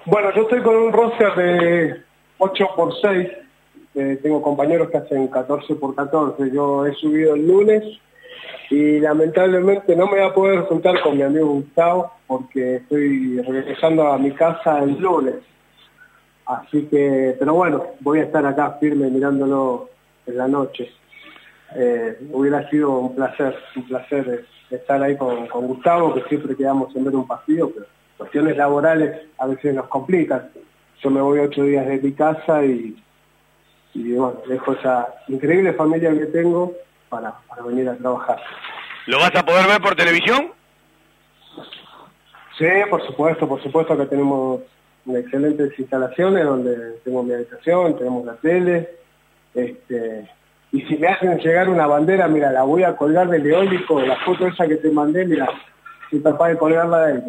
Bueno, 0.07 0.33
yo 0.35 0.43
estoy 0.43 0.63
con 0.63 0.77
un 0.77 0.93
roster 0.93 1.35
de 1.35 2.03
8 2.39 2.69
por 2.75 2.95
6 3.01 3.29
eh, 3.95 4.19
tengo 4.23 4.41
compañeros 4.41 4.89
que 4.89 4.99
hacen 4.99 5.27
14 5.29 5.75
por 5.75 5.95
14 5.97 6.51
Yo 6.53 6.87
he 6.87 6.95
subido 6.95 7.35
el 7.35 7.47
lunes 7.47 7.83
y 8.71 9.01
lamentablemente 9.01 9.97
no 9.97 10.07
me 10.07 10.21
voy 10.21 10.21
a 10.21 10.33
poder 10.33 10.61
juntar 10.61 11.03
con 11.03 11.17
mi 11.17 11.23
amigo 11.23 11.49
Gustavo 11.49 12.13
porque 12.27 12.77
estoy 12.77 13.43
regresando 13.43 14.07
a 14.07 14.17
mi 14.17 14.31
casa 14.31 14.79
el 14.79 14.99
lunes. 14.99 15.35
Así 16.47 16.87
que, 16.87 17.37
pero 17.39 17.55
bueno, 17.55 17.85
voy 18.01 18.21
a 18.21 18.25
estar 18.25 18.47
acá 18.47 18.79
firme 18.81 19.11
mirándolo 19.11 19.91
en 20.27 20.39
la 20.39 20.49
noche. 20.49 20.91
Eh, 21.75 22.17
hubiera 22.33 22.69
sido 22.71 22.91
un 22.91 23.15
placer, 23.15 23.57
un 23.77 23.89
placer 23.89 24.47
estar 24.71 25.03
ahí 25.03 25.17
con, 25.17 25.47
con 25.49 25.67
Gustavo, 25.67 26.15
que 26.15 26.23
siempre 26.23 26.57
quedamos 26.57 26.95
en 26.95 27.05
ver 27.05 27.17
un 27.17 27.27
partido, 27.27 27.71
pero 27.75 27.87
cuestiones 28.21 28.55
laborales 28.55 29.29
a 29.39 29.47
veces 29.47 29.75
nos 29.75 29.89
complican. 29.89 30.51
Yo 31.03 31.09
me 31.09 31.23
voy 31.23 31.39
ocho 31.39 31.63
días 31.63 31.87
de 31.87 31.99
mi 31.99 32.13
casa 32.13 32.63
y, 32.63 32.95
y 33.95 34.13
bueno, 34.13 34.43
dejo 34.47 34.75
esa 34.75 35.09
increíble 35.29 35.73
familia 35.73 36.13
que 36.13 36.27
tengo 36.27 36.75
para, 37.09 37.33
para 37.49 37.63
venir 37.63 37.89
a 37.89 37.97
trabajar. 37.97 38.39
¿Lo 39.07 39.19
vas 39.19 39.35
a 39.35 39.43
poder 39.43 39.67
ver 39.67 39.81
por 39.81 39.97
televisión? 39.97 40.53
Sí, 42.59 42.67
por 42.91 43.07
supuesto, 43.07 43.49
por 43.49 43.63
supuesto 43.63 43.97
que 43.97 44.05
tenemos 44.05 44.61
excelentes 45.07 45.79
instalaciones 45.79 46.45
donde 46.45 46.99
tengo 47.03 47.23
mi 47.23 47.33
habitación, 47.33 47.97
tenemos 47.97 48.27
la 48.27 48.35
tele, 48.35 48.91
este, 49.55 50.31
y 50.73 50.83
si 50.83 50.99
me 50.99 51.09
hacen 51.09 51.39
llegar 51.39 51.71
una 51.71 51.87
bandera, 51.87 52.29
mira, 52.29 52.53
la 52.53 52.65
voy 52.65 52.83
a 52.83 52.95
colgar 52.97 53.31
del 53.31 53.47
eólico, 53.47 53.99
la 54.03 54.17
foto 54.17 54.47
esa 54.47 54.69
que 54.69 54.77
te 54.77 54.91
mandé, 54.91 55.25
mira, 55.25 55.49
soy 56.11 56.21
capaz 56.21 56.49
de 56.49 56.59
colgarla 56.59 57.07
de 57.07 57.13
ahí. 57.15 57.25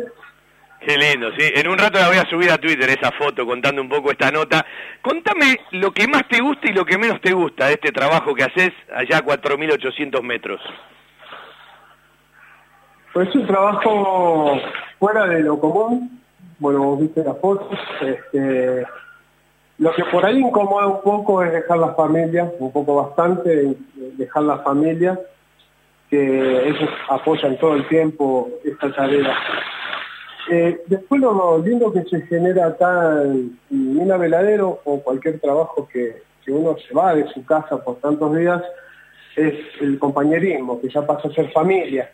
Qué 0.81 0.97
lindo, 0.97 1.29
sí. 1.37 1.51
En 1.55 1.67
un 1.67 1.77
rato 1.77 1.99
la 1.99 2.07
voy 2.07 2.17
a 2.17 2.27
subir 2.27 2.49
a 2.49 2.57
Twitter 2.57 2.89
esa 2.89 3.11
foto 3.11 3.45
contando 3.45 3.81
un 3.83 3.89
poco 3.89 4.11
esta 4.11 4.31
nota. 4.31 4.65
Contame 5.01 5.59
lo 5.71 5.91
que 5.91 6.07
más 6.07 6.27
te 6.27 6.41
gusta 6.41 6.71
y 6.71 6.73
lo 6.73 6.83
que 6.83 6.97
menos 6.97 7.21
te 7.21 7.33
gusta 7.33 7.67
de 7.67 7.73
este 7.73 7.91
trabajo 7.91 8.33
que 8.33 8.43
haces 8.43 8.71
allá 8.93 9.17
a 9.17 9.23
4.800 9.23 10.23
metros. 10.23 10.59
Pues 13.13 13.29
es 13.29 13.35
un 13.35 13.45
trabajo 13.45 14.59
fuera 14.97 15.27
de 15.27 15.41
lo 15.41 15.59
común, 15.59 16.19
bueno, 16.57 16.79
vos 16.79 16.99
viste 17.01 17.23
las 17.23 17.37
fotos, 17.39 17.77
este, 18.01 18.85
lo 19.79 19.93
que 19.93 20.03
por 20.05 20.25
ahí 20.25 20.39
incomoda 20.39 20.87
un 20.87 21.01
poco 21.01 21.43
es 21.43 21.51
dejar 21.51 21.77
la 21.77 21.93
familia, 21.93 22.49
un 22.59 22.71
poco 22.71 22.95
bastante, 22.95 23.75
dejar 23.95 24.43
la 24.43 24.59
familia, 24.59 25.19
que 26.09 26.69
ellos 26.69 26.89
apoyan 27.09 27.57
todo 27.57 27.75
el 27.75 27.87
tiempo 27.87 28.49
esta 28.63 28.91
tarea. 28.93 29.35
Eh, 30.53 30.83
después 30.87 31.21
lo 31.21 31.59
lindo 31.59 31.93
que 31.93 32.03
se 32.03 32.23
genera 32.23 32.67
acá 32.67 33.23
en 33.23 33.57
Mina 33.69 34.17
Veladero 34.17 34.81
o 34.83 34.99
cualquier 34.99 35.39
trabajo 35.39 35.87
que, 35.87 36.23
que 36.43 36.51
uno 36.51 36.75
se 36.75 36.93
va 36.93 37.15
de 37.15 37.25
su 37.29 37.45
casa 37.45 37.81
por 37.81 38.01
tantos 38.01 38.35
días 38.35 38.61
es 39.37 39.53
el 39.79 39.97
compañerismo, 39.97 40.81
que 40.81 40.89
ya 40.89 41.07
pasa 41.07 41.29
a 41.29 41.31
ser 41.31 41.49
familia. 41.53 42.11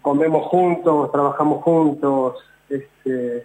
Comemos 0.00 0.46
juntos, 0.46 1.10
trabajamos 1.10 1.64
juntos, 1.64 2.36
este, 2.68 3.44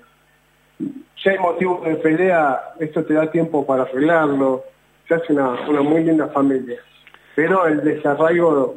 si 0.77 1.29
hay 1.29 1.39
motivos 1.39 1.83
de 1.83 1.95
pelea, 1.95 2.75
esto 2.79 3.03
te 3.05 3.15
da 3.15 3.31
tiempo 3.31 3.65
para 3.65 3.81
arreglarlo, 3.83 4.65
se 5.07 5.15
hace 5.15 5.33
una, 5.33 5.67
una 5.67 5.81
muy 5.81 6.03
linda 6.03 6.27
familia. 6.27 6.77
Pero 7.35 7.65
el 7.65 7.83
desarraigo 7.83 8.75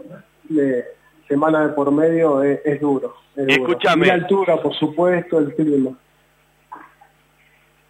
de 0.48 0.86
semana 1.28 1.68
de 1.68 1.74
por 1.74 1.92
medio 1.92 2.42
es, 2.42 2.60
es 2.64 2.80
duro. 2.80 3.14
es 3.36 3.46
duro. 3.46 3.52
Escúchame. 3.52 4.06
Y 4.06 4.09
la 4.09 4.14
altura, 4.14 4.56
por 4.56 4.74
supuesto, 4.74 5.38
el 5.38 5.55
clima. 5.55 5.92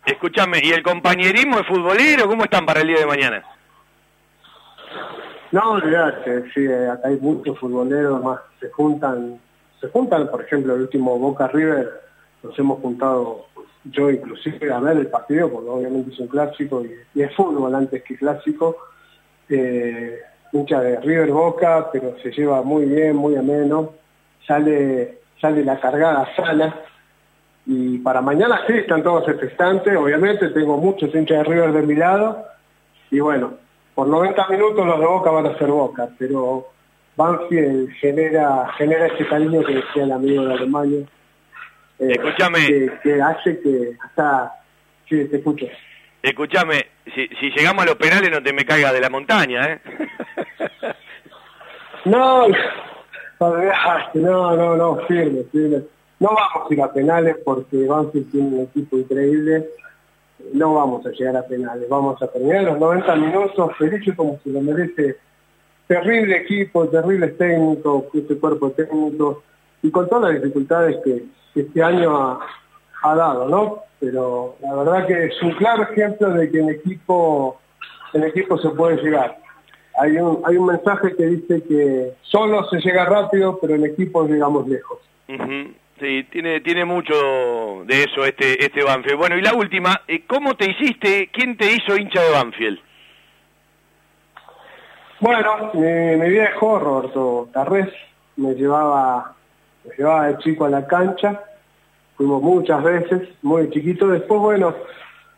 Escúchame, 0.04 0.60
¿y 0.62 0.70
el 0.70 0.82
compañerismo 0.82 1.58
de 1.58 1.64
futbolero 1.64 2.26
cómo 2.26 2.44
están 2.44 2.64
para 2.64 2.80
el 2.80 2.88
día 2.88 3.00
de 3.00 3.06
mañana? 3.06 3.44
No, 5.52 5.72
olvidate, 5.72 6.50
sí, 6.52 6.64
eh, 6.64 6.88
acá 6.88 7.08
hay 7.08 7.18
muchos 7.18 7.58
futboleros 7.58 8.22
más, 8.22 8.40
se 8.60 8.70
juntan, 8.70 9.38
se 9.80 9.88
juntan, 9.88 10.30
por 10.30 10.42
ejemplo, 10.42 10.74
el 10.74 10.82
último 10.82 11.18
Boca 11.18 11.48
River, 11.48 11.90
nos 12.42 12.58
hemos 12.58 12.80
juntado 12.80 13.46
yo 13.84 14.10
inclusive 14.10 14.72
a 14.72 14.80
ver 14.80 14.96
el 14.96 15.08
partido, 15.08 15.50
porque 15.50 15.70
obviamente 15.70 16.10
es 16.10 16.18
un 16.18 16.28
clásico 16.28 16.84
y, 16.84 16.94
y 17.18 17.22
es 17.22 17.34
fútbol 17.34 17.74
antes 17.74 18.02
que 18.02 18.16
clásico, 18.16 18.76
eh, 19.48 20.18
mucha 20.52 20.80
de 20.80 21.00
River 21.00 21.30
Boca, 21.30 21.90
pero 21.92 22.16
se 22.22 22.30
lleva 22.30 22.62
muy 22.62 22.84
bien, 22.86 23.16
muy 23.16 23.36
ameno, 23.36 23.92
sale, 24.46 25.18
sale 25.40 25.64
la 25.64 25.78
cargada 25.80 26.28
sana, 26.36 26.74
y 27.66 27.98
para 27.98 28.22
mañana 28.22 28.62
sí, 28.66 28.74
están 28.74 29.02
todos 29.02 29.28
expectantes, 29.28 29.96
obviamente, 29.96 30.48
tengo 30.50 30.78
muchos 30.78 31.14
hinchas 31.14 31.38
de 31.38 31.44
River 31.44 31.72
de 31.72 31.82
mi 31.82 31.94
lado, 31.94 32.44
y 33.10 33.20
bueno, 33.20 33.54
por 33.94 34.08
90 34.08 34.48
minutos 34.48 34.86
los 34.86 34.98
de 34.98 35.06
Boca 35.06 35.30
van 35.30 35.46
a 35.46 35.58
ser 35.58 35.68
Boca, 35.68 36.08
pero 36.18 36.68
Banfield 37.16 37.90
genera, 38.00 38.70
genera 38.78 39.06
ese 39.06 39.26
cariño 39.26 39.62
que 39.64 39.74
decía 39.74 40.04
el 40.04 40.12
amigo 40.12 40.44
de 40.44 40.54
Alemania, 40.54 41.06
eh, 41.98 42.12
Escúchame. 42.12 42.66
que, 42.66 42.92
que 43.02 43.20
hace 43.20 43.60
que 43.60 43.96
hasta... 44.00 44.54
Sí, 45.08 45.24
te 45.24 45.38
escucho. 45.38 45.66
Escúchame, 46.22 46.86
si, 47.14 47.28
llegamos 47.50 47.84
a 47.84 47.86
los 47.86 47.96
penales 47.96 48.30
no 48.30 48.42
te 48.42 48.52
me 48.52 48.64
caigas 48.64 48.92
de 48.92 49.00
la 49.00 49.10
montaña, 49.10 49.72
¿eh? 49.72 49.80
No, 52.04 52.48
no, 54.14 54.56
no, 54.56 54.76
no, 54.76 54.96
firme, 55.06 55.42
firme. 55.52 55.82
No 56.20 56.30
vamos 56.30 56.70
a 56.70 56.74
ir 56.74 56.82
a 56.82 56.92
penales 56.92 57.36
porque 57.44 57.86
Banfield 57.86 58.30
tiene 58.30 58.48
un 58.48 58.60
equipo 58.62 58.96
increíble. 58.96 59.68
No 60.54 60.74
vamos 60.74 61.04
a 61.04 61.10
llegar 61.10 61.36
a 61.36 61.46
penales, 61.46 61.88
vamos 61.88 62.20
a 62.22 62.28
terminar 62.28 62.64
los 62.64 62.78
90 62.78 63.16
minutos 63.16 63.76
felices 63.76 64.14
como 64.16 64.38
se 64.42 64.50
lo 64.50 64.60
merece. 64.60 65.18
Terrible 65.86 66.36
equipo, 66.36 66.88
terribles 66.88 67.36
técnicos, 67.36 68.04
este 68.14 68.38
cuerpo 68.38 68.70
técnico 68.70 69.42
y 69.82 69.90
con 69.90 70.08
todas 70.08 70.32
las 70.32 70.42
dificultades 70.42 70.96
que, 71.04 71.24
este 71.54 71.82
año 71.82 72.38
ha 73.02 73.14
dado, 73.16 73.48
¿no? 73.48 73.87
Pero 74.00 74.56
la 74.60 74.74
verdad 74.74 75.06
que 75.06 75.24
es 75.24 75.42
un 75.42 75.52
claro 75.52 75.82
ejemplo 75.82 76.30
de 76.30 76.50
que 76.50 76.60
en 76.60 76.70
equipo, 76.70 77.60
en 78.12 78.24
equipo 78.24 78.58
se 78.58 78.70
puede 78.70 79.02
llegar. 79.02 79.38
hay 80.00 80.16
un, 80.18 80.40
hay 80.44 80.56
un 80.56 80.66
mensaje 80.66 81.14
que 81.16 81.26
dice 81.26 81.62
que 81.64 82.12
solo 82.22 82.64
se 82.68 82.78
llega 82.80 83.04
rápido, 83.04 83.58
pero 83.60 83.74
en 83.74 83.84
equipo 83.84 84.26
llegamos 84.26 84.68
lejos. 84.68 84.98
Sí, 86.00 86.24
tiene, 86.30 86.60
tiene 86.60 86.84
mucho 86.84 87.12
de 87.84 88.04
eso 88.04 88.24
este, 88.24 88.64
este 88.64 88.84
Banfield. 88.84 89.18
Bueno, 89.18 89.36
y 89.36 89.42
la 89.42 89.52
última, 89.54 90.02
eh, 90.06 90.22
¿cómo 90.26 90.54
te 90.54 90.70
hiciste, 90.70 91.28
quién 91.32 91.56
te 91.56 91.72
hizo 91.72 91.96
hincha 91.96 92.22
de 92.22 92.30
Banfield? 92.30 92.78
Bueno, 95.20 95.72
mi, 95.74 96.16
mi 96.16 96.30
viejo, 96.30 96.78
Roberto 96.78 97.48
Tarrés, 97.52 97.88
me 98.36 98.54
llevaba, 98.54 99.34
me 99.84 99.96
llevaba 99.96 100.28
de 100.28 100.38
chico 100.38 100.66
a 100.66 100.70
la 100.70 100.86
cancha, 100.86 101.42
fuimos 102.18 102.42
muchas 102.42 102.82
veces, 102.82 103.28
muy 103.42 103.70
chiquito. 103.70 104.08
Después, 104.08 104.40
bueno, 104.40 104.74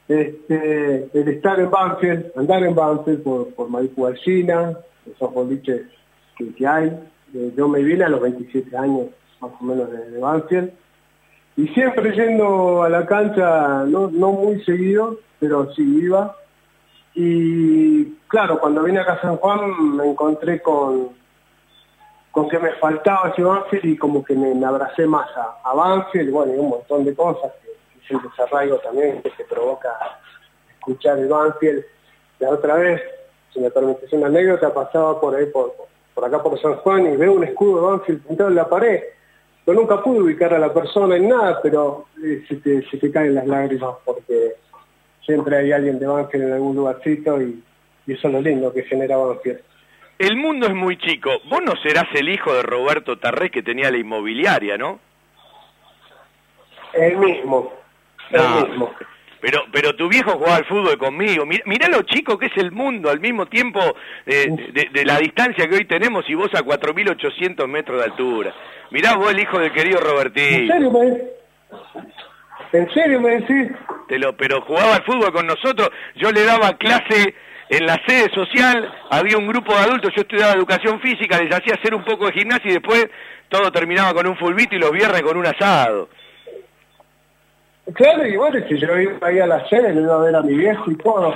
este, 0.09 1.09
el 1.13 1.29
estar 1.29 1.61
en 1.61 1.71
Banfield, 1.71 2.33
andar 2.37 2.65
en 2.65 2.75
Banfield 2.75 3.23
por, 3.23 3.55
por 3.55 3.69
Maricu 3.69 4.07
Alcina, 4.07 4.77
esos 5.07 5.33
boliches 5.33 5.83
que, 6.37 6.53
que 6.55 6.67
hay. 6.67 6.89
Eh, 7.35 7.53
yo 7.57 7.69
me 7.69 7.83
vine 7.83 8.05
a 8.05 8.09
los 8.09 8.21
27 8.21 8.77
años, 8.77 9.09
más 9.41 9.53
o 9.61 9.65
menos, 9.65 9.93
de, 9.93 10.11
de 10.11 10.19
Banfield. 10.19 10.73
Y 11.57 11.69
siempre 11.69 12.13
yendo 12.13 12.83
a 12.83 12.89
la 12.89 13.05
cancha, 13.07 13.85
no, 13.85 14.11
no 14.11 14.33
muy 14.33 14.65
seguido, 14.65 15.19
pero 15.39 15.73
sí 15.75 15.83
iba. 16.03 16.35
Y 17.15 18.05
claro, 18.29 18.59
cuando 18.59 18.83
vine 18.83 19.01
acá 19.01 19.15
a 19.15 19.21
San 19.21 19.37
Juan 19.37 19.97
me 19.97 20.11
encontré 20.11 20.63
con, 20.63 21.11
con 22.31 22.49
que 22.49 22.59
me 22.59 22.73
faltaba 22.73 23.31
ese 23.31 23.43
Banfield 23.43 23.85
y 23.85 23.97
como 23.97 24.25
que 24.25 24.35
me, 24.35 24.65
abracé 24.65 25.07
más 25.07 25.29
a, 25.37 25.59
a 25.65 25.75
Banfield, 25.75 26.31
bueno, 26.31 26.55
y 26.55 26.59
un 26.59 26.71
montón 26.71 27.05
de 27.05 27.15
cosas, 27.15 27.53
que, 27.63 27.69
que 27.69 28.05
es 28.05 28.11
el 28.11 28.29
desarraigo 28.29 28.79
también 28.79 29.21
que 29.23 29.31
se 29.31 29.45
provoca 29.45 29.91
escuchar 30.71 31.19
el 31.19 31.29
Banfield. 31.29 31.85
La 32.39 32.51
otra 32.51 32.75
vez, 32.77 33.03
si 33.53 33.61
me 33.61 33.71
permites 33.71 34.13
una 34.13 34.29
anécdota, 34.29 34.73
pasaba 34.73 35.21
por 35.21 35.35
ahí, 35.35 35.47
por, 35.47 35.75
por 36.15 36.25
acá 36.25 36.43
por 36.43 36.61
San 36.61 36.77
Juan 36.77 37.13
y 37.13 37.17
veo 37.17 37.33
un 37.33 37.45
escudo 37.45 37.77
de 37.77 37.87
Banfield 37.89 38.27
pintado 38.27 38.51
en 38.51 38.57
la 38.57 38.69
pared. 38.69 39.03
Yo 39.67 39.75
nunca 39.75 40.03
pude 40.03 40.23
ubicar 40.23 40.55
a 40.55 40.59
la 40.59 40.73
persona 40.73 41.17
en 41.17 41.29
nada, 41.29 41.61
pero 41.63 42.07
eh, 42.25 42.45
se, 42.49 42.57
te, 42.57 42.89
se 42.89 42.97
te 42.97 43.11
caen 43.11 43.35
las 43.35 43.47
lágrimas 43.47 43.97
porque 44.05 44.55
siempre 45.25 45.57
hay 45.57 45.73
alguien 45.73 45.99
de 45.99 46.07
Banfield 46.07 46.45
en 46.45 46.53
algún 46.55 46.77
lugarcito 46.77 47.41
y, 47.43 47.63
y 48.07 48.13
eso 48.13 48.29
es 48.29 48.35
lo 48.35 48.41
lindo 48.41 48.73
que 48.73 48.85
genera 48.85 49.17
Banfield. 49.17 49.61
El 50.21 50.37
mundo 50.37 50.67
es 50.67 50.75
muy 50.75 50.99
chico. 50.99 51.31
Vos 51.47 51.63
no 51.65 51.75
serás 51.83 52.05
el 52.15 52.29
hijo 52.29 52.53
de 52.53 52.63
Roberto 52.63 53.19
Tarrés 53.19 53.51
que 53.51 53.63
tenía 53.63 53.91
la 53.91 53.97
inmobiliaria, 53.97 54.77
¿no? 54.77 55.01
El 56.93 57.17
mismo, 57.17 57.73
el 58.31 58.43
No. 58.43 58.67
mismo. 58.67 58.95
Pero, 59.41 59.65
pero 59.73 59.97
tu 59.97 60.09
viejo 60.09 60.33
jugaba 60.33 60.57
al 60.57 60.67
fútbol 60.67 60.99
conmigo. 60.99 61.47
Mirá, 61.47 61.63
mirá 61.65 61.89
lo 61.89 62.03
chico 62.03 62.39
que 62.39 62.47
es 62.47 62.57
el 62.59 62.71
mundo 62.71 63.09
al 63.09 63.21
mismo 63.21 63.47
tiempo 63.47 63.81
eh, 64.27 64.47
de, 64.75 64.91
de 64.93 65.05
la 65.07 65.17
distancia 65.17 65.67
que 65.67 65.77
hoy 65.77 65.87
tenemos 65.87 66.29
y 66.29 66.35
vos 66.35 66.51
a 66.55 66.59
4.800 66.63 67.67
metros 67.67 67.97
de 68.01 68.05
altura. 68.05 68.55
Mirá 68.91 69.15
vos 69.17 69.31
el 69.33 69.41
hijo 69.41 69.59
del 69.59 69.73
querido 69.73 70.01
¿En 70.01 70.05
Robertito. 70.05 70.73
serio 70.75 70.91
me, 70.91 72.79
¿En 72.79 72.91
serio 72.93 73.21
me 73.23 73.41
decís? 73.41 73.73
Te 74.09 74.19
lo, 74.19 74.37
pero 74.37 74.61
jugaba 74.61 74.97
al 74.97 75.05
fútbol 75.05 75.33
con 75.33 75.47
nosotros. 75.47 75.89
Yo 76.17 76.31
le 76.31 76.45
daba 76.45 76.77
clase 76.77 77.35
en 77.71 77.87
la 77.87 77.99
sede 78.07 78.31
social. 78.35 78.93
Había 79.09 79.39
un 79.39 79.47
grupo 79.47 79.73
de 79.73 79.79
adultos. 79.79 80.13
Yo 80.15 80.23
estudiaba 80.23 80.53
educación 80.53 81.01
física. 81.01 81.39
Les 81.39 81.55
hacía 81.55 81.75
hacer 81.75 81.95
un 81.95 82.05
poco 82.05 82.27
de 82.27 82.33
gimnasia 82.33 82.71
y 82.71 82.75
después 82.75 83.09
todo 83.49 83.73
terminaba 83.73 84.13
con 84.13 84.27
un 84.27 84.37
fulbito 84.37 84.75
y 84.75 84.79
los 84.79 84.91
viernes 84.91 85.23
con 85.23 85.37
un 85.37 85.47
asado. 85.47 86.09
Claro, 87.95 88.27
y 88.27 88.37
bueno, 88.37 88.59
si 88.69 88.79
yo 88.79 88.99
iba 88.99 89.27
ahí 89.27 89.39
a 89.39 89.47
la 89.47 89.69
sede, 89.69 89.95
le 89.95 90.03
iba 90.03 90.15
a 90.15 90.19
ver 90.19 90.37
a 90.37 90.43
mi 90.43 90.55
viejo 90.55 90.91
y 90.91 90.97
todo. 90.97 91.33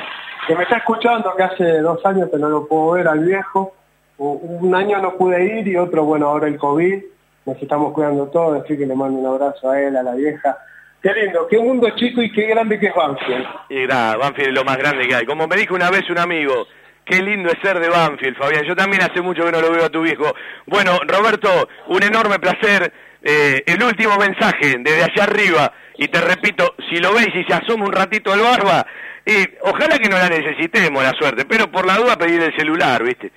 Que 0.46 0.54
me 0.54 0.64
está 0.64 0.76
escuchando, 0.76 1.34
que 1.36 1.42
hace 1.42 1.80
dos 1.80 2.04
años 2.04 2.28
que 2.30 2.36
no 2.36 2.48
lo 2.48 2.66
puedo 2.66 2.92
ver 2.92 3.08
al 3.08 3.20
viejo. 3.20 3.74
Un 4.18 4.74
año 4.74 5.00
no 5.00 5.16
pude 5.16 5.58
ir 5.58 5.66
y 5.66 5.76
otro, 5.76 6.04
bueno, 6.04 6.28
ahora 6.28 6.48
el 6.48 6.58
COVID. 6.58 7.02
Nos 7.46 7.62
estamos 7.62 7.92
cuidando 7.92 8.26
todos, 8.26 8.62
así 8.62 8.76
que 8.76 8.86
le 8.86 8.94
mando 8.94 9.18
un 9.18 9.26
abrazo 9.26 9.70
a 9.70 9.80
él, 9.80 9.96
a 9.96 10.02
la 10.02 10.14
vieja. 10.14 10.56
Qué 11.04 11.12
lindo, 11.12 11.46
qué 11.48 11.58
mundo 11.58 11.90
chico 11.96 12.22
y 12.22 12.32
qué 12.32 12.46
grande 12.46 12.80
que 12.80 12.86
es 12.86 12.94
Banfield. 12.94 13.46
Y 13.68 13.86
nada, 13.86 14.16
Banfield 14.16 14.48
es 14.48 14.54
lo 14.54 14.64
más 14.64 14.78
grande 14.78 15.06
que 15.06 15.14
hay. 15.14 15.26
Como 15.26 15.46
me 15.46 15.56
dijo 15.56 15.74
una 15.74 15.90
vez 15.90 16.08
un 16.08 16.16
amigo, 16.16 16.66
qué 17.04 17.20
lindo 17.20 17.50
es 17.50 17.58
ser 17.62 17.78
de 17.78 17.90
Banfield, 17.90 18.38
Fabián. 18.38 18.64
Yo 18.64 18.74
también 18.74 19.02
hace 19.02 19.20
mucho 19.20 19.44
que 19.44 19.52
no 19.52 19.60
lo 19.60 19.70
veo 19.70 19.84
a 19.84 19.90
tu 19.90 20.00
viejo. 20.00 20.34
Bueno, 20.64 20.98
Roberto, 21.06 21.68
un 21.88 22.02
enorme 22.02 22.38
placer. 22.38 22.90
Eh, 23.22 23.62
el 23.66 23.82
último 23.82 24.16
mensaje 24.16 24.76
desde 24.78 25.02
allá 25.02 25.24
arriba. 25.24 25.72
Y 25.98 26.08
te 26.08 26.22
repito, 26.22 26.74
si 26.88 26.96
lo 26.96 27.12
veis 27.12 27.34
y 27.34 27.44
se 27.44 27.52
asoma 27.52 27.84
un 27.84 27.92
ratito 27.92 28.32
el 28.32 28.40
barba, 28.40 28.86
y 29.26 29.46
ojalá 29.60 29.98
que 29.98 30.08
no 30.08 30.16
la 30.16 30.30
necesitemos 30.30 31.02
la 31.02 31.12
suerte, 31.12 31.44
pero 31.44 31.70
por 31.70 31.86
la 31.86 31.96
duda 31.96 32.16
pedir 32.16 32.42
el 32.42 32.56
celular, 32.56 33.02
¿viste? 33.02 33.30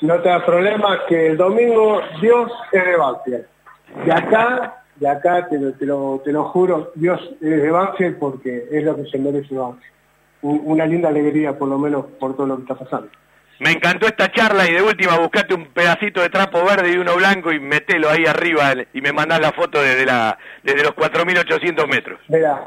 No 0.00 0.18
te 0.22 0.30
da 0.30 0.44
problema 0.46 1.00
que 1.06 1.26
el 1.26 1.36
domingo 1.36 2.00
Dios 2.22 2.50
es 2.72 2.84
de 2.86 2.96
Banfield. 2.96 3.46
De 4.06 4.12
acá, 4.12 4.83
de 4.96 5.08
acá 5.08 5.48
te 5.48 5.58
lo, 5.58 5.72
te 5.72 5.86
lo, 5.86 6.20
te 6.24 6.32
lo 6.32 6.44
juro, 6.44 6.92
Dios 6.94 7.20
es 7.40 7.62
de 7.62 7.70
Banfield 7.70 8.18
porque 8.18 8.68
es 8.70 8.84
lo 8.84 8.96
que 8.96 9.04
se 9.10 9.18
merece 9.18 9.54
Banfield. 9.54 9.92
Un- 10.42 10.62
Una 10.64 10.86
linda 10.86 11.08
alegría 11.08 11.58
por 11.58 11.68
lo 11.68 11.78
menos 11.78 12.04
por 12.20 12.36
todo 12.36 12.46
lo 12.46 12.56
que 12.56 12.62
está 12.62 12.74
pasando. 12.76 13.08
Me 13.60 13.70
encantó 13.70 14.06
esta 14.06 14.30
charla 14.32 14.68
y 14.68 14.72
de 14.74 14.82
última 14.82 15.16
buscate 15.18 15.54
un 15.54 15.66
pedacito 15.68 16.20
de 16.20 16.28
trapo 16.28 16.64
verde 16.64 16.90
y 16.92 16.96
uno 16.98 17.14
blanco 17.16 17.52
y 17.52 17.60
metelo 17.60 18.10
ahí 18.10 18.24
arriba 18.26 18.72
y 18.92 19.00
me 19.00 19.12
mandás 19.12 19.40
la 19.40 19.52
foto 19.52 19.80
desde, 19.80 20.04
la, 20.04 20.36
desde 20.64 20.82
los 20.82 20.92
4.800 20.96 21.86
metros. 21.88 22.18
Mira, 22.28 22.64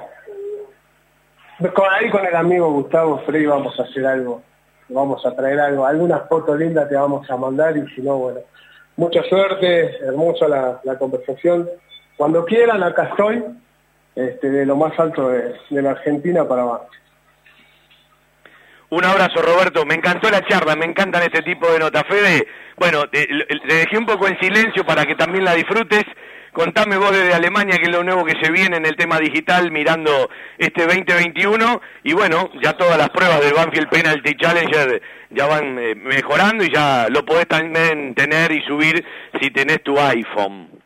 con 1.73 1.85
ahí 1.91 2.09
con 2.09 2.25
el 2.25 2.35
amigo 2.35 2.71
Gustavo 2.71 3.19
Frey 3.25 3.45
vamos 3.45 3.77
a 3.79 3.83
hacer 3.83 4.05
algo, 4.05 4.41
vamos 4.89 5.25
a 5.25 5.35
traer 5.35 5.59
algo, 5.59 5.85
algunas 5.85 6.27
fotos 6.29 6.57
lindas 6.57 6.87
te 6.87 6.95
vamos 6.95 7.29
a 7.29 7.35
mandar 7.37 7.75
y 7.75 7.85
si 7.93 8.01
no, 8.01 8.17
bueno, 8.17 8.39
mucha 8.95 9.23
suerte, 9.23 9.97
hermosa 10.05 10.47
la, 10.47 10.79
la 10.83 10.97
conversación. 10.97 11.67
Cuando 12.18 12.44
quieran, 12.45 12.81
acá 12.81 13.03
estoy, 13.03 13.44
este, 14.15 14.49
de 14.49 14.65
lo 14.65 14.76
más 14.76 14.99
alto 14.99 15.30
de, 15.30 15.56
la 15.69 15.91
Argentina 15.91 16.48
para 16.48 16.64
abajo. 16.64 16.89
Un 18.89 19.06
abrazo, 19.06 19.41
Roberto. 19.41 19.85
Me 19.85 19.94
encantó 19.94 20.30
la 20.30 20.41
charla, 20.48 20.76
me 20.76 20.85
encantan 20.85 21.22
este 21.22 21.44
tipo 21.44 21.72
de 21.72 21.80
notas. 21.80 22.03
Fede, 22.07 22.48
bueno, 22.77 23.07
te, 23.10 23.27
te 23.27 23.73
dejé 23.73 23.98
un 23.98 24.06
poco 24.06 24.27
en 24.27 24.39
silencio 24.39 24.84
para 24.85 25.06
que 25.06 25.15
también 25.15 25.45
la 25.45 25.53
disfrutes. 25.53 26.06
Contame 26.53 26.98
vos 26.98 27.11
desde 27.11 27.35
Alemania 27.35 27.77
qué 27.77 27.84
es 27.84 27.91
lo 27.91 28.03
nuevo 28.03 28.26
que 28.26 28.34
se 28.41 28.52
viene 28.52 28.77
en 28.77 28.85
el 28.88 28.95
tema 28.95 29.19
digital 29.19 29.72
mirando 29.72 30.27
este 30.57 30.88
2021. 30.88 31.81
Y 32.03 32.14
bueno, 32.14 32.49
ya 32.64 32.73
todas 32.73 32.98
las 32.98 33.10
pruebas 33.10 33.41
del 33.41 33.53
Banfield 33.53 33.89
Penalty 33.89 34.35
Challenger 34.35 35.02
ya 35.30 35.45
van 35.45 35.77
eh, 35.77 35.94
mejorando 35.94 36.64
y 36.64 36.73
ya 36.73 37.10
lo 37.11 37.23
podés 37.23 37.48
también 37.48 38.15
tener 38.15 38.52
y 38.52 38.64
subir 38.64 39.06
si 39.39 39.52
tenés 39.52 39.84
tu 39.84 39.99
iPhone. 39.99 40.76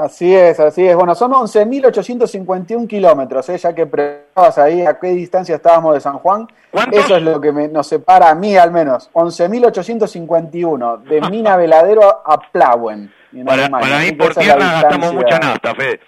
Así 0.00 0.32
es, 0.32 0.60
así 0.60 0.86
es. 0.86 0.94
Bueno, 0.94 1.12
son 1.16 1.32
11.851 1.32 2.86
kilómetros, 2.86 3.48
¿eh? 3.48 3.58
ya 3.58 3.74
que 3.74 3.84
preguntabas 3.84 4.56
ahí 4.58 4.86
a 4.86 4.96
qué 4.96 5.08
distancia 5.08 5.56
estábamos 5.56 5.92
de 5.94 6.00
San 6.00 6.18
Juan. 6.18 6.46
Eso 6.92 7.16
es 7.16 7.22
lo 7.22 7.40
que 7.40 7.50
me- 7.50 7.66
nos 7.66 7.88
separa 7.88 8.30
a 8.30 8.34
mí 8.36 8.56
al 8.56 8.70
menos. 8.70 9.10
11.851, 9.12 10.98
de 10.98 11.20
Mina 11.28 11.56
Veladero 11.56 12.02
a 12.24 12.38
Plauen. 12.52 13.12
en 13.34 13.44
Para, 13.44 13.62
Alemania. 13.64 13.88
para 13.88 14.04
que 14.04 14.12
por 14.14 14.34
tierra 14.36 14.72
gastamos 14.82 15.14
mucha 15.14 15.38
nafta, 15.40 15.74
Fede. 15.74 16.00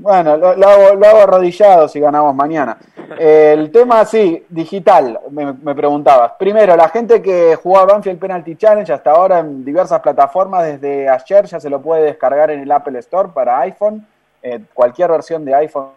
Bueno, 0.00 0.38
lo, 0.38 0.56
lo 0.56 0.66
hago, 0.66 0.94
lo 0.94 1.06
hago 1.06 1.18
arrodillado 1.20 1.86
si 1.86 2.00
ganamos 2.00 2.34
mañana. 2.34 2.78
Eh, 3.18 3.52
el 3.52 3.70
tema, 3.70 4.02
sí, 4.06 4.46
digital, 4.48 5.20
me, 5.30 5.74
preguntabas. 5.74 6.32
Primero, 6.38 6.74
la 6.74 6.88
gente 6.88 7.20
que 7.20 7.54
jugó 7.56 7.80
a 7.80 7.84
Banfield 7.84 8.18
Penalty 8.18 8.56
Challenge 8.56 8.90
hasta 8.90 9.10
ahora 9.10 9.40
en 9.40 9.62
diversas 9.62 10.00
plataformas, 10.00 10.64
desde 10.64 11.06
ayer 11.06 11.44
ya 11.44 11.60
se 11.60 11.68
lo 11.68 11.82
puede 11.82 12.04
descargar 12.04 12.50
en 12.50 12.60
el 12.60 12.72
Apple 12.72 12.98
Store 13.00 13.28
para 13.34 13.60
iPhone, 13.60 14.06
eh, 14.42 14.60
cualquier 14.72 15.10
versión 15.10 15.44
de 15.44 15.54
iPhone 15.54 15.90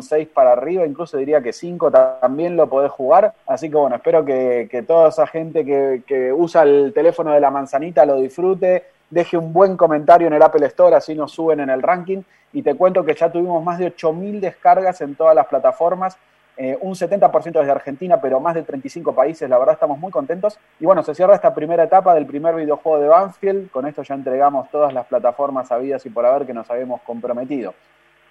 6 0.00 0.26
para 0.34 0.52
arriba, 0.52 0.84
incluso 0.84 1.16
diría 1.16 1.40
que 1.40 1.52
5 1.52 1.88
también 2.20 2.56
lo 2.56 2.68
podés 2.68 2.90
jugar. 2.90 3.32
Así 3.46 3.70
que 3.70 3.76
bueno, 3.76 3.94
espero 3.94 4.24
que, 4.24 4.66
que 4.68 4.82
toda 4.82 5.10
esa 5.10 5.28
gente 5.28 5.64
que, 5.64 6.02
que 6.04 6.32
usa 6.32 6.62
el 6.62 6.92
teléfono 6.92 7.30
de 7.32 7.40
la 7.40 7.52
manzanita 7.52 8.04
lo 8.04 8.16
disfrute, 8.16 8.84
deje 9.10 9.36
un 9.36 9.52
buen 9.52 9.76
comentario 9.76 10.26
en 10.26 10.32
el 10.32 10.42
Apple 10.42 10.66
Store, 10.66 10.96
así 10.96 11.14
nos 11.14 11.32
suben 11.32 11.60
en 11.60 11.70
el 11.70 11.82
ranking. 11.82 12.22
Y 12.52 12.62
te 12.62 12.74
cuento 12.74 13.04
que 13.04 13.14
ya 13.14 13.30
tuvimos 13.30 13.62
más 13.62 13.78
de 13.78 13.94
8.000 13.94 14.40
descargas 14.40 15.00
en 15.00 15.14
todas 15.14 15.34
las 15.34 15.46
plataformas, 15.46 16.16
eh, 16.56 16.76
un 16.80 16.94
70% 16.94 17.58
desde 17.58 17.70
Argentina, 17.70 18.20
pero 18.20 18.40
más 18.40 18.54
de 18.54 18.62
35 18.62 19.14
países, 19.14 19.48
la 19.48 19.58
verdad 19.58 19.74
estamos 19.74 19.98
muy 19.98 20.10
contentos. 20.10 20.58
Y 20.78 20.84
bueno, 20.84 21.02
se 21.02 21.14
cierra 21.14 21.34
esta 21.34 21.54
primera 21.54 21.84
etapa 21.84 22.14
del 22.14 22.26
primer 22.26 22.54
videojuego 22.54 23.00
de 23.00 23.08
Banfield, 23.08 23.70
con 23.70 23.86
esto 23.86 24.02
ya 24.02 24.14
entregamos 24.14 24.70
todas 24.70 24.92
las 24.92 25.06
plataformas 25.06 25.70
habidas 25.72 26.04
y 26.06 26.10
por 26.10 26.26
haber 26.26 26.46
que 26.46 26.52
nos 26.52 26.70
habíamos 26.70 27.00
comprometido. 27.02 27.74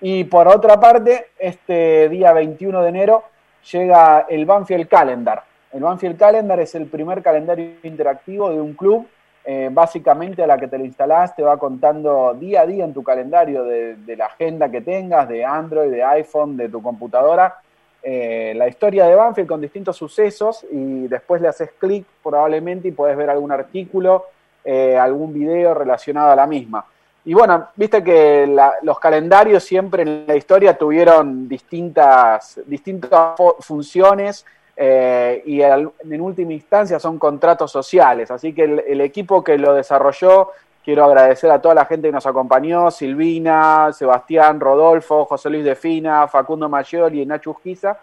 Y 0.01 0.25
por 0.25 0.47
otra 0.47 0.79
parte, 0.79 1.31
este 1.37 2.07
día 2.09 2.31
21 2.31 2.81
de 2.83 2.89
enero 2.89 3.23
llega 3.71 4.25
el 4.29 4.45
Banfield 4.45 4.87
Calendar. 4.87 5.43
El 5.71 5.81
Banfield 5.81 6.17
Calendar 6.17 6.59
es 6.59 6.73
el 6.75 6.87
primer 6.87 7.21
calendario 7.21 7.73
interactivo 7.83 8.49
de 8.49 8.61
un 8.61 8.73
club. 8.73 9.07
Eh, 9.51 9.67
básicamente 9.71 10.43
a 10.43 10.45
la 10.45 10.59
que 10.59 10.67
te 10.67 10.77
lo 10.77 10.85
instalás 10.85 11.35
te 11.35 11.41
va 11.41 11.57
contando 11.57 12.35
día 12.35 12.61
a 12.61 12.67
día 12.67 12.85
en 12.85 12.93
tu 12.93 13.01
calendario 13.01 13.63
de, 13.63 14.15
la 14.15 14.27
agenda 14.27 14.69
que 14.69 14.81
tengas, 14.81 15.27
de 15.27 15.43
Android, 15.43 15.89
de 15.89 16.03
iPhone, 16.03 16.55
de 16.55 16.69
tu 16.69 16.83
computadora, 16.83 17.57
eh, 18.03 18.53
la 18.55 18.67
historia 18.67 19.07
de 19.07 19.15
Banfield 19.15 19.49
con 19.49 19.59
distintos 19.59 19.97
sucesos 19.97 20.63
y 20.71 21.07
después 21.07 21.41
le 21.41 21.47
haces 21.47 21.71
clic 21.79 22.05
probablemente 22.21 22.89
y 22.89 22.91
podés 22.91 23.17
ver 23.17 23.31
algún 23.31 23.51
artículo, 23.51 24.25
eh, 24.63 24.95
algún 24.95 25.33
video 25.33 25.73
relacionado 25.73 26.29
a 26.29 26.35
la 26.35 26.45
misma. 26.45 26.85
Y 27.25 27.33
bueno, 27.33 27.69
viste 27.75 28.03
que 28.03 28.55
los 28.83 28.99
calendarios 28.99 29.63
siempre 29.63 30.03
en 30.03 30.25
la 30.27 30.35
historia 30.35 30.77
tuvieron 30.77 31.49
distintas, 31.49 32.61
distintas 32.67 33.33
funciones 33.61 34.45
eh, 34.81 35.43
y 35.45 35.61
en 35.61 36.21
última 36.21 36.53
instancia 36.53 37.01
son 37.01 37.19
contratos 37.19 37.69
sociales. 37.69 38.31
Así 38.31 38.53
que 38.53 38.63
el, 38.63 39.01
equipo 39.01 39.43
que 39.43 39.57
lo 39.57 39.73
desarrolló, 39.73 40.51
quiero 40.85 41.03
agradecer 41.03 41.51
a 41.51 41.59
toda 41.59 41.75
la 41.75 41.83
gente 41.83 42.07
que 42.07 42.13
nos 42.13 42.25
acompañó, 42.25 42.89
Silvina, 42.89 43.91
Sebastián, 43.91 44.57
Rodolfo, 44.57 45.25
José 45.25 45.49
Luis 45.49 45.65
de 45.65 45.75
Fina, 45.75 46.29
Facundo 46.29 46.69
Mayoli 46.69 47.23
y 47.23 47.25
Nacho 47.25 47.49
Urquiza. 47.49 47.97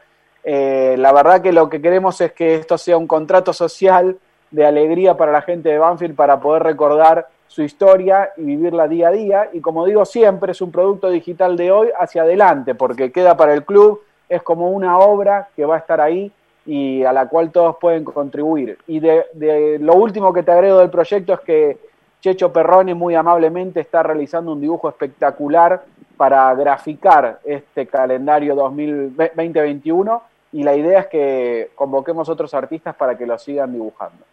Eh, 0.45 0.97
la 0.99 1.15
verdad 1.15 1.41
que 1.41 1.51
lo 1.51 1.71
que 1.71 1.81
queremos 1.81 2.21
es 2.21 2.33
que 2.33 2.57
esto 2.57 2.77
sea 2.77 2.99
un 2.99 3.07
contrato 3.07 3.55
social 3.55 4.19
de 4.51 4.67
alegría 4.67 5.17
para 5.17 5.33
la 5.33 5.41
gente 5.41 5.71
de 5.71 5.79
Banfield 5.79 6.15
para 6.15 6.39
poder 6.39 6.63
recordar 6.63 7.27
su 7.49 7.63
historia 7.63 8.33
y 8.37 8.43
vivirla 8.43 8.87
día 8.87 9.09
a 9.09 9.13
día. 9.13 9.49
Y 9.55 9.63
como 9.63 9.87
digo 9.87 10.05
siempre, 10.05 10.53
es 10.53 10.61
un 10.61 10.71
producto 10.71 11.09
digital 11.09 11.57
de 11.57 11.73
hoy 11.73 11.89
hacia 11.99 12.21
adelante, 12.21 12.75
porque 12.75 13.11
queda 13.13 13.35
para 13.35 13.55
el 13.55 13.65
club, 13.65 14.03
es 14.29 14.43
como 14.43 14.73
una 14.73 14.99
obra 14.99 15.49
que 15.57 15.65
va 15.65 15.77
a 15.77 15.79
estar 15.79 16.03
ahí 16.03 16.31
y 16.67 17.05
a 17.05 17.13
la 17.13 17.29
cual 17.29 17.53
todos 17.53 17.77
pueden 17.81 18.05
contribuir. 18.05 18.79
Y 18.87 19.01
de, 19.01 19.27
de 19.35 19.79
lo 19.79 19.95
último 19.95 20.33
que 20.33 20.43
te 20.43 20.51
agrego 20.51 20.79
del 20.79 20.91
proyecto 20.91 21.35
es 21.35 21.41
que 21.41 21.79
Checho 22.21 22.53
Perrone 22.53 22.95
muy 22.95 23.15
amablemente 23.15 23.81
está 23.81 24.03
realizando 24.03 24.53
un 24.53 24.61
dibujo 24.61 24.89
espectacular 24.89 25.85
para 26.17 26.53
graficar 26.55 27.41
este 27.45 27.87
calendario 27.87 28.55
2000 28.55 29.17
2021 29.17 30.23
y 30.53 30.63
la 30.63 30.75
idea 30.75 31.01
es 31.01 31.07
que 31.09 31.71
convoquemos 31.75 32.29
otros 32.29 32.55
artistas 32.55 32.95
para 32.95 33.17
que 33.17 33.27
lo 33.27 33.39
sigan 33.39 33.73
dibujando. 33.73 34.25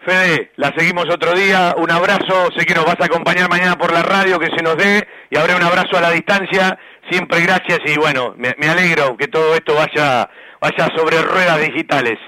Fede, 0.00 0.52
la 0.56 0.72
seguimos 0.76 1.06
otro 1.10 1.32
día. 1.32 1.74
Un 1.76 1.90
abrazo. 1.90 2.50
Sé 2.56 2.64
que 2.64 2.74
nos 2.74 2.84
vas 2.84 3.00
a 3.00 3.06
acompañar 3.06 3.48
mañana 3.48 3.76
por 3.76 3.92
la 3.92 4.02
radio, 4.02 4.38
que 4.38 4.54
se 4.54 4.62
nos 4.62 4.76
dé. 4.76 5.06
Y 5.30 5.38
habrá 5.38 5.56
un 5.56 5.62
abrazo 5.62 5.96
a 5.96 6.02
la 6.02 6.10
distancia. 6.10 6.78
Siempre 7.10 7.40
gracias 7.40 7.80
y 7.86 7.98
bueno, 7.98 8.34
me, 8.36 8.54
me 8.58 8.68
alegro 8.68 9.16
que 9.16 9.28
todo 9.28 9.54
esto 9.54 9.74
vaya, 9.74 10.28
vaya 10.60 10.88
sobre 10.96 11.22
ruedas 11.22 11.60
digitales. 11.60 12.18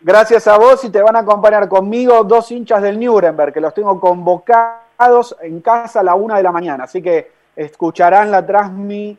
Gracias 0.00 0.48
a 0.48 0.56
vos 0.56 0.82
y 0.84 0.90
te 0.90 1.02
van 1.02 1.16
a 1.16 1.20
acompañar 1.20 1.68
conmigo 1.68 2.24
dos 2.24 2.50
hinchas 2.50 2.80
del 2.82 2.98
Nuremberg, 2.98 3.52
que 3.52 3.60
los 3.60 3.74
tengo 3.74 4.00
convocados 4.00 5.36
en 5.42 5.60
casa 5.60 6.00
a 6.00 6.02
la 6.02 6.14
una 6.14 6.36
de 6.36 6.42
la 6.42 6.52
mañana. 6.52 6.84
Así 6.84 7.02
que 7.02 7.30
escucharán 7.54 8.30
la 8.30 8.46
transmi 8.46 9.18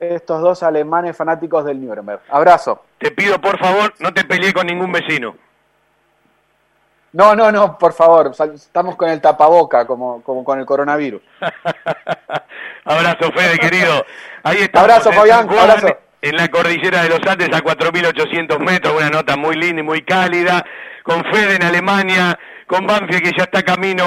estos 0.00 0.40
dos 0.40 0.62
alemanes 0.62 1.16
fanáticos 1.16 1.64
del 1.64 1.84
Nuremberg. 1.84 2.22
Abrazo. 2.28 2.82
Te 2.98 3.10
pido 3.12 3.40
por 3.40 3.58
favor, 3.58 3.94
no 4.00 4.12
te 4.12 4.24
peleé 4.24 4.52
con 4.52 4.66
ningún 4.66 4.90
vecino. 4.90 5.36
No, 7.12 7.34
no, 7.34 7.50
no, 7.50 7.76
por 7.76 7.92
favor, 7.92 8.32
estamos 8.54 8.94
con 8.96 9.08
el 9.08 9.20
tapaboca 9.20 9.84
como, 9.84 10.22
como 10.22 10.44
con 10.44 10.60
el 10.60 10.66
coronavirus. 10.66 11.20
Abrazo, 12.84 13.32
Fede, 13.32 13.58
querido. 13.58 14.04
Ahí 14.42 14.58
está. 14.58 14.80
Abrazo, 14.80 15.12
Fabián, 15.12 15.48
abrazo. 15.50 15.88
En 16.22 16.36
la 16.36 16.48
cordillera 16.48 17.02
de 17.02 17.08
los 17.08 17.20
Andes 17.26 17.48
a 17.48 17.62
4.800 17.62 18.58
metros, 18.58 18.94
una 18.94 19.08
nota 19.08 19.36
muy 19.36 19.56
linda 19.56 19.80
y 19.80 19.84
muy 19.84 20.02
cálida, 20.02 20.64
con 21.02 21.24
Fede 21.24 21.56
en 21.56 21.62
Alemania, 21.62 22.38
con 22.66 22.86
Banfield 22.86 23.22
que 23.22 23.32
ya 23.36 23.44
está 23.44 23.62
camino 23.62 24.04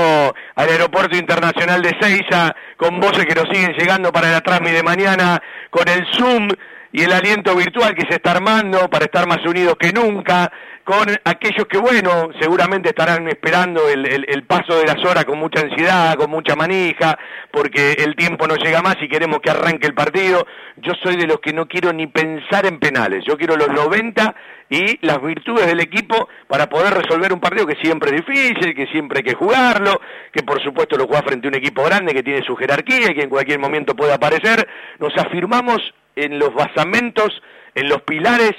al 0.56 0.70
aeropuerto 0.70 1.18
internacional 1.18 1.82
de 1.82 1.98
Seiza, 2.00 2.56
con 2.78 3.00
voces 3.00 3.26
que 3.26 3.34
nos 3.34 3.50
siguen 3.52 3.74
llegando 3.74 4.12
para 4.12 4.32
la 4.32 4.42
transmi 4.42 4.72
de 4.72 4.84
mañana, 4.84 5.42
con 5.72 5.88
el 5.90 6.06
Zoom 6.14 6.50
y 6.92 7.02
el 7.02 7.12
aliento 7.12 7.56
virtual 7.56 7.96
que 7.96 8.06
se 8.08 8.16
está 8.18 8.32
armando 8.32 8.88
para 8.90 9.06
estar 9.06 9.28
más 9.28 9.44
unidos 9.46 9.76
que 9.80 9.92
nunca, 9.92 10.52
con 10.84 11.08
aquellos 11.24 11.66
que, 11.68 11.78
bueno, 11.78 12.30
seguramente 12.40 12.90
estarán 12.90 13.28
esperando 13.28 13.88
el, 13.90 14.06
el- 14.06 14.26
el 14.28 14.44
paso 14.44 14.78
de 14.78 14.86
las 14.86 15.04
horas 15.06 15.26
con 15.26 15.40
mucha 15.40 15.62
ansiedad, 15.62 16.16
con 16.16 16.30
mucha 16.30 16.56
manija, 16.56 17.18
porque 17.52 17.94
el 17.94 18.16
tiempo 18.16 18.48
no 18.48 18.56
llega 18.56 18.82
más 18.82 18.96
y 19.02 19.08
queremos 19.08 19.40
que 19.40 19.50
arranque 19.52 19.88
el 19.88 19.94
partido. 19.94 20.46
Yo 20.78 20.94
soy 21.02 21.16
de 21.16 21.28
los 21.28 21.40
que 21.40 21.54
no 21.54 21.68
quiero 21.68 21.94
ni 21.94 22.08
pensar 22.08 22.66
en 22.66 22.80
penales, 22.80 23.24
yo 23.26 23.38
quiero 23.38 23.56
los 23.56 23.70
90 23.70 24.36
y 24.70 25.06
las 25.06 25.22
virtudes 25.22 25.68
del 25.68 25.80
equipo 25.80 26.28
para 26.48 26.68
poder 26.68 26.94
resolver 26.94 27.32
un 27.32 27.40
partido 27.40 27.68
que 27.68 27.76
siempre 27.76 28.10
es 28.16 28.26
difícil, 28.26 28.74
que 28.76 28.88
siempre 28.88 29.20
hay 29.20 29.24
que 29.24 29.36
jugarlo, 29.36 30.02
que 30.32 30.44
por 30.44 30.62
supuesto 30.64 30.98
lo 30.98 31.06
juega 31.06 31.22
frente 31.24 31.48
a 31.48 31.50
un 31.50 31.56
equipo 31.56 31.84
grande 31.84 32.14
que 32.14 32.24
tiene 32.24 32.44
su 32.46 32.56
jerarquía 32.56 33.12
y 33.12 33.16
que 33.16 33.24
en 33.24 33.30
cualquier 33.30 33.60
momento 33.60 33.96
puede 33.96 34.14
aparecer. 34.14 34.68
Nos 35.00 35.16
afirmamos 35.18 35.78
en 36.16 36.40
los 36.40 36.54
basamentos, 36.54 37.30
en 37.76 37.88
los 37.90 38.02
pilares 38.02 38.54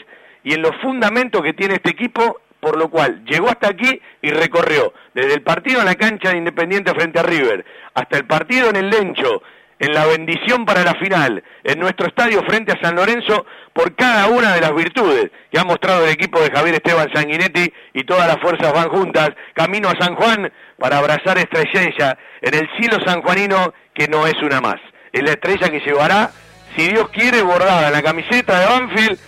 y 0.44 0.52
en 0.54 0.62
los 0.62 0.76
fundamentos 0.82 1.42
que 1.42 1.54
tiene 1.54 1.74
este 1.74 1.90
equipo, 1.90 2.40
por 2.60 2.78
lo 2.78 2.88
cual 2.88 3.24
llegó 3.24 3.48
hasta 3.48 3.68
aquí 3.68 4.00
y 4.22 4.30
recorrió 4.30 4.92
desde 5.14 5.34
el 5.34 5.42
partido 5.42 5.80
en 5.80 5.86
la 5.86 5.94
cancha 5.96 6.30
de 6.30 6.38
Independiente 6.38 6.94
frente 6.94 7.18
a 7.18 7.22
River, 7.22 7.64
hasta 7.94 8.18
el 8.18 8.26
partido 8.26 8.70
en 8.70 8.76
el 8.76 8.90
Lencho, 8.90 9.42
en 9.78 9.92
la 9.92 10.06
bendición 10.06 10.64
para 10.64 10.84
la 10.84 10.94
final, 10.94 11.42
en 11.64 11.78
nuestro 11.78 12.06
estadio 12.06 12.42
frente 12.44 12.72
a 12.72 12.80
San 12.80 12.94
Lorenzo, 12.94 13.44
por 13.72 13.94
cada 13.96 14.28
una 14.28 14.54
de 14.54 14.60
las 14.60 14.74
virtudes 14.74 15.30
que 15.50 15.58
ha 15.58 15.64
mostrado 15.64 16.04
el 16.04 16.10
equipo 16.10 16.40
de 16.40 16.50
Javier 16.50 16.76
Esteban 16.76 17.12
Sanguinetti 17.12 17.72
y 17.92 18.04
todas 18.04 18.28
las 18.28 18.38
fuerzas 18.38 18.72
van 18.72 18.88
juntas, 18.88 19.30
camino 19.52 19.88
a 19.88 20.02
San 20.02 20.14
Juan 20.14 20.52
para 20.78 20.98
abrazar 20.98 21.38
estrella 21.38 22.16
en 22.40 22.54
el 22.54 22.68
cielo 22.78 22.98
sanjuanino 23.04 23.74
que 23.94 24.08
no 24.08 24.26
es 24.26 24.40
una 24.42 24.60
más. 24.60 24.76
Es 25.12 25.22
la 25.22 25.32
estrella 25.32 25.70
que 25.70 25.80
llevará, 25.80 26.30
si 26.76 26.88
Dios 26.88 27.08
quiere, 27.10 27.42
bordada 27.42 27.88
en 27.88 27.92
la 27.92 28.02
camiseta 28.02 28.60
de 28.60 28.66
Banfield, 28.66 29.18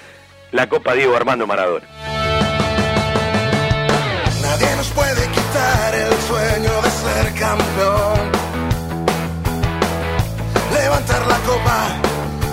la 0.57 0.67
Copa 0.67 0.95
Diego 0.95 1.15
Armando 1.15 1.47
Maradona. 1.47 1.87
Nadie 4.41 4.77
nos 4.77 4.89
puede 4.89 5.29
quitar 5.29 5.95
el 5.95 6.13
sueño 6.23 6.83
de 6.83 6.91
ser 6.91 7.35
campeón. 7.39 8.33
Levantar 10.73 11.27
la 11.27 11.37
copa, 11.41 11.87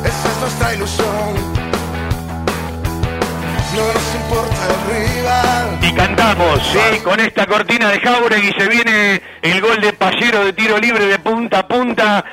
esa 0.03 0.31
es 0.31 0.38
nuestra 0.41 0.73
ilusión. 0.75 1.34
No 3.73 3.93
nos 3.93 4.15
importa 4.15 4.61
el 4.67 4.75
rival. 4.93 5.80
Y 5.81 5.93
cantamos, 5.93 6.61
sí, 6.73 6.99
con 6.99 7.19
esta 7.21 7.45
cortina 7.47 7.89
de 7.89 8.01
Jauregui 8.01 8.51
se 8.57 8.67
viene 8.67 9.21
el 9.41 9.61
gol 9.61 9.80
de 9.80 9.93
Pallero 9.93 10.43
de 10.43 10.51
tiro 10.51 10.77
libre 10.77 11.05
de 11.07 11.19
punta 11.19 11.59
a 11.59 11.67
punta. 11.69 12.25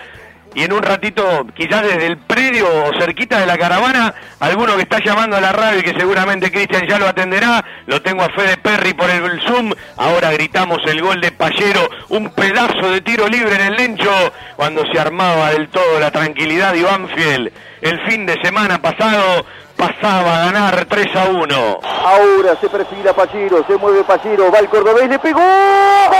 Y 0.55 0.65
en 0.65 0.73
un 0.73 0.83
ratito, 0.83 1.47
quizás 1.55 1.83
desde 1.83 2.07
el 2.07 2.19
predio 2.19 2.67
o 2.67 2.93
cerquita 2.99 3.39
de 3.39 3.47
la 3.47 3.57
caravana, 3.57 4.13
alguno 4.41 4.75
que 4.77 4.83
está 4.83 4.99
llamando 5.05 5.37
a 5.37 5.41
la 5.41 5.53
radio 5.53 5.79
y 5.79 5.83
que 5.83 5.99
seguramente 5.99 6.51
Cristian 6.51 6.89
ya 6.89 6.99
lo 6.99 7.07
atenderá, 7.07 7.65
lo 7.87 8.03
tengo 8.03 8.23
a 8.23 8.31
Fede 8.31 8.57
Perry 8.57 8.93
por 8.95 9.09
el 9.09 9.41
Zoom. 9.43 9.73
Ahora 9.97 10.33
gritamos 10.33 10.79
el 10.87 11.01
gol 11.03 11.21
de 11.21 11.31
Pallero, 11.31 11.89
un 12.09 12.31
pedazo 12.31 12.91
de 12.91 13.01
tiro 13.01 13.29
libre 13.29 13.55
en 13.55 13.61
el 13.61 13.77
lencho, 13.77 14.11
cuando 14.57 14.83
se 14.93 14.99
armaba 14.99 15.51
del 15.51 15.69
todo 15.69 16.01
la 16.01 16.11
tranquilidad 16.11 16.73
de 16.73 16.83
Banfield. 16.83 17.53
El 17.81 18.01
fin 18.09 18.27
de 18.27 18.41
semana 18.43 18.83
pasado 18.83 19.47
pasaba 19.77 20.43
a 20.43 20.45
ganar 20.47 20.85
3 20.85 21.17
a 21.17 21.25
1. 21.31 21.81
Ahora 22.05 22.57
se 22.61 22.69
perfila 22.69 23.15
Pallero, 23.15 23.65
se 23.67 23.77
mueve 23.77 24.03
Pallero, 24.05 24.51
va 24.51 24.59
el 24.59 24.69
cordobés, 24.69 25.09
le 25.09 25.19
pegó. 25.19 25.41
¡Gol! 25.41 26.19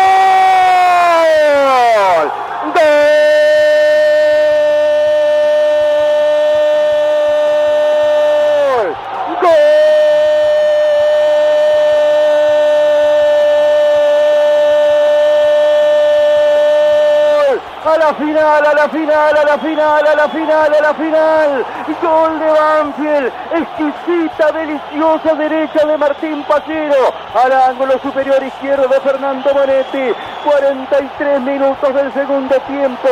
¡Gol! 2.75 3.90
Final, 18.21 18.67
a 18.67 18.75
la 18.75 18.89
final, 18.89 19.37
a 19.37 19.45
la 19.45 19.59
final, 19.59 20.07
a 20.07 20.15
la 20.15 20.29
final, 20.29 20.75
a 20.75 20.81
la 20.81 20.95
final. 20.95 21.67
Gol 22.03 22.39
de 22.39 22.51
Banfield. 22.51 23.33
Exquisita, 23.53 24.53
deliciosa 24.53 25.35
derecha 25.35 25.87
de 25.87 25.97
Martín 25.97 26.45
Pallero. 26.45 27.13
Al 27.35 27.53
ángulo 27.53 27.99
superior 28.01 28.43
izquierdo 28.43 28.89
de 28.89 29.01
Fernando 29.01 29.53
Monetti. 29.55 30.15
43 30.45 31.41
minutos 31.41 31.95
del 31.95 32.13
segundo 32.13 32.55
tiempo. 32.67 33.09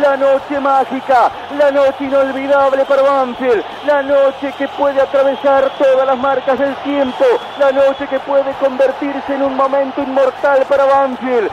La 0.00 0.16
noche 0.16 0.58
mágica, 0.58 1.30
la 1.58 1.70
noche 1.70 2.04
inolvidable 2.04 2.84
para 2.84 3.02
Banfield. 3.02 3.64
La 3.86 4.02
noche 4.02 4.52
que 4.56 4.68
puede 4.68 5.00
atravesar 5.00 5.70
todas 5.78 6.06
las 6.06 6.18
marcas 6.18 6.58
del 6.58 6.74
tiempo. 6.76 7.24
La 7.58 7.72
noche 7.72 8.06
que 8.08 8.18
puede 8.20 8.52
convertirse 8.54 9.34
en 9.34 9.42
un 9.42 9.56
momento 9.56 10.02
inmortal 10.02 10.64
para 10.68 10.84
Banfield. 10.84 11.50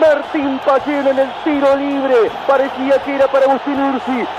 Martín 0.00 0.58
Pallero 0.64 1.10
en 1.10 1.18
el 1.18 1.32
tiro 1.44 1.76
libre. 1.76 2.30
Parecía 2.46 2.98
que 3.04 3.14
era 3.14 3.28
para 3.28 3.46
Agustín. 3.46 3.74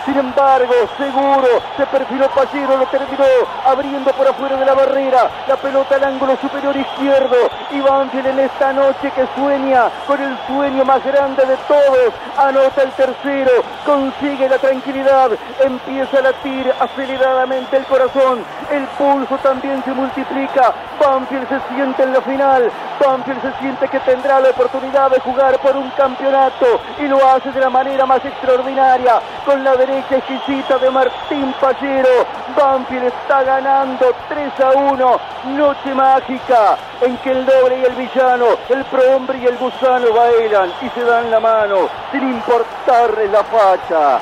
Sin 0.06 0.18
embargo, 0.18 0.74
seguro, 0.98 1.48
se 1.78 1.86
perfiló 1.86 2.30
Pallero, 2.30 2.78
lo 2.78 2.86
terminó 2.88 3.26
abriendo 3.66 4.12
por 4.12 4.28
afuera 4.28 4.58
de 4.58 4.66
la 4.66 4.74
barrera. 4.74 5.30
La 5.48 5.56
pelota 5.56 5.96
al 5.96 6.04
ángulo 6.04 6.36
superior 6.38 6.76
izquierdo. 6.76 7.36
Y 7.72 7.80
Banfield 7.80 8.28
en 8.28 8.40
esta 8.40 8.74
noche 8.74 9.12
que 9.12 9.28
sueña 9.36 9.90
con 10.08 10.22
el 10.22 10.38
sueño 10.48 10.84
más 10.84 11.04
grande 11.06 11.46
de 11.46 11.58
todos. 11.68 12.14
Anota 12.38 12.84
el 12.84 12.92
tercero, 12.92 13.52
consigue 13.86 14.50
la 14.50 14.58
tranquilidad, 14.58 15.32
empieza 15.64 16.18
a 16.18 16.22
latir 16.22 16.74
aceleradamente 16.80 17.78
el 17.78 17.86
corazón. 17.86 18.44
el 18.72 18.86
pulso 18.98 19.38
también 19.38 19.84
se 19.84 19.94
multiplica. 19.94 20.74
Banfield 21.00 21.48
se 21.48 21.74
siente 21.74 22.04
en 22.04 22.14
la 22.14 22.22
final. 22.22 22.72
Banfield 23.00 23.42
se 23.42 23.60
siente 23.60 23.88
que 23.88 24.00
tendrá 24.02 24.40
la 24.40 24.50
oportunidad 24.50 25.12
de 25.12 25.20
jugar 25.20 25.45
por 25.54 25.78
un 25.78 25.90
campeonato 25.92 26.66
y 27.00 27.04
lo 27.04 27.24
hace 27.30 27.52
de 27.52 27.60
la 27.60 27.70
manera 27.70 28.06
más 28.06 28.24
extraordinaria 28.26 29.22
con 29.46 29.64
la 29.64 29.76
derecha 29.76 30.18
exquisita 30.18 30.80
de 30.80 30.90
Martín 30.90 31.54
Pallero. 31.62 32.26
Banfield 32.58 33.06
está 33.06 33.44
ganando 33.44 34.12
3 34.28 34.60
a 34.60 34.72
1. 34.72 35.20
Noche 35.56 35.94
mágica 35.94 36.78
en 37.02 37.16
que 37.18 37.32
el 37.32 37.46
doble 37.46 37.80
y 37.80 37.86
el 37.86 37.94
villano, 37.94 38.46
el 38.70 38.84
prohombre 38.86 39.38
y 39.38 39.46
el 39.46 39.58
gusano 39.58 40.12
bailan 40.14 40.72
y 40.82 40.90
se 40.90 41.04
dan 41.04 41.30
la 41.30 41.40
mano 41.40 41.90
sin 42.12 42.24
importarles 42.24 43.30
la 43.30 43.44
facha. 43.44 44.20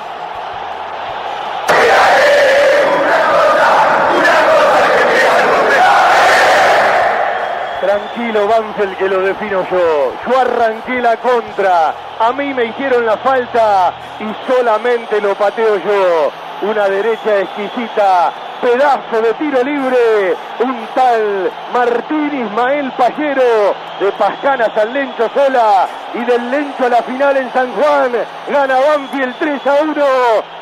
Tranquilo, 7.83 8.47
Banfield, 8.47 8.95
que 8.95 9.09
lo 9.09 9.19
defino 9.19 9.67
yo. 9.69 10.13
Yo 10.25 10.39
arranqué 10.39 11.01
la 11.01 11.17
contra. 11.17 11.93
A 12.17 12.31
mí 12.31 12.53
me 12.53 12.63
hicieron 12.63 13.05
la 13.05 13.17
falta 13.17 13.93
y 14.21 14.33
solamente 14.49 15.19
lo 15.19 15.35
pateo 15.35 15.75
yo. 15.75 16.31
Una 16.61 16.87
derecha 16.87 17.39
exquisita. 17.39 18.31
Pedazo 18.61 19.21
de 19.21 19.33
tiro 19.33 19.61
libre. 19.61 20.33
Un 20.59 20.87
tal 20.95 21.51
Martín 21.73 22.45
Ismael 22.45 22.89
Pallero. 22.93 23.75
De 23.99 24.13
Pascana 24.13 24.73
San 24.73 24.93
Lencho 24.93 25.29
sola. 25.33 25.85
Y 26.13 26.23
del 26.23 26.51
Lencho 26.51 26.85
a 26.85 26.89
la 26.89 27.03
final 27.03 27.35
en 27.35 27.51
San 27.51 27.69
Juan. 27.73 28.13
Gana 28.47 28.79
Banfield 28.79 29.35
3 29.39 29.67
a 29.67 29.83
1. 29.83 30.05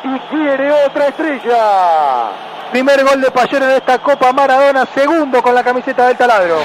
Y 0.05 0.19
quiere 0.31 0.71
otra 0.85 1.09
estrella. 1.09 2.31
Primer 2.71 3.03
gol 3.03 3.19
de 3.19 3.29
Pallero 3.31 3.65
en 3.65 3.71
esta 3.71 3.99
Copa 3.99 4.31
Maradona, 4.31 4.87
segundo 4.95 5.43
con 5.43 5.53
la 5.53 5.61
camiseta 5.61 6.07
del 6.07 6.15
taladro. 6.15 6.57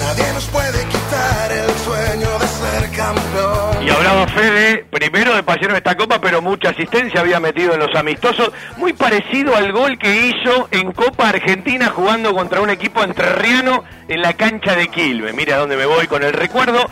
Nadie 0.00 0.32
nos 0.34 0.44
puede 0.46 0.84
quitar 0.86 1.52
el 1.52 1.70
sueño 1.84 2.38
de 2.40 2.46
ser 2.48 2.90
campeón. 2.96 3.86
Y 3.86 3.90
hablaba 3.90 4.26
Fede, 4.26 4.84
primero 4.90 5.36
de 5.36 5.44
Pallero 5.44 5.70
en 5.70 5.76
esta 5.76 5.96
copa, 5.96 6.20
pero 6.20 6.42
mucha 6.42 6.70
asistencia 6.70 7.20
había 7.20 7.38
metido 7.38 7.74
en 7.74 7.78
los 7.78 7.94
amistosos, 7.94 8.50
muy 8.78 8.94
parecido 8.94 9.54
al 9.54 9.70
gol 9.70 9.96
que 9.96 10.26
hizo 10.26 10.66
en 10.72 10.90
Copa 10.90 11.28
Argentina 11.28 11.86
jugando 11.94 12.34
contra 12.34 12.60
un 12.60 12.70
equipo 12.70 13.00
entrerriano 13.04 13.84
en 14.08 14.22
la 14.22 14.32
cancha 14.32 14.74
de 14.74 14.88
Quilmes. 14.88 15.34
Mira 15.34 15.58
dónde 15.58 15.76
me 15.76 15.86
voy 15.86 16.08
con 16.08 16.24
el 16.24 16.32
recuerdo. 16.32 16.84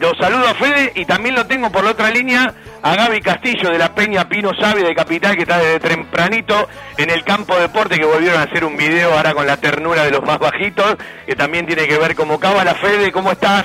Los 0.00 0.16
saludo 0.18 0.48
a 0.48 0.54
Fede 0.54 0.92
y 0.96 1.04
también 1.04 1.34
lo 1.34 1.46
tengo 1.46 1.70
por 1.70 1.84
la 1.84 1.92
otra 1.92 2.10
línea 2.10 2.52
a 2.82 2.96
Gaby 2.96 3.20
Castillo 3.20 3.70
de 3.70 3.78
la 3.78 3.94
Peña 3.94 4.28
Pino 4.28 4.50
Sabe 4.58 4.82
de 4.82 4.94
Capital 4.94 5.36
que 5.36 5.42
está 5.42 5.58
desde 5.58 5.80
tempranito 5.80 6.68
en 6.96 7.10
el 7.10 7.22
campo 7.22 7.56
deporte 7.56 7.98
que 7.98 8.04
volvieron 8.04 8.40
a 8.40 8.44
hacer 8.44 8.64
un 8.64 8.76
video 8.76 9.12
ahora 9.12 9.32
con 9.34 9.46
la 9.46 9.56
ternura 9.56 10.04
de 10.04 10.10
los 10.10 10.22
más 10.22 10.38
bajitos 10.38 10.96
que 11.24 11.36
también 11.36 11.66
tiene 11.66 11.86
que 11.86 11.98
ver 11.98 12.16
como 12.16 12.40
cábala 12.40 12.74
Fede, 12.74 13.12
¿cómo 13.12 13.30
estás? 13.30 13.64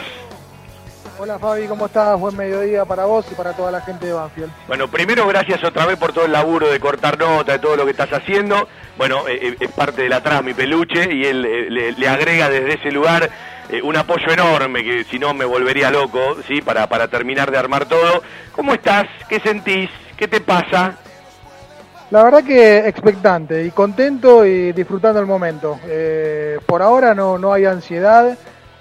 Hola 1.20 1.40
Fabi, 1.40 1.66
¿cómo 1.66 1.88
estás? 1.88 2.20
Buen 2.20 2.38
mediodía 2.38 2.86
para 2.86 3.06
vos 3.06 3.26
y 3.32 3.34
para 3.34 3.54
toda 3.54 3.72
la 3.72 3.82
gente 3.82 4.06
de 4.06 4.14
Banfield. 4.14 4.52
Bueno, 4.68 4.88
primero 4.88 5.26
gracias 5.26 5.64
otra 5.64 5.88
vez 5.88 5.98
por 5.98 6.14
todo 6.14 6.26
el 6.26 6.32
laburo 6.32 6.70
de 6.70 6.80
cortar 6.80 7.18
nota, 7.18 7.54
de 7.54 7.60
todo 7.60 7.76
lo 7.76 7.86
que 7.86 7.91
estás 7.91 8.14
haciendo. 8.14 8.68
Bueno, 8.99 9.28
eh, 9.28 9.40
eh, 9.41 9.58
es 9.60 9.72
parte 9.72 10.04
de 10.04 10.10
la 10.10 10.22
trama 10.22 10.44
mi 10.44 10.54
peluche 10.54 11.12
y 11.12 11.26
él 11.26 11.44
eh, 11.44 11.72
le, 11.72 11.91
le 11.94 12.08
agrega 12.08 12.52
desde 12.52 12.76
ese 12.76 12.91
lugar 12.91 13.32
eh, 13.69 13.81
un 13.81 13.95
apoyo 13.98 14.31
enorme 14.31 14.84
que 14.84 15.03
si 15.03 15.19
no 15.19 15.34
me 15.34 15.45
volvería 15.45 15.91
loco, 15.91 16.38
¿sí? 16.48 16.61
Para, 16.61 16.88
para 16.88 17.07
terminar 17.07 17.52
de 17.52 17.57
armar 17.57 17.85
todo. 17.85 18.22
¿Cómo 18.52 18.73
estás? 18.73 19.06
¿Qué 19.27 19.39
sentís? 19.39 19.89
¿Qué 20.15 20.27
te 20.27 20.41
pasa? 20.41 20.98
La 22.10 22.23
verdad 22.23 22.44
que 22.44 22.88
expectante 22.88 23.65
y 23.65 23.72
contento 23.72 24.45
y 24.45 24.72
disfrutando 24.72 25.19
el 25.19 25.26
momento. 25.26 25.80
Eh, 25.85 26.57
por 26.65 26.81
ahora 26.81 27.14
no, 27.14 27.38
no 27.38 27.52
hay 27.52 27.65
ansiedad, 27.65 28.38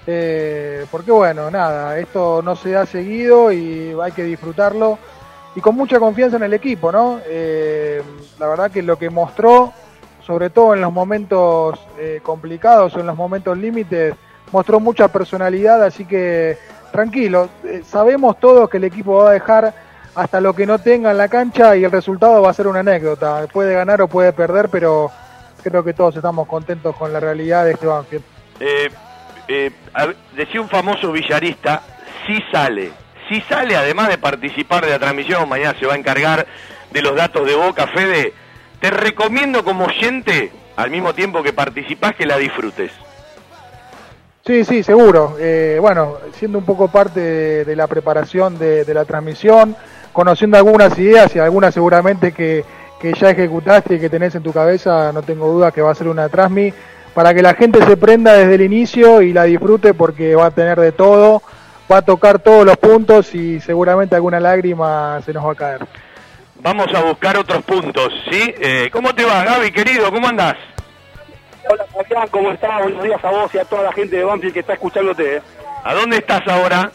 eh, 0.06 0.86
porque 0.90 1.10
bueno, 1.10 1.50
nada, 1.50 1.98
esto 1.98 2.40
no 2.42 2.54
se 2.54 2.76
ha 2.76 2.86
seguido 2.86 3.50
y 3.50 3.96
hay 4.00 4.12
que 4.12 4.22
disfrutarlo 4.22 4.98
y 5.56 5.60
con 5.60 5.74
mucha 5.74 5.98
confianza 5.98 6.36
en 6.36 6.44
el 6.44 6.52
equipo, 6.52 6.92
¿no? 6.92 7.18
Eh, 7.26 8.02
la 8.38 8.46
verdad 8.46 8.70
que 8.70 8.82
lo 8.82 8.98
que 8.98 9.08
mostró, 9.08 9.72
sobre 10.24 10.50
todo 10.50 10.74
en 10.74 10.82
los 10.82 10.92
momentos 10.92 11.80
eh, 11.98 12.20
complicados 12.22 12.94
o 12.94 13.00
en 13.00 13.06
los 13.06 13.16
momentos 13.16 13.56
límites, 13.56 14.14
mostró 14.52 14.80
mucha 14.80 15.08
personalidad, 15.08 15.82
así 15.82 16.04
que 16.04 16.58
tranquilo, 16.92 17.48
eh, 17.64 17.82
sabemos 17.86 18.38
todos 18.40 18.70
que 18.70 18.78
el 18.78 18.84
equipo 18.84 19.16
va 19.16 19.30
a 19.30 19.32
dejar 19.32 19.74
hasta 20.14 20.40
lo 20.40 20.54
que 20.54 20.66
no 20.66 20.78
tenga 20.78 21.10
en 21.10 21.18
la 21.18 21.28
cancha 21.28 21.76
y 21.76 21.84
el 21.84 21.92
resultado 21.92 22.40
va 22.40 22.50
a 22.50 22.54
ser 22.54 22.66
una 22.66 22.80
anécdota. 22.80 23.46
Puede 23.52 23.74
ganar 23.74 24.00
o 24.00 24.08
puede 24.08 24.32
perder, 24.32 24.70
pero 24.70 25.10
creo 25.62 25.84
que 25.84 25.92
todos 25.92 26.16
estamos 26.16 26.48
contentos 26.48 26.96
con 26.96 27.12
la 27.12 27.20
realidad 27.20 27.64
de 27.64 27.72
este 27.72 27.86
Banfield. 27.86 28.24
Eh, 28.60 28.88
eh, 29.48 29.70
decía 30.34 30.60
un 30.60 30.68
famoso 30.68 31.12
villarista, 31.12 31.82
si 32.26 32.40
sale, 32.50 32.90
si 33.28 33.40
sale 33.42 33.76
además 33.76 34.08
de 34.08 34.18
participar 34.18 34.84
de 34.84 34.92
la 34.92 34.98
transmisión, 34.98 35.48
mañana 35.48 35.78
se 35.78 35.86
va 35.86 35.94
a 35.94 35.98
encargar 35.98 36.46
de 36.90 37.02
los 37.02 37.14
datos 37.14 37.46
de 37.46 37.54
Boca, 37.54 37.86
Fede, 37.88 38.32
te 38.80 38.90
recomiendo 38.90 39.64
como 39.64 39.84
oyente, 39.84 40.50
al 40.76 40.90
mismo 40.90 41.14
tiempo 41.14 41.42
que 41.42 41.52
participás, 41.52 42.14
que 42.14 42.26
la 42.26 42.38
disfrutes. 42.38 42.92
Sí, 44.46 44.64
sí, 44.64 44.82
seguro. 44.84 45.36
Eh, 45.40 45.78
bueno, 45.80 46.18
siendo 46.34 46.58
un 46.58 46.64
poco 46.64 46.86
parte 46.86 47.64
de, 47.64 47.76
la 47.76 47.88
preparación 47.88 48.56
de, 48.58 48.84
de 48.84 48.94
la 48.94 49.04
transmisión, 49.04 49.74
conociendo 50.12 50.56
algunas 50.56 50.96
ideas 50.98 51.34
y 51.34 51.40
algunas 51.40 51.74
seguramente 51.74 52.30
que, 52.30 52.64
que 53.00 53.12
ya 53.12 53.30
ejecutaste 53.30 53.96
y 53.96 53.98
que 53.98 54.08
tenés 54.08 54.36
en 54.36 54.44
tu 54.44 54.52
cabeza, 54.52 55.12
no 55.12 55.22
tengo 55.22 55.48
duda 55.48 55.72
que 55.72 55.82
va 55.82 55.90
a 55.90 55.96
ser 55.96 56.06
una 56.06 56.28
transmi 56.28 56.72
para 57.12 57.34
que 57.34 57.42
la 57.42 57.54
gente 57.54 57.84
se 57.84 57.96
prenda 57.96 58.34
desde 58.34 58.54
el 58.54 58.62
inicio 58.62 59.20
y 59.20 59.32
la 59.32 59.44
disfrute 59.44 59.94
porque 59.94 60.36
va 60.36 60.46
a 60.46 60.50
tener 60.50 60.78
de 60.78 60.92
todo, 60.92 61.42
va 61.90 61.98
a 61.98 62.02
tocar 62.02 62.38
todos 62.38 62.64
los 62.64 62.76
puntos 62.76 63.34
y 63.34 63.58
seguramente 63.58 64.14
alguna 64.14 64.38
lágrima 64.38 65.20
se 65.24 65.32
nos 65.32 65.44
va 65.44 65.52
a 65.52 65.56
caer. 65.56 65.86
Vamos 66.62 66.86
a 66.94 67.02
buscar 67.02 67.36
otros 67.36 67.64
puntos, 67.64 68.12
¿sí? 68.30 68.54
Eh, 68.58 68.90
¿Cómo 68.92 69.14
te 69.14 69.24
va, 69.24 69.44
Gaby, 69.44 69.72
querido? 69.72 70.10
¿Cómo 70.10 70.28
andás? 70.28 70.56
Hola 71.68 71.84
Fabián, 71.92 72.28
¿cómo 72.28 72.52
estás? 72.52 72.82
Buenos 72.82 73.02
días 73.02 73.24
a 73.24 73.30
vos 73.30 73.54
y 73.54 73.58
a 73.58 73.64
toda 73.64 73.82
la 73.82 73.92
gente 73.92 74.16
de 74.16 74.24
Banfield 74.24 74.54
que 74.54 74.60
está 74.60 74.74
escuchándote. 74.74 75.42
¿A 75.82 75.94
dónde 75.94 76.18
estás 76.18 76.46
ahora? 76.46 76.92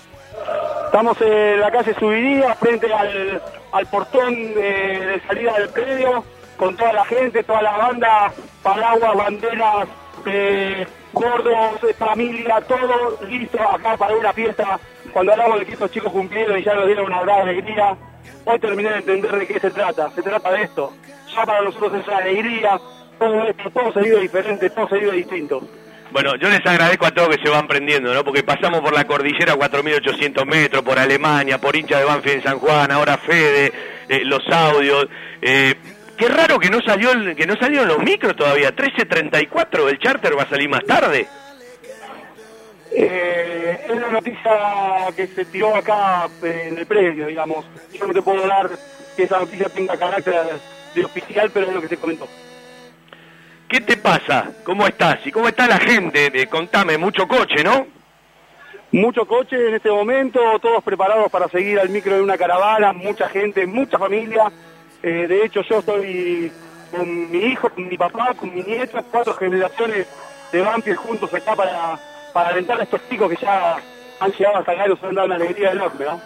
Estamos 0.86 1.20
en 1.22 1.60
la 1.60 1.72
calle 1.72 1.94
Subiría, 1.94 2.56
frente 2.56 2.94
al, 2.94 3.42
al 3.72 3.86
portón 3.88 4.34
de, 4.34 5.06
de 5.06 5.22
salida 5.28 5.54
del 5.54 5.70
predio, 5.70 6.24
con 6.58 6.78
toda 6.78 6.94
la 6.94 7.06
gente, 7.06 7.44
toda 7.44 7.62
la 7.62 7.78
banda, 7.78 8.32
paraguas, 8.64 9.16
banderas, 9.16 9.88
eh, 10.26 10.88
gordos, 11.12 11.84
eh, 11.90 11.94
familia, 11.94 12.62
todo 12.62 13.20
listo 13.28 13.60
acá 13.62 13.98
para 13.98 14.16
una 14.16 14.32
fiesta. 14.32 14.80
Cuando 15.12 15.34
hablamos 15.34 15.60
de 15.60 15.66
que 15.66 15.74
estos 15.74 15.92
chicos 15.92 16.12
cumplieron 16.12 16.58
y 16.58 16.64
ya 16.64 16.74
nos 16.76 16.86
dieron 16.86 17.08
una 17.08 17.22
gran 17.22 17.42
alegría, 17.42 17.98
hoy 18.46 18.60
terminé 18.60 18.90
de 18.90 18.98
entender 18.98 19.32
de 19.32 19.48
qué 19.48 19.60
se 19.60 19.72
trata. 19.72 20.10
Se 20.12 20.22
trata 20.22 20.52
de 20.52 20.64
esto. 20.64 20.94
Ya 21.36 21.46
para 21.46 21.62
nosotros 21.62 21.94
es 21.94 22.08
alegría, 22.08 22.80
todo 23.22 23.48
esto, 23.48 23.70
todo 23.70 23.94
se 23.94 24.02
vive 24.02 24.20
diferente, 24.20 24.70
todo 24.72 24.90
se 24.90 24.98
vive 24.98 25.12
distinto. 25.14 25.62
Bueno, 26.12 26.36
yo 26.36 26.50
les 26.50 26.66
agradezco 26.66 27.06
a 27.06 27.12
todos 27.12 27.30
que 27.30 27.42
se 27.44 27.50
van 27.50 27.68
prendiendo, 27.68 28.14
¿no? 28.14 28.24
Porque 28.26 28.44
pasamos 28.44 28.82
por 28.82 28.94
la 28.94 29.06
cordillera 29.08 29.54
4.800 29.56 30.46
metros, 30.46 30.82
por 30.84 31.00
Alemania, 31.00 31.58
por 31.60 31.76
hincha 31.76 32.00
de 32.00 32.06
Banfield 32.06 32.38
en 32.38 32.44
San 32.44 32.60
Juan, 32.60 32.92
ahora 32.92 33.18
Fede, 33.18 33.72
eh, 34.10 34.22
los 34.26 34.42
audios. 34.52 35.08
Eh, 35.42 35.76
qué 36.18 36.28
raro 36.28 36.60
que 36.60 36.70
no 36.70 36.82
salió 36.82 37.12
el- 37.12 37.34
que 37.36 37.46
no 37.48 37.56
salieron 37.56 37.88
los 37.88 38.00
micros 38.00 38.36
todavía. 38.36 38.76
13.34, 38.76 39.88
el 39.88 40.00
charter 40.00 40.38
va 40.38 40.44
a 40.44 40.50
salir 40.50 40.68
más 40.68 40.84
tarde. 40.86 41.28
Eh, 42.94 43.86
es 43.90 43.96
la 44.02 44.10
noticia 44.10 44.52
que 45.16 45.28
se 45.28 45.46
tiró 45.46 45.74
acá 45.76 46.28
eh, 46.44 46.68
en 46.72 46.78
el 46.78 46.86
predio, 46.86 47.28
digamos. 47.28 47.66
Yo 47.94 48.06
no 48.06 48.14
te 48.14 48.22
puedo 48.22 48.46
dar 48.48 48.70
que 49.16 49.24
esa 49.24 49.40
noticia 49.40 49.70
tenga 49.70 49.96
carácter 49.96 50.36
de 50.94 51.06
oficial, 51.06 51.50
pero 51.54 51.68
es 51.68 51.74
lo 51.74 51.82
que 51.82 51.88
se 51.88 51.96
comentó. 51.98 52.28
¿Qué 53.72 53.80
te 53.80 53.96
pasa? 53.96 54.52
¿Cómo 54.66 54.86
estás? 54.86 55.26
¿Y 55.26 55.32
cómo 55.32 55.48
está 55.48 55.66
la 55.66 55.78
gente? 55.78 56.30
Eh, 56.34 56.48
contame, 56.48 56.98
mucho 56.98 57.26
coche, 57.26 57.64
¿no? 57.64 57.88
Mucho 58.92 59.26
coche 59.26 59.70
en 59.70 59.76
este 59.76 59.90
momento, 59.90 60.42
todos 60.60 60.84
preparados 60.84 61.32
para 61.32 61.48
seguir 61.48 61.80
al 61.80 61.88
micro 61.88 62.14
de 62.14 62.22
una 62.22 62.38
caravana, 62.38 62.92
mucha 62.92 63.30
gente, 63.30 63.66
mucha 63.66 63.98
familia. 63.98 64.52
Eh, 65.02 65.26
de 65.26 65.46
hecho, 65.46 65.62
yo 65.62 65.80
estoy 65.80 66.52
con 66.92 67.32
mi 67.32 67.38
hijo, 67.46 67.70
con 67.70 67.88
mi 67.88 67.98
papá, 67.98 68.34
con 68.34 68.54
mi 68.54 68.62
nieta, 68.62 69.06
cuatro 69.10 69.36
generaciones 69.36 70.06
de 70.52 70.62
Banfield 70.62 70.98
juntos 70.98 71.34
acá 71.34 71.56
para, 71.56 71.98
para 72.34 72.50
alentar 72.50 72.78
a 72.78 72.84
estos 72.84 73.00
chicos 73.10 73.30
que 73.30 73.38
ya 73.38 73.78
han 74.20 74.32
llegado 74.34 74.58
hasta 74.58 74.72
acá 74.74 74.86
y 74.86 74.90
nos 74.90 75.02
han 75.02 75.16
dado 75.16 75.28
una 75.28 75.36
alegría 75.36 75.72
enorme, 75.72 76.04
¿no? 76.04 76.20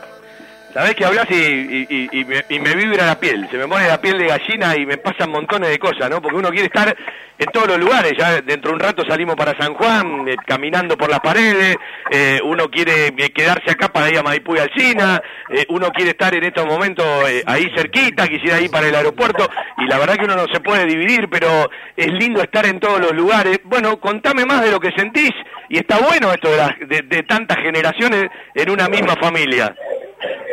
Sabés 0.75 0.93
que 0.95 1.05
hablas 1.05 1.25
y, 1.31 1.35
y- 1.35 2.09
y- 2.11 2.25
me, 2.25 2.43
y 2.49 2.59
me 2.59 2.75
vibra 2.75 3.05
la 3.05 3.17
piel, 3.17 3.47
se 3.49 3.57
me 3.57 3.65
pone 3.65 3.87
la 3.87 4.01
piel 4.01 4.17
de 4.17 4.27
gallina 4.27 4.75
y 4.75 4.85
me 4.85 4.97
pasan 4.97 5.31
montones 5.31 5.69
de 5.69 5.79
cosas, 5.79 6.09
¿no? 6.09 6.21
Porque 6.21 6.35
uno 6.37 6.49
quiere 6.49 6.65
estar 6.65 6.93
en 7.37 7.45
todos 7.53 7.67
los 7.69 7.79
lugares. 7.79 8.11
Ya 8.17 8.41
dentro 8.41 8.71
de 8.71 8.73
un 8.75 8.79
rato 8.81 9.05
salimos 9.07 9.37
para 9.37 9.57
San 9.57 9.73
Juan, 9.73 10.27
eh, 10.27 10.35
caminando 10.45 10.97
por 10.97 11.09
las 11.09 11.21
paredes. 11.21 11.77
eh, 12.11 12.41
uno 12.43 12.69
quiere 12.69 13.07
eh, 13.07 13.29
quedarse 13.33 13.71
acá 13.71 13.87
para 13.87 14.09
ir 14.09 14.17
a 14.17 14.23
Maipú 14.23 14.53
y 14.55 14.59
Alcina. 14.59 15.21
eh, 15.49 15.65
uno 15.69 15.91
quiere 15.91 16.11
estar 16.11 16.35
en 16.35 16.43
estos 16.43 16.65
momentos 16.65 17.05
eh, 17.29 17.41
ahí 17.47 17.71
cerquita, 17.73 18.27
quisiera 18.27 18.59
ir 18.59 18.69
para 18.69 18.89
el 18.89 18.95
aeropuerto. 18.95 19.49
Y 19.77 19.85
la 19.85 19.97
verdad 19.97 20.17
que 20.17 20.25
uno 20.25 20.35
no 20.35 20.47
se 20.51 20.59
puede 20.59 20.85
dividir, 20.85 21.29
pero 21.29 21.69
es 21.95 22.11
lindo 22.11 22.41
estar 22.41 22.65
en 22.65 22.81
todos 22.81 22.99
los 22.99 23.13
lugares. 23.13 23.59
Bueno, 23.63 23.97
contame 24.01 24.45
más 24.45 24.61
de 24.61 24.71
lo 24.71 24.81
que 24.81 24.91
sentís. 24.91 25.31
Y 25.69 25.77
está 25.77 25.97
bueno 25.97 26.31
esto 26.31 26.49
de, 26.51 26.85
de, 26.85 27.01
de 27.01 27.23
tantas 27.23 27.57
generaciones 27.57 28.27
en 28.53 28.69
una 28.69 28.87
misma 28.87 29.15
familia. 29.15 29.73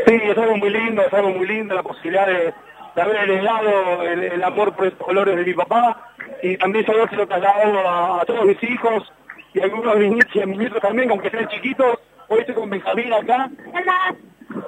Sí, 0.06 0.20
es 0.22 0.38
algo 0.38 0.56
muy 0.56 0.70
lindo, 0.70 1.02
es 1.02 1.12
algo 1.12 1.30
muy 1.30 1.46
lindo 1.46 1.74
la 1.74 1.82
posibilidad 1.82 2.26
de, 2.26 2.52
de 2.96 3.02
haber 3.02 3.16
heredado 3.16 4.02
el, 4.02 4.24
el 4.24 4.44
amor 4.44 4.74
por 4.74 4.86
estos 4.86 5.06
colores 5.06 5.36
de 5.36 5.44
mi 5.44 5.54
papá 5.54 6.12
y 6.42 6.56
también 6.56 6.84
yo 6.84 7.06
se 7.08 7.16
lo 7.16 7.26
traslado 7.26 7.78
a, 7.88 8.22
a 8.22 8.24
todos 8.24 8.44
mis 8.44 8.62
hijos 8.62 9.12
y 9.54 9.60
a 9.60 9.64
algunos 9.64 9.94
de 9.94 10.00
mis 10.00 10.12
nietos 10.12 10.36
y 10.36 10.40
a 10.42 10.46
mis 10.46 10.58
nietos 10.58 10.80
también, 10.80 11.10
aunque 11.10 11.30
sean 11.30 11.48
chiquitos. 11.48 11.98
Hoy 12.28 12.40
estoy 12.40 12.54
con 12.54 12.70
Benjamín 12.70 13.12
acá. 13.12 13.50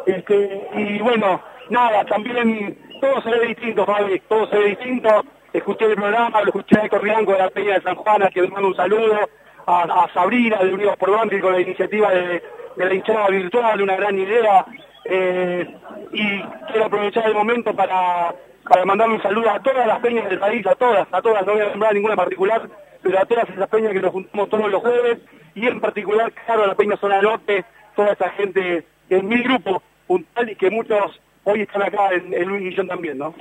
Este, 0.07 0.69
y 0.75 0.99
bueno, 1.01 1.41
nada, 1.71 2.05
también 2.05 2.79
todo 3.01 3.23
se 3.23 3.31
ve 3.31 3.47
distinto, 3.49 3.87
Fabi, 3.87 4.21
todo 4.29 4.47
se 4.49 4.59
ve 4.59 4.69
distinto. 4.71 5.25
Escuché 5.53 5.87
el 5.87 5.95
programa, 5.95 6.41
lo 6.43 6.49
escuché 6.49 6.81
de 6.81 6.89
Corrianco 6.89 7.33
de 7.33 7.39
la 7.39 7.51
Peña 7.51 7.75
de 7.75 7.83
San 7.83 7.95
Juan, 7.95 8.23
a 8.23 8.29
quien 8.29 8.51
mando 8.51 8.69
un 8.69 8.77
saludo, 8.77 9.19
a, 9.67 9.83
a 9.83 10.13
Sabrina 10.13 10.59
de 10.59 10.75
Unidos 10.75 10.97
por 10.97 11.11
Banfield 11.13 11.43
con 11.43 11.53
la 11.53 11.61
iniciativa 11.61 12.11
de, 12.11 12.43
de 12.77 12.85
la 12.85 12.95
hinchada 12.95 13.29
virtual, 13.29 13.81
una 13.81 13.97
gran 13.97 14.19
idea. 14.19 14.67
Eh, 15.05 15.69
y 16.13 16.43
quiero 16.71 16.87
aprovechar 16.87 17.27
el 17.27 17.35
momento 17.35 17.75
para, 17.75 18.35
para 18.69 18.85
mandarle 18.85 19.17
un 19.17 19.23
saludo 19.23 19.51
a 19.51 19.61
todas 19.61 19.87
las 19.87 20.01
peñas 20.01 20.29
del 20.29 20.39
país, 20.39 20.67
a 20.67 20.75
todas, 20.75 21.07
a 21.11 21.21
todas, 21.21 21.47
no 21.47 21.53
voy 21.53 21.63
a 21.63 21.69
nombrar 21.69 21.95
ninguna 21.95 22.15
en 22.15 22.19
particular, 22.19 22.63
pero 23.03 23.19
a 23.19 23.25
todas 23.27 23.49
esas 23.49 23.69
peñas 23.69 23.93
que 23.93 24.01
nos 24.01 24.13
juntamos 24.13 24.49
todos 24.49 24.71
los 24.71 24.81
jueves, 24.81 25.19
y 25.55 25.67
en 25.67 25.81
particular, 25.81 26.33
claro, 26.47 26.65
a 26.65 26.69
la 26.69 26.75
Peña 26.75 26.97
Zona 26.97 27.21
Norte, 27.21 27.65
toda 27.95 28.13
esa 28.13 28.31
gente 28.31 28.85
es 29.09 29.23
mi 29.23 29.43
grupo 29.43 29.83
puntual 30.07 30.51
y 30.51 30.57
que 30.57 30.71
muchos 30.71 31.21
hoy 31.45 31.63
están 31.63 31.83
acá 31.83 32.13
en, 32.13 32.33
en 32.33 32.49
Luis 32.49 32.63
Guillón 32.63 32.89
también, 32.89 33.19
¿no? 33.19 33.35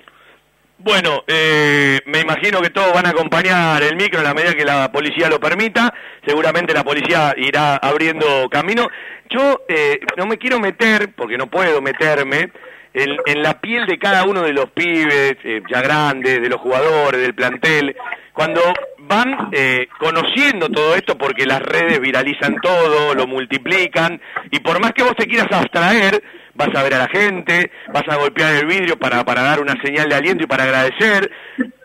Bueno, 0.77 1.23
eh, 1.27 2.01
me 2.07 2.21
imagino 2.21 2.61
que 2.61 2.69
todos 2.69 2.93
van 2.93 3.05
a 3.05 3.11
acompañar 3.11 3.81
el 3.83 3.95
micro 3.95 4.19
en 4.19 4.25
la 4.25 4.33
medida 4.33 4.53
que 4.53 4.65
la 4.65 4.91
policía 4.91 5.29
lo 5.29 5.39
permita. 5.39 5.93
Seguramente 6.25 6.73
la 6.73 6.83
policía 6.83 7.33
irá 7.37 7.77
abriendo 7.77 8.49
camino. 8.49 8.89
Yo 9.29 9.61
eh, 9.69 9.99
no 10.17 10.25
me 10.25 10.37
quiero 10.37 10.59
meter, 10.59 11.13
porque 11.15 11.37
no 11.37 11.47
puedo 11.47 11.81
meterme, 11.81 12.51
en, 12.93 13.41
la 13.41 13.59
piel 13.59 13.85
de 13.85 13.97
cada 13.97 14.23
uno 14.23 14.41
de 14.43 14.53
los 14.53 14.69
pibes, 14.71 15.35
eh, 15.43 15.61
ya 15.69 15.81
grandes, 15.81 16.41
de 16.41 16.49
los 16.49 16.61
jugadores, 16.61 17.21
del 17.21 17.33
plantel, 17.33 17.95
cuando 18.33 18.61
van 18.99 19.49
eh, 19.51 19.87
conociendo 19.99 20.69
todo 20.69 20.95
esto, 20.95 21.17
porque 21.17 21.45
las 21.45 21.61
redes 21.61 21.99
viralizan 21.99 22.55
todo, 22.61 23.13
lo 23.13 23.27
multiplican, 23.27 24.21
y 24.51 24.59
por 24.59 24.79
más 24.79 24.93
que 24.93 25.03
vos 25.03 25.15
te 25.15 25.27
quieras 25.27 25.51
abstraer, 25.51 26.23
vas 26.55 26.69
a 26.75 26.83
ver 26.83 26.93
a 26.93 26.99
la 26.99 27.07
gente, 27.07 27.71
vas 27.91 28.07
a 28.07 28.15
golpear 28.15 28.53
el 28.55 28.65
vidrio 28.65 28.97
para, 28.97 29.23
para 29.23 29.41
dar 29.41 29.59
una 29.59 29.75
señal 29.81 30.07
de 30.07 30.15
aliento 30.15 30.43
y 30.43 30.47
para 30.47 30.63
agradecer. 30.63 31.31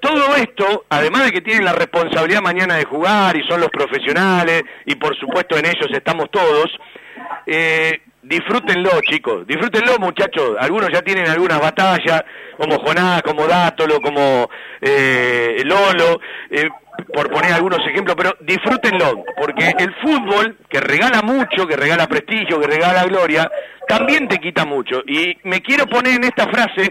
Todo 0.01 0.37
esto, 0.37 0.85
además 0.89 1.25
de 1.25 1.33
que 1.33 1.41
tienen 1.41 1.65
la 1.65 1.73
responsabilidad 1.73 2.43
mañana 2.43 2.77
de 2.77 2.85
jugar 2.85 3.37
y 3.37 3.47
son 3.49 3.61
los 3.61 3.71
profesionales, 3.71 4.63
y 4.85 4.95
por 4.95 5.17
supuesto 5.19 5.57
en 5.57 5.67
ellos 5.67 5.89
estamos 5.91 6.31
todos, 6.31 6.67
eh, 7.47 8.01
disfrútenlo 8.23 8.91
chicos, 9.03 9.47
disfrútenlo 9.47 9.99
muchachos, 9.99 10.57
algunos 10.59 10.91
ya 10.93 11.03
tienen 11.03 11.29
algunas 11.29 11.61
batallas, 11.61 12.25
como 12.57 12.79
Jonás, 12.79 13.23
como 13.23 13.47
Dátolo, 13.47 14.01
como 14.01 14.49
eh, 14.81 15.63
Lolo, 15.65 16.21
eh, 16.51 16.69
por 17.13 17.31
poner 17.31 17.53
algunos 17.53 17.79
ejemplos, 17.87 18.17
pero 18.17 18.37
disfrútenlo, 18.41 19.25
porque 19.37 19.73
el 19.79 19.95
fútbol, 19.97 20.57
que 20.69 20.81
regala 20.81 21.23
mucho, 21.23 21.67
que 21.67 21.77
regala 21.77 22.07
prestigio, 22.07 22.61
que 22.61 22.67
regala 22.67 23.05
gloria, 23.05 23.51
también 23.87 24.29
te 24.29 24.39
quita 24.39 24.65
mucho. 24.65 25.03
Y 25.07 25.37
me 25.45 25.61
quiero 25.61 25.87
poner 25.87 26.15
en 26.15 26.25
esta 26.25 26.47
frase, 26.49 26.91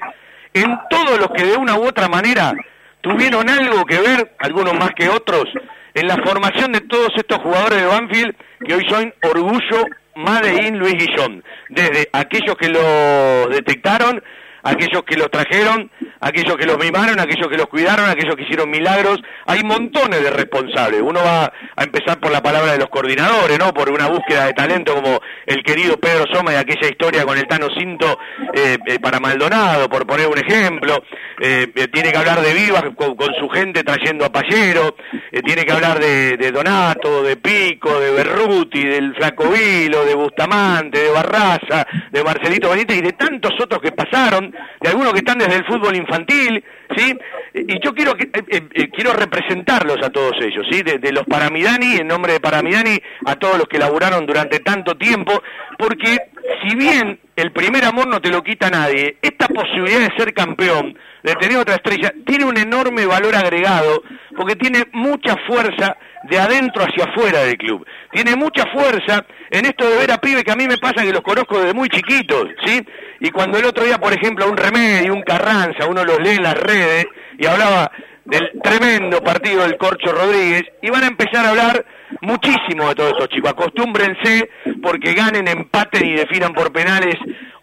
en 0.53 0.79
todos 0.89 1.19
los 1.19 1.29
que 1.35 1.45
de 1.45 1.57
una 1.57 1.77
u 1.77 1.85
otra 1.85 2.07
manera 2.07 2.53
tuvieron 3.01 3.49
algo 3.49 3.85
que 3.85 3.99
ver, 3.99 4.35
algunos 4.39 4.73
más 4.73 4.91
que 4.95 5.09
otros, 5.09 5.45
en 5.93 6.07
la 6.07 6.17
formación 6.17 6.71
de 6.71 6.81
todos 6.81 7.09
estos 7.15 7.39
jugadores 7.39 7.81
de 7.81 7.87
Banfield 7.87 8.35
que 8.65 8.75
hoy 8.75 8.85
son 8.89 9.13
orgullo 9.23 9.85
Made 10.17 10.67
in 10.67 10.79
Luis 10.79 10.95
Guillón, 10.95 11.43
desde 11.69 12.09
aquellos 12.11 12.55
que 12.55 12.69
lo 12.69 13.49
detectaron, 13.49 14.23
aquellos 14.67 15.03
que 15.03 15.15
los 15.15 15.31
trajeron, 15.31 15.89
aquellos 16.19 16.57
que 16.57 16.65
los 16.65 16.77
mimaron, 16.77 17.19
aquellos 17.19 17.47
que 17.47 17.57
los 17.57 17.67
cuidaron, 17.67 18.09
aquellos 18.09 18.35
que 18.35 18.43
hicieron 18.43 18.69
milagros, 18.69 19.19
hay 19.45 19.63
montones 19.63 20.21
de 20.21 20.29
responsables. 20.29 21.01
Uno 21.01 21.21
va 21.23 21.51
a 21.75 21.83
empezar 21.83 22.19
por 22.19 22.31
la 22.31 22.41
palabra 22.41 22.73
de 22.73 22.79
los 22.79 22.89
coordinadores, 22.89 23.57
¿no? 23.57 23.73
Por 23.73 23.89
una 23.91 24.07
búsqueda 24.07 24.45
de 24.45 24.53
talento 24.53 24.93
como 24.95 25.19
el 25.45 25.63
querido 25.63 25.97
Pedro 25.97 26.25
Soma 26.31 26.53
y 26.53 26.55
aquella 26.55 26.89
historia 26.89 27.25
con 27.25 27.37
el 27.37 27.47
Tano 27.47 27.67
Cinto 27.77 28.19
eh, 28.53 28.77
eh, 28.85 28.99
para 28.99 29.19
Maldonado, 29.19 29.87
por 29.89 30.05
poner 30.05 30.27
un 30.27 30.37
ejemplo. 30.37 31.03
Eh, 31.39 31.71
eh, 31.75 31.87
tiene 31.89 32.11
que 32.11 32.17
hablar 32.17 32.41
de 32.41 32.53
Vivas 32.53 32.83
con, 32.95 33.15
su 33.39 33.47
gente 33.49 33.83
trayendo 33.83 34.25
a 34.25 34.31
Pallero, 34.31 34.95
eh, 35.31 35.41
tiene 35.43 35.65
que 35.65 35.71
hablar 35.71 35.99
de, 35.99 36.51
Donato, 36.51 37.21
de 37.21 37.37
Pico, 37.37 37.99
de 37.99 38.11
Berruti, 38.11 38.83
del 38.83 39.13
Flaco 39.15 39.47
Vilo, 39.49 40.03
de 40.03 40.15
Bustamante, 40.15 40.99
de 40.99 41.09
Barraza, 41.11 41.85
de 42.11 42.23
Marcelito 42.23 42.71
Benítez 42.71 42.97
y 42.97 43.01
de 43.01 43.13
tantos 43.13 43.51
otros 43.61 43.79
que 43.81 43.91
pasaron, 43.91 44.51
de 44.81 44.89
algunos 44.89 45.13
que 45.13 45.19
están 45.19 45.37
desde 45.37 45.55
el 45.55 45.65
fútbol 45.65 45.95
infantil, 45.95 46.63
¿sí? 46.95 47.17
Y 47.53 47.79
yo 47.83 47.93
quiero 47.93 48.11
eh, 48.17 48.29
eh, 48.33 48.61
eh, 48.73 48.89
quiero 48.89 49.13
representarlos 49.13 49.97
a 50.03 50.09
todos 50.09 50.33
ellos, 50.41 50.65
¿sí? 50.69 50.83
De, 50.83 50.99
de 50.99 51.11
los 51.11 51.25
Paramidani, 51.25 51.97
en 51.97 52.07
nombre 52.07 52.33
de 52.33 52.39
Paramidani, 52.39 52.99
a 53.25 53.35
todos 53.35 53.57
los 53.57 53.67
que 53.67 53.79
laburaron 53.79 54.25
durante 54.25 54.59
tanto 54.59 54.97
tiempo, 54.97 55.41
porque 55.77 56.17
si 56.63 56.75
bien 56.75 57.19
el 57.35 57.51
primer 57.51 57.85
amor 57.85 58.07
no 58.07 58.21
te 58.21 58.29
lo 58.29 58.43
quita 58.43 58.69
nadie, 58.69 59.17
esta 59.21 59.47
posibilidad 59.47 59.99
de 59.99 60.15
ser 60.17 60.33
campeón, 60.33 60.97
de 61.27 61.35
tener 61.35 61.57
otra 61.57 61.75
estrella, 61.75 62.13
tiene 62.25 62.45
un 62.45 62.57
enorme 62.57 63.05
valor 63.05 63.35
agregado, 63.35 64.01
porque 64.35 64.55
tiene 64.55 64.85
mucha 64.93 65.35
fuerza 65.45 65.97
de 66.23 66.39
adentro 66.39 66.85
hacia 66.85 67.03
afuera 67.03 67.39
del 67.41 67.57
club. 67.57 67.85
Tiene 68.13 68.37
mucha 68.37 68.63
fuerza 68.71 69.25
en 69.51 69.65
esto 69.65 69.89
de 69.89 69.97
ver 69.97 70.11
a 70.11 70.19
pibe 70.19 70.43
que 70.43 70.51
a 70.51 70.55
mí 70.55 70.67
me 70.67 70.77
pasa 70.77 71.03
que 71.03 71.11
los 71.11 71.21
conozco 71.21 71.59
desde 71.59 71.73
muy 71.73 71.89
chiquitos, 71.89 72.47
¿sí? 72.65 72.81
Y 73.19 73.29
cuando 73.31 73.57
el 73.57 73.65
otro 73.65 73.83
día, 73.83 73.97
por 73.97 74.13
ejemplo, 74.13 74.49
un 74.49 74.55
Remedio, 74.55 75.13
un 75.13 75.21
Carranza, 75.21 75.85
uno 75.85 76.05
los 76.05 76.17
lee 76.19 76.37
en 76.37 76.43
las 76.43 76.57
redes 76.57 77.05
y 77.37 77.45
hablaba 77.45 77.91
del 78.23 78.49
tremendo 78.63 79.21
partido 79.21 79.63
del 79.63 79.77
Corcho 79.77 80.13
Rodríguez, 80.13 80.63
y 80.81 80.89
van 80.89 81.03
a 81.03 81.07
empezar 81.07 81.45
a 81.45 81.49
hablar 81.49 81.85
muchísimo 82.21 82.87
de 82.87 82.95
todos 82.95 83.11
estos 83.11 83.29
chicos. 83.29 83.51
Acostúmbrense 83.51 84.49
porque 84.81 85.13
ganen, 85.13 85.47
empaten 85.47 86.05
y 86.05 86.15
definan 86.15 86.53
por 86.53 86.71
penales 86.71 87.15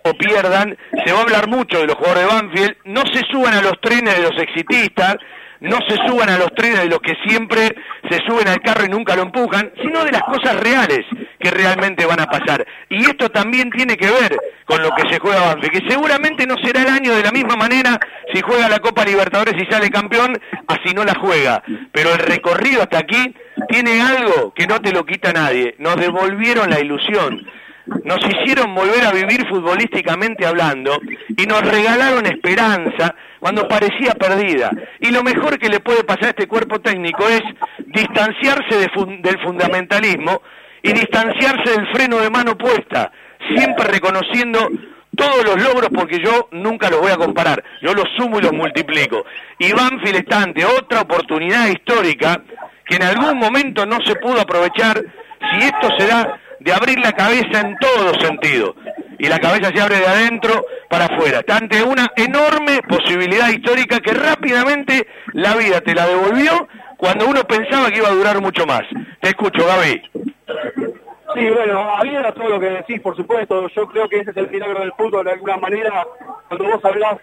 o 0.06 0.12
pierdan. 0.12 0.76
Se 1.04 1.12
va 1.12 1.20
a 1.20 1.22
hablar 1.22 1.48
mucho 1.48 1.78
de 1.78 1.86
los 1.86 1.96
jugadores 1.96 2.24
de 2.24 2.34
Banfield. 2.34 2.76
No 2.84 3.02
se 3.10 3.22
suban 3.30 3.54
a 3.54 3.62
los 3.62 3.80
trenes 3.80 4.14
de 4.14 4.22
los 4.22 4.38
exitistas, 4.38 5.16
no 5.60 5.78
se 5.88 5.96
suban 6.06 6.28
a 6.28 6.36
los 6.36 6.54
trenes 6.54 6.80
de 6.80 6.90
los 6.90 6.98
que 7.00 7.14
siempre 7.26 7.74
se 8.10 8.18
suben 8.26 8.46
al 8.48 8.60
carro 8.60 8.84
y 8.84 8.90
nunca 8.90 9.16
lo 9.16 9.22
empujan, 9.22 9.72
sino 9.82 10.04
de 10.04 10.12
las 10.12 10.20
cosas 10.24 10.60
reales 10.60 11.06
que 11.40 11.50
realmente 11.50 12.04
van 12.04 12.20
a 12.20 12.26
pasar. 12.26 12.66
Y 12.90 13.02
esto 13.02 13.30
también 13.30 13.70
tiene 13.70 13.96
que 13.96 14.10
ver 14.10 14.36
con 14.66 14.82
lo 14.82 14.90
que 14.94 15.08
se 15.10 15.18
juega 15.18 15.54
Banfield, 15.54 15.72
que 15.72 15.90
seguramente 15.90 16.46
no 16.46 16.56
será 16.58 16.82
el 16.82 16.88
año 16.88 17.14
de 17.14 17.22
la 17.22 17.32
misma 17.32 17.56
manera 17.56 17.98
si 18.30 18.42
juega 18.42 18.68
la 18.68 18.80
Copa 18.80 19.06
Libertadores 19.06 19.54
y 19.56 19.72
sale 19.72 19.88
campeón, 19.88 20.38
así 20.68 20.92
no 20.94 21.04
la 21.04 21.14
juega. 21.14 21.62
Pero 21.92 22.12
el 22.12 22.18
recorrido 22.18 22.82
hasta 22.82 22.98
aquí 22.98 23.34
tiene 23.70 24.02
algo 24.02 24.52
que 24.52 24.66
no 24.66 24.82
te 24.82 24.92
lo 24.92 25.06
quita 25.06 25.32
nadie. 25.32 25.76
Nos 25.78 25.96
devolvieron 25.96 26.68
la 26.68 26.80
ilusión 26.80 27.46
nos 28.04 28.18
hicieron 28.26 28.74
volver 28.74 29.04
a 29.04 29.12
vivir 29.12 29.46
futbolísticamente 29.48 30.46
hablando 30.46 30.98
y 31.36 31.46
nos 31.46 31.60
regalaron 31.62 32.26
esperanza 32.26 33.14
cuando 33.40 33.68
parecía 33.68 34.14
perdida. 34.14 34.70
Y 35.00 35.10
lo 35.10 35.22
mejor 35.22 35.58
que 35.58 35.68
le 35.68 35.80
puede 35.80 36.04
pasar 36.04 36.26
a 36.26 36.30
este 36.30 36.46
cuerpo 36.46 36.80
técnico 36.80 37.28
es 37.28 37.42
distanciarse 37.86 38.78
del 38.78 39.40
fundamentalismo 39.42 40.42
y 40.82 40.92
distanciarse 40.92 41.72
del 41.72 41.86
freno 41.94 42.18
de 42.18 42.30
mano 42.30 42.56
puesta, 42.56 43.12
siempre 43.54 43.86
reconociendo 43.86 44.70
todos 45.16 45.44
los 45.44 45.62
logros 45.62 45.90
porque 45.94 46.18
yo 46.18 46.48
nunca 46.52 46.90
los 46.90 47.00
voy 47.00 47.12
a 47.12 47.16
comparar, 47.16 47.62
yo 47.82 47.94
los 47.94 48.06
sumo 48.16 48.38
y 48.38 48.42
los 48.42 48.52
multiplico. 48.52 49.24
Y 49.58 49.72
Banfield 49.72 50.32
ante 50.32 50.64
otra 50.64 51.02
oportunidad 51.02 51.68
histórica 51.68 52.42
que 52.86 52.96
en 52.96 53.02
algún 53.02 53.38
momento 53.38 53.86
no 53.86 53.98
se 54.04 54.16
pudo 54.16 54.40
aprovechar 54.40 55.00
si 55.52 55.58
esto 55.64 55.88
se 55.98 56.06
da 56.06 56.40
de 56.64 56.72
abrir 56.72 56.98
la 56.98 57.12
cabeza 57.12 57.60
en 57.60 57.76
todo 57.76 58.14
sentido. 58.20 58.74
Y 59.18 59.28
la 59.28 59.38
cabeza 59.38 59.70
se 59.72 59.80
abre 59.80 59.98
de 59.98 60.06
adentro 60.06 60.64
para 60.88 61.04
afuera. 61.04 61.40
Está 61.40 61.58
ante 61.58 61.82
una 61.82 62.10
enorme 62.16 62.80
posibilidad 62.88 63.48
histórica 63.50 64.00
que 64.00 64.12
rápidamente 64.12 65.06
la 65.34 65.54
vida 65.56 65.82
te 65.82 65.94
la 65.94 66.06
devolvió 66.06 66.66
cuando 66.96 67.26
uno 67.26 67.44
pensaba 67.44 67.90
que 67.90 67.98
iba 67.98 68.08
a 68.08 68.14
durar 68.14 68.40
mucho 68.40 68.64
más. 68.66 68.82
Te 69.20 69.28
escucho, 69.28 69.66
Gaby. 69.66 70.02
Sí, 71.34 71.50
bueno, 71.50 71.96
había 71.96 72.32
todo 72.32 72.48
lo 72.48 72.60
que 72.60 72.70
decís, 72.70 73.00
por 73.00 73.14
supuesto. 73.14 73.68
Yo 73.68 73.86
creo 73.88 74.08
que 74.08 74.20
ese 74.20 74.30
es 74.30 74.36
el 74.36 74.50
milagro 74.50 74.80
del 74.80 74.92
fútbol, 74.92 75.24
de 75.24 75.32
alguna 75.32 75.58
manera, 75.58 76.06
cuando 76.48 76.64
vos 76.64 76.84
hablás 76.84 77.18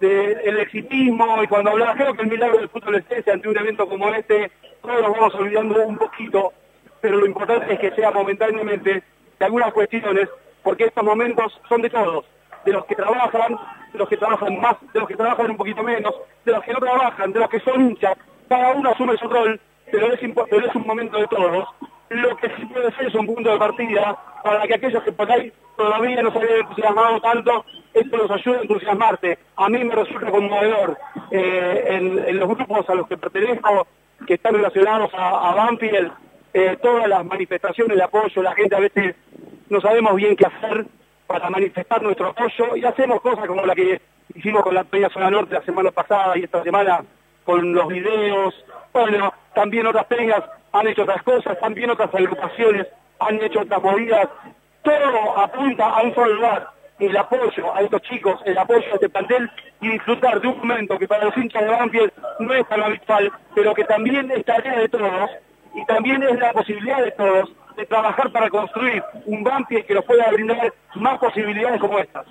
del 0.00 0.58
exitismo 0.58 1.42
y 1.42 1.46
cuando 1.46 1.70
hablaba, 1.70 1.94
creo 1.94 2.14
que 2.14 2.22
el 2.22 2.28
milagro 2.28 2.58
del 2.58 2.68
fútbol 2.68 2.96
es 2.96 3.04
ese, 3.08 3.32
ante 3.32 3.48
un 3.48 3.58
evento 3.58 3.88
como 3.88 4.08
este, 4.10 4.50
todos 4.82 5.00
nos 5.00 5.12
vamos 5.12 5.34
olvidando 5.34 5.86
un 5.86 5.96
poquito, 5.96 6.52
pero 7.00 7.18
lo 7.18 7.26
importante 7.26 7.74
es 7.74 7.78
que 7.78 7.92
sea 7.92 8.10
momentáneamente 8.10 9.02
de 9.38 9.44
algunas 9.44 9.72
cuestiones, 9.72 10.28
porque 10.62 10.84
estos 10.84 11.04
momentos 11.04 11.60
son 11.68 11.82
de 11.82 11.90
todos, 11.90 12.24
de 12.64 12.72
los 12.72 12.84
que 12.86 12.94
trabajan, 12.94 13.56
de 13.92 13.98
los 13.98 14.08
que 14.08 14.16
trabajan 14.16 14.60
más, 14.60 14.76
de 14.92 15.00
los 15.00 15.08
que 15.08 15.16
trabajan 15.16 15.50
un 15.50 15.56
poquito 15.56 15.82
menos, 15.82 16.14
de 16.44 16.52
los 16.52 16.64
que 16.64 16.72
no 16.72 16.78
trabajan, 16.78 17.32
de 17.32 17.40
los 17.40 17.48
que 17.48 17.60
son 17.60 17.80
hinchas, 17.80 18.16
cada 18.48 18.72
uno 18.72 18.90
asume 18.90 19.16
su 19.16 19.28
rol, 19.28 19.60
pero 19.90 20.12
es, 20.12 20.20
pero 20.50 20.70
un 20.74 20.86
momento 20.86 21.18
de 21.18 21.26
todos. 21.28 21.68
Lo 22.08 22.36
que 22.36 22.48
sí 22.50 22.64
puede 22.66 22.92
ser 22.92 23.06
es 23.06 23.14
un 23.14 23.26
punto 23.26 23.50
de 23.50 23.58
partida 23.58 24.16
para 24.42 24.62
que 24.66 24.74
aquellos 24.74 25.02
que 25.02 25.12
por 25.12 25.30
ahí 25.30 25.52
todavía 25.76 26.22
no 26.22 26.30
se 26.30 26.38
habían 26.38 26.60
entusiasmado 26.60 27.20
tanto, 27.20 27.64
esto 27.92 28.16
los 28.16 28.30
ayude 28.30 28.58
a 28.58 28.62
entusiasmarse. 28.62 29.38
A 29.56 29.68
mí 29.68 29.82
me 29.82 29.94
resulta 29.94 30.30
conmovedor 30.30 30.96
eh, 31.30 31.84
en, 31.88 32.18
en 32.26 32.38
los 32.38 32.48
grupos 32.48 32.88
a 32.88 32.94
los 32.94 33.08
que 33.08 33.16
pertenezco, 33.16 33.86
que 34.26 34.34
están 34.34 34.54
relacionados 34.54 35.12
a, 35.14 35.50
a 35.50 35.54
Banfield, 35.54 36.12
eh, 36.52 36.76
todas 36.80 37.08
las 37.08 37.24
manifestaciones 37.24 37.96
de 37.96 38.02
apoyo, 38.02 38.42
la 38.42 38.54
gente 38.54 38.76
a 38.76 38.80
veces 38.80 39.14
no 39.68 39.80
sabemos 39.80 40.14
bien 40.14 40.36
qué 40.36 40.46
hacer 40.46 40.86
para 41.26 41.50
manifestar 41.50 42.02
nuestro 42.02 42.28
apoyo 42.28 42.76
y 42.76 42.84
hacemos 42.84 43.20
cosas 43.20 43.46
como 43.46 43.66
la 43.66 43.74
que 43.74 44.00
hicimos 44.34 44.62
con 44.62 44.74
la 44.74 44.84
Peña 44.84 45.08
Zona 45.10 45.30
Norte 45.30 45.54
la 45.54 45.62
semana 45.62 45.90
pasada 45.90 46.36
y 46.38 46.44
esta 46.44 46.62
semana 46.62 47.04
con 47.44 47.72
los 47.72 47.88
videos. 47.88 48.54
Bueno, 48.92 49.32
también 49.54 49.86
otras 49.86 50.06
peñas 50.06 50.42
han 50.72 50.88
hecho 50.88 51.02
otras 51.02 51.22
cosas, 51.22 51.58
también 51.60 51.90
otras 51.90 52.14
agrupaciones 52.14 52.86
han 53.18 53.42
hecho 53.42 53.60
otras 53.60 53.82
movidas. 53.82 54.28
Todo 54.82 55.38
apunta 55.38 55.86
a 55.86 56.02
un 56.02 56.14
solo 56.14 56.34
lugar, 56.34 56.68
el 56.98 57.16
apoyo 57.16 57.74
a 57.74 57.80
estos 57.80 58.02
chicos, 58.02 58.40
el 58.44 58.56
apoyo 58.58 58.84
a 58.92 58.94
este 58.94 59.08
plantel 59.08 59.50
y 59.80 59.90
disfrutar 59.90 60.40
de 60.40 60.48
un 60.48 60.58
momento 60.58 60.98
que 60.98 61.08
para 61.08 61.24
los 61.24 61.36
hinchas 61.36 61.62
de 61.62 61.70
Banfield 61.70 62.12
no 62.38 62.54
es 62.54 62.68
tan 62.68 62.82
habitual, 62.82 63.32
pero 63.54 63.74
que 63.74 63.84
también 63.84 64.30
es 64.30 64.44
tarea 64.44 64.78
de 64.78 64.88
todos 64.88 65.30
y 65.76 65.84
también 65.84 66.22
es 66.22 66.38
la 66.38 66.52
posibilidad 66.52 67.04
de 67.04 67.12
todos 67.12 67.50
de 67.76 67.84
trabajar 67.84 68.32
para 68.32 68.48
construir 68.48 69.02
un 69.26 69.44
Banfield 69.44 69.84
que 69.84 69.94
nos 69.94 70.04
pueda 70.04 70.30
brindar 70.30 70.72
más 70.94 71.18
posibilidades 71.18 71.78
como 71.78 71.98
estas. 71.98 72.26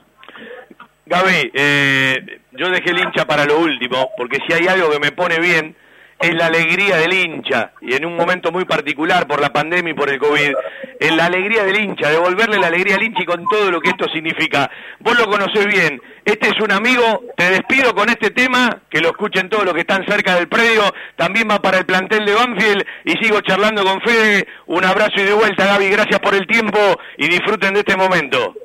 Gaby, 1.05 1.51
eh, 1.53 2.39
yo 2.53 2.69
dejé 2.69 2.89
el 2.89 2.99
hincha 2.99 3.25
para 3.25 3.45
lo 3.45 3.59
último, 3.59 4.09
porque 4.17 4.39
si 4.47 4.53
hay 4.53 4.67
algo 4.67 4.89
que 4.89 4.99
me 4.99 5.11
pone 5.11 5.39
bien, 5.39 5.75
es 6.19 6.33
la 6.33 6.45
alegría 6.47 6.97
del 6.97 7.13
hincha, 7.13 7.71
y 7.81 7.93
en 7.93 8.05
un 8.05 8.15
momento 8.15 8.51
muy 8.51 8.65
particular 8.65 9.27
por 9.27 9.41
la 9.41 9.51
pandemia 9.51 9.91
y 9.91 9.95
por 9.95 10.09
el 10.09 10.17
COVID, 10.17 10.53
es 10.99 11.15
la 11.15 11.25
alegría 11.25 11.63
del 11.63 11.79
hincha, 11.79 12.09
devolverle 12.09 12.57
la 12.57 12.67
alegría 12.67 12.95
al 12.95 13.03
hincha 13.03 13.23
y 13.23 13.25
con 13.25 13.45
todo 13.47 13.69
lo 13.69 13.81
que 13.81 13.89
esto 13.89 14.07
significa. 14.07 14.69
Vos 14.99 15.19
lo 15.19 15.29
conocés 15.29 15.65
bien, 15.67 16.01
este 16.23 16.47
es 16.47 16.59
un 16.61 16.71
amigo, 16.71 17.23
te 17.35 17.49
despido 17.49 17.93
con 17.93 18.09
este 18.09 18.31
tema, 18.31 18.81
que 18.89 19.01
lo 19.01 19.09
escuchen 19.09 19.49
todos 19.49 19.65
los 19.65 19.73
que 19.73 19.81
están 19.81 20.05
cerca 20.05 20.35
del 20.35 20.47
predio, 20.47 20.83
también 21.17 21.49
va 21.49 21.59
para 21.59 21.79
el 21.79 21.85
plantel 21.85 22.25
de 22.25 22.33
Banfield, 22.33 22.85
y 23.03 23.11
sigo 23.23 23.41
charlando 23.41 23.83
con 23.83 23.99
Fede, 24.01 24.47
un 24.67 24.85
abrazo 24.85 25.15
y 25.17 25.23
de 25.23 25.33
vuelta 25.33 25.65
Gaby, 25.65 25.89
gracias 25.89 26.19
por 26.21 26.33
el 26.33 26.47
tiempo, 26.47 26.79
y 27.17 27.27
disfruten 27.27 27.73
de 27.73 27.81
este 27.81 27.97
momento. 27.97 28.55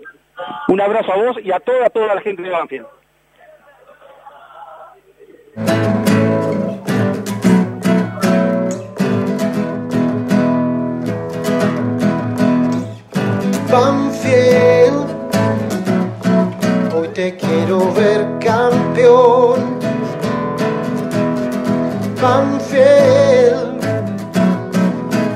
Un 0.69 0.81
abrazo 0.81 1.13
a 1.13 1.17
vos 1.17 1.37
y 1.43 1.51
a 1.53 1.59
toda, 1.61 1.91
toda 1.91 2.15
la 2.15 2.21
gente 2.21 2.43
de 2.43 2.51
Banfield. 2.51 2.87
Banfield, 13.71 15.07
hoy 16.93 17.09
te 17.15 17.37
quiero 17.37 17.93
ver 17.95 18.27
campeón. 18.41 19.79
Banfield, 22.21 23.81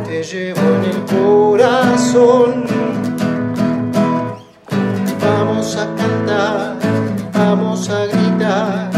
te 0.05 0.23
llevo 0.25 0.61
en 0.61 0.85
el 0.91 1.05
corazón. 1.17 2.65
Vamos 5.23 5.77
a 5.77 5.87
cantar, 5.95 6.77
vamos 7.33 7.89
a 7.89 8.07
gritar, 8.07 8.91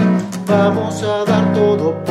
vamos 0.46 1.02
a 1.02 1.24
dar 1.26 1.52
todo 1.52 2.05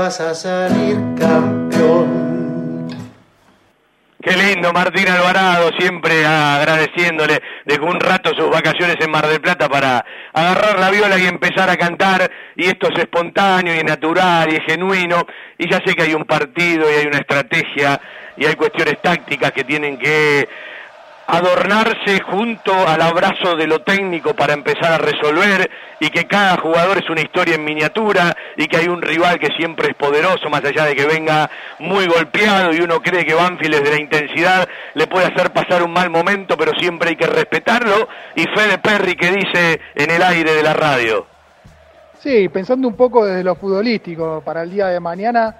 vas 0.00 0.20
a 0.20 0.34
salir 0.34 0.96
campeón. 1.18 2.88
Qué 4.22 4.34
lindo, 4.34 4.72
Martín 4.72 5.06
Alvarado, 5.08 5.70
siempre 5.78 6.24
agradeciéndole 6.24 7.42
de 7.66 7.74
un 7.80 8.00
rato 8.00 8.30
sus 8.34 8.48
vacaciones 8.48 8.96
en 8.98 9.10
Mar 9.10 9.26
del 9.26 9.42
Plata 9.42 9.68
para 9.68 10.02
agarrar 10.32 10.78
la 10.78 10.90
viola 10.90 11.18
y 11.18 11.26
empezar 11.26 11.68
a 11.68 11.76
cantar. 11.76 12.30
Y 12.56 12.66
esto 12.66 12.88
es 12.90 12.98
espontáneo 12.98 13.74
y 13.74 13.78
es 13.78 13.84
natural 13.84 14.50
y 14.50 14.56
es 14.56 14.62
genuino. 14.66 15.26
Y 15.58 15.70
ya 15.70 15.80
sé 15.84 15.94
que 15.94 16.04
hay 16.04 16.14
un 16.14 16.24
partido 16.24 16.90
y 16.90 16.94
hay 16.94 17.06
una 17.06 17.18
estrategia 17.18 18.00
y 18.38 18.46
hay 18.46 18.54
cuestiones 18.54 19.02
tácticas 19.02 19.52
que 19.52 19.64
tienen 19.64 19.98
que 19.98 20.48
adornarse 21.30 22.20
junto 22.20 22.72
al 22.72 23.00
abrazo 23.00 23.56
de 23.56 23.66
lo 23.66 23.82
técnico 23.82 24.34
para 24.34 24.52
empezar 24.52 24.92
a 24.92 24.98
resolver 24.98 25.70
y 26.00 26.10
que 26.10 26.26
cada 26.26 26.56
jugador 26.56 26.98
es 26.98 27.08
una 27.08 27.20
historia 27.20 27.54
en 27.54 27.64
miniatura 27.64 28.36
y 28.56 28.66
que 28.66 28.78
hay 28.78 28.88
un 28.88 29.00
rival 29.00 29.38
que 29.38 29.54
siempre 29.56 29.88
es 29.90 29.94
poderoso 29.94 30.50
más 30.50 30.64
allá 30.64 30.86
de 30.86 30.96
que 30.96 31.06
venga 31.06 31.50
muy 31.78 32.06
golpeado 32.06 32.72
y 32.72 32.80
uno 32.80 33.00
cree 33.00 33.24
que 33.24 33.34
Banfield 33.34 33.76
desde 33.76 33.94
la 33.94 34.00
intensidad 34.00 34.68
le 34.94 35.06
puede 35.06 35.26
hacer 35.26 35.52
pasar 35.52 35.82
un 35.82 35.92
mal 35.92 36.10
momento 36.10 36.56
pero 36.56 36.72
siempre 36.78 37.10
hay 37.10 37.16
que 37.16 37.26
respetarlo. 37.26 38.08
Y 38.34 38.42
Fede 38.42 38.78
Perry 38.78 39.14
que 39.14 39.30
dice 39.30 39.80
en 39.94 40.10
el 40.10 40.22
aire 40.22 40.52
de 40.52 40.62
la 40.62 40.72
radio. 40.72 41.26
Sí, 42.18 42.48
pensando 42.48 42.86
un 42.86 42.96
poco 42.96 43.24
desde 43.24 43.44
lo 43.44 43.54
futbolístico 43.54 44.42
para 44.44 44.62
el 44.62 44.70
día 44.70 44.88
de 44.88 45.00
mañana 45.00 45.56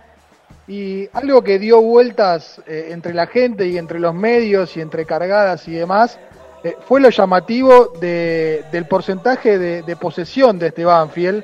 y 0.70 1.08
algo 1.12 1.42
que 1.42 1.58
dio 1.58 1.80
vueltas 1.82 2.60
eh, 2.66 2.90
entre 2.92 3.12
la 3.12 3.26
gente 3.26 3.66
y 3.66 3.76
entre 3.76 3.98
los 3.98 4.14
medios 4.14 4.76
y 4.76 4.80
entre 4.80 5.04
cargadas 5.04 5.66
y 5.66 5.72
demás 5.72 6.16
eh, 6.62 6.76
fue 6.86 7.00
lo 7.00 7.10
llamativo 7.10 7.92
de- 8.00 8.62
del 8.70 8.86
porcentaje 8.86 9.58
de, 9.58 9.82
de 9.82 9.96
posesión 9.96 10.58
de 10.60 10.68
este 10.68 10.84
Banfield. 10.84 11.42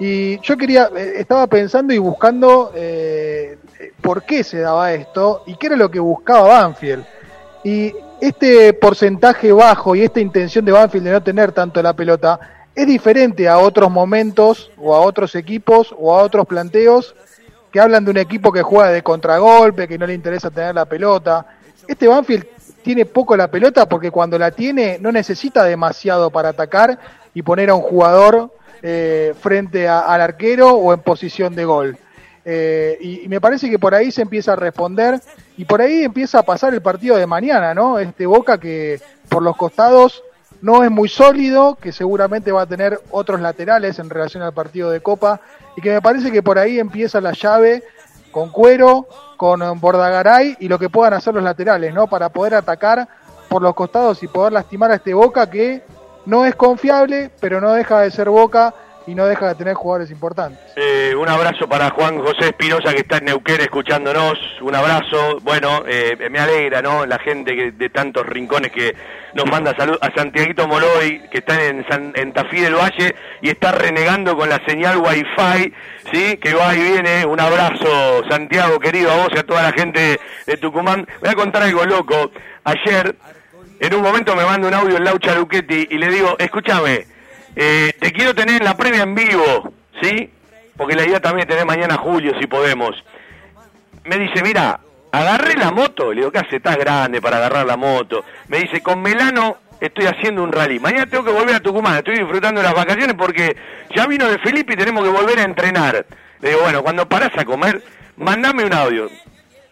Y 0.00 0.40
yo 0.40 0.56
quería, 0.56 0.90
eh, 0.96 1.12
estaba 1.18 1.46
pensando 1.46 1.92
y 1.94 1.98
buscando 1.98 2.72
eh, 2.74 3.58
por 4.00 4.24
qué 4.24 4.42
se 4.42 4.58
daba 4.58 4.92
esto 4.92 5.42
y 5.46 5.54
qué 5.56 5.68
era 5.68 5.76
lo 5.76 5.88
que 5.90 6.00
buscaba 6.00 6.48
Banfield. 6.62 7.04
Y 7.62 7.94
este 8.20 8.72
porcentaje 8.72 9.52
bajo 9.52 9.94
y 9.94 10.02
esta 10.02 10.18
intención 10.18 10.64
de 10.64 10.72
Banfield 10.72 11.04
de 11.06 11.12
no 11.12 11.22
tener 11.22 11.52
tanto 11.52 11.80
la 11.80 11.92
pelota 11.92 12.40
es 12.74 12.86
diferente 12.88 13.46
a 13.48 13.58
otros 13.58 13.88
momentos 13.90 14.70
o 14.78 14.94
a 14.96 15.00
otros 15.00 15.34
equipos 15.36 15.94
o 15.96 16.16
a 16.16 16.22
otros 16.24 16.44
planteos 16.46 17.14
que 17.78 17.82
hablan 17.82 18.04
de 18.04 18.10
un 18.10 18.16
equipo 18.16 18.50
que 18.50 18.60
juega 18.60 18.90
de 18.90 19.04
contragolpe, 19.04 19.86
que 19.86 19.96
no 19.96 20.04
le 20.04 20.12
interesa 20.12 20.50
tener 20.50 20.74
la 20.74 20.84
pelota. 20.84 21.46
Este 21.86 22.08
Banfield 22.08 22.44
tiene 22.82 23.06
poco 23.06 23.36
la 23.36 23.46
pelota 23.46 23.88
porque 23.88 24.10
cuando 24.10 24.36
la 24.36 24.50
tiene 24.50 24.98
no 25.00 25.12
necesita 25.12 25.62
demasiado 25.62 26.28
para 26.28 26.48
atacar 26.48 26.98
y 27.34 27.42
poner 27.42 27.70
a 27.70 27.76
un 27.76 27.82
jugador 27.82 28.52
eh, 28.82 29.32
frente 29.40 29.86
al 29.86 30.20
arquero 30.20 30.72
o 30.72 30.92
en 30.92 30.98
posición 31.02 31.54
de 31.54 31.64
gol. 31.64 31.96
Eh, 32.44 32.98
y, 33.00 33.26
y 33.26 33.28
me 33.28 33.40
parece 33.40 33.70
que 33.70 33.78
por 33.78 33.94
ahí 33.94 34.10
se 34.10 34.22
empieza 34.22 34.54
a 34.54 34.56
responder 34.56 35.20
y 35.56 35.64
por 35.64 35.80
ahí 35.80 36.02
empieza 36.02 36.40
a 36.40 36.42
pasar 36.42 36.74
el 36.74 36.82
partido 36.82 37.16
de 37.16 37.26
mañana, 37.28 37.74
¿no? 37.74 38.00
Este 38.00 38.26
Boca 38.26 38.58
que 38.58 39.00
por 39.28 39.40
los 39.40 39.56
costados 39.56 40.24
no 40.62 40.82
es 40.82 40.90
muy 40.90 41.08
sólido, 41.08 41.78
que 41.80 41.92
seguramente 41.92 42.50
va 42.50 42.62
a 42.62 42.66
tener 42.66 42.98
otros 43.12 43.40
laterales 43.40 44.00
en 44.00 44.10
relación 44.10 44.42
al 44.42 44.52
partido 44.52 44.90
de 44.90 45.00
Copa 45.00 45.40
y 45.78 45.80
que 45.80 45.92
me 45.92 46.02
parece 46.02 46.32
que 46.32 46.42
por 46.42 46.58
ahí 46.58 46.80
empieza 46.80 47.20
la 47.20 47.30
llave 47.30 47.84
con 48.32 48.50
Cuero, 48.50 49.06
con 49.36 49.60
Bordagaray 49.78 50.56
y 50.58 50.66
lo 50.66 50.76
que 50.76 50.90
puedan 50.90 51.14
hacer 51.14 51.34
los 51.34 51.44
laterales, 51.44 51.94
¿no? 51.94 52.08
Para 52.08 52.30
poder 52.30 52.56
atacar 52.56 53.06
por 53.48 53.62
los 53.62 53.76
costados 53.76 54.20
y 54.24 54.26
poder 54.26 54.54
lastimar 54.54 54.90
a 54.90 54.96
este 54.96 55.14
Boca 55.14 55.48
que 55.48 55.84
no 56.26 56.44
es 56.44 56.56
confiable, 56.56 57.30
pero 57.38 57.60
no 57.60 57.74
deja 57.74 58.00
de 58.00 58.10
ser 58.10 58.28
Boca 58.28 58.74
y 59.08 59.14
no 59.14 59.26
deja 59.26 59.48
de 59.48 59.54
tener 59.54 59.74
jugadores 59.74 60.10
importantes. 60.10 60.60
Eh, 60.76 61.14
un 61.16 61.28
abrazo 61.28 61.66
para 61.68 61.90
Juan 61.90 62.18
José 62.18 62.48
Espinosa 62.48 62.92
que 62.92 63.00
está 63.00 63.16
en 63.16 63.24
Neuquén 63.24 63.60
escuchándonos. 63.62 64.38
Un 64.60 64.74
abrazo. 64.74 65.38
Bueno, 65.42 65.82
eh, 65.86 66.28
me 66.30 66.38
alegra, 66.38 66.82
¿no? 66.82 67.06
La 67.06 67.18
gente 67.18 67.56
que, 67.56 67.72
de 67.72 67.88
tantos 67.90 68.26
rincones 68.26 68.70
que 68.70 68.94
nos 69.34 69.46
manda 69.50 69.74
salud. 69.74 69.96
A 70.02 70.12
Santiaguito 70.14 70.68
Moloy, 70.68 71.22
que 71.30 71.38
está 71.38 71.64
en, 71.64 71.86
San- 71.88 72.12
en 72.14 72.32
Tafí 72.32 72.60
del 72.60 72.74
Valle 72.74 73.14
y 73.40 73.48
está 73.48 73.72
renegando 73.72 74.36
con 74.36 74.48
la 74.50 74.60
señal 74.66 74.98
Wi-Fi, 74.98 75.72
¿sí? 76.12 76.36
Que 76.36 76.52
va 76.54 76.74
y 76.74 76.82
viene. 76.82 77.24
Un 77.24 77.40
abrazo, 77.40 78.22
Santiago, 78.28 78.78
querido, 78.78 79.10
a 79.10 79.16
vos 79.16 79.28
y 79.34 79.38
a 79.38 79.42
toda 79.46 79.62
la 79.62 79.72
gente 79.72 80.20
de 80.46 80.56
Tucumán. 80.58 81.06
Voy 81.20 81.30
a 81.30 81.34
contar 81.34 81.62
algo 81.62 81.84
loco. 81.86 82.30
Ayer, 82.64 83.16
en 83.80 83.94
un 83.94 84.02
momento 84.02 84.36
me 84.36 84.44
manda 84.44 84.68
un 84.68 84.74
audio 84.74 84.96
el 84.98 85.04
Laucha 85.04 85.34
Luchetti 85.34 85.86
y 85.90 85.96
le 85.98 86.08
digo, 86.08 86.36
escúchame, 86.38 87.06
eh, 87.58 87.92
te 88.00 88.12
quiero 88.12 88.34
tener 88.34 88.56
en 88.56 88.64
la 88.64 88.76
previa 88.76 89.02
en 89.02 89.14
vivo, 89.14 89.72
¿sí? 90.00 90.30
Porque 90.76 90.94
la 90.94 91.04
idea 91.04 91.20
también 91.20 91.46
es 91.46 91.48
tener 91.48 91.66
mañana 91.66 91.96
Julio, 91.96 92.32
si 92.40 92.46
podemos. 92.46 92.94
Me 94.04 94.16
dice, 94.16 94.42
mira, 94.42 94.80
Agarré 95.10 95.54
la 95.54 95.70
moto, 95.70 96.12
le 96.12 96.20
digo, 96.20 96.30
¿qué 96.30 96.38
hace? 96.38 96.56
Estás 96.56 96.76
grande 96.76 97.20
para 97.20 97.38
agarrar 97.38 97.66
la 97.66 97.76
moto. 97.76 98.24
Me 98.48 98.58
dice, 98.58 98.82
con 98.82 99.00
Melano 99.00 99.56
estoy 99.80 100.06
haciendo 100.06 100.42
un 100.42 100.52
rally. 100.52 100.78
Mañana 100.78 101.06
tengo 101.06 101.24
que 101.24 101.32
volver 101.32 101.54
a 101.54 101.60
Tucumán, 101.60 101.96
estoy 101.96 102.18
disfrutando 102.18 102.60
de 102.60 102.66
las 102.66 102.74
vacaciones 102.74 103.16
porque 103.16 103.56
ya 103.94 104.06
vino 104.06 104.28
de 104.28 104.38
Felipe 104.38 104.74
y 104.74 104.76
tenemos 104.76 105.04
que 105.04 105.10
volver 105.10 105.38
a 105.38 105.44
entrenar. 105.44 106.04
Le 106.40 106.48
digo, 106.50 106.60
bueno, 106.62 106.82
cuando 106.82 107.08
parás 107.08 107.30
a 107.38 107.44
comer, 107.44 107.82
mandame 108.16 108.64
un 108.64 108.72
audio. 108.74 109.08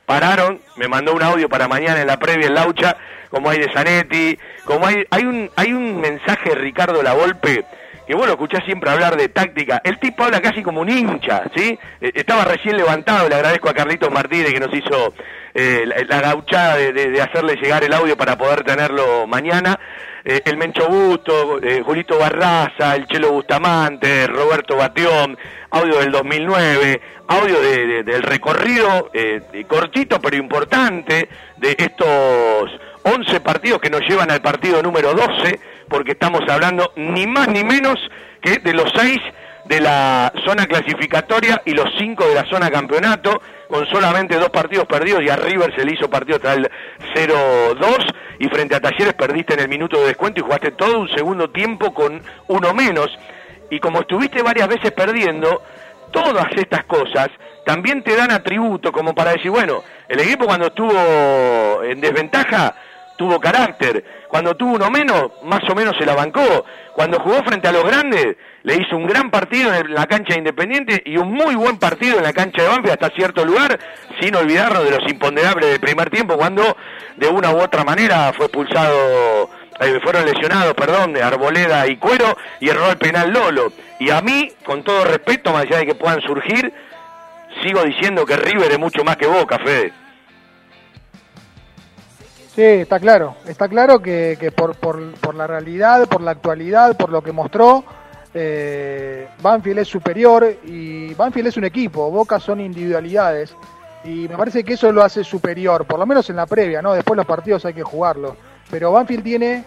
Pararon, 0.06 0.60
me 0.76 0.88
mandó 0.88 1.12
un 1.12 1.22
audio 1.22 1.48
para 1.48 1.68
mañana 1.68 2.00
en 2.00 2.06
la 2.06 2.18
previa 2.18 2.46
en 2.46 2.54
Laucha, 2.54 2.96
como 3.30 3.50
hay 3.50 3.58
de 3.58 3.72
Zanetti, 3.72 4.38
como 4.64 4.86
hay, 4.86 5.04
hay 5.10 5.24
un, 5.24 5.50
hay 5.56 5.72
un 5.72 6.00
mensaje 6.00 6.50
de 6.50 6.54
Ricardo 6.56 7.02
Lavolpe 7.02 7.64
que 8.06 8.14
vos 8.14 8.24
lo 8.26 8.34
escuchás 8.34 8.64
siempre 8.64 8.88
hablar 8.88 9.16
de 9.16 9.28
táctica. 9.28 9.80
El 9.82 9.98
tipo 9.98 10.22
habla 10.22 10.40
casi 10.40 10.62
como 10.62 10.80
un 10.80 10.88
hincha, 10.88 11.42
¿sí? 11.56 11.76
Eh, 12.00 12.12
Estaba 12.14 12.44
recién 12.44 12.76
levantado, 12.76 13.28
le 13.28 13.34
agradezco 13.34 13.68
a 13.68 13.74
Carlitos 13.74 14.12
Martínez 14.12 14.52
que 14.52 14.60
nos 14.60 14.72
hizo 14.72 15.12
eh, 15.52 15.82
la, 15.84 15.96
la 16.16 16.20
gauchada 16.20 16.76
de, 16.76 17.20
hacerle 17.20 17.56
llegar 17.56 17.82
el 17.82 17.92
audio 17.92 18.16
para 18.16 18.38
poder 18.38 18.62
tenerlo 18.62 19.26
mañana. 19.26 19.76
Eh, 20.24 20.40
el 20.44 20.56
Mencho 20.56 20.86
Busto, 20.88 21.60
eh, 21.60 21.82
Julito 21.84 22.16
Barraza, 22.16 22.94
el 22.94 23.06
Chelo 23.08 23.32
Bustamante, 23.32 24.28
Roberto 24.28 24.76
Batión, 24.76 25.36
audio 25.70 25.98
del 25.98 26.12
2009, 26.12 27.00
audio 27.26 27.60
de- 27.60 27.86
de- 27.86 28.02
del 28.04 28.22
recorrido 28.22 29.10
cortito 29.66 30.20
pero 30.20 30.36
importante 30.36 31.28
de 31.56 31.74
estos 31.76 32.70
11 33.06 33.40
partidos 33.40 33.80
que 33.80 33.88
nos 33.88 34.00
llevan 34.00 34.32
al 34.32 34.42
partido 34.42 34.82
número 34.82 35.14
12, 35.14 35.60
porque 35.88 36.12
estamos 36.12 36.40
hablando 36.48 36.92
ni 36.96 37.24
más 37.26 37.46
ni 37.46 37.62
menos 37.62 37.94
que 38.42 38.58
de 38.58 38.72
los 38.74 38.92
6 38.96 39.20
de 39.66 39.80
la 39.80 40.32
zona 40.44 40.66
clasificatoria 40.66 41.62
y 41.64 41.70
los 41.72 41.88
5 41.98 42.26
de 42.26 42.34
la 42.34 42.44
zona 42.46 42.68
campeonato, 42.68 43.40
con 43.68 43.86
solamente 43.86 44.36
dos 44.36 44.50
partidos 44.50 44.86
perdidos 44.86 45.22
y 45.22 45.28
a 45.28 45.36
River 45.36 45.72
se 45.76 45.84
le 45.84 45.94
hizo 45.94 46.10
partido 46.10 46.36
hasta 46.36 46.54
el 46.54 46.68
0-2 47.14 48.14
y 48.40 48.48
frente 48.48 48.74
a 48.74 48.80
Talleres 48.80 49.14
perdiste 49.14 49.54
en 49.54 49.60
el 49.60 49.68
minuto 49.68 50.00
de 50.00 50.08
descuento 50.08 50.40
y 50.40 50.42
jugaste 50.42 50.72
todo 50.72 50.98
un 50.98 51.08
segundo 51.08 51.50
tiempo 51.50 51.94
con 51.94 52.20
uno 52.48 52.74
menos. 52.74 53.16
Y 53.70 53.78
como 53.78 54.00
estuviste 54.00 54.42
varias 54.42 54.68
veces 54.68 54.90
perdiendo, 54.90 55.62
todas 56.10 56.46
estas 56.56 56.84
cosas 56.84 57.28
también 57.64 58.02
te 58.02 58.16
dan 58.16 58.32
atributo 58.32 58.90
como 58.90 59.14
para 59.14 59.32
decir, 59.32 59.50
bueno, 59.50 59.82
el 60.08 60.20
equipo 60.20 60.46
cuando 60.46 60.66
estuvo 60.66 61.82
en 61.82 62.00
desventaja 62.00 62.74
tuvo 63.16 63.40
carácter, 63.40 64.04
cuando 64.28 64.54
tuvo 64.54 64.74
uno 64.74 64.90
menos, 64.90 65.30
más 65.44 65.68
o 65.68 65.74
menos 65.74 65.96
se 65.98 66.06
la 66.06 66.14
bancó, 66.14 66.64
cuando 66.94 67.18
jugó 67.20 67.42
frente 67.42 67.68
a 67.68 67.72
los 67.72 67.84
grandes, 67.84 68.36
le 68.62 68.76
hizo 68.76 68.96
un 68.96 69.06
gran 69.06 69.30
partido 69.30 69.72
en 69.74 69.94
la 69.94 70.06
cancha 70.06 70.34
de 70.34 70.38
Independiente 70.38 71.02
y 71.04 71.16
un 71.16 71.32
muy 71.32 71.54
buen 71.54 71.78
partido 71.78 72.18
en 72.18 72.24
la 72.24 72.32
cancha 72.32 72.62
de 72.62 72.68
Banfield 72.68 72.92
hasta 72.92 73.10
cierto 73.10 73.44
lugar, 73.44 73.78
sin 74.20 74.34
olvidarnos 74.34 74.84
de 74.84 74.90
los 74.90 75.10
imponderables 75.10 75.70
del 75.70 75.80
primer 75.80 76.10
tiempo, 76.10 76.36
cuando 76.36 76.76
de 77.16 77.28
una 77.28 77.50
u 77.50 77.60
otra 77.60 77.84
manera 77.84 78.32
fue 78.32 78.46
expulsado, 78.46 79.50
eh, 79.80 80.00
fueron 80.02 80.24
lesionados, 80.26 80.74
perdón, 80.74 81.12
de 81.12 81.22
Arboleda 81.22 81.86
y 81.86 81.96
Cuero, 81.96 82.36
y 82.60 82.68
erró 82.68 82.90
el 82.90 82.98
penal 82.98 83.32
Lolo. 83.32 83.72
Y 83.98 84.10
a 84.10 84.20
mí, 84.20 84.52
con 84.64 84.82
todo 84.82 85.04
respeto, 85.04 85.52
más 85.52 85.62
allá 85.62 85.78
de 85.78 85.86
que 85.86 85.94
puedan 85.94 86.20
surgir, 86.20 86.72
sigo 87.62 87.82
diciendo 87.82 88.26
que 88.26 88.36
River 88.36 88.72
es 88.72 88.78
mucho 88.78 89.04
más 89.04 89.16
que 89.16 89.26
Boca, 89.26 89.58
Fede. 89.58 89.92
Sí, 92.56 92.62
está 92.62 92.98
claro. 92.98 93.36
Está 93.46 93.68
claro 93.68 94.00
que, 94.00 94.38
que 94.40 94.50
por, 94.50 94.76
por, 94.76 95.12
por 95.16 95.34
la 95.34 95.46
realidad, 95.46 96.08
por 96.08 96.22
la 96.22 96.30
actualidad, 96.30 96.96
por 96.96 97.10
lo 97.10 97.22
que 97.22 97.30
mostró, 97.30 97.84
eh, 98.32 99.28
Banfield 99.42 99.80
es 99.80 99.88
superior 99.88 100.56
y 100.64 101.12
Banfield 101.12 101.48
es 101.48 101.58
un 101.58 101.64
equipo, 101.64 102.10
Boca 102.10 102.40
son 102.40 102.60
individualidades. 102.60 103.54
Y 104.04 104.26
me 104.26 104.38
parece 104.38 104.64
que 104.64 104.72
eso 104.72 104.90
lo 104.90 105.04
hace 105.04 105.22
superior, 105.22 105.84
por 105.84 105.98
lo 105.98 106.06
menos 106.06 106.30
en 106.30 106.36
la 106.36 106.46
previa, 106.46 106.80
¿no? 106.80 106.94
Después 106.94 107.18
los 107.18 107.26
partidos 107.26 107.62
hay 107.66 107.74
que 107.74 107.82
jugarlos. 107.82 108.32
Pero 108.70 108.90
Banfield 108.90 109.22
tiene 109.22 109.64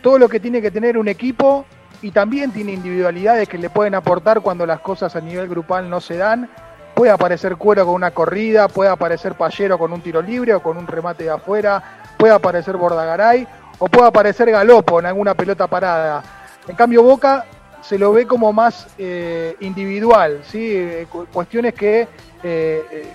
todo 0.00 0.18
lo 0.18 0.26
que 0.26 0.40
tiene 0.40 0.62
que 0.62 0.70
tener 0.70 0.96
un 0.96 1.08
equipo 1.08 1.66
y 2.00 2.10
también 2.10 2.52
tiene 2.52 2.72
individualidades 2.72 3.50
que 3.50 3.58
le 3.58 3.68
pueden 3.68 3.94
aportar 3.94 4.40
cuando 4.40 4.64
las 4.64 4.80
cosas 4.80 5.14
a 5.14 5.20
nivel 5.20 5.46
grupal 5.46 5.90
no 5.90 6.00
se 6.00 6.16
dan. 6.16 6.48
Puede 6.94 7.12
aparecer 7.12 7.56
Cuero 7.56 7.84
con 7.84 7.94
una 7.94 8.12
corrida, 8.12 8.68
puede 8.68 8.90
aparecer 8.90 9.34
Pallero 9.34 9.78
con 9.78 9.92
un 9.92 10.00
tiro 10.00 10.22
libre 10.22 10.54
o 10.54 10.62
con 10.62 10.78
un 10.78 10.86
remate 10.86 11.24
de 11.24 11.30
afuera, 11.30 11.99
puede 12.20 12.34
aparecer 12.34 12.76
Bordagaray 12.76 13.46
o 13.78 13.88
puede 13.88 14.08
aparecer 14.08 14.50
Galopo 14.50 15.00
en 15.00 15.06
alguna 15.06 15.34
pelota 15.34 15.66
parada. 15.66 16.22
En 16.68 16.76
cambio 16.76 17.02
Boca 17.02 17.46
se 17.80 17.98
lo 17.98 18.12
ve 18.12 18.26
como 18.26 18.52
más 18.52 18.86
eh, 18.98 19.56
individual, 19.60 20.42
¿sí? 20.44 20.76
Eh, 20.76 21.06
cu- 21.10 21.26
cuestiones 21.32 21.72
que 21.72 22.02
eh, 22.02 22.84
eh, 22.92 23.12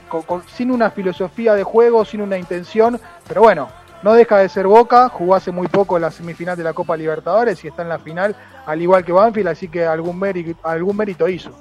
sin 0.55 0.71
una 0.71 0.89
filosofía 0.89 1.53
de 1.53 1.63
juego, 1.63 2.03
sin 2.03 2.21
una 2.21 2.35
intención, 2.37 2.99
pero 3.27 3.41
bueno, 3.41 3.69
no 4.01 4.13
deja 4.13 4.39
de 4.39 4.49
ser 4.49 4.65
Boca, 4.65 5.07
jugó 5.09 5.35
hace 5.35 5.51
muy 5.51 5.67
poco 5.67 5.99
la 5.99 6.09
semifinal 6.09 6.57
de 6.57 6.63
la 6.63 6.73
Copa 6.73 6.97
Libertadores 6.97 7.63
y 7.63 7.67
está 7.67 7.83
en 7.83 7.89
la 7.89 7.99
final, 7.99 8.35
al 8.65 8.81
igual 8.81 9.05
que 9.05 9.11
Banfield, 9.11 9.49
así 9.49 9.67
que 9.67 9.85
algún 9.85 10.17
mérito, 10.19 10.59
algún 10.67 10.97
mérito 10.97 11.29
hizo. 11.29 11.51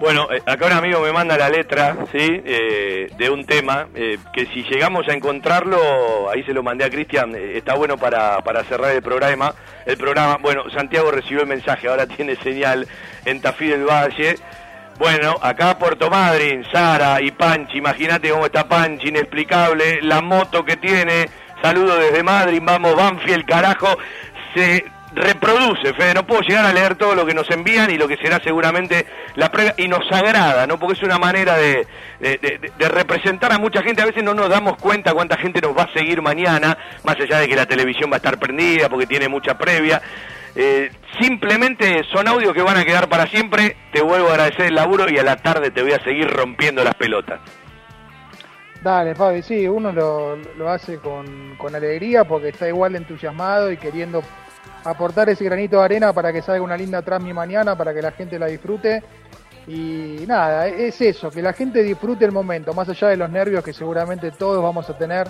Bueno, 0.00 0.28
eh, 0.30 0.40
acá 0.46 0.66
un 0.66 0.72
amigo 0.72 1.00
me 1.00 1.12
manda 1.12 1.36
la 1.36 1.48
letra, 1.48 1.96
¿sí? 2.12 2.42
Eh, 2.44 3.10
de 3.18 3.30
un 3.30 3.44
tema 3.44 3.88
eh, 3.96 4.16
que 4.32 4.46
si 4.46 4.62
llegamos 4.62 5.08
a 5.08 5.12
encontrarlo, 5.12 6.30
ahí 6.30 6.44
se 6.44 6.54
lo 6.54 6.62
mandé 6.62 6.84
a 6.84 6.90
Cristian, 6.90 7.34
eh, 7.34 7.56
está 7.56 7.74
bueno 7.74 7.96
para, 7.98 8.40
para 8.42 8.62
cerrar 8.62 8.92
el 8.92 9.02
programa. 9.02 9.52
El 9.86 9.96
programa, 9.96 10.38
bueno, 10.40 10.70
Santiago 10.70 11.10
recibió 11.10 11.40
el 11.40 11.48
mensaje, 11.48 11.88
ahora 11.88 12.06
tiene 12.16 12.36
señal 12.36 12.86
en 13.24 13.40
Tafí 13.40 13.66
del 13.66 13.84
Valle. 13.84 14.36
Bueno, 15.00 15.36
acá 15.42 15.76
Puerto 15.78 16.08
Madryn, 16.08 16.64
Sara 16.70 17.20
y 17.20 17.32
Panchi, 17.32 17.78
imagínate 17.78 18.30
cómo 18.30 18.46
está 18.46 18.68
Panchi, 18.68 19.08
inexplicable, 19.08 20.00
la 20.02 20.20
moto 20.20 20.64
que 20.64 20.76
tiene, 20.76 21.28
saludo 21.60 21.96
desde 21.98 22.22
Madrid, 22.22 22.60
vamos 22.62 22.94
Banfield, 22.94 23.44
carajo, 23.46 23.96
se 24.54 24.84
reproduce, 25.14 25.94
Fede, 25.94 26.14
no 26.14 26.26
puedo 26.26 26.42
llegar 26.42 26.64
a 26.64 26.72
leer 26.72 26.96
todo 26.96 27.14
lo 27.14 27.24
que 27.24 27.34
nos 27.34 27.50
envían 27.50 27.90
y 27.90 27.96
lo 27.96 28.08
que 28.08 28.16
será 28.16 28.40
seguramente 28.42 29.06
la 29.36 29.50
prueba, 29.50 29.74
y 29.76 29.88
nos 29.88 30.10
agrada, 30.12 30.66
¿no? 30.66 30.78
Porque 30.78 30.94
es 30.94 31.02
una 31.02 31.18
manera 31.18 31.56
de, 31.56 31.86
representar 32.78 33.52
a 33.52 33.58
mucha 33.58 33.82
gente, 33.82 34.02
a 34.02 34.06
veces 34.06 34.22
no 34.22 34.34
nos 34.34 34.48
damos 34.48 34.76
cuenta 34.76 35.14
cuánta 35.14 35.36
gente 35.36 35.60
nos 35.60 35.76
va 35.76 35.84
a 35.84 35.92
seguir 35.92 36.22
mañana, 36.22 36.76
más 37.04 37.16
allá 37.20 37.38
de 37.38 37.48
que 37.48 37.56
la 37.56 37.66
televisión 37.66 38.10
va 38.10 38.16
a 38.16 38.18
estar 38.18 38.38
prendida 38.38 38.88
porque 38.88 39.06
tiene 39.06 39.28
mucha 39.28 39.56
previa. 39.56 40.02
Eh, 40.54 40.90
simplemente 41.20 42.02
son 42.12 42.26
audios 42.26 42.52
que 42.52 42.62
van 42.62 42.76
a 42.76 42.84
quedar 42.84 43.08
para 43.08 43.26
siempre, 43.26 43.76
te 43.92 44.02
vuelvo 44.02 44.28
a 44.28 44.32
agradecer 44.32 44.66
el 44.66 44.74
laburo 44.74 45.08
y 45.08 45.18
a 45.18 45.22
la 45.22 45.36
tarde 45.36 45.70
te 45.70 45.82
voy 45.82 45.92
a 45.92 46.02
seguir 46.02 46.28
rompiendo 46.28 46.82
las 46.82 46.94
pelotas. 46.94 47.40
Dale, 48.82 49.14
Fabi, 49.14 49.42
sí, 49.42 49.66
uno 49.66 49.92
lo, 49.92 50.68
hace 50.68 50.98
con, 50.98 51.56
alegría 51.74 52.24
porque 52.24 52.48
está 52.48 52.68
igual 52.68 52.94
entusiasmado 52.94 53.72
y 53.72 53.76
queriendo 53.76 54.22
aportar 54.90 55.28
ese 55.28 55.44
granito 55.44 55.78
de 55.78 55.84
arena 55.84 56.12
para 56.12 56.32
que 56.32 56.42
salga 56.42 56.62
una 56.62 56.76
linda 56.76 57.02
transmi 57.02 57.32
mañana, 57.32 57.76
para 57.76 57.92
que 57.94 58.02
la 58.02 58.12
gente 58.12 58.38
la 58.38 58.46
disfrute. 58.46 59.02
Y 59.66 60.24
nada, 60.26 60.66
es 60.66 61.00
eso, 61.00 61.30
que 61.30 61.42
la 61.42 61.52
gente 61.52 61.82
disfrute 61.82 62.24
el 62.24 62.32
momento, 62.32 62.72
más 62.72 62.88
allá 62.88 63.08
de 63.08 63.16
los 63.18 63.30
nervios 63.30 63.62
que 63.62 63.74
seguramente 63.74 64.30
todos 64.30 64.62
vamos 64.62 64.88
a 64.88 64.96
tener 64.96 65.28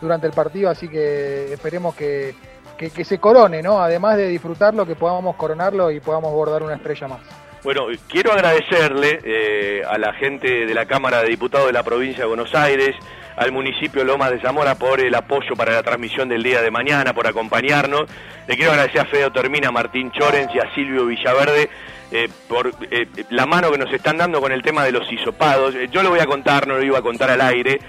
durante 0.00 0.28
el 0.28 0.32
partido, 0.32 0.70
así 0.70 0.88
que 0.88 1.52
esperemos 1.52 1.94
que, 1.96 2.34
que, 2.78 2.90
que 2.90 3.04
se 3.04 3.18
corone, 3.18 3.62
¿no? 3.62 3.82
Además 3.82 4.16
de 4.16 4.28
disfrutarlo, 4.28 4.86
que 4.86 4.94
podamos 4.94 5.34
coronarlo 5.34 5.90
y 5.90 5.98
podamos 5.98 6.32
bordar 6.32 6.62
una 6.62 6.76
estrella 6.76 7.08
más. 7.08 7.20
Bueno, 7.62 7.86
quiero 8.08 8.32
agradecerle 8.32 9.20
eh, 9.22 9.82
a 9.86 9.98
la 9.98 10.14
gente 10.14 10.64
de 10.64 10.74
la 10.74 10.86
Cámara 10.86 11.20
de 11.20 11.28
Diputados 11.28 11.66
de 11.66 11.74
la 11.74 11.82
provincia 11.82 12.22
de 12.24 12.28
Buenos 12.28 12.54
Aires, 12.54 12.96
al 13.36 13.52
municipio 13.52 14.04
Lomas 14.04 14.30
de 14.30 14.40
Zamora 14.40 14.74
por 14.74 15.00
el 15.00 15.14
apoyo 15.14 15.56
para 15.56 15.72
la 15.72 15.82
transmisión 15.82 16.28
del 16.28 16.42
día 16.42 16.62
de 16.62 16.70
mañana, 16.70 17.14
por 17.14 17.26
acompañarnos. 17.26 18.06
Le 18.46 18.56
quiero 18.56 18.72
agradecer 18.72 19.00
a 19.00 19.04
Feo 19.06 19.32
Termina, 19.32 19.68
a 19.68 19.72
Martín 19.72 20.10
Chorens 20.12 20.54
y 20.54 20.58
a 20.58 20.74
Silvio 20.74 21.06
Villaverde 21.06 21.70
eh, 22.12 22.28
por 22.48 22.72
eh, 22.90 23.06
la 23.30 23.46
mano 23.46 23.70
que 23.70 23.78
nos 23.78 23.92
están 23.92 24.18
dando 24.18 24.40
con 24.40 24.52
el 24.52 24.62
tema 24.62 24.84
de 24.84 24.92
los 24.92 25.10
hisopados. 25.12 25.74
Eh, 25.74 25.88
yo 25.90 26.02
lo 26.02 26.10
voy 26.10 26.20
a 26.20 26.26
contar, 26.26 26.66
no 26.66 26.76
lo 26.76 26.82
iba 26.82 26.98
a 26.98 27.02
contar 27.02 27.30
al 27.30 27.40
aire. 27.40 27.80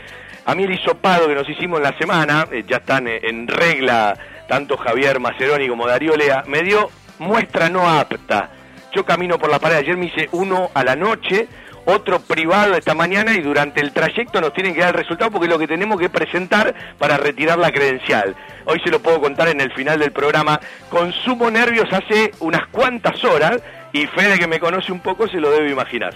A 0.45 0.55
mí 0.55 0.63
el 0.63 0.73
hisopado 0.73 1.27
que 1.27 1.35
nos 1.35 1.47
hicimos 1.47 1.77
en 1.77 1.84
la 1.84 1.97
semana, 1.97 2.47
eh, 2.51 2.63
ya 2.68 2.77
están 2.77 3.07
eh, 3.07 3.19
en 3.23 3.47
regla 3.47 4.18
tanto 4.47 4.76
Javier 4.76 5.19
Maceroni 5.19 5.68
como 5.68 5.88
Darío 5.88 6.15
Lea, 6.15 6.43
me 6.47 6.63
dio 6.63 6.89
muestra 7.19 7.69
no 7.69 7.88
apta. 7.88 8.49
Yo 8.91 9.05
camino 9.05 9.38
por 9.38 9.51
la 9.51 9.59
pared, 9.59 9.77
ayer 9.77 9.95
me 9.95 10.07
hice 10.07 10.27
uno 10.31 10.72
a 10.73 10.84
la 10.84 10.95
noche, 10.95 11.47
otro 11.86 12.20
privado 12.20 12.76
esta 12.76 12.94
mañana 12.94 13.34
y 13.34 13.41
durante 13.41 13.82
el 13.82 13.91
trayecto 13.91 14.41
nos 14.41 14.53
tienen 14.53 14.74
que 14.74 14.82
dar 14.82 14.90
el 14.90 15.02
resultado 15.02 15.32
porque 15.32 15.48
es 15.48 15.52
lo 15.52 15.60
que 15.60 15.68
tenemos 15.68 15.99
que 15.99 16.10
presentar 16.10 16.74
para 16.98 17.18
retirar 17.18 17.58
la 17.58 17.72
credencial. 17.72 18.36
Hoy 18.66 18.80
se 18.84 18.91
lo 18.91 19.02
puedo 19.02 19.22
contar 19.22 19.48
en 19.48 19.62
el 19.62 19.72
final 19.74 19.99
del 19.99 20.12
programa. 20.12 20.60
Consumo 20.90 21.49
nervios 21.49 21.91
hace 21.91 22.32
unas 22.40 22.68
cuantas 22.68 23.24
horas 23.24 23.62
y 23.94 24.06
Fede 24.08 24.40
que 24.40 24.48
me 24.48 24.60
conoce 24.60 24.91
un 24.91 24.99
poco 24.99 25.28
se 25.28 25.40
lo 25.40 25.52
debe 25.52 25.70
imaginar. 25.72 26.16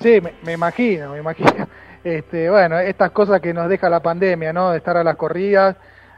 Sí, 0.00 0.20
me, 0.42 0.52
imagino, 0.52 1.12
me 1.12 1.18
imagino. 1.18 1.68
Este, 2.06 2.48
bueno, 2.48 2.78
estas 2.78 3.10
cosas 3.10 3.40
que 3.40 3.52
nos 3.52 3.68
deja 3.68 3.90
la 3.90 3.98
pandemia, 3.98 4.52
¿no? 4.52 4.70
De 4.70 4.78
estar 4.78 4.96
a 4.96 5.02
las 5.02 5.16
corridas 5.16 5.74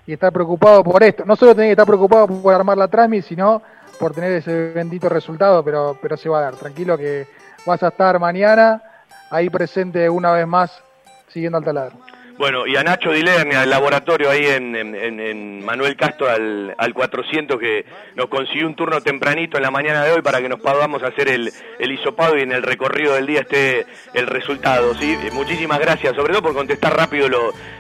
y 0.06 0.12
estar 0.12 0.30
preocupado 0.34 0.84
por 0.84 1.02
esto. 1.02 1.24
No 1.24 1.34
solo 1.34 1.54
tener 1.54 1.68
que 1.68 1.72
estar 1.72 1.86
preocupado 1.86 2.26
por 2.26 2.52
armar 2.52 2.76
la 2.76 2.88
transmisión, 2.88 3.28
sino 3.28 3.62
por 3.98 4.12
tener 4.12 4.32
ese 4.32 4.72
bendito 4.74 5.08
resultado, 5.08 5.64
pero, 5.64 5.98
pero 6.02 6.18
se 6.18 6.28
va 6.28 6.40
a 6.40 6.42
dar. 6.42 6.56
Tranquilo 6.56 6.98
que 6.98 7.26
vas 7.68 7.82
a 7.82 7.88
estar 7.88 8.18
mañana 8.18 8.82
ahí 9.30 9.48
presente 9.50 10.08
una 10.10 10.32
vez 10.32 10.46
más 10.46 10.82
siguiendo 11.28 11.58
al 11.58 11.64
taladro. 11.64 11.96
Bueno, 12.38 12.68
y 12.68 12.76
a 12.76 12.84
Nacho 12.84 13.10
Dilerni, 13.10 13.56
al 13.56 13.68
laboratorio 13.68 14.30
ahí 14.30 14.46
en, 14.46 15.64
Manuel 15.64 15.96
Castro, 15.96 16.30
al, 16.30 16.72
al 16.78 16.94
400, 16.94 17.58
que 17.58 17.84
nos 18.14 18.28
consiguió 18.28 18.68
un 18.68 18.76
turno 18.76 19.00
tempranito 19.00 19.56
en 19.56 19.64
la 19.64 19.72
mañana 19.72 20.04
de 20.04 20.12
hoy 20.12 20.22
para 20.22 20.40
que 20.40 20.48
nos 20.48 20.60
podamos 20.60 21.02
hacer 21.02 21.28
el, 21.28 21.50
el 21.80 21.90
hisopado 21.92 22.38
y 22.38 22.42
en 22.42 22.52
el 22.52 22.62
recorrido 22.62 23.14
del 23.14 23.26
día 23.26 23.40
esté 23.40 23.86
el 24.14 24.28
resultado. 24.28 24.94
¿sí? 24.94 25.18
Eh, 25.20 25.30
Muchísimas 25.32 25.80
gracias, 25.80 26.14
sobre 26.14 26.32
todo 26.32 26.42
por 26.42 26.54
contestar 26.54 26.96
rápido 26.96 27.26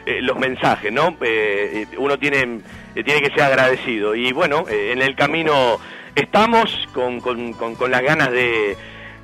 eh, 0.04 0.20
los 0.22 0.36
mensajes, 0.36 0.92
¿no? 0.92 1.16
Eh, 1.20 1.86
uno 1.96 2.18
tiene, 2.18 2.60
tiene 2.94 3.20
que 3.22 3.30
ser 3.30 3.42
agradecido. 3.42 4.16
Y 4.16 4.32
bueno, 4.32 4.64
en 4.68 5.00
el 5.02 5.14
camino 5.14 5.78
estamos 6.16 6.68
con- 6.92 7.20
con- 7.20 7.52
con 7.54 7.90
las 7.92 8.02
ganas 8.02 8.32
de 8.32 8.76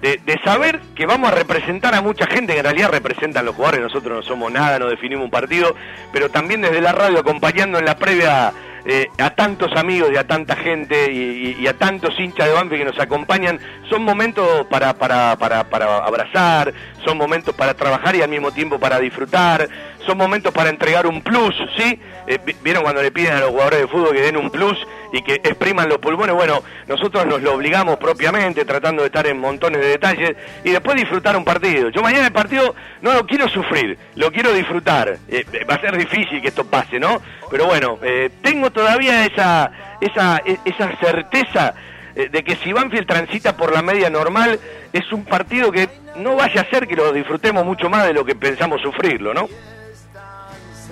de, 0.05 0.21
de 0.25 0.39
saber 0.45 0.81
que 0.95 1.07
vamos 1.07 1.33
a 1.33 1.35
representar 1.35 1.95
a 1.95 2.03
mucha 2.03 2.27
gente, 2.27 2.53
que 2.53 2.59
en 2.59 2.65
realidad 2.65 2.91
representan 2.91 3.47
los 3.47 3.55
jugadores, 3.55 3.81
nosotros 3.81 4.17
no 4.17 4.23
somos 4.23 4.53
nada, 4.53 4.79
no 4.79 4.87
definimos 4.89 5.25
un 5.25 5.31
partido, 5.31 5.75
pero 6.13 6.29
también 6.31 6.61
desde 6.61 6.83
la 6.83 6.93
radio 6.93 7.21
acompañando 7.21 7.79
en 7.79 7.87
la 7.87 7.97
previa 7.97 8.53
eh, 8.87 9.09
a 9.17 9.31
tantos 9.31 9.73
amigos 9.77 10.11
y 10.13 10.17
a 10.19 10.27
tanta 10.27 10.57
gente 10.57 11.11
y, 11.11 11.17
y- 11.19 11.57
y 11.63 11.67
a 11.69 11.73
tantos 11.79 12.21
hinchas 12.21 12.47
de 12.47 12.53
Banfield 12.53 12.83
que 12.85 12.91
nos 12.91 13.01
acompañan, 13.01 13.59
son 13.89 14.03
momentos 14.03 14.67
para, 14.67 14.93
para, 14.93 15.37
para, 15.39 15.65
para 15.71 15.97
abrazar, 16.05 16.75
son 17.03 17.17
momentos 17.17 17.55
para 17.55 17.73
trabajar 17.73 18.15
y 18.15 18.21
al 18.21 18.29
mismo 18.29 18.53
tiempo 18.53 18.79
para 18.79 18.99
disfrutar, 19.01 19.67
son 20.07 20.19
momentos 20.19 20.53
para 20.53 20.71
entregar 20.71 21.07
un 21.07 21.23
plus, 21.23 21.55
¿sí? 21.77 21.99
Eh, 22.27 22.39
vi- 22.45 22.57
¿Vieron 22.63 22.83
cuando 22.83 23.03
le 23.03 23.11
piden 23.11 23.35
a 23.35 23.41
los 23.41 23.51
jugadores 23.51 23.81
de 23.81 23.89
fútbol 23.89 24.13
que 24.15 24.21
den 24.23 24.37
un 24.37 24.51
plus 24.51 24.77
y 25.13 25.23
que 25.23 25.35
expriman 25.35 25.89
los 25.89 25.99
pulmones? 25.99 26.35
Bueno, 26.35 26.63
nosotros 26.87 27.27
nos 27.27 27.43
lo 27.43 27.55
obligamos 27.55 27.97
propiamente, 27.99 28.65
tratando 28.65 29.03
de 29.03 29.07
estar 29.09 29.27
en 29.27 29.39
montones 29.39 29.81
de 29.81 29.89
detalles 29.89 30.37
y 30.65 30.71
después 30.71 30.97
disfrutar 30.97 31.37
un 31.37 31.45
partido. 31.45 31.89
Yo 31.91 32.03
mañana 32.03 32.27
el 32.27 32.33
partido 32.33 32.75
no 33.03 33.13
lo 33.13 33.27
quiero 33.27 33.49
sufrir, 33.49 33.99
lo 34.17 34.31
quiero 34.33 34.53
disfrutar. 34.53 35.19
Eh, 35.29 35.45
eh, 35.53 35.65
va 35.69 35.75
a 35.75 35.81
ser 35.81 35.97
difícil 35.97 36.41
que 36.41 36.49
esto 36.49 36.65
pase, 36.65 36.99
¿no? 37.01 37.21
Pero 37.51 37.67
bueno, 37.67 37.99
eh, 38.03 38.31
tengo 38.43 38.71
todavía 38.71 39.27
esa, 39.27 39.71
esa, 40.01 40.41
e- 40.45 40.59
esa 40.65 40.97
certeza 40.97 41.75
de 42.15 42.45
que 42.45 42.55
si 42.55 42.73
Banfield 42.73 43.09
transita 43.09 43.57
por 43.57 43.73
la 43.75 43.83
media 43.83 44.09
normal, 44.09 44.61
es 44.93 45.11
un 45.13 45.25
partido 45.25 45.73
que 45.73 45.89
no 46.15 46.37
vaya 46.37 46.61
a 46.61 46.71
ser 46.71 46.87
que 46.87 46.95
lo 46.95 47.13
disfrutemos 47.13 47.65
mucho 47.67 47.91
más 47.91 48.07
de 48.07 48.13
lo 48.13 48.25
que 48.25 48.37
pensamos 48.37 48.81
sufrirlo, 48.81 49.35
¿no? 49.35 49.49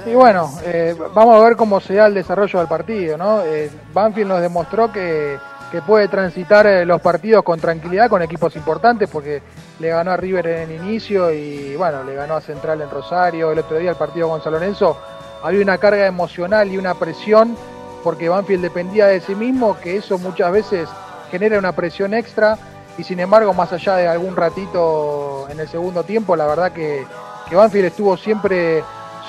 Y 0.04 0.14
bueno, 0.14 0.50
eh, 0.64 0.96
vamos 1.14 1.40
a 1.40 1.44
ver 1.44 1.56
cómo 1.56 1.80
se 1.80 1.94
da 1.94 2.06
el 2.06 2.14
desarrollo 2.14 2.58
del 2.58 2.68
partido, 2.68 3.16
¿no? 3.16 3.42
Eh, 3.42 3.70
Banfield 3.94 4.28
nos 4.28 4.40
demostró 4.40 4.90
que, 4.90 5.38
que 5.70 5.80
puede 5.80 6.08
transitar 6.08 6.66
eh, 6.66 6.84
los 6.84 7.00
partidos 7.00 7.44
con 7.44 7.60
tranquilidad 7.60 8.10
con 8.10 8.20
equipos 8.20 8.56
importantes 8.56 9.08
porque 9.08 9.42
le 9.78 9.88
ganó 9.88 10.10
a 10.10 10.16
River 10.16 10.46
en 10.48 10.70
el 10.70 10.84
inicio 10.84 11.32
y 11.32 11.76
bueno, 11.76 12.02
le 12.02 12.14
ganó 12.14 12.34
a 12.34 12.40
Central 12.40 12.82
en 12.82 12.90
Rosario, 12.90 13.52
el 13.52 13.60
otro 13.60 13.78
día 13.78 13.90
el 13.90 13.96
partido 13.96 14.28
con 14.28 14.42
San 14.42 14.52
Lorenzo, 14.52 14.98
había 15.42 15.62
una 15.62 15.78
carga 15.78 16.06
emocional 16.06 16.68
y 16.68 16.78
una 16.78 16.94
presión 16.94 17.56
porque 18.02 18.28
Banfield 18.28 18.62
dependía 18.62 19.06
de 19.06 19.20
sí 19.20 19.36
mismo, 19.36 19.78
que 19.80 19.96
eso 19.96 20.18
muchas 20.18 20.50
veces 20.50 20.88
genera 21.30 21.58
una 21.58 21.72
presión 21.72 22.12
extra 22.12 22.58
y 22.98 23.04
sin 23.04 23.20
embargo 23.20 23.54
más 23.54 23.72
allá 23.72 23.96
de 23.96 24.08
algún 24.08 24.34
ratito 24.34 25.46
en 25.48 25.60
el 25.60 25.68
segundo 25.68 26.02
tiempo, 26.02 26.34
la 26.34 26.46
verdad 26.46 26.72
que, 26.72 27.06
que 27.48 27.54
Banfield 27.54 27.86
estuvo 27.86 28.16
siempre 28.16 28.82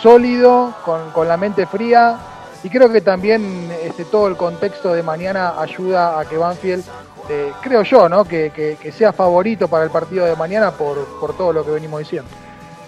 sólido, 0.04 0.76
con, 0.86 1.10
con 1.12 1.28
la 1.28 1.38
mente 1.38 1.66
fría 1.66 2.18
y 2.64 2.70
creo 2.70 2.92
que 2.92 3.02
también 3.02 3.72
este, 3.84 4.06
todo 4.06 4.28
el 4.28 4.36
contexto 4.38 4.94
de 4.94 5.02
mañana 5.02 5.60
ayuda 5.60 6.20
a 6.20 6.26
que 6.26 6.38
Banfield, 6.38 6.84
eh, 7.30 7.52
creo 7.62 7.84
yo, 7.84 8.08
¿no? 8.10 8.24
Que, 8.26 8.52
que- 8.54 8.92
sea 8.92 9.12
favorito 9.14 9.68
para 9.70 9.86
el 9.86 9.90
partido 9.92 10.26
de 10.26 10.36
mañana 10.36 10.72
por, 10.72 10.98
por 11.20 11.36
todo 11.36 11.52
lo 11.54 11.66
que 11.66 11.72
venimos 11.72 12.00
diciendo. 12.00 12.30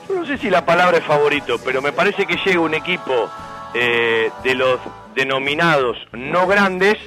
Yo 0.07 0.15
no 0.15 0.25
sé 0.25 0.37
si 0.37 0.49
la 0.49 0.65
palabra 0.65 0.97
es 0.97 1.03
favorito, 1.03 1.57
pero 1.63 1.81
me 1.81 1.91
parece 1.91 2.25
que 2.25 2.35
llega 2.45 2.59
un 2.59 2.73
equipo 2.73 3.13
eh, 3.73 4.29
de 4.43 4.53
los 4.55 4.79
denominados 5.15 5.97
no 6.13 6.45
grandes 6.47 6.97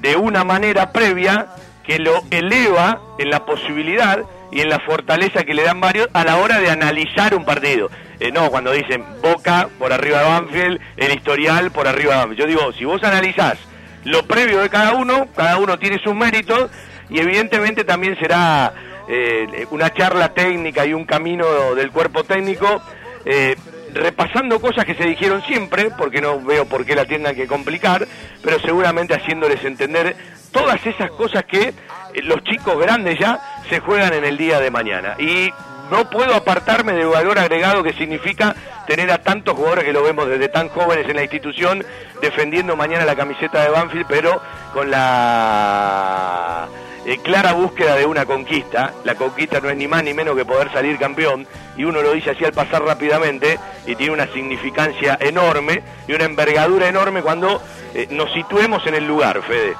de 0.00 0.16
una 0.16 0.44
manera 0.44 0.92
previa 0.92 1.46
que 1.84 1.98
lo 1.98 2.22
eleva 2.30 3.00
en 3.18 3.30
la 3.30 3.44
posibilidad 3.46 4.18
y 4.52 4.60
en 4.60 4.68
la 4.68 4.80
fortaleza 4.80 5.44
que 5.44 5.54
le 5.54 5.62
dan 5.62 5.80
varios 5.80 6.08
a 6.12 6.24
la 6.24 6.36
hora 6.38 6.58
de 6.60 6.70
analizar 6.70 7.34
un 7.34 7.44
partido. 7.44 7.88
Eh, 8.20 8.30
no, 8.30 8.50
cuando 8.50 8.70
dicen 8.72 9.02
Boca 9.22 9.68
por 9.78 9.92
arriba 9.92 10.18
de 10.18 10.24
Banfield, 10.24 10.80
el 10.98 11.12
historial 11.14 11.70
por 11.70 11.88
arriba 11.88 12.12
de 12.12 12.18
Banfield. 12.18 12.38
Yo 12.38 12.46
digo, 12.46 12.72
si 12.74 12.84
vos 12.84 13.02
analizás 13.02 13.58
lo 14.04 14.26
previo 14.26 14.60
de 14.60 14.68
cada 14.68 14.94
uno, 14.94 15.28
cada 15.34 15.56
uno 15.56 15.78
tiene 15.78 15.98
sus 15.98 16.14
méritos 16.14 16.70
y 17.08 17.18
evidentemente 17.18 17.82
también 17.84 18.18
será 18.18 18.72
eh, 19.08 19.66
una 19.70 19.92
charla 19.92 20.34
técnica 20.34 20.84
y 20.84 20.92
un 20.92 21.04
camino 21.04 21.74
del 21.74 21.90
cuerpo 21.90 22.22
técnico 22.24 22.82
eh, 23.24 23.56
repasando 23.94 24.60
cosas 24.60 24.84
que 24.84 24.94
se 24.94 25.04
dijeron 25.04 25.42
siempre, 25.42 25.90
porque 25.90 26.20
no 26.20 26.40
veo 26.40 26.66
por 26.66 26.84
qué 26.84 26.94
la 26.94 27.06
tengan 27.06 27.34
que 27.34 27.46
complicar, 27.46 28.06
pero 28.42 28.60
seguramente 28.60 29.14
haciéndoles 29.14 29.64
entender 29.64 30.14
todas 30.52 30.84
esas 30.86 31.10
cosas 31.10 31.44
que 31.44 31.74
los 32.22 32.42
chicos 32.44 32.78
grandes 32.78 33.18
ya 33.18 33.40
se 33.68 33.80
juegan 33.80 34.12
en 34.12 34.24
el 34.24 34.36
día 34.36 34.60
de 34.60 34.70
mañana. 34.70 35.16
Y 35.18 35.50
no 35.90 36.08
puedo 36.08 36.34
apartarme 36.34 36.92
del 36.92 37.08
valor 37.08 37.38
agregado 37.38 37.82
que 37.82 37.92
significa 37.92 38.54
tener 38.86 39.10
a 39.10 39.18
tantos 39.18 39.54
jugadores 39.54 39.84
que 39.84 39.92
lo 39.92 40.02
vemos 40.02 40.28
desde 40.28 40.48
tan 40.48 40.68
jóvenes 40.68 41.08
en 41.08 41.16
la 41.16 41.22
institución 41.22 41.84
defendiendo 42.20 42.76
mañana 42.76 43.04
la 43.04 43.16
camiseta 43.16 43.62
de 43.62 43.70
Banfield, 43.70 44.06
pero 44.08 44.40
con 44.72 44.90
la 44.90 46.68
eh, 47.06 47.18
clara 47.22 47.52
búsqueda 47.52 47.96
de 47.96 48.06
una 48.06 48.24
conquista. 48.26 48.92
La 49.04 49.14
conquista 49.14 49.60
no 49.60 49.70
es 49.70 49.76
ni 49.76 49.88
más 49.88 50.04
ni 50.04 50.14
menos 50.14 50.36
que 50.36 50.44
poder 50.44 50.72
salir 50.72 50.98
campeón 50.98 51.46
y 51.76 51.84
uno 51.84 52.02
lo 52.02 52.12
dice 52.12 52.30
así 52.30 52.44
al 52.44 52.52
pasar 52.52 52.82
rápidamente 52.82 53.58
y 53.86 53.96
tiene 53.96 54.12
una 54.12 54.26
significancia 54.26 55.16
enorme 55.20 55.82
y 56.06 56.12
una 56.12 56.24
envergadura 56.24 56.88
enorme 56.88 57.22
cuando 57.22 57.60
eh, 57.94 58.06
nos 58.10 58.32
situemos 58.32 58.86
en 58.86 58.94
el 58.94 59.06
lugar, 59.06 59.42
Fede. 59.42 59.74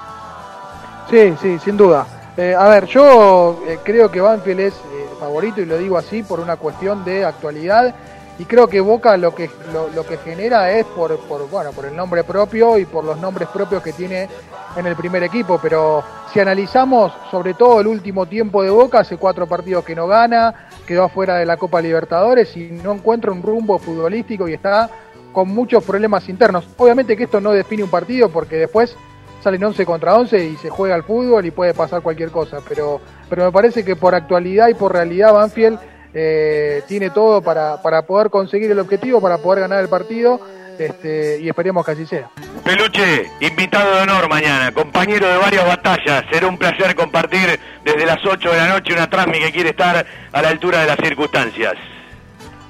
Sí, 1.10 1.34
sí, 1.40 1.58
sin 1.58 1.76
duda. 1.76 2.06
Eh, 2.36 2.54
a 2.56 2.68
ver, 2.68 2.86
yo 2.86 3.62
creo 3.84 4.10
que 4.10 4.20
Banfield 4.20 4.60
es 4.60 4.74
favorito 5.20 5.60
y 5.60 5.66
lo 5.66 5.78
digo 5.78 5.98
así 5.98 6.22
por 6.22 6.40
una 6.40 6.56
cuestión 6.56 7.04
de 7.04 7.24
actualidad 7.24 7.94
y 8.38 8.46
creo 8.46 8.68
que 8.68 8.80
Boca 8.80 9.18
lo 9.18 9.34
que 9.34 9.50
lo, 9.94 10.06
que 10.06 10.16
genera 10.16 10.72
es 10.72 10.86
por, 10.86 11.16
por 11.20 11.48
bueno 11.50 11.72
por 11.72 11.84
el 11.84 11.94
nombre 11.94 12.24
propio 12.24 12.78
y 12.78 12.86
por 12.86 13.04
los 13.04 13.18
nombres 13.20 13.48
propios 13.50 13.82
que 13.82 13.92
tiene 13.92 14.28
en 14.76 14.86
el 14.86 14.96
primer 14.96 15.22
equipo, 15.22 15.58
pero 15.60 16.02
si 16.32 16.40
analizamos 16.40 17.12
sobre 17.30 17.54
todo 17.54 17.80
el 17.80 17.86
último 17.86 18.26
tiempo 18.26 18.62
de 18.62 18.70
Boca, 18.70 19.00
hace 19.00 19.16
cuatro 19.16 19.46
partidos 19.46 19.84
que 19.84 19.96
no 19.96 20.06
gana, 20.06 20.68
quedó 20.86 21.04
afuera 21.04 21.36
de 21.36 21.44
la 21.44 21.56
Copa 21.56 21.82
Libertadores 21.82 22.56
y 22.56 22.70
no 22.70 22.92
encuentra 22.92 23.32
un 23.32 23.42
rumbo 23.42 23.78
futbolístico 23.78 24.48
y 24.48 24.54
está 24.54 24.88
con 25.32 25.48
muchos 25.48 25.84
problemas 25.84 26.28
internos. 26.28 26.66
Obviamente 26.76 27.16
que 27.16 27.24
esto 27.24 27.40
no 27.40 27.52
define 27.52 27.84
un 27.84 27.90
partido 27.90 28.28
porque 28.30 28.56
después 28.56 28.96
salen 29.40 29.64
11 29.64 29.84
contra 29.86 30.14
11 30.16 30.44
y 30.44 30.56
se 30.56 30.70
juega 30.70 30.94
al 30.94 31.04
fútbol 31.04 31.44
y 31.46 31.50
puede 31.50 31.74
pasar 31.74 32.02
cualquier 32.02 32.30
cosa, 32.30 32.58
pero, 32.68 33.00
pero 33.28 33.44
me 33.44 33.52
parece 33.52 33.84
que 33.84 33.96
por 33.96 34.14
actualidad 34.14 34.68
y 34.68 34.74
por 34.74 34.92
realidad 34.92 35.32
Banfield 35.32 35.78
eh, 36.12 36.82
tiene 36.88 37.10
todo 37.10 37.40
para, 37.40 37.80
para 37.82 38.02
poder 38.02 38.30
conseguir 38.30 38.70
el 38.70 38.78
objetivo, 38.78 39.20
para 39.20 39.38
poder 39.38 39.60
ganar 39.60 39.80
el 39.80 39.88
partido 39.88 40.40
este, 40.78 41.38
y 41.40 41.48
esperemos 41.48 41.84
que 41.84 41.92
así 41.92 42.06
sea. 42.06 42.30
Peluche, 42.64 43.30
invitado 43.40 43.96
de 43.96 44.02
honor 44.02 44.28
mañana, 44.28 44.72
compañero 44.72 45.28
de 45.28 45.36
varias 45.36 45.66
batallas. 45.66 46.24
Será 46.32 46.46
un 46.46 46.56
placer 46.56 46.94
compartir 46.94 47.60
desde 47.84 48.06
las 48.06 48.24
8 48.24 48.50
de 48.50 48.56
la 48.56 48.68
noche 48.68 48.94
una 48.94 49.08
transmi 49.08 49.40
que 49.40 49.52
quiere 49.52 49.70
estar 49.70 50.06
a 50.32 50.42
la 50.42 50.48
altura 50.48 50.80
de 50.80 50.86
las 50.86 50.96
circunstancias. 50.96 51.74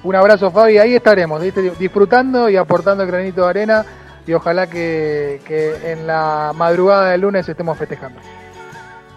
Un 0.03 0.17
abrazo 0.17 0.51
Fabi, 0.51 0.79
ahí 0.79 0.95
estaremos, 0.95 1.43
disfrutando 1.79 2.49
y 2.49 2.57
aportando 2.57 3.05
el 3.05 3.11
granito 3.11 3.43
de 3.43 3.51
arena 3.51 3.85
y 4.31 4.35
ojalá 4.35 4.71
que, 4.71 5.41
que 5.45 5.91
en 5.91 6.07
la 6.07 6.53
madrugada 6.55 7.11
del 7.11 7.23
lunes 7.23 7.49
estemos 7.49 7.77
festejando. 7.77 8.21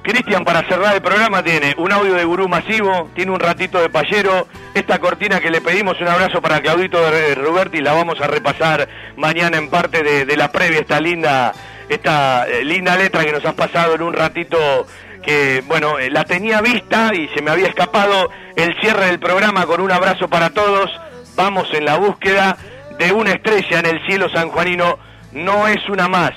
Cristian, 0.01 0.43
para 0.43 0.67
cerrar 0.67 0.95
el 0.95 1.03
programa, 1.03 1.43
tiene 1.43 1.75
un 1.77 1.91
audio 1.91 2.15
de 2.15 2.25
gurú 2.25 2.49
masivo, 2.49 3.11
tiene 3.13 3.31
un 3.31 3.39
ratito 3.39 3.79
de 3.79 3.89
payero, 3.89 4.47
esta 4.73 4.97
cortina 4.97 5.39
que 5.39 5.51
le 5.51 5.61
pedimos, 5.61 6.01
un 6.01 6.07
abrazo 6.07 6.41
para 6.41 6.61
Claudito 6.61 6.99
de 7.11 7.35
Roberti, 7.35 7.79
la 7.79 7.93
vamos 7.93 8.19
a 8.21 8.27
repasar 8.27 8.89
mañana 9.15 9.57
en 9.57 9.69
parte 9.69 10.01
de, 10.01 10.25
de 10.25 10.35
la 10.35 10.51
previa, 10.51 10.79
esta 10.79 10.99
linda, 10.99 11.53
esta 11.89 12.47
eh, 12.47 12.65
linda 12.65 12.97
letra 12.97 13.23
que 13.23 13.31
nos 13.31 13.45
has 13.45 13.53
pasado 13.53 13.93
en 13.93 14.01
un 14.01 14.13
ratito 14.13 14.87
que, 15.21 15.63
bueno, 15.67 15.99
eh, 15.99 16.09
la 16.09 16.23
tenía 16.23 16.59
vista 16.59 17.11
y 17.13 17.27
se 17.35 17.43
me 17.43 17.51
había 17.51 17.67
escapado 17.67 18.31
el 18.55 18.75
cierre 18.81 19.05
del 19.05 19.19
programa. 19.19 19.67
Con 19.67 19.79
un 19.79 19.91
abrazo 19.91 20.27
para 20.27 20.49
todos, 20.49 20.89
vamos 21.35 21.67
en 21.71 21.85
la 21.85 21.97
búsqueda 21.97 22.57
de 22.97 23.11
una 23.11 23.31
estrella 23.31 23.79
en 23.79 23.85
el 23.85 24.05
cielo 24.05 24.29
sanjuanino, 24.29 24.97
no 25.31 25.67
es 25.67 25.87
una 25.89 26.07
más, 26.07 26.31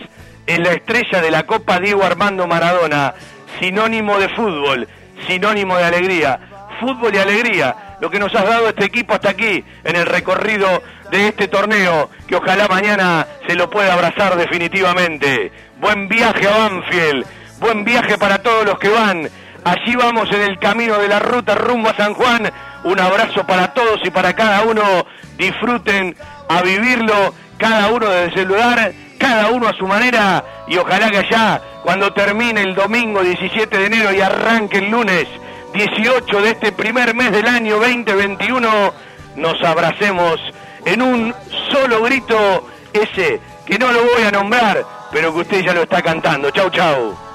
es 0.47 0.59
la 0.59 0.73
estrella 0.73 1.21
de 1.21 1.31
la 1.31 1.45
Copa 1.45 1.81
Diego 1.81 2.05
Armando 2.05 2.47
Maradona, 2.47 3.15
sinónimo 3.61 4.19
de 4.19 4.29
fútbol, 4.31 4.89
sinónimo 5.27 5.77
de 5.77 5.85
alegría, 5.85 6.41
fútbol 6.81 7.15
y 7.15 7.19
alegría, 7.19 7.97
lo 8.01 8.11
que 8.11 8.19
nos 8.19 8.35
has 8.35 8.47
dado 8.47 8.69
este 8.69 8.85
equipo 8.85 9.15
hasta 9.15 9.31
aquí 9.31 9.65
en 9.85 9.97
el 9.97 10.07
recorrido 10.07 10.83
de 11.11 11.29
este 11.29 11.49
torneo, 11.49 12.11
que 12.27 12.37
ojalá 12.37 12.69
mañana 12.69 13.27
se 13.47 13.55
lo 13.55 13.71
pueda 13.71 13.95
abrazar 13.95 14.37
definitivamente. 14.37 15.53
Buen 15.79 16.09
viaje 16.09 16.49
a 16.49 16.57
Banfield, 16.57 17.27
buen 17.59 17.85
viaje 17.85 18.19
para 18.19 18.39
todos 18.39 18.65
los 18.65 18.79
que 18.79 18.89
van. 18.89 19.29
Allí 19.65 19.97
vamos 19.97 20.31
en 20.33 20.43
el 20.43 20.59
camino 20.59 20.99
de 20.99 21.09
la 21.09 21.19
ruta 21.19 21.55
rumbo 21.55 21.89
a 21.89 21.97
San 21.97 22.15
Juan, 22.15 22.51
Un 22.87 23.01
abrazo 23.01 23.45
para 23.45 23.75
todos 23.75 23.99
y 24.05 24.11
para 24.11 24.33
cada 24.33 24.63
uno. 24.63 25.05
Disfruten 25.37 26.17
a 26.49 26.63
vivirlo, 26.63 27.35
cada 27.59 27.89
uno 27.89 28.09
desde 28.09 28.25
el 28.27 28.35
celular, 28.35 28.93
cada 29.19 29.51
uno 29.51 29.67
a 29.67 29.73
su 29.73 29.89
manera. 29.89 30.45
Y 30.69 30.77
ojalá 30.77 31.11
que 31.11 31.19
allá, 31.19 31.61
cuando 31.83 32.13
termine 32.13 32.63
el 32.63 32.77
domingo 32.77 33.23
17 33.23 33.77
de 33.77 33.87
enero 33.87 34.13
y 34.13 34.21
arranque 34.21 34.79
el 34.79 34.89
lunes 34.89 35.27
18 35.75 36.43
de 36.43 36.51
este 36.51 36.71
primer 36.71 37.13
mes 37.13 37.33
del 37.33 37.49
año 37.49 37.81
2021, 37.81 38.93
nos 39.35 39.65
abracemos 39.65 40.41
en 40.85 41.03
un 41.03 41.35
solo 41.73 42.03
grito, 42.03 42.69
ese 42.93 43.41
que 43.67 43.81
no 43.81 43.91
lo 43.91 44.05
voy 44.05 44.23
a 44.23 44.31
nombrar, 44.31 44.85
pero 45.11 45.35
que 45.35 45.41
usted 45.41 45.65
ya 45.65 45.75
lo 45.75 45.83
está 45.83 46.03
cantando. 46.03 46.53
Chau, 46.53 46.71
chau. 46.71 47.26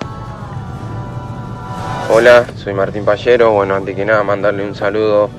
Hola, 2.10 2.46
soy 2.56 2.74
Martín 2.74 3.06
Pallero. 3.06 3.52
Bueno, 3.52 3.76
antes 3.76 3.96
que 3.96 4.06
nada 4.06 4.24
mandarle 4.24 4.64
un 4.66 4.76
saludo 4.76 5.30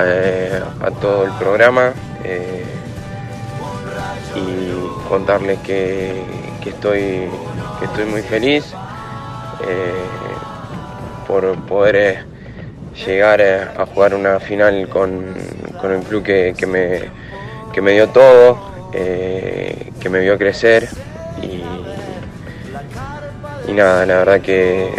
eh, 0.00 0.60
a 0.80 0.90
todo 0.90 1.24
el 1.24 1.32
programa 1.32 1.92
eh, 2.24 2.64
y 4.34 5.08
contarles 5.08 5.58
que, 5.60 6.22
que 6.62 6.70
estoy, 6.70 7.28
que 7.78 7.84
estoy 7.84 8.04
muy 8.06 8.22
feliz 8.22 8.74
eh, 9.66 10.04
por 11.28 11.54
poder 11.66 12.24
llegar 13.06 13.42
a 13.42 13.86
jugar 13.86 14.14
una 14.14 14.40
final 14.40 14.88
con, 14.88 15.34
con 15.80 15.92
el 15.92 16.02
club 16.02 16.22
que, 16.22 16.54
que 16.56 16.66
me, 16.66 17.00
que 17.72 17.80
me 17.80 17.92
dio 17.92 18.08
todo, 18.08 18.58
que 18.92 20.08
me 20.10 20.20
vio 20.20 20.38
crecer 20.38 20.88
y, 21.42 21.62
y 23.70 23.72
nada, 23.72 24.06
la 24.06 24.18
verdad 24.18 24.40
que, 24.40 24.90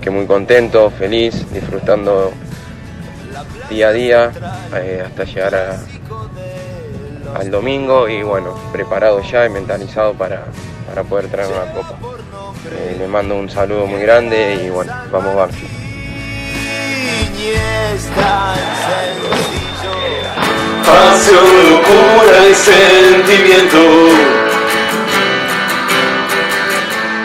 que 0.00 0.10
muy 0.10 0.26
contento, 0.26 0.90
feliz, 0.90 1.50
disfrutando 1.52 2.32
día 3.68 3.88
a 3.88 3.92
día 3.92 4.32
eh, 4.76 5.02
hasta 5.04 5.24
llegar 5.24 5.78
al 7.34 7.50
domingo 7.50 8.08
y 8.08 8.22
bueno, 8.22 8.54
preparado 8.72 9.22
ya 9.22 9.46
y 9.46 9.50
mentalizado 9.50 10.14
para, 10.14 10.44
para 10.88 11.04
poder 11.04 11.28
traer 11.28 11.52
una 11.52 11.72
copa. 11.72 11.98
Eh, 12.70 12.96
le 12.98 13.06
mando 13.06 13.36
un 13.36 13.48
saludo 13.48 13.86
muy 13.86 14.00
grande 14.00 14.62
y 14.64 14.70
bueno, 14.70 14.92
vamos 15.10 15.34
Banfield. 15.34 15.78
Pasión, 20.84 21.70
locura 21.70 22.48
y 22.50 22.54
sentimiento 22.54 24.37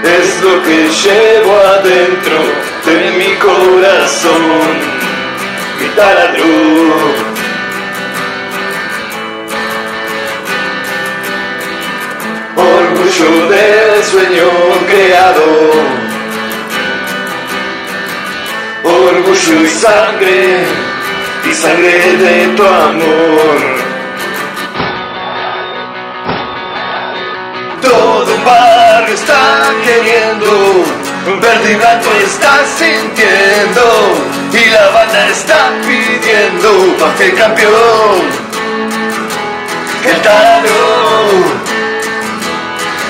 Es 0.03 0.41
lo 0.41 0.61
que 0.63 0.89
llevo 0.89 1.57
adentro 1.57 2.37
de 2.85 3.11
mi 3.17 3.35
corazón. 3.35 4.43
Mi 5.79 5.87
taladro 5.95 6.43
Orgullo 12.57 13.49
del 13.49 14.03
sueño 14.03 14.49
creado. 14.87 15.71
Orgullo 18.83 19.61
y 19.63 19.67
sangre 19.67 20.65
y 21.49 21.53
sangre 21.53 22.17
de 22.17 22.47
tu 22.55 22.63
amor. 22.63 23.82
Todo 27.83 28.33
un 28.33 28.45
barrio 28.45 29.13
está 29.13 29.73
queriendo, 29.83 30.85
verde 31.41 31.73
y 31.73 31.75
blanco 31.75 32.09
está 32.23 32.65
sintiendo, 32.77 33.83
y 34.53 34.69
la 34.69 34.87
banda 34.91 35.27
está 35.27 35.69
pidiendo 35.85 36.97
pa' 36.97 37.13
que 37.15 37.25
el 37.25 37.35
campeón, 37.35 38.21
el 40.05 40.21
taladro, 40.21 41.43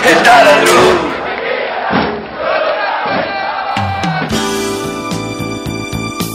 el 0.10 0.24
taladro. 0.24 1.13